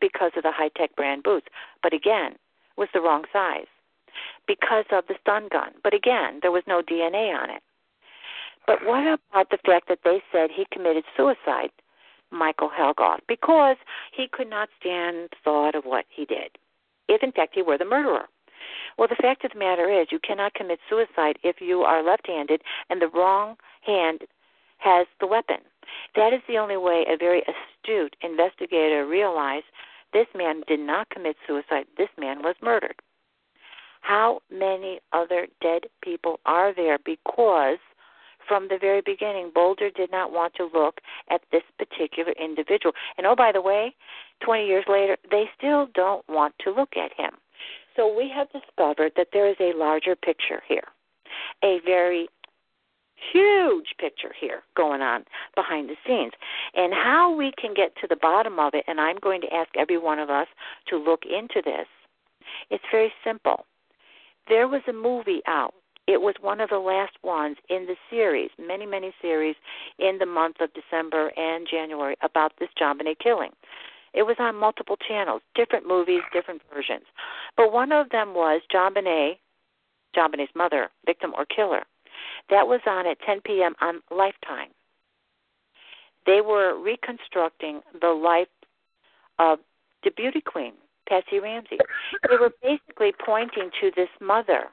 because 0.00 0.32
of 0.36 0.42
the 0.42 0.52
high 0.52 0.70
tech 0.76 0.94
brand 0.96 1.22
boots, 1.22 1.46
but 1.82 1.94
again, 1.94 2.36
was 2.76 2.88
the 2.92 3.00
wrong 3.00 3.24
size. 3.32 3.66
Because 4.46 4.84
of 4.92 5.04
the 5.08 5.16
stun 5.20 5.48
gun, 5.50 5.72
but 5.82 5.94
again, 5.94 6.38
there 6.40 6.52
was 6.52 6.62
no 6.66 6.82
DNA 6.82 7.34
on 7.34 7.50
it. 7.50 7.62
But 8.66 8.84
what 8.84 9.06
about 9.06 9.50
the 9.50 9.58
fact 9.64 9.88
that 9.88 10.00
they 10.04 10.22
said 10.32 10.50
he 10.50 10.66
committed 10.72 11.04
suicide, 11.16 11.70
Michael 12.30 12.70
Helgoth, 12.70 13.20
because 13.28 13.76
he 14.12 14.26
could 14.30 14.50
not 14.50 14.68
stand 14.80 15.30
the 15.30 15.36
thought 15.44 15.74
of 15.74 15.84
what 15.84 16.04
he 16.08 16.24
did? 16.24 16.58
if 17.08 17.22
in 17.22 17.32
fact 17.32 17.54
he 17.54 17.62
were 17.62 17.78
the 17.78 17.84
murderer. 17.84 18.28
Well, 18.98 19.08
the 19.08 19.22
fact 19.22 19.44
of 19.44 19.52
the 19.52 19.58
matter 19.58 19.90
is, 19.90 20.08
you 20.10 20.18
cannot 20.18 20.54
commit 20.54 20.80
suicide 20.88 21.38
if 21.42 21.56
you 21.60 21.82
are 21.82 22.02
left 22.02 22.26
handed 22.26 22.62
and 22.90 23.00
the 23.00 23.08
wrong 23.08 23.56
hand 23.82 24.22
has 24.78 25.06
the 25.20 25.26
weapon. 25.26 25.58
That 26.14 26.32
is 26.32 26.40
the 26.48 26.58
only 26.58 26.76
way 26.76 27.04
a 27.08 27.16
very 27.16 27.42
astute 27.42 28.16
investigator 28.22 29.06
realized 29.06 29.66
this 30.12 30.26
man 30.34 30.62
did 30.66 30.80
not 30.80 31.10
commit 31.10 31.36
suicide, 31.46 31.86
this 31.96 32.08
man 32.18 32.42
was 32.42 32.56
murdered. 32.62 32.96
How 34.00 34.40
many 34.50 35.00
other 35.12 35.48
dead 35.60 35.82
people 36.02 36.40
are 36.46 36.74
there 36.74 36.98
because 37.04 37.78
from 38.46 38.68
the 38.68 38.78
very 38.80 39.00
beginning, 39.04 39.50
Boulder 39.54 39.90
did 39.90 40.10
not 40.10 40.32
want 40.32 40.54
to 40.54 40.68
look 40.72 40.98
at 41.30 41.42
this 41.52 41.62
particular 41.78 42.32
individual. 42.32 42.92
And 43.18 43.26
oh, 43.26 43.36
by 43.36 43.52
the 43.52 43.60
way, 43.60 43.94
20 44.44 44.66
years 44.66 44.84
later, 44.88 45.16
they 45.30 45.44
still 45.56 45.88
don't 45.94 46.26
want 46.28 46.54
to 46.64 46.70
look 46.70 46.96
at 46.96 47.12
him. 47.16 47.32
So 47.96 48.14
we 48.14 48.30
have 48.34 48.48
discovered 48.52 49.12
that 49.16 49.28
there 49.32 49.48
is 49.48 49.56
a 49.58 49.76
larger 49.76 50.14
picture 50.14 50.62
here, 50.68 50.84
a 51.64 51.80
very 51.84 52.28
huge 53.32 53.94
picture 53.98 54.32
here 54.38 54.62
going 54.76 55.00
on 55.00 55.24
behind 55.54 55.88
the 55.88 55.96
scenes. 56.06 56.32
And 56.74 56.92
how 56.92 57.34
we 57.34 57.52
can 57.58 57.72
get 57.74 57.96
to 58.00 58.06
the 58.06 58.16
bottom 58.16 58.58
of 58.58 58.74
it, 58.74 58.84
and 58.86 59.00
I'm 59.00 59.16
going 59.22 59.40
to 59.40 59.54
ask 59.54 59.70
every 59.76 59.98
one 59.98 60.18
of 60.18 60.28
us 60.28 60.46
to 60.88 60.96
look 60.96 61.22
into 61.24 61.62
this, 61.64 61.86
it's 62.70 62.84
very 62.90 63.12
simple. 63.24 63.64
There 64.48 64.68
was 64.68 64.82
a 64.88 64.92
movie 64.92 65.40
out 65.46 65.74
it 66.06 66.20
was 66.20 66.34
one 66.40 66.60
of 66.60 66.70
the 66.70 66.78
last 66.78 67.16
ones 67.22 67.56
in 67.68 67.86
the 67.86 67.96
series, 68.10 68.50
many, 68.58 68.86
many 68.86 69.12
series 69.20 69.56
in 69.98 70.18
the 70.18 70.26
month 70.26 70.56
of 70.60 70.70
December 70.72 71.32
and 71.36 71.66
January 71.68 72.16
about 72.22 72.52
this 72.58 72.68
JonBenét 72.80 73.18
killing. 73.18 73.50
It 74.14 74.22
was 74.22 74.36
on 74.38 74.54
multiple 74.54 74.96
channels, 74.96 75.42
different 75.54 75.86
movies, 75.86 76.22
different 76.32 76.62
versions. 76.72 77.04
But 77.56 77.72
one 77.72 77.92
of 77.92 78.08
them 78.10 78.34
was 78.34 78.62
JonBenét, 78.72 79.38
JonBenét's 80.16 80.54
mother, 80.54 80.90
victim 81.04 81.34
or 81.36 81.44
killer. 81.44 81.82
That 82.50 82.66
was 82.66 82.80
on 82.86 83.06
at 83.06 83.18
10 83.26 83.40
p.m. 83.42 83.74
on 83.80 84.00
Lifetime. 84.10 84.68
They 86.24 86.40
were 86.40 86.80
reconstructing 86.80 87.80
the 88.00 88.08
life 88.08 88.48
of 89.38 89.58
the 90.02 90.10
beauty 90.10 90.40
queen, 90.40 90.72
Patsy 91.08 91.40
Ramsey. 91.40 91.78
They 92.28 92.36
were 92.36 92.52
basically 92.62 93.12
pointing 93.24 93.70
to 93.80 93.90
this 93.94 94.08
mother 94.20 94.70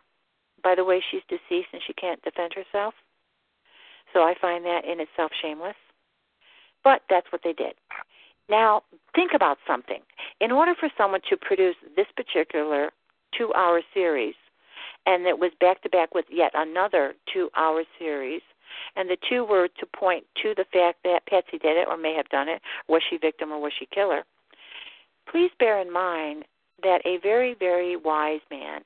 by 0.64 0.76
the 0.76 0.84
way, 0.84 1.04
she's 1.12 1.22
deceased 1.28 1.70
and 1.74 1.82
she 1.86 1.94
can't 1.94 2.22
defend 2.24 2.54
herself. 2.54 2.94
So 4.14 4.22
I 4.22 4.36
find 4.40 4.66
that 4.66 4.86
in 4.86 5.00
itself 5.00 5.32
shameless. 5.42 5.76
But 6.84 7.02
that's 7.10 7.28
what 7.32 7.42
they 7.44 7.54
did. 7.54 7.74
Now, 8.50 8.84
think 9.16 9.32
about 9.34 9.58
something. 9.66 10.02
In 10.42 10.52
order 10.52 10.74
for 10.80 10.90
someone 10.98 11.22
to 11.30 11.38
produce 11.38 11.76
this 11.96 12.08
particular 12.16 12.92
two 13.38 13.54
hour 13.54 13.82
series, 13.94 14.36
and 15.06 15.26
it 15.26 15.40
was 15.40 15.52
back 15.60 15.82
to 15.84 15.90
back 15.90 16.14
with 16.14 16.26
yet 16.30 16.52
another 16.54 17.14
two 17.32 17.50
hour 17.56 17.84
series, 17.98 18.42
and 18.96 19.10
the 19.10 19.18
two 19.30 19.46
were 19.46 19.68
to 19.80 19.86
point 19.86 20.26
to 20.42 20.54
the 20.56 20.66
fact 20.74 21.00
that 21.04 21.26
Patsy 21.28 21.58
did 21.58 21.78
it 21.78 21.88
or 21.88 21.98
may 21.98 22.14
have 22.16 22.30
done 22.30 22.50
it. 22.50 22.62
Was 22.88 23.02
she 23.10 23.18
victim 23.18 23.52
or 23.52 23.60
was 23.62 23.74
she 23.78 23.88
killer? 23.94 24.24
Please 25.30 25.52
bear 25.60 25.80
in 25.80 25.92
mind 25.92 26.46
that 26.84 27.02
a 27.06 27.18
very, 27.22 27.56
very 27.58 27.96
wise 27.96 28.42
man 28.52 28.82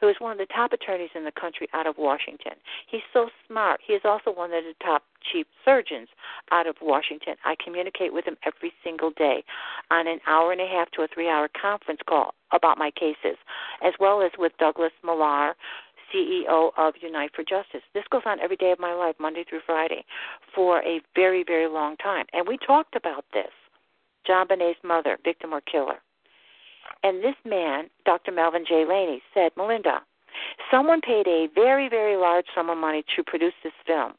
who 0.00 0.08
is 0.08 0.16
one 0.18 0.32
of 0.32 0.38
the 0.38 0.52
top 0.54 0.72
attorneys 0.72 1.10
in 1.14 1.24
the 1.24 1.32
country 1.32 1.68
out 1.72 1.86
of 1.86 1.96
Washington. 1.98 2.52
He's 2.90 3.02
so 3.12 3.28
smart. 3.46 3.80
He 3.86 3.94
is 3.94 4.02
also 4.04 4.32
one 4.32 4.52
of 4.52 4.64
the 4.64 4.74
top 4.84 5.04
chief 5.32 5.46
surgeons 5.64 6.08
out 6.52 6.66
of 6.66 6.76
Washington. 6.82 7.34
I 7.44 7.54
communicate 7.62 8.12
with 8.12 8.26
him 8.26 8.36
every 8.44 8.72
single 8.82 9.10
day 9.10 9.44
on 9.90 10.06
an 10.06 10.20
hour 10.26 10.52
and 10.52 10.60
a 10.60 10.66
half 10.66 10.90
to 10.92 11.02
a 11.02 11.08
three 11.08 11.28
hour 11.28 11.48
conference 11.60 12.00
call 12.08 12.34
about 12.52 12.78
my 12.78 12.90
cases, 12.90 13.38
as 13.82 13.94
well 13.98 14.22
as 14.22 14.30
with 14.38 14.52
Douglas 14.58 14.92
Millar, 15.02 15.54
CEO 16.14 16.70
of 16.76 16.94
Unite 17.00 17.30
for 17.34 17.42
Justice. 17.42 17.82
This 17.94 18.04
goes 18.10 18.22
on 18.26 18.40
every 18.40 18.56
day 18.56 18.70
of 18.70 18.78
my 18.78 18.94
life, 18.94 19.16
Monday 19.18 19.44
through 19.48 19.60
Friday, 19.66 20.04
for 20.54 20.80
a 20.82 21.00
very, 21.14 21.42
very 21.44 21.68
long 21.68 21.96
time. 21.96 22.26
And 22.32 22.46
we 22.46 22.58
talked 22.58 22.94
about 22.94 23.24
this. 23.32 23.50
JonBenét's 24.28 24.78
mother, 24.82 25.18
victim 25.24 25.52
or 25.52 25.60
killer. 25.60 26.00
And 27.02 27.22
this 27.22 27.36
man, 27.44 27.90
Dr. 28.04 28.32
Melvin 28.32 28.64
J. 28.66 28.84
Laney, 28.88 29.22
said, 29.32 29.52
Melinda, 29.56 30.00
someone 30.70 31.00
paid 31.00 31.26
a 31.26 31.48
very, 31.54 31.88
very 31.88 32.16
large 32.16 32.46
sum 32.54 32.70
of 32.70 32.78
money 32.78 33.04
to 33.16 33.22
produce 33.22 33.54
this 33.62 33.72
film, 33.86 34.12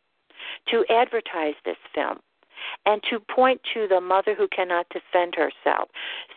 to 0.69 0.85
advertise 0.89 1.55
this 1.65 1.77
film, 1.93 2.19
and 2.85 3.01
to 3.09 3.19
point 3.19 3.61
to 3.73 3.87
the 3.87 4.01
mother 4.01 4.35
who 4.35 4.47
cannot 4.47 4.87
defend 4.89 5.35
herself. 5.35 5.89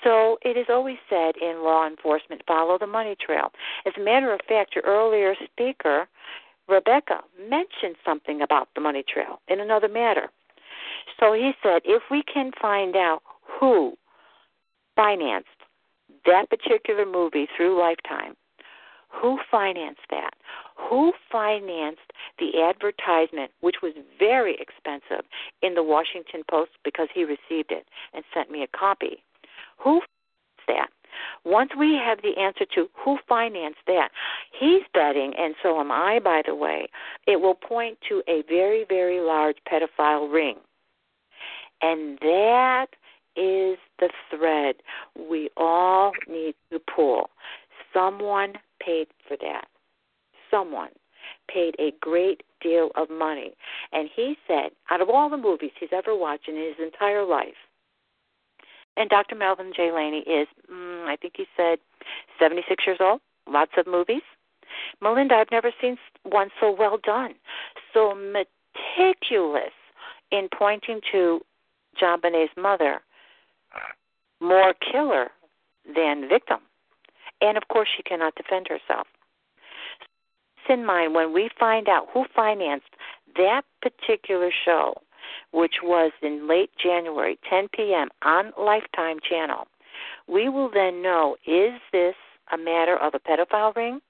So 0.02 0.38
it 0.42 0.56
is 0.56 0.66
always 0.68 0.98
said 1.08 1.36
in 1.40 1.62
law 1.62 1.86
enforcement 1.86 2.42
follow 2.46 2.78
the 2.78 2.86
money 2.86 3.16
trail. 3.24 3.52
As 3.86 3.92
a 3.96 4.00
matter 4.00 4.32
of 4.32 4.40
fact, 4.48 4.74
your 4.74 4.84
earlier 4.84 5.34
speaker, 5.44 6.08
Rebecca, 6.68 7.20
mentioned 7.48 7.96
something 8.04 8.42
about 8.42 8.68
the 8.74 8.80
money 8.80 9.04
trail 9.06 9.40
in 9.48 9.60
another 9.60 9.88
matter. 9.88 10.28
So 11.18 11.32
he 11.32 11.52
said 11.62 11.82
if 11.84 12.02
we 12.10 12.22
can 12.22 12.52
find 12.60 12.94
out 12.96 13.20
who 13.60 13.96
financed 14.96 15.48
that 16.28 16.50
particular 16.50 17.04
movie 17.04 17.48
through 17.56 17.78
Lifetime, 17.78 18.34
who 19.08 19.38
financed 19.50 20.06
that? 20.10 20.34
Who 20.76 21.12
financed 21.32 22.12
the 22.38 22.62
advertisement, 22.62 23.50
which 23.60 23.76
was 23.82 23.94
very 24.18 24.56
expensive, 24.60 25.24
in 25.62 25.74
the 25.74 25.82
Washington 25.82 26.42
Post 26.48 26.72
because 26.84 27.08
he 27.14 27.24
received 27.24 27.72
it 27.72 27.86
and 28.12 28.24
sent 28.34 28.50
me 28.50 28.62
a 28.62 28.78
copy? 28.78 29.22
Who 29.78 30.00
financed 30.00 30.68
that? 30.68 30.88
Once 31.44 31.70
we 31.76 31.94
have 31.94 32.20
the 32.22 32.38
answer 32.40 32.64
to 32.74 32.88
who 32.94 33.18
financed 33.28 33.80
that, 33.86 34.10
he's 34.58 34.82
betting, 34.92 35.32
and 35.38 35.54
so 35.62 35.80
am 35.80 35.90
I, 35.90 36.20
by 36.22 36.42
the 36.46 36.54
way, 36.54 36.88
it 37.26 37.40
will 37.40 37.54
point 37.54 37.98
to 38.08 38.22
a 38.28 38.42
very, 38.48 38.84
very 38.88 39.20
large 39.20 39.56
pedophile 39.70 40.32
ring. 40.32 40.56
And 41.80 42.18
that 42.20 42.88
is 43.38 43.78
the 44.00 44.10
thread 44.30 44.76
we 45.30 45.50
all 45.56 46.12
need 46.28 46.54
to 46.72 46.80
pull. 46.94 47.30
Someone 47.92 48.54
paid 48.84 49.06
for 49.26 49.36
that. 49.40 49.66
Someone 50.50 50.90
paid 51.52 51.74
a 51.78 51.92
great 52.00 52.42
deal 52.60 52.90
of 52.96 53.10
money. 53.10 53.52
And 53.92 54.08
he 54.14 54.36
said, 54.46 54.70
out 54.90 55.00
of 55.00 55.08
all 55.08 55.30
the 55.30 55.36
movies 55.36 55.70
he's 55.78 55.90
ever 55.92 56.16
watched 56.16 56.48
in 56.48 56.56
his 56.56 56.74
entire 56.82 57.24
life, 57.24 57.54
and 58.96 59.08
Dr. 59.08 59.36
Melvin 59.36 59.72
J. 59.74 59.92
Laney 59.92 60.24
is, 60.26 60.48
mm, 60.70 61.06
I 61.06 61.16
think 61.16 61.34
he 61.36 61.46
said, 61.56 61.78
76 62.40 62.84
years 62.84 62.98
old, 63.00 63.20
lots 63.46 63.70
of 63.78 63.86
movies. 63.86 64.22
Melinda, 65.00 65.36
I've 65.36 65.50
never 65.52 65.70
seen 65.80 65.96
one 66.24 66.48
so 66.60 66.74
well 66.76 66.98
done, 67.04 67.34
so 67.94 68.14
meticulous 68.14 69.72
in 70.32 70.48
pointing 70.56 71.00
to 71.12 71.40
JonBenét's 72.02 72.50
mother, 72.56 73.00
more 74.40 74.74
killer 74.74 75.28
than 75.94 76.28
victim. 76.28 76.58
And 77.40 77.56
of 77.56 77.64
course, 77.68 77.88
she 77.96 78.02
cannot 78.02 78.34
defend 78.34 78.68
herself. 78.68 79.06
in 80.68 80.84
mind 80.84 81.14
when 81.14 81.32
we 81.32 81.48
find 81.58 81.88
out 81.88 82.08
who 82.12 82.24
financed 82.34 82.94
that 83.36 83.62
particular 83.80 84.50
show, 84.64 84.94
which 85.52 85.76
was 85.82 86.12
in 86.22 86.48
late 86.48 86.70
January, 86.82 87.38
10 87.48 87.68
p.m. 87.74 88.08
on 88.24 88.52
Lifetime 88.58 89.18
Channel, 89.28 89.66
we 90.26 90.48
will 90.48 90.70
then 90.70 91.02
know 91.02 91.36
is 91.46 91.72
this 91.92 92.14
a 92.52 92.58
matter 92.58 92.96
of 92.96 93.14
a 93.14 93.18
pedophile 93.18 93.74
ring? 93.74 94.00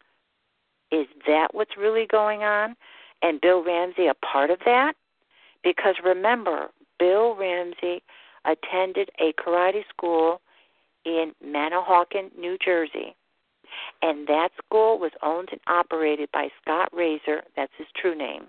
Is 0.91 1.07
that 1.27 1.49
what's 1.53 1.77
really 1.77 2.07
going 2.11 2.43
on? 2.43 2.77
And 3.23 3.41
Bill 3.41 3.63
Ramsey 3.65 4.07
a 4.07 4.15
part 4.15 4.51
of 4.51 4.59
that? 4.65 4.95
Because 5.63 5.97
remember, 6.05 6.69
Bill 6.99 7.35
Ramsey 7.37 8.03
attended 8.53 9.11
a 9.21 9.33
karate 9.35 9.83
school 9.89 10.41
in 11.05 11.33
Manahawkin, 11.45 12.37
New 12.39 12.57
Jersey. 12.65 13.15
And 14.03 14.27
that 14.29 14.51
school 14.65 14.99
was 14.99 15.13
owned 15.23 15.49
and 15.53 15.61
operated 15.67 16.31
by 16.33 16.49
Scott 16.63 16.89
Razor, 16.93 17.43
that's 17.57 17.73
his 17.77 17.87
true 18.01 18.17
name, 18.17 18.47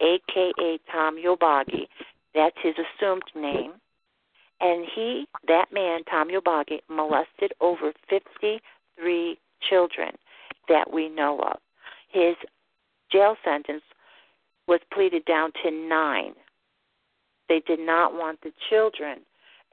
aka 0.00 0.78
Tom 0.90 1.16
Yobagi, 1.16 1.86
that's 2.34 2.56
his 2.62 2.74
assumed 2.74 3.22
name. 3.34 3.72
And 4.60 4.86
he, 4.94 5.26
that 5.48 5.66
man, 5.72 6.02
Tom 6.04 6.28
Yobagi, 6.28 6.80
molested 6.88 7.52
over 7.60 7.92
53 8.08 9.38
children 9.68 10.12
that 10.68 10.92
we 10.92 11.08
know 11.08 11.40
of. 11.40 11.58
His 12.08 12.34
jail 13.12 13.36
sentence 13.44 13.82
was 14.66 14.80
pleaded 14.92 15.24
down 15.26 15.52
to 15.62 15.70
nine. 15.70 16.32
They 17.48 17.60
did 17.66 17.78
not 17.78 18.14
want 18.14 18.40
the 18.42 18.52
children 18.68 19.20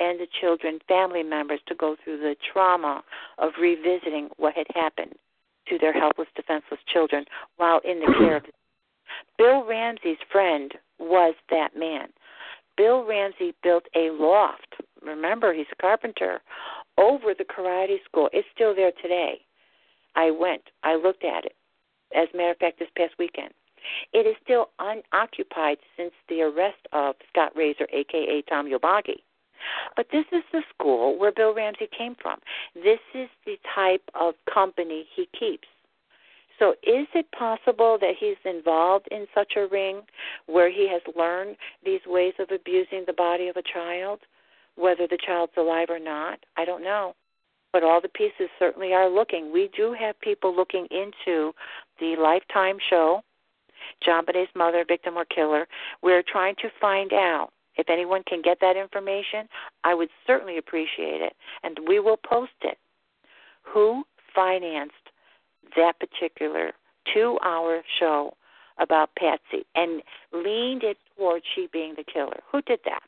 and 0.04 0.20
the 0.20 0.28
children 0.42 0.80
family 0.88 1.24
members 1.24 1.60
to 1.68 1.76
go 1.76 1.96
through 2.04 2.18
the 2.18 2.36
trauma 2.52 3.04
of 3.38 3.52
revisiting 3.60 4.30
what 4.38 4.54
had 4.54 4.68
happened 4.74 5.14
to 5.68 5.78
their 5.78 5.94
helpless, 5.94 6.28
defenseless 6.36 6.80
children 6.92 7.26
while 7.58 7.80
in 7.86 8.00
the 8.00 8.14
care 8.18 8.38
of. 8.38 8.44
Bill 9.38 9.66
Ramsey's 9.66 10.18
friend 10.32 10.74
was 11.00 11.36
that 11.50 11.70
man. 11.78 12.08
Bill 12.76 13.06
Ramsey 13.06 13.54
built 13.62 13.86
a 13.96 14.10
loft. 14.12 14.76
Remember, 15.02 15.54
he's 15.54 15.68
a 15.72 15.82
carpenter 15.82 16.42
over 16.98 17.34
the 17.38 17.46
karate 17.46 18.04
school. 18.06 18.30
It's 18.34 18.48
still 18.54 18.76
there 18.76 18.92
today. 19.02 19.42
I 20.16 20.32
went. 20.32 20.64
I 20.84 20.96
looked 20.96 21.24
at 21.24 21.46
it. 21.46 21.56
As 22.16 22.28
a 22.34 22.38
matter 22.38 22.52
of 22.52 22.58
fact, 22.58 22.80
this 22.80 22.90
past 22.98 23.14
weekend. 23.20 23.54
It 24.14 24.26
is 24.26 24.36
still 24.44 24.70
unoccupied 24.80 25.78
since 25.98 26.14
the 26.30 26.42
arrest 26.42 26.88
of 26.94 27.16
Scott 27.30 27.52
Razor, 27.56 27.88
aka 27.92 28.42
Tom 28.44 28.68
Yobagi. 28.68 29.22
But 29.96 30.08
this 30.12 30.26
is 30.32 30.44
the 30.52 30.62
school 30.74 31.18
where 31.18 31.32
Bill 31.32 31.54
Ramsey 31.54 31.88
came 31.96 32.16
from. 32.22 32.40
This 32.76 33.00
is 33.14 33.30
the 33.46 33.58
type 33.76 34.04
of 34.16 34.36
company 34.52 35.06
he 35.16 35.28
keeps. 35.38 35.68
So, 36.60 36.72
is 36.84 37.08
it 37.16 37.32
possible 37.32 37.98
that 38.00 38.14
he's 38.20 38.38
involved 38.46 39.08
in 39.12 39.26
such 39.34 39.54
a 39.58 39.68
ring 39.68 40.02
where 40.46 40.70
he 40.70 40.88
has 40.90 41.02
learned 41.16 41.58
these 41.84 42.02
ways 42.06 42.34
of 42.40 42.52
abusing 42.52 43.04
the 43.06 43.14
body 43.14 43.48
of 43.48 43.58
a 43.58 43.64
child, 43.64 44.20
whether 44.76 45.08
the 45.08 45.18
child's 45.26 45.54
alive 45.58 45.88
or 45.90 46.00
not? 46.00 46.40
I 46.56 46.66
don't 46.66 46.84
know. 46.84 47.16
But 47.72 47.84
all 47.84 48.00
the 48.00 48.10
pieces 48.10 48.50
certainly 48.60 48.94
are 48.94 49.10
looking. 49.10 49.52
We 49.52 49.72
do 49.76 49.94
have 50.00 50.20
people 50.22 50.56
looking 50.56 50.88
into 50.92 51.54
the 52.00 52.16
Lifetime 52.18 52.78
show, 52.88 53.24
JonBenét's 54.08 54.56
mother, 54.56 54.86
victim 54.88 55.18
or 55.18 55.26
killer. 55.26 55.68
We're 56.04 56.24
trying 56.24 56.56
to 56.62 56.70
find 56.80 57.14
out 57.14 57.50
if 57.76 57.90
anyone 57.90 58.24
can 58.28 58.42
get 58.42 58.60
that 58.62 58.78
information, 58.78 59.48
I 59.84 59.94
would 59.94 60.10
certainly 60.28 60.58
appreciate 60.58 61.22
it, 61.22 61.34
and 61.64 61.80
we 61.88 62.00
will 62.00 62.18
post 62.18 62.52
it. 62.62 62.78
Who 63.64 64.04
financed 64.36 64.94
that 65.76 65.94
particular 66.00 66.74
two 67.14 67.40
hour 67.44 67.82
show 68.00 68.36
about 68.78 69.16
Patsy 69.16 69.66
and 69.76 70.02
leaned 70.34 70.84
it 70.84 70.98
towards 71.18 71.46
she 71.54 71.68
being 71.72 71.94
the 71.96 72.04
killer? 72.04 72.40
Who 72.52 72.62
did 72.62 72.80
that? 72.86 73.04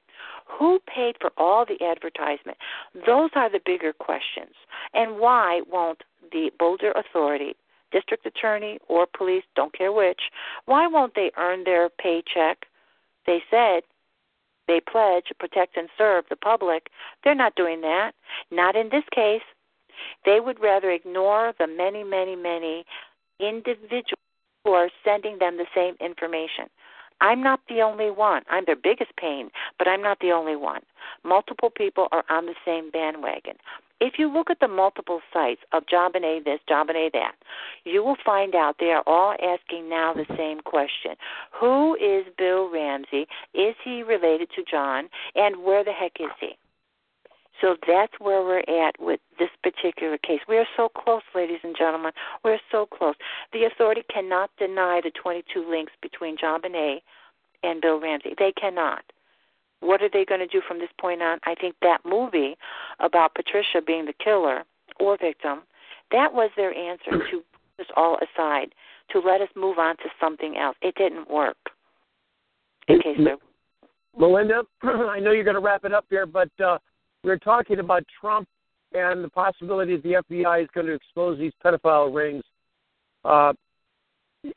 Who 0.46 0.80
paid 0.88 1.16
for 1.20 1.32
all 1.38 1.66
the 1.66 1.84
advertisement? 1.84 2.58
Those 3.06 3.32
are 3.36 3.50
the 3.50 3.60
bigger 3.66 3.94
questions. 3.94 4.54
And 4.94 5.20
why 5.20 5.62
won't 5.70 6.04
the 6.32 6.52
Boulder 6.58 6.92
Authority, 6.92 7.56
district 7.92 8.26
attorney 8.26 8.80
or 8.88 9.06
police, 9.06 9.44
don't 9.56 9.74
care 9.74 9.92
which, 9.92 10.22
why 10.66 10.88
won't 10.88 11.16
they 11.16 11.32
earn 11.38 11.64
their 11.64 11.90
paycheck? 11.90 12.66
They 13.26 13.44
said 13.50 13.84
they 14.68 14.80
pledge, 14.80 15.26
protect, 15.40 15.78
and 15.78 15.90
serve 15.98 16.26
the 16.30 16.36
public. 16.36 16.88
They're 17.24 17.36
not 17.36 17.56
doing 17.56 17.82
that. 17.82 18.14
Not 18.52 18.76
in 18.76 18.90
this 18.90 19.04
case. 19.14 19.42
They 20.26 20.40
would 20.40 20.60
rather 20.62 20.92
ignore 20.92 21.54
the 21.58 21.68
many, 21.68 22.04
many, 22.04 22.36
many 22.36 22.86
individuals 23.40 24.20
who 24.64 24.72
are 24.72 24.90
sending 25.04 25.40
them 25.40 25.58
the 25.58 25.68
same 25.74 25.96
information. 26.00 26.66
I'm 27.22 27.42
not 27.42 27.62
the 27.70 27.82
only 27.82 28.12
one. 28.12 28.44
I'm 28.50 28.66
their 28.66 28.76
biggest 28.76 29.16
pain, 29.16 29.50
but 29.78 29.88
I'm 29.88 30.02
not 30.02 30.20
the 30.20 30.32
only 30.32 30.56
one. 30.56 30.82
Multiple 31.24 31.70
people 31.70 32.08
are 32.12 32.26
on 32.30 32.46
the 32.46 32.56
same 32.66 32.92
bandwagon. 32.92 33.56
If 34.02 34.16
you 34.18 34.32
look 34.32 34.50
at 34.50 34.60
the 34.60 34.68
multiple 34.68 35.22
sites 35.32 35.62
of 35.72 35.84
JonBenét 35.86 36.44
this, 36.44 36.60
JonBenét 36.70 37.14
that, 37.14 37.36
you 37.86 38.04
will 38.04 38.18
find 38.26 38.54
out 38.54 38.76
they 38.80 38.92
are 38.92 39.04
all 39.08 39.36
asking 39.42 39.90
now 39.90 40.14
the 40.14 40.26
same 40.36 40.60
question. 40.60 41.16
Who 41.60 41.96
is 41.96 42.26
Bill 42.38 42.70
Ramsey? 42.70 43.28
Is 43.54 43.76
he 43.84 44.04
related 44.04 44.50
to 44.56 44.64
John? 44.70 45.08
And 45.36 45.64
where 45.64 45.84
the 45.84 45.94
heck 45.94 46.20
is 46.20 46.32
he? 46.40 46.58
So 47.62 47.78
that's 47.88 48.14
where 48.20 48.42
we're 48.42 48.86
at 48.88 49.00
with 49.00 49.22
this 49.40 49.50
particular 49.64 50.18
case. 50.18 50.42
We 50.48 50.58
are 50.58 50.68
so 50.76 50.90
close, 50.90 51.22
ladies 51.34 51.60
and 51.64 51.76
gentlemen. 51.78 52.12
We're 52.44 52.60
so 52.70 52.86
close. 52.86 53.16
The 53.54 53.64
authority 53.64 54.04
cannot 54.14 54.52
deny 54.60 55.00
the 55.02 55.12
22 55.12 55.66
links 55.70 55.94
between 56.02 56.36
JonBenét 56.38 57.00
and 57.64 57.82
Bill 57.82 58.00
Ramsey. 58.00 58.36
They 58.38 58.52
cannot. 58.52 59.04
What 59.86 60.02
are 60.02 60.10
they 60.12 60.26
going 60.26 60.40
to 60.40 60.48
do 60.48 60.62
from 60.68 60.80
this 60.80 60.90
point 61.00 61.22
on? 61.22 61.40
I 61.44 61.56
think 61.56 61.76
that 61.82 62.00
movie 62.06 62.56
about 63.00 63.36
Patricia 63.36 63.82
being 63.86 64.06
the 64.06 64.14
killer 64.24 64.64
or 65.00 65.18
victim, 65.18 65.62
that 66.12 66.34
was 66.34 66.50
their 66.56 66.74
answer 66.74 67.12
to 67.32 67.44
put 67.78 67.86
us 67.86 67.92
all 67.96 68.18
aside, 68.18 68.74
to 69.12 69.20
let 69.20 69.42
us 69.42 69.50
move 69.56 69.78
on 69.78 69.98
to 69.98 70.10
something 70.20 70.58
else. 70.58 70.76
It 70.82 70.96
didn't 70.96 71.30
work. 71.30 71.58
In 72.88 73.02
case 73.02 73.18
there... 73.24 73.38
Melinda, 74.18 74.64
I 74.84 75.20
know 75.20 75.32
you're 75.32 75.44
going 75.44 75.56
to 75.56 75.62
wrap 75.62 75.86
it 75.86 75.94
up 75.94 76.06
here, 76.10 76.26
but 76.26 76.50
uh, 76.64 76.78
we 77.24 77.32
are 77.32 77.38
talking 77.38 77.80
about 77.80 78.04
Trump 78.20 78.48
and 78.94 79.24
the 79.24 79.30
possibility 79.30 79.96
that 79.96 80.04
the 80.04 80.36
FBI 80.38 80.64
is 80.64 80.70
going 80.74 80.88
to 80.88 80.94
expose 80.94 81.38
these 81.38 81.52
pedophile 81.64 82.14
rings, 82.14 82.44
uh, 83.26 83.54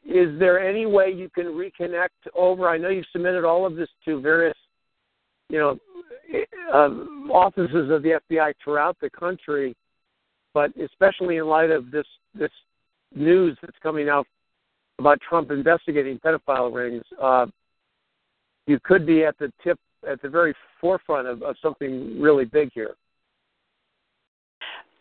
is 0.05 0.39
there 0.39 0.61
any 0.61 0.87
way 0.87 1.11
you 1.11 1.31
can 1.35 1.47
reconnect 1.47 2.09
over? 2.37 2.69
I 2.69 2.77
know 2.77 2.89
you've 2.89 3.07
submitted 3.11 3.45
all 3.45 3.67
of 3.67 3.75
this 3.75 3.89
to 4.05 4.21
various, 4.21 4.57
you 5.49 5.59
know, 5.59 5.79
uh, 6.73 6.91
offices 7.33 7.91
of 7.91 8.03
the 8.03 8.21
FBI 8.31 8.53
throughout 8.63 8.97
the 9.01 9.11
country, 9.11 9.75
but 10.55 10.71
especially 10.77 11.37
in 11.37 11.47
light 11.47 11.71
of 11.71 11.91
this 11.91 12.07
this 12.35 12.51
news 13.15 13.57
that's 13.63 13.77
coming 13.83 14.09
out 14.09 14.27
about 14.99 15.19
Trump 15.27 15.51
investigating 15.51 16.19
pedophile 16.19 16.75
rings, 16.75 17.03
uh, 17.23 17.47
you 18.67 18.79
could 18.83 19.07
be 19.07 19.25
at 19.25 19.39
the 19.39 19.51
tip, 19.65 19.79
at 20.09 20.21
the 20.21 20.29
very 20.29 20.55
forefront 20.81 21.27
of, 21.27 21.43
of 21.43 21.57
something 21.63 22.21
really 22.21 22.45
big 22.45 22.71
here. 22.75 22.95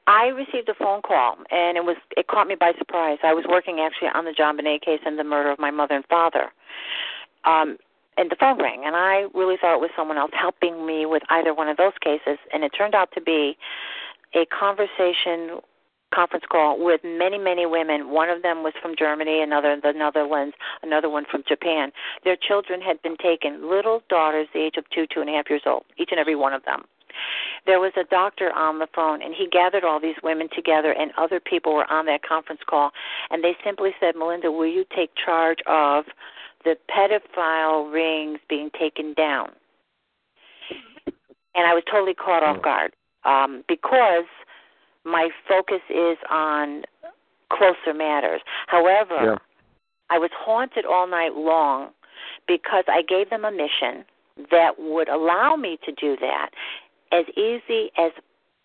I 0.08 0.28
received 0.28 0.70
a 0.70 0.74
phone 0.76 1.02
call, 1.02 1.36
and 1.52 1.76
it 1.76 1.84
was 1.84 1.98
it 2.16 2.28
caught 2.28 2.48
me 2.48 2.56
by 2.58 2.72
surprise. 2.78 3.18
I 3.24 3.34
was 3.34 3.44
working 3.50 3.80
actually 3.82 4.08
on 4.16 4.24
the 4.24 4.32
JonBenét 4.32 4.82
case 4.82 5.02
and 5.06 5.20
the 5.20 5.24
murder 5.24 5.52
of 5.52 5.60
my 5.60 5.70
mother 5.70 5.96
and 5.96 6.06
father. 6.06 6.50
Um, 7.44 7.78
and 8.18 8.30
the 8.32 8.36
phone 8.36 8.62
rang, 8.62 8.84
and 8.86 8.96
I 8.96 9.26
really 9.34 9.58
thought 9.60 9.76
it 9.76 9.82
was 9.82 9.92
someone 9.96 10.18
else 10.18 10.32
helping 10.34 10.86
me 10.86 11.06
with 11.06 11.24
either 11.30 11.54
one 11.54 11.70
of 11.70 11.78
those 11.78 11.94
cases, 12.02 12.38
and 12.52 12.64
it 12.64 12.70
turned 12.70 12.96
out 12.96 13.10
to 13.14 13.22
be 13.22 13.58
a 14.34 14.46
conversation 14.48 15.62
conference 16.14 16.46
call 16.50 16.84
with 16.84 17.02
many, 17.04 17.38
many 17.38 17.66
women. 17.66 18.10
One 18.10 18.30
of 18.30 18.42
them 18.42 18.64
was 18.64 18.74
from 18.82 18.96
Germany, 18.98 19.42
another 19.42 19.78
the 19.82 19.92
Netherlands, 19.92 20.56
another 20.82 21.10
one 21.10 21.26
from 21.30 21.44
Japan. 21.48 21.92
Their 22.24 22.38
children 22.38 22.82
had 22.82 23.02
been 23.02 23.18
taken, 23.18 23.70
little 23.70 24.02
daughters, 24.10 24.48
the 24.54 24.62
age 24.62 24.76
of 24.78 24.90
two, 24.90 25.06
two 25.14 25.22
and 25.22 25.30
a 25.30 25.34
half 25.34 25.50
years 25.50 25.64
old, 25.66 25.84
each 25.98 26.10
and 26.12 26.20
every 26.20 26.36
one 26.36 26.54
of 26.54 26.64
them. 26.66 26.84
There 27.66 27.80
was 27.80 27.94
a 27.98 28.04
doctor 28.06 28.52
on 28.54 28.80
the 28.80 28.88
phone, 28.96 29.22
and 29.22 29.34
he 29.34 29.48
gathered 29.48 29.84
all 29.84 30.00
these 30.00 30.16
women 30.24 30.48
together, 30.56 30.92
and 30.92 31.12
other 31.18 31.40
people 31.40 31.74
were 31.74 31.90
on 31.92 32.06
that 32.06 32.24
conference 32.24 32.62
call, 32.66 32.92
and 33.30 33.44
they 33.44 33.58
simply 33.64 33.92
said, 34.00 34.16
Melinda, 34.16 34.52
will 34.52 34.68
you 34.68 34.86
take 34.96 35.12
charge 35.16 35.60
of 35.68 36.06
the 36.68 36.78
pedophile 36.92 37.92
rings 37.92 38.40
being 38.50 38.70
taken 38.78 39.14
down? 39.14 39.50
And 41.56 41.66
I 41.66 41.74
was 41.74 41.84
totally 41.90 42.14
caught 42.14 42.44
off 42.44 42.62
guard 42.62 42.92
um, 43.24 43.64
because 43.68 44.26
my 45.06 45.30
focus 45.48 45.82
is 45.90 46.18
on 46.30 46.84
closer 47.52 47.94
matters. 47.96 48.42
However, 48.68 49.16
yeah. 49.24 49.36
I 50.10 50.20
was 50.20 50.30
haunted 50.38 50.86
all 50.86 51.08
night 51.08 51.36
long 51.36 51.92
because 52.48 52.84
I 52.88 53.02
gave 53.02 53.30
them 53.30 53.46
a 53.46 53.52
mission 53.52 54.06
that 54.52 54.74
would 54.78 55.08
allow 55.10 55.56
me 55.56 55.80
to 55.86 55.92
do 55.92 56.16
that 56.20 56.50
as 57.12 57.26
easy 57.38 57.92
as 57.98 58.12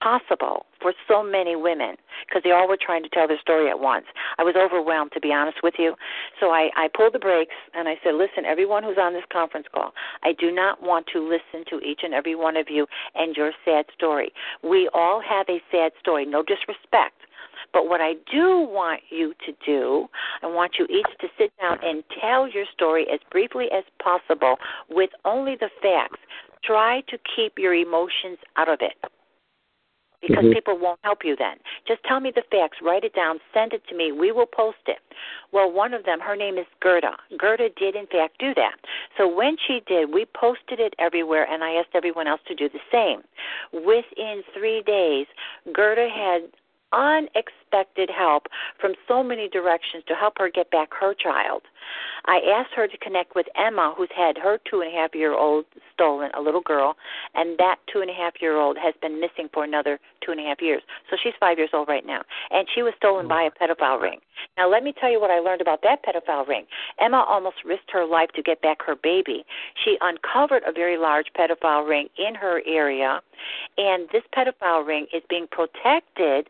possible 0.03 0.67
for 0.81 0.93
so 1.07 1.23
many 1.23 1.55
women 1.55 1.97
because 2.27 2.43
they 2.43 2.51
all 2.51 2.69
were 2.69 2.79
trying 2.81 3.03
to 3.03 3.09
tell 3.09 3.29
their 3.29 3.39
story 3.41 3.71
at 3.71 3.79
once. 3.79 4.07
I 4.39 4.43
was 4.43 4.55
overwhelmed, 4.57 5.13
to 5.13 5.21
be 5.21 5.33
honest 5.33 5.59
with 5.63 5.75
you. 5.79 5.95
So 6.41 6.51
I, 6.51 6.71
I 6.77 6.89
pulled 6.95 7.15
the 7.15 7.19
brakes 7.19 7.55
and 7.75 7.89
I 7.89 7.95
said, 8.03 8.15
listen, 8.15 8.45
everyone 8.45 8.83
who's 8.83 8.99
on 9.01 9.13
this 9.13 9.25
conference 9.33 9.67
call, 9.73 9.93
I 10.23 10.33
do 10.33 10.51
not 10.51 10.83
want 10.83 11.07
to 11.13 11.21
listen 11.21 11.65
to 11.71 11.85
each 11.87 12.01
and 12.03 12.15
every 12.15 12.35
one 12.35 12.57
of 12.57 12.67
you 12.69 12.87
and 13.15 13.37
your 13.37 13.53
sad 13.65 13.87
story. 13.95 14.33
We 14.63 14.91
all 14.93 15.23
have 15.23 15.47
a 15.49 15.63
sad 15.71 15.93
story, 16.01 16.27
no 16.27 16.43
disrespect. 16.43 17.17
But 17.73 17.89
what 17.89 18.01
I 18.01 18.15
do 18.31 18.61
want 18.61 19.01
you 19.09 19.35
to 19.47 19.53
do, 19.65 20.09
I 20.43 20.47
want 20.47 20.73
you 20.79 20.87
each 20.87 21.19
to 21.21 21.29
sit 21.39 21.53
down 21.61 21.79
and 21.83 22.03
tell 22.21 22.49
your 22.49 22.65
story 22.73 23.07
as 23.13 23.21
briefly 23.31 23.67
as 23.73 23.85
possible 24.03 24.57
with 24.91 25.11
only 25.25 25.57
the 25.59 25.71
facts. 25.81 26.19
Try 26.65 27.03
to 27.09 27.19
keep 27.35 27.55
your 27.57 27.75
emotions 27.75 28.39
out 28.57 28.69
of 28.69 28.79
it 28.81 29.12
because 30.23 30.45
mm-hmm. 30.45 30.53
people 30.53 30.79
won't 30.79 31.01
help 31.03 31.19
you 31.25 31.37
then. 31.37 31.57
Just 31.87 32.03
tell 32.05 32.21
me 32.21 32.33
the 32.35 32.43
facts, 32.51 32.79
write 32.83 33.05
it 33.05 33.15
down, 33.15 33.41
send 33.53 33.73
it 33.73 33.83
to 33.89 33.97
me. 33.97 34.13
We 34.13 34.33
will 34.33 34.47
post 34.47 34.79
it. 34.87 34.99
Well, 35.53 35.71
one 35.71 35.93
of 35.93 36.05
them, 36.05 36.21
her 36.21 36.37
name 36.37 36.57
is 36.57 36.67
Gerda. 36.81 37.17
Gerda 37.39 37.69
did, 37.77 37.97
in 37.97 38.07
fact, 38.07 38.39
do 38.39 38.55
that. 38.55 38.77
So 39.19 39.29
when 39.29 39.57
she 39.67 39.83
did, 39.87 40.13
we 40.13 40.27
posted 40.35 40.81
it 40.81 40.95
everywhere, 40.99 41.47
and 41.51 41.63
I 41.63 41.73
asked 41.73 41.95
everyone 41.95 42.27
else 42.27 42.41
to 42.49 42.55
do 42.55 42.69
the 42.69 42.81
same. 42.91 43.23
Within 43.73 44.43
three 44.57 44.83
days, 44.83 45.27
Gerda 45.75 46.09
had 46.09 46.43
unexpected 46.93 47.62
help 48.17 48.47
from 48.81 48.93
so 49.09 49.23
many 49.23 49.49
directions 49.49 50.05
to 50.09 50.15
help 50.15 50.35
her 50.39 50.51
get 50.51 50.71
back 50.71 50.89
her 51.01 51.15
child. 51.15 51.63
I 52.25 52.41
asked 52.55 52.75
her 52.77 52.87
to 52.87 52.99
connect 52.99 53.35
with 53.35 53.47
Emma, 53.57 53.95
who's 53.97 54.11
had 54.17 54.39
her 54.39 54.59
two 54.71 54.81
and 54.81 54.93
a 54.93 54.97
half 54.97 55.15
year 55.15 55.35
old 55.35 55.65
stolen, 55.93 56.31
a 56.35 56.41
little 56.41 56.61
girl, 56.61 56.97
and 57.35 57.59
that 57.59 57.77
two 57.93 58.01
and 58.01 58.11
a 58.11 58.15
half 58.15 58.35
year 58.41 58.57
old 58.57 58.77
has 58.79 58.95
been 59.03 59.21
missing 59.21 59.49
for 59.53 59.65
another 59.65 59.99
two 60.25 60.31
and 60.31 60.41
a 60.41 60.45
half 60.45 60.63
years. 60.63 60.83
So 61.11 61.17
she's 61.21 61.35
five 61.41 61.59
years 61.59 61.71
old 61.73 61.89
right 61.89 62.07
now. 62.07 62.23
And 62.51 62.69
she 62.73 62.83
was 62.83 62.95
stolen 62.97 63.27
by 63.27 63.43
a 63.43 63.51
pedophile 63.51 64.01
ring. 64.01 64.21
Now, 64.57 64.71
let 64.71 64.83
me 64.83 64.95
tell 64.99 65.11
you 65.11 65.21
what 65.21 65.31
I 65.31 65.41
learned 65.41 65.61
about 65.61 65.83
that 65.83 66.05
pedophile 66.05 66.47
ring. 66.47 66.65
Emma 67.01 67.25
almost 67.29 67.57
risked 67.65 67.91
her 67.93 68.05
life 68.05 68.31
to 68.37 68.43
get 68.43 68.63
back 68.63 68.79
her 68.87 68.97
baby. 68.97 69.45
She 69.85 69.97
uncovered 70.01 70.63
a 70.67 70.73
very 70.73 70.97
large 70.97 71.27
pedophile 71.37 71.89
ring 71.89 72.09
in 72.19 72.35
her 72.35 72.63
area, 72.67 73.21
and 73.77 74.09
this 74.13 74.23
pedophile 74.37 74.87
ring 74.87 75.07
is 75.13 75.23
being 75.29 75.47
protected 75.51 76.49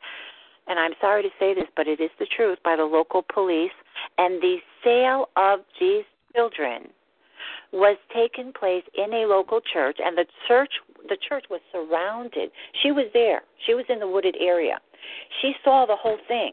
and 0.72 0.80
I'm 0.80 0.94
sorry 1.02 1.22
to 1.22 1.28
say 1.38 1.52
this, 1.52 1.68
but 1.76 1.86
it 1.86 2.00
is 2.00 2.08
the 2.18 2.26
truth, 2.34 2.58
by 2.64 2.76
the 2.76 2.84
local 2.84 3.22
police, 3.22 3.76
and 4.16 4.40
the 4.40 4.56
sale 4.82 5.28
of 5.36 5.60
these 5.78 6.04
children 6.34 6.88
was 7.72 7.98
taking 8.14 8.54
place 8.58 8.84
in 8.96 9.12
a 9.12 9.26
local 9.28 9.60
church, 9.60 9.98
and 10.02 10.16
the 10.16 10.24
church 10.48 10.72
the 11.08 11.18
church 11.28 11.44
was 11.50 11.60
surrounded. 11.72 12.50
She 12.82 12.90
was 12.90 13.06
there. 13.12 13.42
She 13.66 13.74
was 13.74 13.84
in 13.88 13.98
the 13.98 14.08
wooded 14.08 14.36
area. 14.40 14.78
She 15.42 15.52
saw 15.62 15.84
the 15.84 15.96
whole 15.96 16.18
thing. 16.28 16.52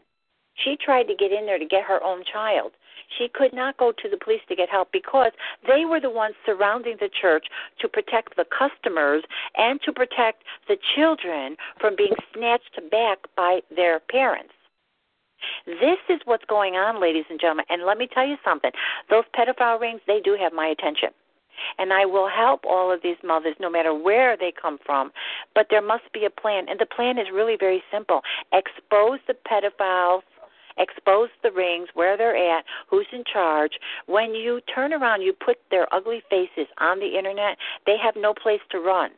She 0.64 0.76
tried 0.76 1.04
to 1.04 1.14
get 1.14 1.32
in 1.32 1.46
there 1.46 1.58
to 1.58 1.64
get 1.64 1.84
her 1.84 2.02
own 2.02 2.24
child. 2.30 2.72
She 3.18 3.28
could 3.28 3.52
not 3.52 3.76
go 3.76 3.92
to 3.92 4.08
the 4.08 4.16
police 4.16 4.40
to 4.48 4.56
get 4.56 4.68
help 4.68 4.92
because 4.92 5.32
they 5.66 5.84
were 5.84 6.00
the 6.00 6.10
ones 6.10 6.34
surrounding 6.44 6.96
the 7.00 7.10
church 7.20 7.46
to 7.80 7.88
protect 7.88 8.36
the 8.36 8.46
customers 8.46 9.24
and 9.56 9.80
to 9.82 9.92
protect 9.92 10.44
the 10.68 10.76
children 10.94 11.56
from 11.80 11.96
being 11.96 12.14
snatched 12.34 12.78
back 12.90 13.18
by 13.36 13.60
their 13.74 14.00
parents. 14.00 14.52
This 15.66 15.98
is 16.08 16.20
what's 16.24 16.44
going 16.44 16.74
on, 16.74 17.00
ladies 17.00 17.24
and 17.30 17.40
gentlemen. 17.40 17.64
And 17.70 17.84
let 17.84 17.98
me 17.98 18.08
tell 18.12 18.26
you 18.26 18.36
something 18.44 18.70
those 19.08 19.24
pedophile 19.34 19.80
rings, 19.80 20.00
they 20.06 20.20
do 20.20 20.36
have 20.40 20.52
my 20.52 20.66
attention. 20.66 21.10
And 21.78 21.92
I 21.92 22.06
will 22.06 22.28
help 22.28 22.64
all 22.64 22.92
of 22.92 23.02
these 23.02 23.16
mothers 23.22 23.54
no 23.60 23.70
matter 23.70 23.92
where 23.92 24.36
they 24.36 24.52
come 24.52 24.78
from. 24.84 25.12
But 25.54 25.66
there 25.68 25.82
must 25.82 26.04
be 26.12 26.24
a 26.24 26.30
plan. 26.30 26.66
And 26.68 26.78
the 26.78 26.86
plan 26.86 27.18
is 27.18 27.26
really 27.32 27.56
very 27.58 27.82
simple 27.92 28.22
expose 28.52 29.20
the 29.26 29.34
pedophiles 29.34 30.22
expose 30.78 31.28
the 31.42 31.52
rings, 31.52 31.88
where 31.94 32.16
they're 32.16 32.36
at, 32.36 32.64
who's 32.88 33.06
in 33.12 33.24
charge. 33.30 33.72
When 34.06 34.34
you 34.34 34.60
turn 34.74 34.92
around, 34.92 35.22
you 35.22 35.32
put 35.32 35.58
their 35.70 35.92
ugly 35.94 36.22
faces 36.30 36.66
on 36.78 36.98
the 36.98 37.18
internet, 37.18 37.56
they 37.86 37.96
have 38.02 38.14
no 38.16 38.34
place 38.34 38.60
to 38.70 38.78
run. 38.78 39.10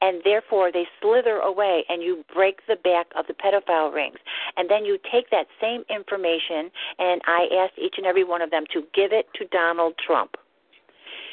And 0.00 0.22
therefore, 0.24 0.70
they 0.72 0.84
slither 1.02 1.38
away, 1.38 1.84
and 1.88 2.02
you 2.02 2.24
break 2.32 2.60
the 2.68 2.76
back 2.76 3.06
of 3.18 3.26
the 3.26 3.34
pedophile 3.34 3.92
rings. 3.92 4.18
And 4.56 4.70
then 4.70 4.84
you 4.84 4.98
take 5.12 5.30
that 5.30 5.46
same 5.60 5.82
information, 5.90 6.70
and 6.98 7.20
I 7.26 7.48
asked 7.62 7.78
each 7.78 7.94
and 7.96 8.06
every 8.06 8.24
one 8.24 8.42
of 8.42 8.50
them 8.50 8.64
to 8.72 8.82
give 8.94 9.12
it 9.12 9.26
to 9.34 9.44
Donald 9.46 9.94
Trump. 10.04 10.36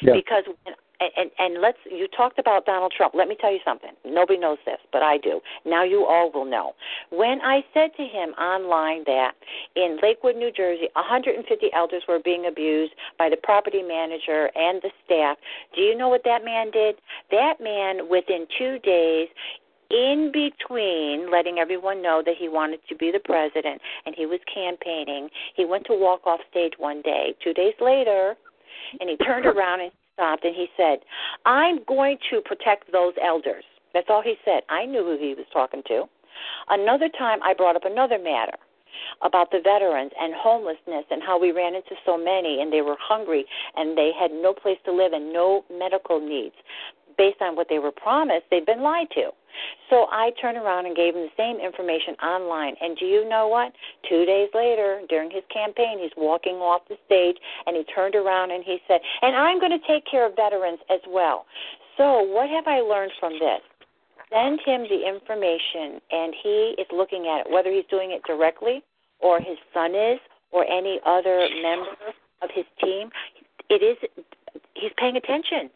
Yeah. 0.02 0.14
Because 0.14 0.44
when 0.64 0.74
and, 1.00 1.30
and 1.38 1.60
let's 1.60 1.78
you 1.90 2.08
talked 2.08 2.38
about 2.38 2.66
Donald 2.66 2.92
Trump. 2.96 3.14
Let 3.14 3.28
me 3.28 3.36
tell 3.40 3.52
you 3.52 3.58
something. 3.64 3.90
Nobody 4.04 4.38
knows 4.38 4.58
this, 4.64 4.78
but 4.92 5.02
I 5.02 5.18
do. 5.18 5.40
Now 5.66 5.84
you 5.84 6.06
all 6.06 6.30
will 6.32 6.44
know. 6.44 6.72
When 7.10 7.40
I 7.42 7.64
said 7.74 7.90
to 7.96 8.02
him 8.04 8.30
online 8.30 9.04
that 9.06 9.32
in 9.76 9.98
Lakewood, 10.02 10.36
New 10.36 10.52
Jersey, 10.52 10.88
150 10.94 11.72
elders 11.74 12.02
were 12.08 12.20
being 12.24 12.46
abused 12.46 12.92
by 13.18 13.28
the 13.28 13.36
property 13.42 13.82
manager 13.82 14.50
and 14.54 14.80
the 14.82 14.90
staff, 15.04 15.36
do 15.74 15.80
you 15.82 15.96
know 15.96 16.08
what 16.08 16.22
that 16.24 16.44
man 16.44 16.70
did? 16.70 16.96
That 17.30 17.54
man 17.60 18.08
within 18.08 18.46
2 18.58 18.78
days 18.78 19.28
in 19.90 20.32
between 20.32 21.30
letting 21.30 21.58
everyone 21.58 22.02
know 22.02 22.22
that 22.24 22.34
he 22.38 22.48
wanted 22.48 22.80
to 22.88 22.96
be 22.96 23.12
the 23.12 23.20
president 23.20 23.80
and 24.06 24.14
he 24.16 24.26
was 24.26 24.40
campaigning, 24.52 25.28
he 25.54 25.64
went 25.64 25.84
to 25.86 25.94
walk 25.94 26.26
off 26.26 26.40
stage 26.50 26.72
one 26.78 27.02
day. 27.02 27.34
2 27.44 27.52
days 27.52 27.74
later, 27.80 28.34
and 29.00 29.10
he 29.10 29.16
turned 29.18 29.46
around 29.46 29.80
and 29.80 29.92
stopped 30.14 30.44
and 30.44 30.54
he 30.54 30.66
said, 30.76 31.00
I'm 31.44 31.84
going 31.84 32.18
to 32.30 32.40
protect 32.40 32.90
those 32.92 33.14
elders. 33.22 33.64
That's 33.92 34.06
all 34.08 34.22
he 34.22 34.34
said. 34.44 34.62
I 34.68 34.86
knew 34.86 35.04
who 35.04 35.18
he 35.18 35.34
was 35.34 35.46
talking 35.52 35.82
to. 35.88 36.04
Another 36.68 37.08
time, 37.08 37.42
I 37.42 37.54
brought 37.54 37.76
up 37.76 37.84
another 37.84 38.18
matter 38.18 38.56
about 39.22 39.50
the 39.50 39.60
veterans 39.62 40.12
and 40.18 40.34
homelessness 40.36 41.04
and 41.10 41.22
how 41.22 41.38
we 41.38 41.52
ran 41.52 41.74
into 41.74 41.94
so 42.06 42.16
many 42.16 42.60
and 42.60 42.72
they 42.72 42.80
were 42.80 42.96
hungry 42.98 43.44
and 43.76 43.96
they 43.96 44.10
had 44.18 44.30
no 44.30 44.52
place 44.52 44.78
to 44.84 44.92
live 44.92 45.12
and 45.12 45.32
no 45.32 45.64
medical 45.70 46.20
needs 46.20 46.54
based 47.16 47.40
on 47.40 47.54
what 47.56 47.68
they 47.68 47.78
were 47.78 47.92
promised, 47.92 48.44
they've 48.50 48.66
been 48.66 48.82
lied 48.82 49.06
to. 49.14 49.30
So 49.90 50.06
I 50.10 50.30
turned 50.40 50.56
around 50.56 50.86
and 50.86 50.96
gave 50.96 51.14
him 51.14 51.22
the 51.22 51.36
same 51.36 51.56
information 51.56 52.14
online. 52.22 52.74
And 52.80 52.96
do 52.96 53.04
you 53.04 53.28
know 53.28 53.48
what? 53.48 53.72
Two 54.08 54.24
days 54.24 54.48
later, 54.54 55.02
during 55.08 55.30
his 55.30 55.44
campaign, 55.52 55.98
he's 56.00 56.14
walking 56.16 56.56
off 56.56 56.82
the 56.88 56.96
stage 57.06 57.36
and 57.66 57.76
he 57.76 57.84
turned 57.94 58.14
around 58.14 58.50
and 58.50 58.64
he 58.64 58.78
said, 58.88 59.00
And 59.22 59.36
I'm 59.36 59.60
going 59.60 59.72
to 59.72 59.86
take 59.86 60.04
care 60.10 60.26
of 60.26 60.36
veterans 60.36 60.80
as 60.90 61.00
well. 61.08 61.46
So, 61.96 62.22
what 62.22 62.48
have 62.50 62.66
I 62.66 62.80
learned 62.80 63.12
from 63.20 63.34
this? 63.34 63.60
send 64.34 64.60
him 64.64 64.82
the 64.88 65.06
information 65.06 66.00
and 66.10 66.34
he 66.42 66.74
is 66.78 66.86
looking 66.92 67.26
at 67.28 67.46
it, 67.46 67.52
whether 67.52 67.70
he's 67.70 67.84
doing 67.90 68.10
it 68.10 68.22
directly 68.26 68.82
or 69.20 69.38
his 69.38 69.58
son 69.72 69.94
is 69.94 70.18
or 70.50 70.64
any 70.64 71.00
other 71.06 71.46
member 71.62 71.90
of 72.42 72.50
his 72.52 72.64
team, 72.82 73.10
it 73.70 73.82
is 73.82 73.96
he's 74.74 74.90
paying 74.98 75.16
attention 75.16 75.70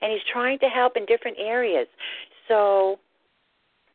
and 0.00 0.12
he's 0.12 0.22
trying 0.32 0.58
to 0.58 0.66
help 0.66 0.96
in 0.96 1.06
different 1.06 1.36
areas. 1.40 1.86
So 2.48 2.98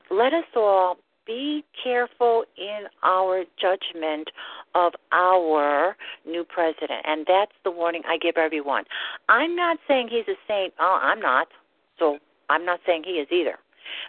let 0.09 0.33
us 0.33 0.45
all 0.55 0.97
be 1.25 1.63
careful 1.83 2.45
in 2.57 2.85
our 3.03 3.43
judgment 3.59 4.29
of 4.73 4.93
our 5.11 5.95
new 6.25 6.45
president. 6.45 7.01
And 7.05 7.25
that's 7.27 7.51
the 7.63 7.71
warning 7.71 8.01
I 8.07 8.17
give 8.17 8.37
everyone. 8.37 8.85
I'm 9.27 9.55
not 9.55 9.77
saying 9.87 10.07
he's 10.09 10.27
a 10.27 10.37
saint. 10.47 10.73
Oh, 10.79 10.99
I'm 11.01 11.19
not. 11.19 11.47
So 11.99 12.17
I'm 12.49 12.65
not 12.65 12.79
saying 12.85 13.03
he 13.05 13.13
is 13.13 13.27
either. 13.31 13.57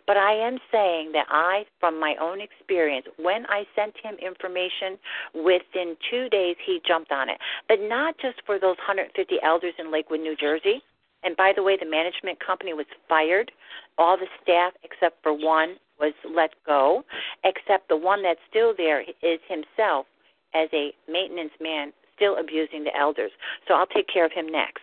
But 0.07 0.17
I 0.17 0.33
am 0.35 0.59
saying 0.73 1.13
that 1.13 1.27
I, 1.29 1.65
from 1.81 2.01
my 2.01 2.15
own 2.21 2.41
experience, 2.41 3.07
when 3.17 3.47
I 3.47 3.65
sent 3.77 3.95
him 4.03 4.17
information, 4.17 4.99
within 5.35 5.97
two 6.11 6.29
days 6.29 6.57
he 6.65 6.81
jumped 6.87 7.13
on 7.13 7.29
it. 7.29 7.39
But 7.69 7.79
not 7.81 8.17
just 8.21 8.43
for 8.45 8.59
those 8.59 8.77
150 8.79 9.37
elders 9.43 9.75
in 9.79 9.93
Lakewood, 9.93 10.21
New 10.21 10.37
Jersey. 10.37 10.83
And 11.25 11.37
by 11.37 11.53
the 11.55 11.63
way, 11.63 11.77
the 11.79 11.89
management 11.89 12.39
company 12.45 12.75
was 12.75 12.87
fired. 13.09 13.51
All 13.97 14.17
the 14.17 14.29
staff, 14.43 14.73
except 14.85 15.23
for 15.23 15.33
one, 15.33 15.77
was 15.99 16.13
let 16.25 16.51
go, 16.65 17.05
except 17.45 17.89
the 17.89 17.97
one 17.97 18.23
that's 18.23 18.41
still 18.49 18.73
there 18.77 19.01
is 19.01 19.41
himself 19.49 20.07
as 20.55 20.69
a 20.73 20.93
maintenance 21.09 21.53
man 21.61 21.93
still 22.15 22.37
abusing 22.39 22.85
the 22.85 22.97
elders. 22.97 23.31
So 23.67 23.75
I'll 23.75 23.87
take 23.87 24.09
care 24.09 24.25
of 24.25 24.33
him 24.33 24.49
next. 24.49 24.83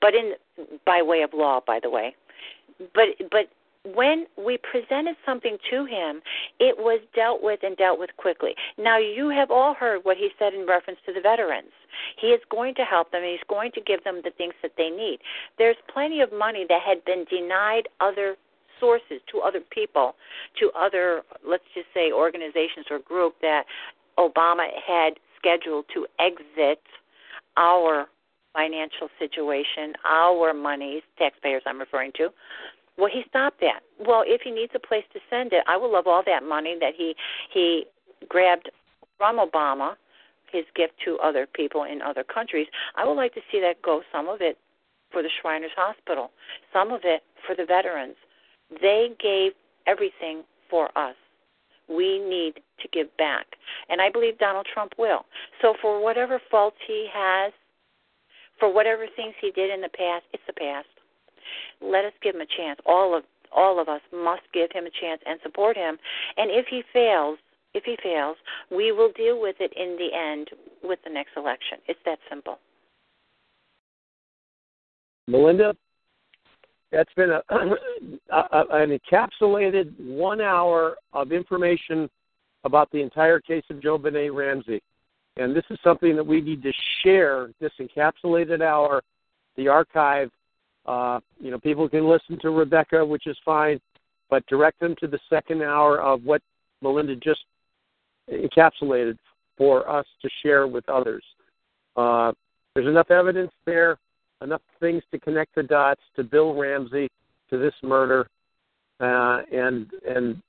But 0.00 0.14
in 0.14 0.34
by 0.84 1.02
way 1.02 1.22
of 1.22 1.30
law, 1.34 1.60
by 1.66 1.80
the 1.82 1.90
way. 1.90 2.14
But 2.94 3.08
but 3.30 3.48
when 3.94 4.26
we 4.36 4.58
presented 4.58 5.16
something 5.24 5.58
to 5.70 5.84
him, 5.84 6.20
it 6.58 6.76
was 6.76 7.00
dealt 7.14 7.42
with 7.42 7.60
and 7.62 7.76
dealt 7.76 7.98
with 7.98 8.10
quickly. 8.16 8.54
Now, 8.78 8.98
you 8.98 9.28
have 9.30 9.50
all 9.50 9.74
heard 9.74 10.00
what 10.04 10.16
he 10.16 10.30
said 10.38 10.54
in 10.54 10.66
reference 10.66 10.98
to 11.06 11.12
the 11.12 11.20
veterans. 11.20 11.72
He 12.20 12.28
is 12.28 12.40
going 12.50 12.74
to 12.76 12.82
help 12.82 13.12
them, 13.12 13.22
he's 13.24 13.40
going 13.48 13.72
to 13.72 13.80
give 13.80 14.04
them 14.04 14.20
the 14.24 14.30
things 14.30 14.54
that 14.62 14.72
they 14.76 14.90
need. 14.90 15.18
There's 15.58 15.76
plenty 15.92 16.20
of 16.20 16.32
money 16.32 16.66
that 16.68 16.82
had 16.82 17.04
been 17.04 17.24
denied 17.30 17.88
other 18.00 18.36
sources 18.80 19.20
to 19.32 19.40
other 19.40 19.60
people, 19.70 20.16
to 20.60 20.70
other, 20.78 21.22
let's 21.46 21.64
just 21.74 21.86
say, 21.94 22.12
organizations 22.12 22.86
or 22.90 22.98
group 22.98 23.34
that 23.40 23.64
Obama 24.18 24.66
had 24.86 25.14
scheduled 25.38 25.86
to 25.94 26.06
exit 26.18 26.82
our 27.56 28.06
financial 28.52 29.08
situation, 29.18 29.92
our 30.08 30.54
monies, 30.54 31.02
taxpayers 31.18 31.62
I'm 31.66 31.78
referring 31.78 32.12
to. 32.16 32.30
Well, 32.98 33.10
he 33.12 33.22
stopped 33.28 33.60
that. 33.60 33.80
Well, 33.98 34.24
if 34.26 34.42
he 34.42 34.50
needs 34.50 34.72
a 34.74 34.78
place 34.78 35.04
to 35.12 35.20
send 35.28 35.52
it, 35.52 35.62
I 35.66 35.76
will 35.76 35.92
love 35.92 36.06
all 36.06 36.22
that 36.26 36.42
money 36.42 36.76
that 36.80 36.92
he 36.96 37.14
he 37.52 37.86
grabbed 38.28 38.70
from 39.18 39.38
Obama, 39.38 39.96
his 40.50 40.64
gift 40.74 40.94
to 41.04 41.18
other 41.18 41.46
people 41.46 41.84
in 41.84 42.00
other 42.02 42.24
countries. 42.24 42.66
I 42.96 43.04
would 43.04 43.14
like 43.14 43.34
to 43.34 43.40
see 43.52 43.60
that 43.60 43.82
go 43.82 44.02
some 44.12 44.28
of 44.28 44.40
it 44.40 44.58
for 45.10 45.22
the 45.22 45.30
Shriners 45.40 45.70
Hospital, 45.76 46.30
some 46.72 46.90
of 46.90 47.00
it 47.04 47.22
for 47.46 47.54
the 47.54 47.64
veterans, 47.64 48.16
they 48.82 49.10
gave 49.20 49.52
everything 49.86 50.42
for 50.68 50.86
us. 50.98 51.14
We 51.88 52.18
need 52.18 52.54
to 52.80 52.88
give 52.92 53.16
back. 53.16 53.46
And 53.88 54.00
I 54.00 54.10
believe 54.10 54.38
Donald 54.38 54.66
Trump 54.72 54.92
will. 54.98 55.24
So, 55.62 55.74
for 55.80 56.02
whatever 56.02 56.40
faults 56.50 56.76
he 56.86 57.08
has, 57.14 57.52
for 58.58 58.72
whatever 58.72 59.06
things 59.14 59.34
he 59.40 59.52
did 59.52 59.70
in 59.70 59.80
the 59.80 59.88
past, 59.88 60.24
it's 60.32 60.42
the 60.46 60.52
past. 60.52 60.88
Let 61.80 62.04
us 62.04 62.12
give 62.22 62.34
him 62.34 62.40
a 62.40 62.56
chance. 62.56 62.78
All 62.86 63.16
of 63.16 63.24
all 63.54 63.80
of 63.80 63.88
us 63.88 64.00
must 64.12 64.42
give 64.52 64.70
him 64.72 64.84
a 64.86 64.90
chance 65.00 65.20
and 65.24 65.38
support 65.42 65.76
him. 65.76 65.96
And 66.36 66.50
if 66.50 66.66
he 66.68 66.82
fails, 66.92 67.38
if 67.74 67.84
he 67.84 67.96
fails, 68.02 68.36
we 68.70 68.92
will 68.92 69.12
deal 69.12 69.40
with 69.40 69.56
it 69.60 69.72
in 69.76 69.96
the 69.96 70.14
end 70.14 70.48
with 70.82 70.98
the 71.04 71.10
next 71.10 71.30
election. 71.36 71.78
It's 71.86 72.00
that 72.04 72.18
simple. 72.28 72.58
Melinda, 75.28 75.74
that's 76.92 77.12
been 77.14 77.30
a, 77.30 77.42
a, 78.30 78.64
an 78.70 78.98
encapsulated 78.98 79.92
one 79.98 80.40
hour 80.40 80.96
of 81.12 81.32
information 81.32 82.08
about 82.64 82.90
the 82.90 83.00
entire 83.00 83.40
case 83.40 83.64
of 83.70 83.76
JonBenét 83.76 84.34
Ramsey. 84.34 84.82
And 85.36 85.54
this 85.54 85.64
is 85.70 85.78
something 85.84 86.16
that 86.16 86.26
we 86.26 86.40
need 86.40 86.62
to 86.62 86.72
share, 87.02 87.50
this 87.60 87.72
encapsulated 87.80 88.62
hour, 88.62 89.02
the 89.56 89.68
archive. 89.68 90.30
Uh, 90.86 91.20
you 91.40 91.50
know, 91.50 91.58
people 91.58 91.88
can 91.88 92.08
listen 92.08 92.38
to 92.40 92.50
Rebecca, 92.50 93.04
which 93.04 93.26
is 93.26 93.36
fine, 93.44 93.80
but 94.30 94.46
direct 94.46 94.80
them 94.80 94.94
to 95.00 95.06
the 95.06 95.18
second 95.28 95.62
hour 95.62 96.00
of 96.00 96.22
what 96.24 96.42
Melinda 96.82 97.16
just 97.16 97.40
encapsulated 98.30 99.16
for 99.58 99.88
us 99.88 100.06
to 100.22 100.28
share 100.42 100.66
with 100.66 100.88
others. 100.88 101.24
Uh, 101.96 102.32
there's 102.74 102.86
enough 102.86 103.10
evidence 103.10 103.50
there 103.64 103.98
enough 104.42 104.62
things 104.80 105.02
to 105.10 105.18
connect 105.18 105.54
the 105.54 105.62
dots 105.62 106.00
to 106.14 106.24
Bill 106.24 106.54
Ramsey 106.54 107.08
to 107.50 107.58
this 107.58 107.74
murder, 107.82 108.28
uh, 109.00 109.40
and 109.52 109.90
and 110.08 110.42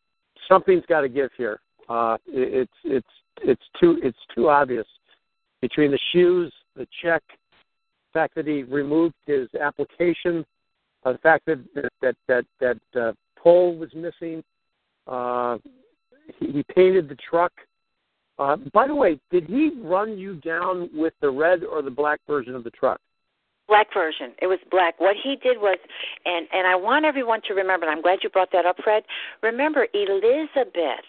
something's 0.49 0.85
got 0.87 1.01
to 1.01 1.09
give 1.09 1.29
here. 1.37 1.59
Uh, 1.89 2.17
it's 2.27 2.71
it's 2.83 3.07
it's 3.43 3.61
too 3.79 3.99
it's 4.03 4.17
too 4.35 4.49
obvious 4.49 4.87
between 5.61 5.91
the 5.91 5.99
shoes, 6.11 6.53
the 6.75 6.87
check, 7.01 7.23
fact 8.17 8.33
that 8.33 8.47
he 8.47 8.63
removed 8.63 9.13
his 9.27 9.47
application, 9.61 10.43
uh, 11.05 11.11
the 11.11 11.17
fact 11.19 11.45
that 11.45 11.59
that 12.01 12.15
that 12.27 12.45
that 12.59 12.99
uh, 12.99 13.13
pole 13.37 13.77
was 13.77 13.89
missing. 13.93 14.43
Uh, 15.05 15.57
he, 16.39 16.51
he 16.51 16.63
painted 16.75 17.07
the 17.07 17.17
truck. 17.29 17.51
Uh, 18.39 18.55
by 18.73 18.87
the 18.87 18.95
way, 18.95 19.19
did 19.31 19.45
he 19.45 19.71
run 19.81 20.17
you 20.17 20.35
down 20.37 20.89
with 20.93 21.13
the 21.21 21.29
red 21.29 21.63
or 21.63 21.83
the 21.83 21.91
black 21.91 22.19
version 22.27 22.55
of 22.55 22.63
the 22.63 22.71
truck? 22.71 22.99
Black 23.67 23.87
version. 23.93 24.31
It 24.41 24.47
was 24.47 24.59
black. 24.71 24.99
What 24.99 25.15
he 25.23 25.35
did 25.35 25.57
was, 25.57 25.77
and 26.25 26.47
and 26.51 26.65
I 26.65 26.75
want 26.75 27.05
everyone 27.05 27.41
to 27.47 27.53
remember. 27.53 27.85
And 27.85 27.95
I'm 27.95 28.01
glad 28.01 28.19
you 28.23 28.29
brought 28.29 28.51
that 28.51 28.65
up, 28.65 28.77
Fred. 28.83 29.03
Remember, 29.43 29.85
Elizabeth, 29.93 31.05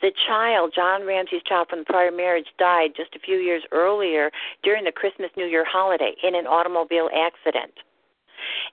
the 0.00 0.12
child, 0.26 0.72
John 0.74 1.06
Ramsey's 1.06 1.42
child 1.42 1.68
from 1.68 1.80
the 1.80 1.84
prior 1.84 2.10
marriage, 2.10 2.46
died 2.58 2.90
just 2.96 3.14
a 3.14 3.18
few 3.18 3.36
years 3.36 3.62
earlier 3.72 4.30
during 4.62 4.84
the 4.84 4.92
Christmas 4.92 5.30
New 5.36 5.46
Year 5.46 5.64
holiday 5.64 6.14
in 6.22 6.34
an 6.34 6.46
automobile 6.46 7.08
accident. 7.14 7.72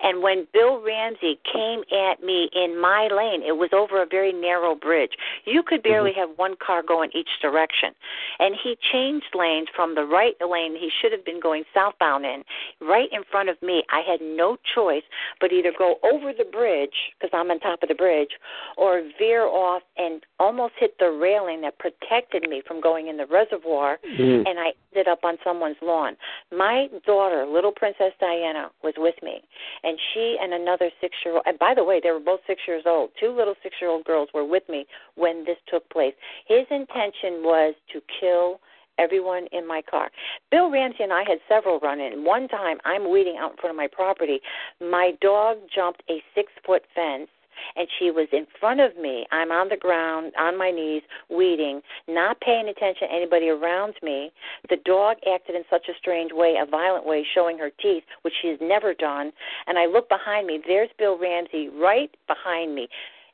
And 0.02 0.22
when 0.22 0.48
Bill 0.54 0.82
Ramsey 0.82 1.40
came 1.52 1.84
at 1.92 2.24
me 2.24 2.50
in 2.54 2.80
my 2.80 3.08
lane, 3.12 3.42
it 3.42 3.58
was 3.58 3.70
over 3.74 4.02
a 4.02 4.06
very 4.06 4.34
narrow 4.34 4.76
bridge. 4.76 5.12
You 5.46 5.64
could 5.64 5.84
barely 5.84 6.12
mm-hmm. 6.12 6.30
have 6.32 6.38
one 6.38 6.56
car 6.66 6.84
go 6.86 7.02
in 7.02 7.16
each 7.16 7.30
direction. 7.42 7.92
And 8.40 8.56
he 8.62 8.78
changed 8.92 9.28
lanes 9.34 9.68
from 9.76 9.96
the 9.96 10.04
right 10.04 10.36
lane 10.42 10.76
he 10.76 10.90
should 11.02 11.12
have 11.12 11.26
been 11.26 11.40
going 11.40 11.64
southbound 11.74 12.26
in, 12.26 12.44
right 12.82 13.10
in 13.12 13.24
front 13.30 13.50
of 13.50 13.62
me. 13.62 13.84
I 13.90 14.02
had 14.02 14.22
no 14.22 14.58
choice 14.74 15.04
but 15.40 15.52
either 15.52 15.72
go 15.78 15.96
over 16.04 16.34
the 16.34 16.46
bridge, 16.46 17.14
because 17.18 17.32
I'm 17.34 17.52
on 17.52 17.60
top 17.60 17.84
of 17.84 17.90
the 17.90 17.96
bridge, 17.96 18.32
or 18.78 19.02
veer 19.18 19.44
off 19.44 19.84
and 19.98 20.24
almost 20.40 20.74
hit 20.80 20.98
the 21.00 21.12
railing 21.12 21.62
that 21.62 21.80
protected 21.80 22.50
me 22.50 22.62
from 22.66 22.82
going 22.82 23.08
in 23.08 23.18
the 23.18 23.26
reservoir. 23.26 24.00
Mm-hmm. 24.06 24.48
And 24.48 24.60
I 24.60 24.74
ended 24.94 25.08
up 25.08 25.20
on 25.24 25.38
someone's 25.44 25.78
lawn. 25.82 26.16
My 26.56 26.88
daughter, 27.06 27.46
little 27.46 27.72
Princess 27.72 28.14
Diana, 28.20 28.70
was 28.84 28.94
with 28.98 29.16
me 29.24 29.42
and 29.86 29.98
she 30.14 30.38
and 30.42 30.54
another 30.54 30.90
six 31.00 31.16
year 31.24 31.36
old 31.36 31.44
and 31.46 31.58
by 31.60 31.74
the 31.76 31.84
way 31.84 32.02
they 32.04 32.12
were 32.12 32.20
both 32.20 32.42
six 32.48 32.62
years 32.68 32.84
old 32.86 33.12
two 33.20 33.36
little 33.36 33.56
six 33.64 33.76
year 33.80 33.90
old 33.90 34.04
girls 34.04 34.30
were 34.34 34.46
with 34.46 34.64
me 34.68 34.86
when 35.16 35.46
this 35.46 35.58
took 35.68 35.88
place 35.90 36.14
his 36.48 36.66
intention 36.72 37.44
was 37.44 37.76
to 37.94 38.02
kill 38.20 38.60
everyone 38.98 39.48
in 39.52 39.68
my 39.68 39.82
car. 39.82 40.10
Bill 40.52 40.72
Ramsey 40.72 41.04
and 41.04 41.14
I 41.14 41.24
had 41.28 41.40
several 41.50 41.80
run 41.80 42.00
in. 42.00 42.24
One 42.24 42.48
time 42.48 42.78
I'm 42.86 43.12
weeding 43.12 43.38
out 43.40 43.52
in 43.52 43.58
front 43.58 43.72
of 43.72 43.78
my 43.78 43.88
property. 43.92 44.40
My 44.80 45.12
dog 45.22 45.58
jumped 45.74 46.04
a 46.10 46.24
six 46.34 46.52
foot 46.66 46.84
fence 46.94 47.28
and 47.76 47.88
she 48.00 48.12
was 48.12 48.28
in 48.32 48.46
front 48.60 48.80
of 48.80 48.98
me. 48.98 49.26
I'm 49.32 49.52
on 49.52 49.70
the 49.70 49.78
ground, 49.78 50.34
on 50.38 50.58
my 50.58 50.72
knees, 50.72 51.04
weeding, 51.30 51.82
not 52.08 52.40
paying 52.42 52.68
attention 52.68 53.08
to 53.08 53.14
anybody 53.14 53.50
around 53.50 53.96
me. 54.02 54.32
The 54.70 54.78
dog 54.86 55.18
acted 55.34 55.56
in 55.56 55.64
such 55.70 55.88
a 55.90 55.98
strange 55.98 56.32
way, 56.34 56.56
a 56.62 56.66
violent 56.70 57.06
way, 57.06 57.26
showing 57.34 57.58
her 57.60 57.72
teeth, 57.82 58.04
which 58.22 58.34
she 58.42 58.50
has 58.50 58.60
never 58.62 58.94
done. 58.94 59.32
And 59.68 59.78
I 59.78 59.86
look 59.86 60.10
behind 60.10 60.48
me. 60.48 60.60
There's 60.66 60.90
Bill 60.98 61.18
Ramsey 61.18 61.70
right 61.70 62.10
behind 62.28 62.76
me, 62.76 62.88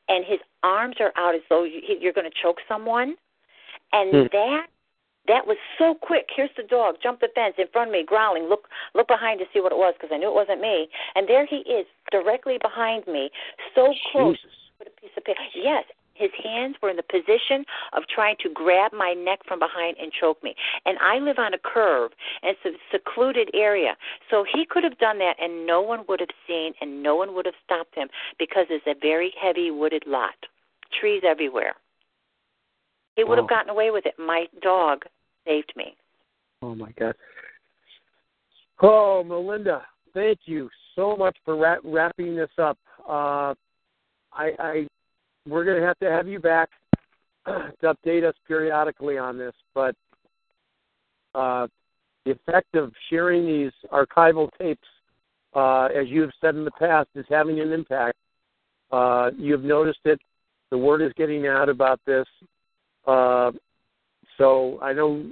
and 0.08 0.24
his 0.24 0.38
arms 0.62 0.96
are 1.00 1.12
out 1.16 1.34
as 1.34 1.42
though 1.48 1.64
you're 1.64 2.12
going 2.12 2.30
to 2.30 2.42
choke 2.42 2.58
someone. 2.68 3.14
And 3.92 4.10
hmm. 4.10 4.26
that 4.32 4.66
that 5.28 5.46
was 5.46 5.56
so 5.78 5.94
quick. 5.94 6.28
Here's 6.34 6.50
the 6.56 6.62
dog, 6.62 6.96
jump 7.02 7.20
the 7.20 7.28
fence 7.34 7.54
in 7.58 7.66
front 7.72 7.88
of 7.88 7.92
me, 7.92 8.04
growling. 8.04 8.48
Look, 8.48 8.68
look 8.94 9.08
behind 9.08 9.38
to 9.40 9.46
see 9.52 9.60
what 9.60 9.72
it 9.72 9.78
was 9.78 9.94
because 9.96 10.10
I 10.12 10.18
knew 10.18 10.28
it 10.28 10.34
wasn't 10.34 10.60
me. 10.60 10.88
And 11.14 11.28
there 11.28 11.46
he 11.46 11.62
is, 11.68 11.86
directly 12.10 12.58
behind 12.60 13.06
me, 13.06 13.30
so 13.74 13.94
close 14.10 14.36
Jesus. 14.36 14.50
with 14.78 14.88
a 14.88 15.00
piece 15.00 15.10
of 15.16 15.24
paper. 15.24 15.40
Yes, 15.54 15.84
his 16.14 16.30
hands 16.42 16.76
were 16.82 16.90
in 16.90 16.96
the 16.96 17.02
position 17.02 17.64
of 17.92 18.02
trying 18.12 18.36
to 18.40 18.50
grab 18.50 18.92
my 18.92 19.14
neck 19.14 19.40
from 19.46 19.58
behind 19.58 19.96
and 20.00 20.12
choke 20.12 20.42
me. 20.42 20.54
And 20.84 20.98
I 20.98 21.18
live 21.18 21.38
on 21.38 21.54
a 21.54 21.58
curve, 21.58 22.12
and 22.42 22.56
it's 22.56 22.76
a 22.76 22.78
secluded 22.96 23.50
area. 23.54 23.96
So 24.30 24.44
he 24.44 24.64
could 24.64 24.84
have 24.84 24.98
done 24.98 25.18
that, 25.18 25.36
and 25.40 25.66
no 25.66 25.80
one 25.80 26.04
would 26.08 26.20
have 26.20 26.34
seen, 26.46 26.74
and 26.80 27.02
no 27.02 27.16
one 27.16 27.34
would 27.34 27.46
have 27.46 27.54
stopped 27.64 27.94
him 27.94 28.08
because 28.38 28.66
it's 28.70 28.86
a 28.86 28.94
very 29.00 29.32
heavy 29.40 29.70
wooded 29.70 30.04
lot, 30.06 30.34
trees 31.00 31.22
everywhere. 31.24 31.74
He 33.16 33.24
would 33.24 33.36
Wow. 33.36 33.42
have 33.42 33.48
gotten 33.48 33.70
away 33.70 33.90
with 33.90 34.06
it. 34.06 34.18
My 34.18 34.48
dog 34.60 35.04
saved 35.44 35.72
me. 35.76 35.96
Oh 36.62 36.74
my 36.74 36.92
God. 36.92 37.14
Oh, 38.80 39.22
Melinda, 39.22 39.86
thank 40.14 40.40
you 40.46 40.68
so 40.94 41.16
much 41.16 41.36
for 41.44 41.56
wrap, 41.56 41.80
wrapping 41.84 42.34
this 42.34 42.50
up. 42.58 42.78
Uh, 43.08 43.54
I, 44.32 44.52
I, 44.58 44.88
we're 45.46 45.64
going 45.64 45.80
to 45.80 45.86
have 45.86 45.98
to 46.00 46.10
have 46.10 46.26
you 46.26 46.38
back 46.38 46.70
to 47.46 47.72
update 47.82 48.24
us 48.24 48.34
periodically 48.46 49.18
on 49.18 49.36
this, 49.38 49.54
but 49.74 49.94
uh, 51.34 51.66
the 52.24 52.32
effect 52.32 52.74
of 52.74 52.92
sharing 53.10 53.46
these 53.46 53.72
archival 53.92 54.48
tapes, 54.58 54.88
uh, 55.54 55.86
as 55.86 56.08
you 56.08 56.22
have 56.22 56.30
said 56.40 56.54
in 56.54 56.64
the 56.64 56.70
past, 56.72 57.08
is 57.14 57.26
having 57.28 57.60
an 57.60 57.72
impact. 57.72 58.16
Uh, 58.90 59.30
you've 59.36 59.64
noticed 59.64 60.00
it. 60.04 60.20
The 60.70 60.78
word 60.78 61.02
is 61.02 61.12
getting 61.16 61.46
out 61.46 61.68
about 61.68 62.00
this. 62.06 62.26
Uh, 63.06 63.52
so 64.38 64.78
I 64.80 64.92
know 64.92 65.24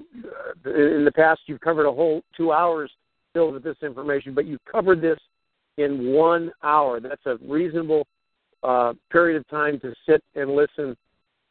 uh, 0.67 0.71
in 0.71 1.05
the 1.05 1.13
past 1.13 1.41
you've 1.47 1.61
covered 1.61 1.87
a 1.87 1.93
whole 1.93 2.23
two 2.37 2.53
hours 2.53 2.91
filled 3.33 3.55
with 3.55 3.65
this 3.65 3.77
information, 3.83 4.35
but 4.35 4.47
you've 4.47 4.65
covered 4.71 5.01
this 5.01 5.19
in 5.79 6.13
one 6.13 6.53
hour. 6.63 7.01
That's 7.01 7.25
a 7.27 7.39
reasonable 7.43 8.07
uh, 8.63 8.93
period 9.11 9.39
of 9.39 9.49
time 9.49 9.81
to 9.81 9.95
sit 10.07 10.23
and 10.35 10.51
listen, 10.55 10.97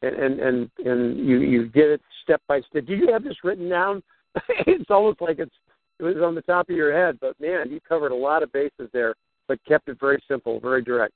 and 0.02 0.14
and 0.16 0.40
and, 0.40 0.70
and 0.84 1.18
you 1.18 1.38
you 1.38 1.68
get 1.68 1.88
it 1.88 2.00
step 2.22 2.40
by 2.46 2.60
step. 2.70 2.86
Do 2.86 2.94
you 2.94 3.12
have 3.12 3.24
this 3.24 3.36
written 3.42 3.68
down? 3.68 4.02
it's 4.66 4.90
almost 4.90 5.20
like 5.20 5.38
it's 5.38 5.54
it 5.98 6.04
was 6.04 6.16
on 6.22 6.34
the 6.34 6.42
top 6.42 6.70
of 6.70 6.76
your 6.76 6.92
head, 6.92 7.18
but 7.20 7.38
man, 7.40 7.70
you 7.70 7.80
covered 7.86 8.12
a 8.12 8.16
lot 8.16 8.42
of 8.42 8.52
bases 8.52 8.88
there, 8.92 9.14
but 9.48 9.58
kept 9.66 9.88
it 9.88 9.98
very 10.00 10.22
simple, 10.28 10.60
very 10.60 10.82
direct. 10.82 11.12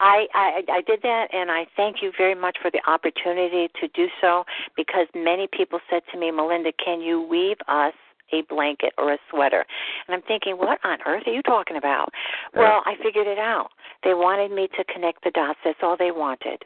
I, 0.00 0.26
I 0.34 0.62
I 0.72 0.80
did 0.86 1.00
that, 1.02 1.28
and 1.32 1.50
I 1.50 1.66
thank 1.76 1.96
you 2.02 2.10
very 2.16 2.34
much 2.34 2.56
for 2.60 2.70
the 2.70 2.80
opportunity 2.90 3.68
to 3.80 3.88
do 3.88 4.06
so. 4.20 4.44
Because 4.76 5.06
many 5.14 5.46
people 5.52 5.78
said 5.90 6.02
to 6.12 6.18
me, 6.18 6.30
Melinda, 6.30 6.72
can 6.82 7.00
you 7.00 7.20
weave 7.20 7.58
us 7.68 7.92
a 8.32 8.42
blanket 8.48 8.92
or 8.96 9.12
a 9.12 9.18
sweater? 9.30 9.64
And 10.08 10.14
I'm 10.14 10.22
thinking, 10.22 10.56
what 10.56 10.78
on 10.84 10.98
earth 11.06 11.24
are 11.26 11.32
you 11.32 11.42
talking 11.42 11.76
about? 11.76 12.08
Well, 12.54 12.82
I 12.86 12.94
figured 13.02 13.26
it 13.26 13.38
out. 13.38 13.68
They 14.02 14.14
wanted 14.14 14.50
me 14.50 14.68
to 14.76 14.84
connect 14.92 15.22
the 15.22 15.30
dots. 15.32 15.58
That's 15.64 15.78
all 15.82 15.96
they 15.98 16.10
wanted, 16.10 16.62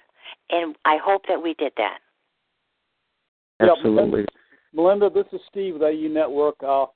and 0.51 0.77
I 0.85 0.99
hope 1.03 1.23
that 1.29 1.43
we 1.43 1.55
did 1.55 1.73
that. 1.77 1.99
Yeah, 3.61 3.73
Absolutely. 3.77 4.27
Melinda, 4.73 5.11
this 5.11 5.27
is 5.33 5.41
Steve 5.51 5.75
with 5.75 5.83
AU 5.83 6.09
Network. 6.09 6.57
Uh, 6.63 6.87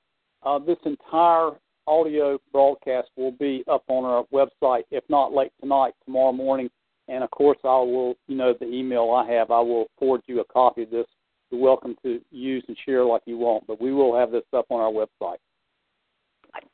uh, 0.43 0.59
this 0.59 0.77
entire 0.85 1.51
audio 1.87 2.39
broadcast 2.51 3.09
will 3.15 3.31
be 3.31 3.63
up 3.67 3.83
on 3.87 4.05
our 4.05 4.25
website, 4.33 4.83
if 4.91 5.03
not 5.09 5.33
late 5.33 5.51
tonight, 5.59 5.93
tomorrow 6.05 6.31
morning. 6.31 6.69
And 7.07 7.23
of 7.23 7.31
course, 7.31 7.57
I 7.63 7.77
will, 7.77 8.15
you 8.27 8.35
know, 8.35 8.53
the 8.59 8.67
email 8.67 9.11
I 9.11 9.29
have, 9.31 9.51
I 9.51 9.59
will 9.59 9.87
forward 9.97 10.21
you 10.27 10.39
a 10.41 10.45
copy 10.45 10.83
of 10.83 10.91
this. 10.91 11.07
You're 11.49 11.61
welcome 11.61 11.95
to 12.03 12.21
use 12.29 12.63
and 12.67 12.77
share 12.85 13.03
like 13.03 13.23
you 13.25 13.37
want, 13.37 13.65
but 13.65 13.81
we 13.81 13.91
will 13.91 14.15
have 14.15 14.31
this 14.31 14.43
up 14.53 14.67
on 14.69 14.79
our 14.79 14.91
website. 14.91 15.37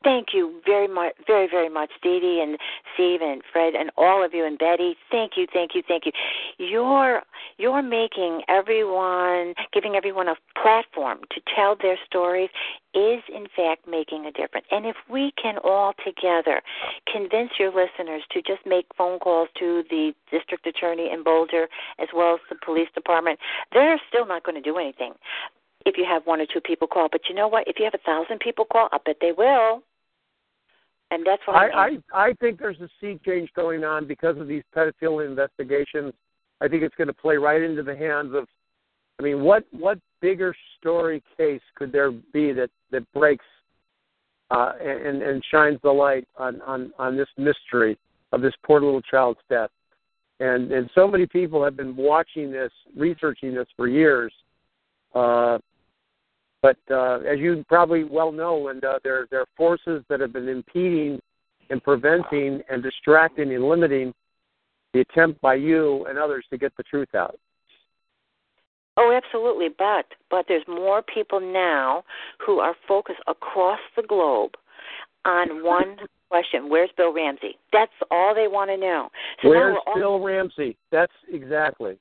Thank 0.02 0.28
you 0.32 0.60
very 0.64 0.88
much, 0.88 1.14
very, 1.26 1.48
very 1.50 1.68
much, 1.68 1.90
Dee 2.02 2.20
Dee 2.20 2.40
and 2.40 2.58
Steve 2.94 3.20
and 3.22 3.42
Fred 3.52 3.74
and 3.74 3.90
all 3.96 4.24
of 4.24 4.32
you 4.32 4.44
and 4.44 4.58
Betty. 4.58 4.96
Thank 5.10 5.32
you, 5.36 5.46
thank 5.52 5.74
you, 5.74 5.82
thank 5.86 6.06
you. 6.06 6.12
You're 6.58 7.22
you're 7.58 7.82
making 7.82 8.42
everyone, 8.48 9.54
giving 9.72 9.94
everyone 9.96 10.28
a 10.28 10.36
platform 10.60 11.20
to 11.30 11.40
tell 11.54 11.76
their 11.80 11.98
stories 12.06 12.50
is 12.94 13.22
in 13.34 13.46
fact 13.54 13.86
making 13.86 14.24
a 14.26 14.32
difference. 14.32 14.66
And 14.70 14.86
if 14.86 14.96
we 15.10 15.32
can 15.40 15.58
all 15.62 15.92
together 16.04 16.62
convince 17.12 17.50
your 17.58 17.68
listeners 17.68 18.22
to 18.32 18.40
just 18.40 18.64
make 18.64 18.86
phone 18.96 19.18
calls 19.18 19.48
to 19.58 19.82
the 19.90 20.12
district 20.30 20.66
attorney 20.66 21.10
in 21.12 21.22
Boulder 21.22 21.68
as 21.98 22.08
well 22.14 22.34
as 22.34 22.40
the 22.48 22.56
police 22.64 22.88
department, 22.94 23.38
they're 23.72 24.00
still 24.08 24.26
not 24.26 24.44
going 24.44 24.54
to 24.54 24.62
do 24.62 24.78
anything 24.78 25.12
if 25.86 25.96
you 25.96 26.04
have 26.04 26.26
one 26.26 26.40
or 26.40 26.46
two 26.52 26.60
people 26.60 26.86
call. 26.86 27.08
But 27.10 27.22
you 27.28 27.34
know 27.34 27.48
what? 27.48 27.66
If 27.66 27.78
you 27.78 27.84
have 27.84 27.94
a 27.94 28.04
thousand 28.04 28.40
people 28.40 28.64
call, 28.64 28.88
I 28.92 28.98
bet 29.06 29.16
they 29.20 29.32
will. 29.32 29.82
And 31.12 31.24
that's 31.24 31.40
what 31.46 31.56
I, 31.56 31.68
I 31.68 31.98
I 32.12 32.32
think 32.40 32.58
there's 32.58 32.80
a 32.80 32.88
sea 33.00 33.18
change 33.24 33.48
going 33.54 33.84
on 33.84 34.08
because 34.08 34.36
of 34.38 34.48
these 34.48 34.64
pedophilia 34.76 35.26
investigations. 35.26 36.12
I 36.60 36.66
think 36.68 36.82
it's 36.82 36.94
going 36.96 37.06
to 37.08 37.14
play 37.14 37.36
right 37.36 37.62
into 37.62 37.82
the 37.82 37.96
hands 37.96 38.34
of. 38.34 38.46
I 39.18 39.22
mean, 39.22 39.42
what 39.42 39.64
what 39.70 39.98
bigger 40.20 40.54
story 40.78 41.22
case 41.36 41.62
could 41.76 41.92
there 41.92 42.10
be 42.10 42.52
that 42.52 42.70
that 42.90 43.10
breaks 43.12 43.44
uh, 44.50 44.72
and 44.82 45.22
and 45.22 45.44
shines 45.48 45.78
the 45.84 45.92
light 45.92 46.26
on 46.36 46.60
on 46.62 46.92
on 46.98 47.16
this 47.16 47.28
mystery 47.38 47.96
of 48.32 48.42
this 48.42 48.54
poor 48.64 48.80
little 48.80 49.02
child's 49.02 49.40
death? 49.48 49.70
And 50.40 50.72
and 50.72 50.90
so 50.92 51.06
many 51.06 51.26
people 51.26 51.62
have 51.62 51.76
been 51.76 51.94
watching 51.96 52.50
this, 52.50 52.72
researching 52.96 53.54
this 53.54 53.68
for 53.76 53.86
years. 53.86 54.32
Uh, 55.14 55.58
but 56.62 56.76
uh, 56.90 57.18
as 57.20 57.38
you 57.38 57.64
probably 57.68 58.04
well 58.04 58.32
know, 58.32 58.56
Linda, 58.58 58.98
there 59.04 59.26
there 59.30 59.40
are 59.40 59.48
forces 59.56 60.02
that 60.08 60.20
have 60.20 60.32
been 60.32 60.48
impeding 60.48 61.20
and 61.70 61.82
preventing 61.82 62.62
and 62.70 62.82
distracting 62.82 63.54
and 63.54 63.64
limiting 63.64 64.12
the 64.92 65.00
attempt 65.00 65.40
by 65.40 65.54
you 65.54 66.06
and 66.08 66.18
others 66.18 66.44
to 66.50 66.58
get 66.58 66.72
the 66.76 66.82
truth 66.84 67.14
out. 67.14 67.38
Oh, 68.96 69.12
absolutely. 69.12 69.68
But 69.76 70.06
but 70.30 70.46
there's 70.48 70.66
more 70.66 71.02
people 71.02 71.40
now 71.40 72.02
who 72.44 72.60
are 72.60 72.74
focused 72.88 73.20
across 73.26 73.80
the 73.94 74.02
globe 74.02 74.52
on 75.24 75.62
one 75.62 75.96
question: 76.30 76.70
Where's 76.70 76.90
Bill 76.96 77.12
Ramsey? 77.12 77.58
That's 77.72 77.92
all 78.10 78.34
they 78.34 78.48
want 78.48 78.70
to 78.70 78.76
know. 78.76 79.10
So 79.42 79.50
Where's 79.50 79.76
all, 79.86 79.94
Bill 79.94 80.20
Ramsey? 80.20 80.76
That's 80.90 81.12
exactly. 81.30 81.98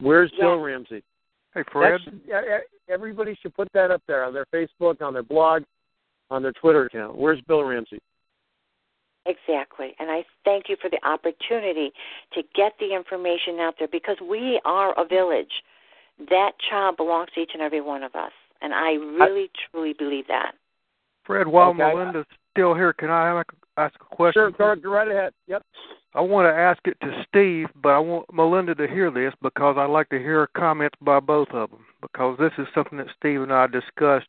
Where's 0.00 0.32
Bill 0.40 0.56
Ramsey? 0.56 1.02
Hey, 1.54 1.62
Fred. 1.70 2.00
That's, 2.04 2.16
e- 2.26 2.92
everybody 2.92 3.36
should 3.42 3.54
put 3.54 3.68
that 3.74 3.90
up 3.90 4.02
there 4.06 4.24
on 4.24 4.32
their 4.32 4.46
Facebook, 4.52 5.02
on 5.02 5.12
their 5.12 5.22
blog, 5.22 5.62
on 6.30 6.42
their 6.42 6.52
Twitter 6.52 6.86
account. 6.86 7.16
Where's 7.16 7.40
Bill 7.42 7.62
Ramsey? 7.62 7.98
Exactly. 9.26 9.94
And 9.98 10.10
I 10.10 10.24
thank 10.44 10.64
you 10.68 10.76
for 10.80 10.90
the 10.90 10.98
opportunity 11.06 11.92
to 12.32 12.42
get 12.54 12.72
the 12.80 12.94
information 12.94 13.60
out 13.60 13.74
there 13.78 13.88
because 13.90 14.16
we 14.28 14.60
are 14.64 14.98
a 14.98 15.06
village. 15.06 15.52
That 16.28 16.52
child 16.68 16.96
belongs 16.96 17.28
to 17.34 17.40
each 17.40 17.50
and 17.52 17.62
every 17.62 17.80
one 17.80 18.02
of 18.02 18.14
us. 18.14 18.32
And 18.60 18.72
I 18.74 18.92
really, 18.92 19.50
truly 19.70 19.92
believe 19.92 20.26
that. 20.28 20.52
Fred, 21.24 21.46
while 21.46 21.70
Okay. 21.70 21.78
Melinda's 21.78 22.26
still 22.52 22.74
here, 22.74 22.92
can 22.92 23.10
I 23.10 23.42
ask- 23.76 23.94
a 24.00 24.14
question? 24.14 24.40
Sure, 24.40 24.50
go, 24.50 24.80
go 24.80 24.90
right 24.90 25.08
ahead. 25.08 25.32
Yep. 25.46 25.62
I 26.14 26.20
want 26.20 26.46
to 26.46 26.52
ask 26.52 26.78
it 26.86 26.98
to 27.00 27.24
Steve, 27.28 27.68
but 27.82 27.90
I 27.90 27.98
want 27.98 28.32
Melinda 28.32 28.74
to 28.74 28.86
hear 28.86 29.10
this 29.10 29.32
because 29.40 29.76
I'd 29.78 29.86
like 29.86 30.10
to 30.10 30.18
hear 30.18 30.46
comments 30.56 30.96
by 31.00 31.20
both 31.20 31.48
of 31.52 31.70
them 31.70 31.86
because 32.02 32.38
this 32.38 32.52
is 32.58 32.66
something 32.74 32.98
that 32.98 33.06
Steve 33.16 33.40
and 33.40 33.52
I 33.52 33.66
discussed. 33.66 34.28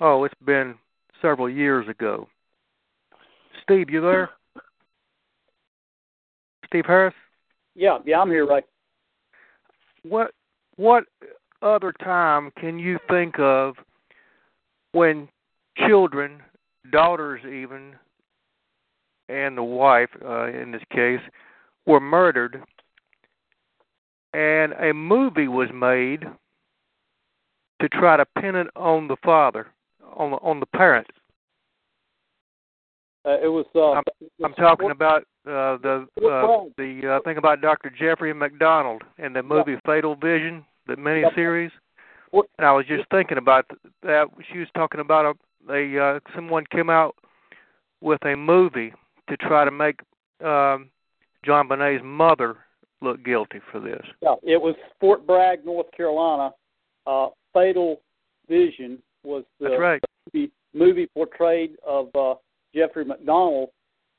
Oh, 0.00 0.24
it's 0.24 0.34
been 0.44 0.76
several 1.20 1.50
years 1.50 1.86
ago. 1.88 2.28
Steve, 3.62 3.90
you 3.90 4.00
there? 4.00 4.30
Steve 6.66 6.86
Harris? 6.86 7.14
Yeah, 7.74 7.98
yeah, 8.06 8.20
I'm 8.20 8.30
here, 8.30 8.46
right. 8.46 8.64
What 10.02 10.32
what 10.76 11.04
other 11.62 11.92
time 11.92 12.52
can 12.58 12.78
you 12.78 12.98
think 13.08 13.38
of 13.38 13.74
when 14.92 15.28
children, 15.76 16.40
daughters 16.90 17.40
even, 17.44 17.94
and 19.30 19.56
the 19.56 19.62
wife 19.62 20.10
uh, 20.24 20.46
in 20.46 20.72
this 20.72 20.82
case, 20.92 21.20
were 21.86 22.00
murdered, 22.00 22.62
and 24.32 24.72
a 24.74 24.92
movie 24.92 25.48
was 25.48 25.68
made 25.72 26.24
to 27.80 27.88
try 27.88 28.16
to 28.16 28.26
pin 28.40 28.54
it 28.54 28.66
on 28.76 29.08
the 29.08 29.16
father, 29.24 29.68
on 30.16 30.32
the, 30.32 30.36
on 30.38 30.60
the 30.60 30.66
parent. 30.66 31.06
Uh, 33.24 33.36
it 33.42 33.48
was. 33.48 33.66
Uh, 33.74 33.92
I'm, 33.92 34.04
I'm 34.44 34.54
talking 34.54 34.90
about 34.90 35.22
uh, 35.46 35.76
the 35.82 36.06
uh, 36.22 36.64
the 36.78 37.18
uh, 37.18 37.22
thing 37.24 37.36
about 37.36 37.60
Dr. 37.60 37.90
Jeffrey 37.90 38.32
MacDonald 38.32 39.02
and 39.18 39.36
the 39.36 39.42
movie 39.42 39.76
Fatal 39.84 40.16
Vision, 40.16 40.64
the 40.86 40.94
miniseries. 40.94 41.70
And 42.32 42.66
I 42.66 42.72
was 42.72 42.86
just 42.86 43.04
thinking 43.10 43.36
about 43.38 43.66
that. 44.02 44.26
She 44.50 44.58
was 44.58 44.68
talking 44.74 45.00
about 45.00 45.36
a, 45.68 45.72
a 45.72 46.16
uh, 46.16 46.20
someone 46.34 46.64
came 46.70 46.88
out 46.88 47.14
with 48.00 48.24
a 48.24 48.36
movie 48.36 48.92
to 49.30 49.36
try 49.36 49.64
to 49.64 49.70
make 49.70 50.00
um, 50.44 50.90
JonBenét's 51.46 52.02
mother 52.04 52.58
look 53.00 53.24
guilty 53.24 53.60
for 53.72 53.80
this. 53.80 54.02
Yeah, 54.20 54.34
it 54.42 54.60
was 54.60 54.74
Fort 55.00 55.26
Bragg, 55.26 55.64
North 55.64 55.86
Carolina. 55.96 56.52
Uh, 57.06 57.28
Fatal 57.54 58.00
Vision 58.48 58.98
was 59.24 59.44
the 59.58 59.78
right. 59.78 60.02
movie, 60.34 60.50
movie 60.74 61.06
portrayed 61.14 61.76
of 61.86 62.08
uh, 62.14 62.34
Jeffrey 62.74 63.04
MacDonald, 63.04 63.70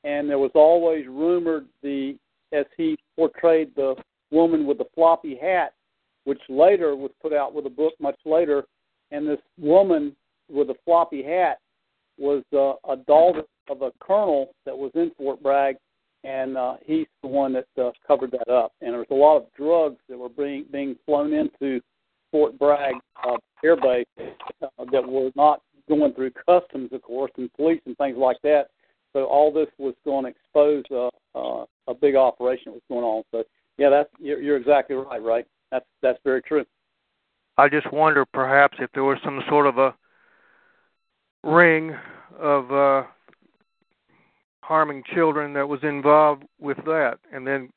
and 0.04 0.28
there 0.28 0.38
was 0.38 0.50
always 0.54 1.06
rumored 1.06 1.66
the 1.82 2.16
as 2.52 2.66
he 2.76 2.98
portrayed 3.16 3.70
the 3.76 3.94
woman 4.30 4.66
with 4.66 4.78
the 4.78 4.84
floppy 4.94 5.36
hat, 5.40 5.72
which 6.24 6.40
later 6.48 6.96
was 6.96 7.10
put 7.20 7.32
out 7.32 7.54
with 7.54 7.66
a 7.66 7.70
book 7.70 7.94
much 8.00 8.18
later, 8.26 8.64
and 9.10 9.26
this 9.26 9.40
woman 9.58 10.14
with 10.50 10.66
the 10.66 10.74
floppy 10.84 11.22
hat 11.22 11.58
was 12.22 12.44
uh, 12.52 12.74
a 12.90 12.96
daughter 12.96 13.42
of 13.68 13.82
a 13.82 13.90
colonel 14.00 14.54
that 14.64 14.76
was 14.76 14.92
in 14.94 15.10
Fort 15.18 15.42
Bragg, 15.42 15.76
and 16.24 16.56
uh, 16.56 16.76
he's 16.86 17.06
the 17.20 17.28
one 17.28 17.52
that 17.52 17.66
uh, 17.76 17.90
covered 18.06 18.30
that 18.30 18.48
up. 18.48 18.72
And 18.80 18.92
there 18.92 19.00
was 19.00 19.08
a 19.10 19.14
lot 19.14 19.38
of 19.38 19.46
drugs 19.56 20.00
that 20.08 20.16
were 20.16 20.28
being 20.28 20.64
being 20.70 20.96
flown 21.04 21.32
into 21.32 21.80
Fort 22.30 22.56
Bragg 22.58 22.94
uh, 23.26 23.36
Air 23.64 23.76
Base 23.76 24.06
uh, 24.62 24.84
that 24.92 25.06
were 25.06 25.30
not 25.34 25.60
going 25.88 26.14
through 26.14 26.30
customs, 26.46 26.90
of 26.92 27.02
course, 27.02 27.32
and 27.36 27.52
police 27.54 27.80
and 27.86 27.96
things 27.98 28.16
like 28.16 28.38
that. 28.44 28.68
So 29.12 29.24
all 29.24 29.52
this 29.52 29.68
was 29.78 29.94
going 30.04 30.24
to 30.24 30.30
expose 30.30 30.84
uh, 30.90 31.10
uh, 31.34 31.66
a 31.88 31.94
big 31.94 32.14
operation 32.14 32.66
that 32.66 32.74
was 32.74 32.82
going 32.88 33.04
on. 33.04 33.24
So 33.32 33.42
yeah, 33.78 33.90
that's 33.90 34.08
you're, 34.20 34.40
you're 34.40 34.56
exactly 34.56 34.94
right, 34.96 35.22
right? 35.22 35.46
That's 35.72 35.84
that's 36.02 36.18
very 36.24 36.42
true. 36.42 36.64
I 37.58 37.68
just 37.68 37.92
wonder 37.92 38.24
perhaps 38.32 38.78
if 38.80 38.90
there 38.92 39.04
was 39.04 39.18
some 39.24 39.42
sort 39.48 39.66
of 39.66 39.76
a 39.78 39.94
ring 41.44 41.94
of 42.38 42.72
uh 42.72 43.02
harming 44.62 45.02
children 45.14 45.52
that 45.52 45.68
was 45.68 45.80
involved 45.82 46.44
with 46.60 46.78
that 46.86 47.18
and 47.32 47.46
then 47.46 47.68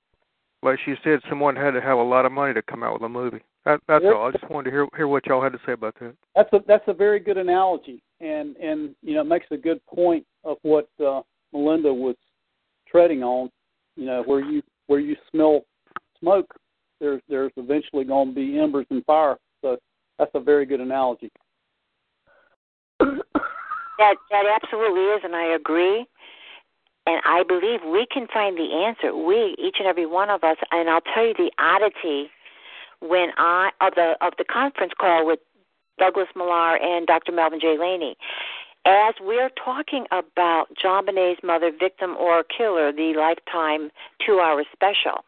like 0.63 0.79
she 0.85 0.93
said 1.03 1.19
someone 1.27 1.55
had 1.55 1.71
to 1.71 1.81
have 1.81 1.97
a 1.97 2.03
lot 2.03 2.25
of 2.25 2.31
money 2.31 2.53
to 2.53 2.61
come 2.61 2.83
out 2.83 2.93
with 2.93 3.01
a 3.01 3.09
movie 3.09 3.41
that, 3.65 3.79
that's 3.87 4.03
Yep. 4.03 4.13
all 4.13 4.27
i 4.27 4.31
just 4.31 4.49
wanted 4.49 4.65
to 4.65 4.71
hear 4.71 4.87
hear 4.95 5.07
what 5.07 5.25
y'all 5.25 5.41
had 5.41 5.51
to 5.51 5.59
say 5.65 5.73
about 5.73 5.95
that 5.99 6.15
That's 6.35 6.51
a 6.53 6.59
that's 6.67 6.87
a 6.87 6.93
very 6.93 7.19
good 7.19 7.37
analogy, 7.37 8.01
and 8.21 8.55
and 8.57 8.95
you 9.01 9.15
know 9.15 9.21
it 9.21 9.25
makes 9.27 9.47
a 9.51 9.57
good 9.57 9.83
point 9.87 10.25
of 10.43 10.57
what 10.61 10.87
uh, 11.03 11.21
Melinda 11.51 11.93
was 11.93 12.15
treading 12.87 13.23
on. 13.23 13.49
You 13.95 14.05
know 14.05 14.23
where 14.25 14.41
you 14.41 14.61
where 14.87 14.99
you 14.99 15.15
smell 15.31 15.61
smoke, 16.19 16.53
there's 16.99 17.21
there's 17.27 17.51
eventually 17.57 18.03
going 18.03 18.29
to 18.29 18.35
be 18.35 18.59
embers 18.59 18.85
and 18.89 19.03
fire. 19.05 19.37
So 19.61 19.77
that's 20.19 20.31
a 20.33 20.39
very 20.39 20.65
good 20.65 20.81
analogy. 20.81 21.31
That 23.97 24.15
that 24.31 24.45
absolutely 24.61 25.01
is, 25.01 25.21
and 25.23 25.35
I 25.35 25.45
agree. 25.45 26.05
And 27.07 27.21
I 27.23 27.43
believe 27.47 27.81
we 27.85 28.07
can 28.11 28.27
find 28.33 28.57
the 28.57 28.83
answer. 28.83 29.15
We, 29.15 29.55
each 29.59 29.75
and 29.77 29.87
every 29.87 30.07
one 30.07 30.31
of 30.31 30.43
us, 30.43 30.57
and 30.71 30.89
I'll 30.89 31.01
tell 31.01 31.25
you 31.25 31.35
the 31.35 31.51
oddity 31.59 32.31
when 32.99 33.29
I 33.37 33.69
of 33.81 33.93
the 33.95 34.15
of 34.21 34.33
the 34.37 34.43
conference 34.43 34.93
call 34.99 35.25
with 35.25 35.39
Douglas 35.99 36.27
Millar 36.35 36.77
and 36.77 37.05
Dr. 37.07 37.31
Melvin 37.31 37.59
J. 37.59 37.77
Laney. 37.79 38.17
As 38.85 39.15
we're 39.19 39.49
talking 39.49 40.05
about 40.11 40.67
JonBenét's 40.83 41.43
mother, 41.43 41.71
victim 41.71 42.15
or 42.17 42.43
killer, 42.43 42.91
the 42.91 43.13
lifetime 43.17 43.89
two 44.23 44.39
hour 44.39 44.63
special, 44.73 45.23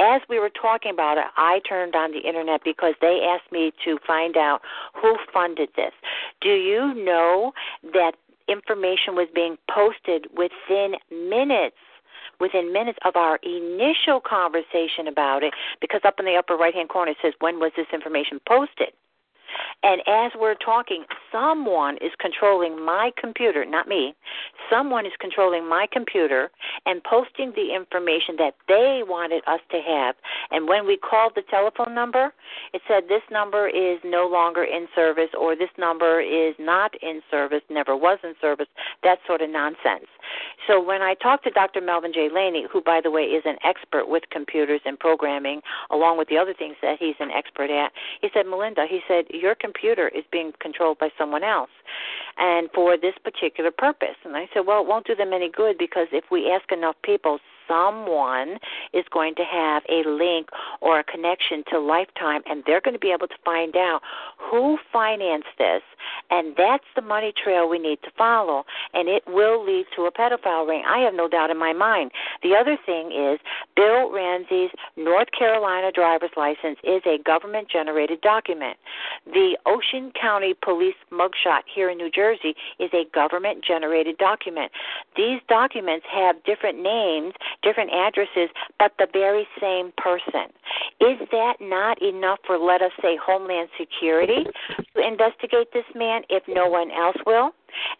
as 0.00 0.20
we 0.28 0.38
were 0.38 0.50
talking 0.50 0.92
about 0.92 1.18
it, 1.18 1.24
I 1.36 1.60
turned 1.68 1.94
on 1.94 2.12
the 2.12 2.20
internet 2.20 2.62
because 2.64 2.94
they 3.00 3.20
asked 3.28 3.50
me 3.52 3.72
to 3.84 3.98
find 4.06 4.36
out 4.36 4.60
who 4.94 5.16
funded 5.32 5.70
this. 5.76 5.92
Do 6.40 6.50
you 6.50 6.94
know 6.94 7.52
that 7.92 8.12
information 8.48 9.14
was 9.14 9.28
being 9.34 9.56
posted 9.70 10.26
within 10.36 10.94
minutes? 11.10 11.76
Within 12.38 12.70
minutes 12.70 12.98
of 13.04 13.16
our 13.16 13.38
initial 13.42 14.20
conversation 14.20 15.08
about 15.08 15.42
it, 15.42 15.54
because 15.80 16.02
up 16.04 16.16
in 16.18 16.26
the 16.26 16.34
upper 16.34 16.54
right 16.54 16.74
hand 16.74 16.90
corner 16.90 17.12
it 17.12 17.16
says, 17.22 17.32
When 17.40 17.58
was 17.58 17.72
this 17.76 17.86
information 17.94 18.40
posted? 18.46 18.92
And 19.82 20.00
as 20.06 20.32
we're 20.38 20.54
talking, 20.54 21.04
someone 21.30 21.96
is 21.98 22.10
controlling 22.18 22.84
my 22.84 23.12
computer, 23.18 23.64
not 23.64 23.86
me. 23.86 24.14
Someone 24.70 25.06
is 25.06 25.12
controlling 25.20 25.68
my 25.68 25.86
computer 25.92 26.50
and 26.86 27.02
posting 27.04 27.52
the 27.54 27.74
information 27.74 28.34
that 28.38 28.54
they 28.66 29.02
wanted 29.06 29.42
us 29.46 29.60
to 29.70 29.80
have. 29.80 30.16
And 30.50 30.66
when 30.66 30.86
we 30.86 30.96
called 30.96 31.32
the 31.36 31.42
telephone 31.48 31.94
number, 31.94 32.32
it 32.72 32.82
said 32.88 33.04
this 33.08 33.22
number 33.30 33.68
is 33.68 33.98
no 34.04 34.26
longer 34.26 34.64
in 34.64 34.88
service 34.94 35.30
or 35.38 35.54
this 35.54 35.70
number 35.78 36.20
is 36.20 36.54
not 36.58 36.92
in 37.02 37.20
service, 37.30 37.62
never 37.70 37.96
was 37.96 38.18
in 38.24 38.34
service, 38.40 38.68
that 39.02 39.18
sort 39.26 39.40
of 39.42 39.50
nonsense. 39.50 40.08
So 40.66 40.82
when 40.82 41.02
I 41.02 41.14
talked 41.14 41.44
to 41.44 41.50
Dr. 41.50 41.80
Melvin 41.80 42.12
J. 42.12 42.28
Laney, 42.32 42.66
who, 42.72 42.80
by 42.80 43.00
the 43.02 43.10
way, 43.10 43.22
is 43.22 43.42
an 43.44 43.56
expert 43.64 44.08
with 44.08 44.24
computers 44.30 44.80
and 44.84 44.98
programming, 44.98 45.60
along 45.90 46.18
with 46.18 46.28
the 46.28 46.38
other 46.38 46.54
things 46.54 46.74
that 46.82 46.96
he's 46.98 47.14
an 47.20 47.30
expert 47.30 47.70
at, 47.70 47.92
he 48.20 48.28
said, 48.34 48.46
Melinda, 48.46 48.86
he 48.88 49.00
said, 49.06 49.26
your 49.30 49.54
computer 49.66 50.06
is 50.08 50.24
being 50.30 50.52
controlled 50.60 50.98
by 50.98 51.10
someone 51.18 51.42
else 51.42 51.74
and 52.38 52.70
for 52.74 52.96
this 52.96 53.14
particular 53.24 53.72
purpose. 53.86 54.18
And 54.24 54.36
I 54.36 54.48
said, 54.52 54.62
well, 54.66 54.80
it 54.82 54.86
won't 54.86 55.06
do 55.06 55.16
them 55.16 55.32
any 55.32 55.50
good 55.50 55.76
because 55.76 56.08
if 56.12 56.24
we 56.30 56.50
ask 56.50 56.70
enough 56.70 56.96
people, 57.02 57.38
someone 57.68 58.58
is 58.92 59.04
going 59.12 59.34
to 59.36 59.44
have 59.44 59.82
a 59.88 60.08
link 60.08 60.48
or 60.80 61.00
a 61.00 61.04
connection 61.04 61.64
to 61.70 61.78
Lifetime, 61.78 62.42
and 62.46 62.62
they're 62.66 62.80
going 62.80 62.94
to 62.94 63.00
be 63.00 63.12
able 63.12 63.28
to 63.28 63.38
find 63.44 63.76
out 63.76 64.00
who 64.38 64.78
financed 64.92 65.48
this. 65.58 65.82
And 66.30 66.54
that's 66.56 66.84
the 66.94 67.02
money 67.02 67.32
trail 67.32 67.68
we 67.68 67.78
need 67.78 67.98
to 68.02 68.10
follow, 68.16 68.64
and 68.94 69.08
it 69.08 69.22
will 69.26 69.64
lead 69.64 69.86
to 69.96 70.02
a 70.02 70.12
pedophile 70.12 70.66
ring. 70.66 70.82
I 70.86 70.98
have 71.00 71.14
no 71.14 71.28
doubt 71.28 71.50
in 71.50 71.58
my 71.58 71.72
mind. 71.72 72.10
The 72.42 72.54
other 72.54 72.76
thing 72.84 73.12
is 73.12 73.40
Bill 73.74 74.12
Ramsey's 74.12 74.70
North 74.96 75.28
Carolina 75.36 75.90
driver's 75.92 76.30
license 76.36 76.78
is 76.84 77.02
a 77.06 77.18
government 77.24 77.68
generated 77.70 78.20
document. 78.20 78.76
The 79.26 79.56
Ocean 79.66 80.12
County 80.20 80.54
Police 80.62 80.94
mugshot 81.12 81.62
here 81.72 81.90
in 81.90 81.98
New 81.98 82.10
Jersey 82.10 82.54
is 82.78 82.90
a 82.92 83.04
government 83.14 83.64
generated 83.64 84.18
document. 84.18 84.70
These 85.16 85.40
documents 85.48 86.06
have 86.12 86.42
different 86.44 86.82
names, 86.82 87.34
different 87.62 87.90
addresses, 87.92 88.50
but 88.78 88.92
the 88.98 89.06
very 89.12 89.46
same 89.60 89.92
person. 89.96 90.52
Is 91.00 91.18
that 91.32 91.54
not 91.60 92.00
enough 92.02 92.38
for, 92.46 92.58
let 92.58 92.82
us 92.82 92.92
say, 93.02 93.18
Homeland 93.22 93.68
Security 93.78 94.44
to 94.96 95.06
investigate 95.06 95.68
this 95.72 95.84
man 95.94 96.22
if 96.28 96.42
no 96.48 96.68
one 96.68 96.90
else 96.90 97.16
will? 97.26 97.50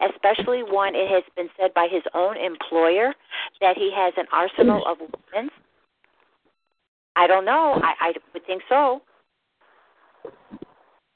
Especially 0.01 0.63
when 0.63 0.95
it 0.95 1.09
has 1.09 1.23
been 1.35 1.49
said 1.59 1.73
by 1.73 1.87
his 1.89 2.03
own 2.13 2.37
employer 2.37 3.13
that 3.61 3.77
he 3.77 3.91
has 3.95 4.13
an 4.17 4.25
arsenal 4.31 4.83
of 4.87 4.97
weapons. 4.99 5.51
I 7.15 7.27
don't 7.27 7.45
know. 7.45 7.79
I, 7.83 8.09
I 8.09 8.13
would 8.33 8.45
think 8.45 8.61
so. 8.69 9.01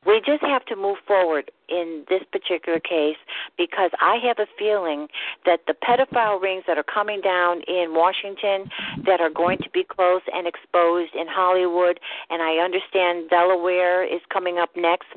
We 0.05 0.19
just 0.25 0.41
have 0.41 0.65
to 0.65 0.75
move 0.75 0.97
forward 1.05 1.51
in 1.69 2.03
this 2.09 2.21
particular 2.31 2.79
case 2.79 3.17
because 3.57 3.91
I 4.01 4.17
have 4.25 4.39
a 4.39 4.47
feeling 4.57 5.07
that 5.45 5.61
the 5.67 5.73
pedophile 5.73 6.41
rings 6.41 6.63
that 6.67 6.77
are 6.77 6.83
coming 6.83 7.21
down 7.21 7.61
in 7.67 7.93
Washington 7.93 8.69
that 9.05 9.21
are 9.21 9.29
going 9.29 9.59
to 9.59 9.69
be 9.69 9.83
closed 9.83 10.25
and 10.33 10.47
exposed 10.47 11.13
in 11.13 11.27
Hollywood, 11.29 11.99
and 12.29 12.41
I 12.41 12.63
understand 12.63 13.29
Delaware 13.29 14.03
is 14.03 14.21
coming 14.33 14.57
up 14.57 14.71
next, 14.75 15.07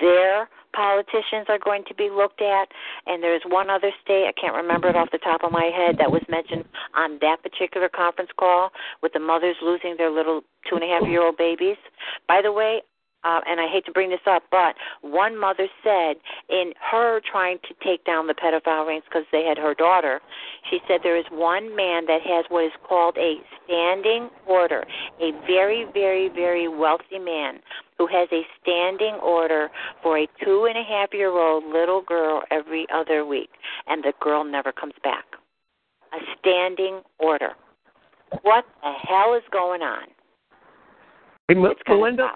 their 0.00 0.48
politicians 0.72 1.46
are 1.48 1.58
going 1.58 1.84
to 1.88 1.94
be 1.94 2.08
looked 2.10 2.40
at. 2.40 2.68
And 3.06 3.22
there's 3.22 3.42
one 3.46 3.70
other 3.70 3.90
state, 4.02 4.26
I 4.26 4.32
can't 4.40 4.54
remember 4.54 4.88
it 4.88 4.96
off 4.96 5.10
the 5.12 5.18
top 5.18 5.42
of 5.42 5.52
my 5.52 5.70
head, 5.74 5.96
that 5.98 6.10
was 6.10 6.22
mentioned 6.28 6.64
on 6.94 7.18
that 7.20 7.42
particular 7.42 7.88
conference 7.88 8.30
call 8.38 8.70
with 9.02 9.12
the 9.12 9.20
mothers 9.20 9.56
losing 9.62 9.96
their 9.98 10.10
little 10.10 10.42
two 10.68 10.76
and 10.76 10.84
a 10.84 10.88
half 10.88 11.08
year 11.08 11.22
old 11.24 11.36
babies. 11.36 11.76
By 12.28 12.40
the 12.42 12.52
way, 12.52 12.82
uh, 13.24 13.40
and 13.46 13.60
I 13.60 13.68
hate 13.68 13.84
to 13.86 13.92
bring 13.92 14.10
this 14.10 14.20
up, 14.26 14.44
but 14.50 14.74
one 15.02 15.38
mother 15.38 15.68
said 15.84 16.16
in 16.48 16.72
her 16.90 17.20
trying 17.20 17.58
to 17.68 17.74
take 17.84 18.04
down 18.04 18.26
the 18.26 18.34
pedophile 18.34 18.86
rings 18.86 19.04
because 19.04 19.24
they 19.32 19.44
had 19.44 19.58
her 19.58 19.74
daughter, 19.74 20.20
she 20.70 20.78
said 20.88 21.00
there 21.02 21.18
is 21.18 21.26
one 21.30 21.74
man 21.76 22.06
that 22.06 22.20
has 22.22 22.44
what 22.48 22.64
is 22.64 22.72
called 22.86 23.16
a 23.18 23.36
standing 23.64 24.30
order, 24.46 24.84
a 25.20 25.32
very, 25.46 25.86
very, 25.92 26.28
very 26.28 26.68
wealthy 26.68 27.18
man 27.18 27.60
who 27.98 28.06
has 28.06 28.28
a 28.32 28.42
standing 28.62 29.14
order 29.16 29.68
for 30.02 30.18
a 30.18 30.26
two 30.42 30.64
and 30.64 30.78
a 30.78 30.82
half 30.82 31.10
year 31.12 31.30
old 31.30 31.64
little 31.64 32.02
girl 32.02 32.42
every 32.50 32.86
other 32.92 33.26
week, 33.26 33.50
and 33.86 34.02
the 34.02 34.14
girl 34.20 34.44
never 34.44 34.72
comes 34.72 34.94
back. 35.04 35.24
A 36.14 36.18
standing 36.38 37.02
order. 37.18 37.50
What 38.42 38.64
the 38.82 38.92
hell 39.06 39.34
is 39.34 39.42
going 39.52 39.82
on? 39.82 40.08
Hey, 41.48 41.54
Mel- 41.54 41.72
It's 41.72 41.80
gotta 41.86 41.98
Melinda. 41.98 42.30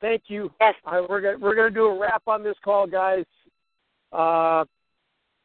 Thank 0.00 0.24
you. 0.28 0.50
Yes. 0.60 0.74
Uh, 0.86 1.02
we're 1.08 1.20
gonna 1.20 1.38
we're 1.38 1.54
gonna 1.54 1.70
do 1.70 1.86
a 1.86 1.98
wrap 1.98 2.22
on 2.26 2.42
this 2.42 2.56
call, 2.64 2.86
guys. 2.86 3.24
Uh, 4.12 4.64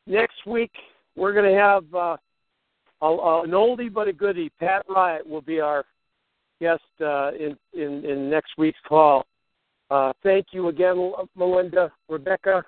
next 0.07 0.45
week 0.45 0.71
we're 1.15 1.33
gonna 1.33 1.55
have 1.55 1.83
uh, 1.93 2.17
a, 3.01 3.05
a, 3.05 3.43
an 3.43 3.51
oldie 3.51 3.93
but 3.93 4.07
a 4.07 4.13
goodie. 4.13 4.51
Pat 4.59 4.85
Riot 4.89 5.27
will 5.27 5.41
be 5.41 5.59
our 5.59 5.85
guest 6.59 6.81
uh, 7.01 7.31
in, 7.33 7.57
in 7.73 8.05
in 8.05 8.29
next 8.29 8.51
week's 8.57 8.79
call. 8.87 9.25
Uh, 9.91 10.13
thank 10.23 10.47
you 10.51 10.69
again, 10.69 11.11
Melinda, 11.35 11.91
Rebecca, 12.09 12.63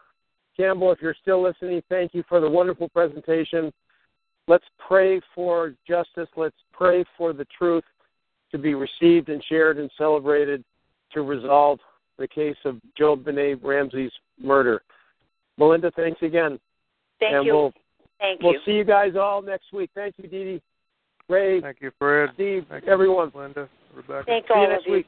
Campbell. 0.56 0.92
If 0.92 1.02
you're 1.02 1.16
still 1.20 1.42
listening, 1.42 1.82
thank 1.90 2.14
you 2.14 2.24
for 2.30 2.40
the 2.40 2.50
wonderful 2.50 2.90
presentation. 2.90 3.74
Let's 4.48 4.66
pray 4.88 5.20
for 5.34 5.74
justice. 5.88 6.30
Let's 6.36 6.56
pray 6.72 7.04
for 7.18 7.34
the 7.34 7.46
truth 7.58 7.84
to 8.52 8.58
be 8.58 8.76
received 8.76 9.30
and 9.30 9.44
shared 9.50 9.78
and 9.78 9.90
celebrated 9.98 10.64
to 11.14 11.22
resolve 11.22 11.80
the 12.18 12.28
case 12.28 12.58
of 12.66 12.78
JonBenét 13.00 13.64
Ramsey's 13.64 14.12
murder. 14.42 14.82
Melinda, 15.58 15.92
thanks 15.96 16.22
again. 16.22 16.60
Thank 17.20 17.34
and 17.36 17.46
you. 17.46 17.54
We'll, 17.54 17.74
Thank 18.20 18.42
we'll 18.42 18.54
you. 18.54 18.60
see 18.66 18.72
you 18.72 18.84
guys 18.84 19.14
all 19.16 19.42
next 19.42 19.72
week. 19.74 19.90
Thank 19.96 20.16
you, 20.18 20.28
Dee 20.28 20.44
Dee. 20.44 20.62
Ray. 21.30 21.62
Thank 21.62 21.78
you, 21.82 21.92
Fred. 22.00 22.30
Steve. 22.36 22.66
Thank 22.70 22.86
everyone. 22.88 23.32
You, 23.34 23.42
Linda. 23.42 23.70
Rebecca. 23.96 24.24
Thank 24.26 24.48
See 24.48 24.54
all 24.54 24.62
you 24.62 24.68
of 24.68 24.72
next 24.72 24.88
you. 24.88 24.94
week. 24.94 25.08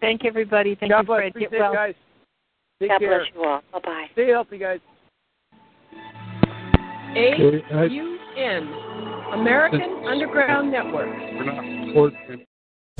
Thank 0.00 0.22
you, 0.22 0.28
everybody. 0.30 0.74
Thank 0.74 0.92
God 0.92 1.00
you, 1.00 1.06
bless. 1.06 1.18
Fred. 1.20 1.34
Be 1.34 1.40
Get 1.40 1.50
safe, 1.50 1.60
well. 1.60 1.72
guys. 1.74 1.94
Take 2.80 2.90
God 2.90 2.98
care. 3.00 3.18
bless 3.18 3.28
you 3.34 3.44
all. 3.44 3.60
Bye 3.72 3.80
bye. 3.82 4.06
Stay 4.12 4.28
healthy, 4.28 4.58
guys. 4.58 4.80
AUN, 7.16 8.68
American 9.32 10.04
Underground 10.06 10.70
Network. 10.70 11.08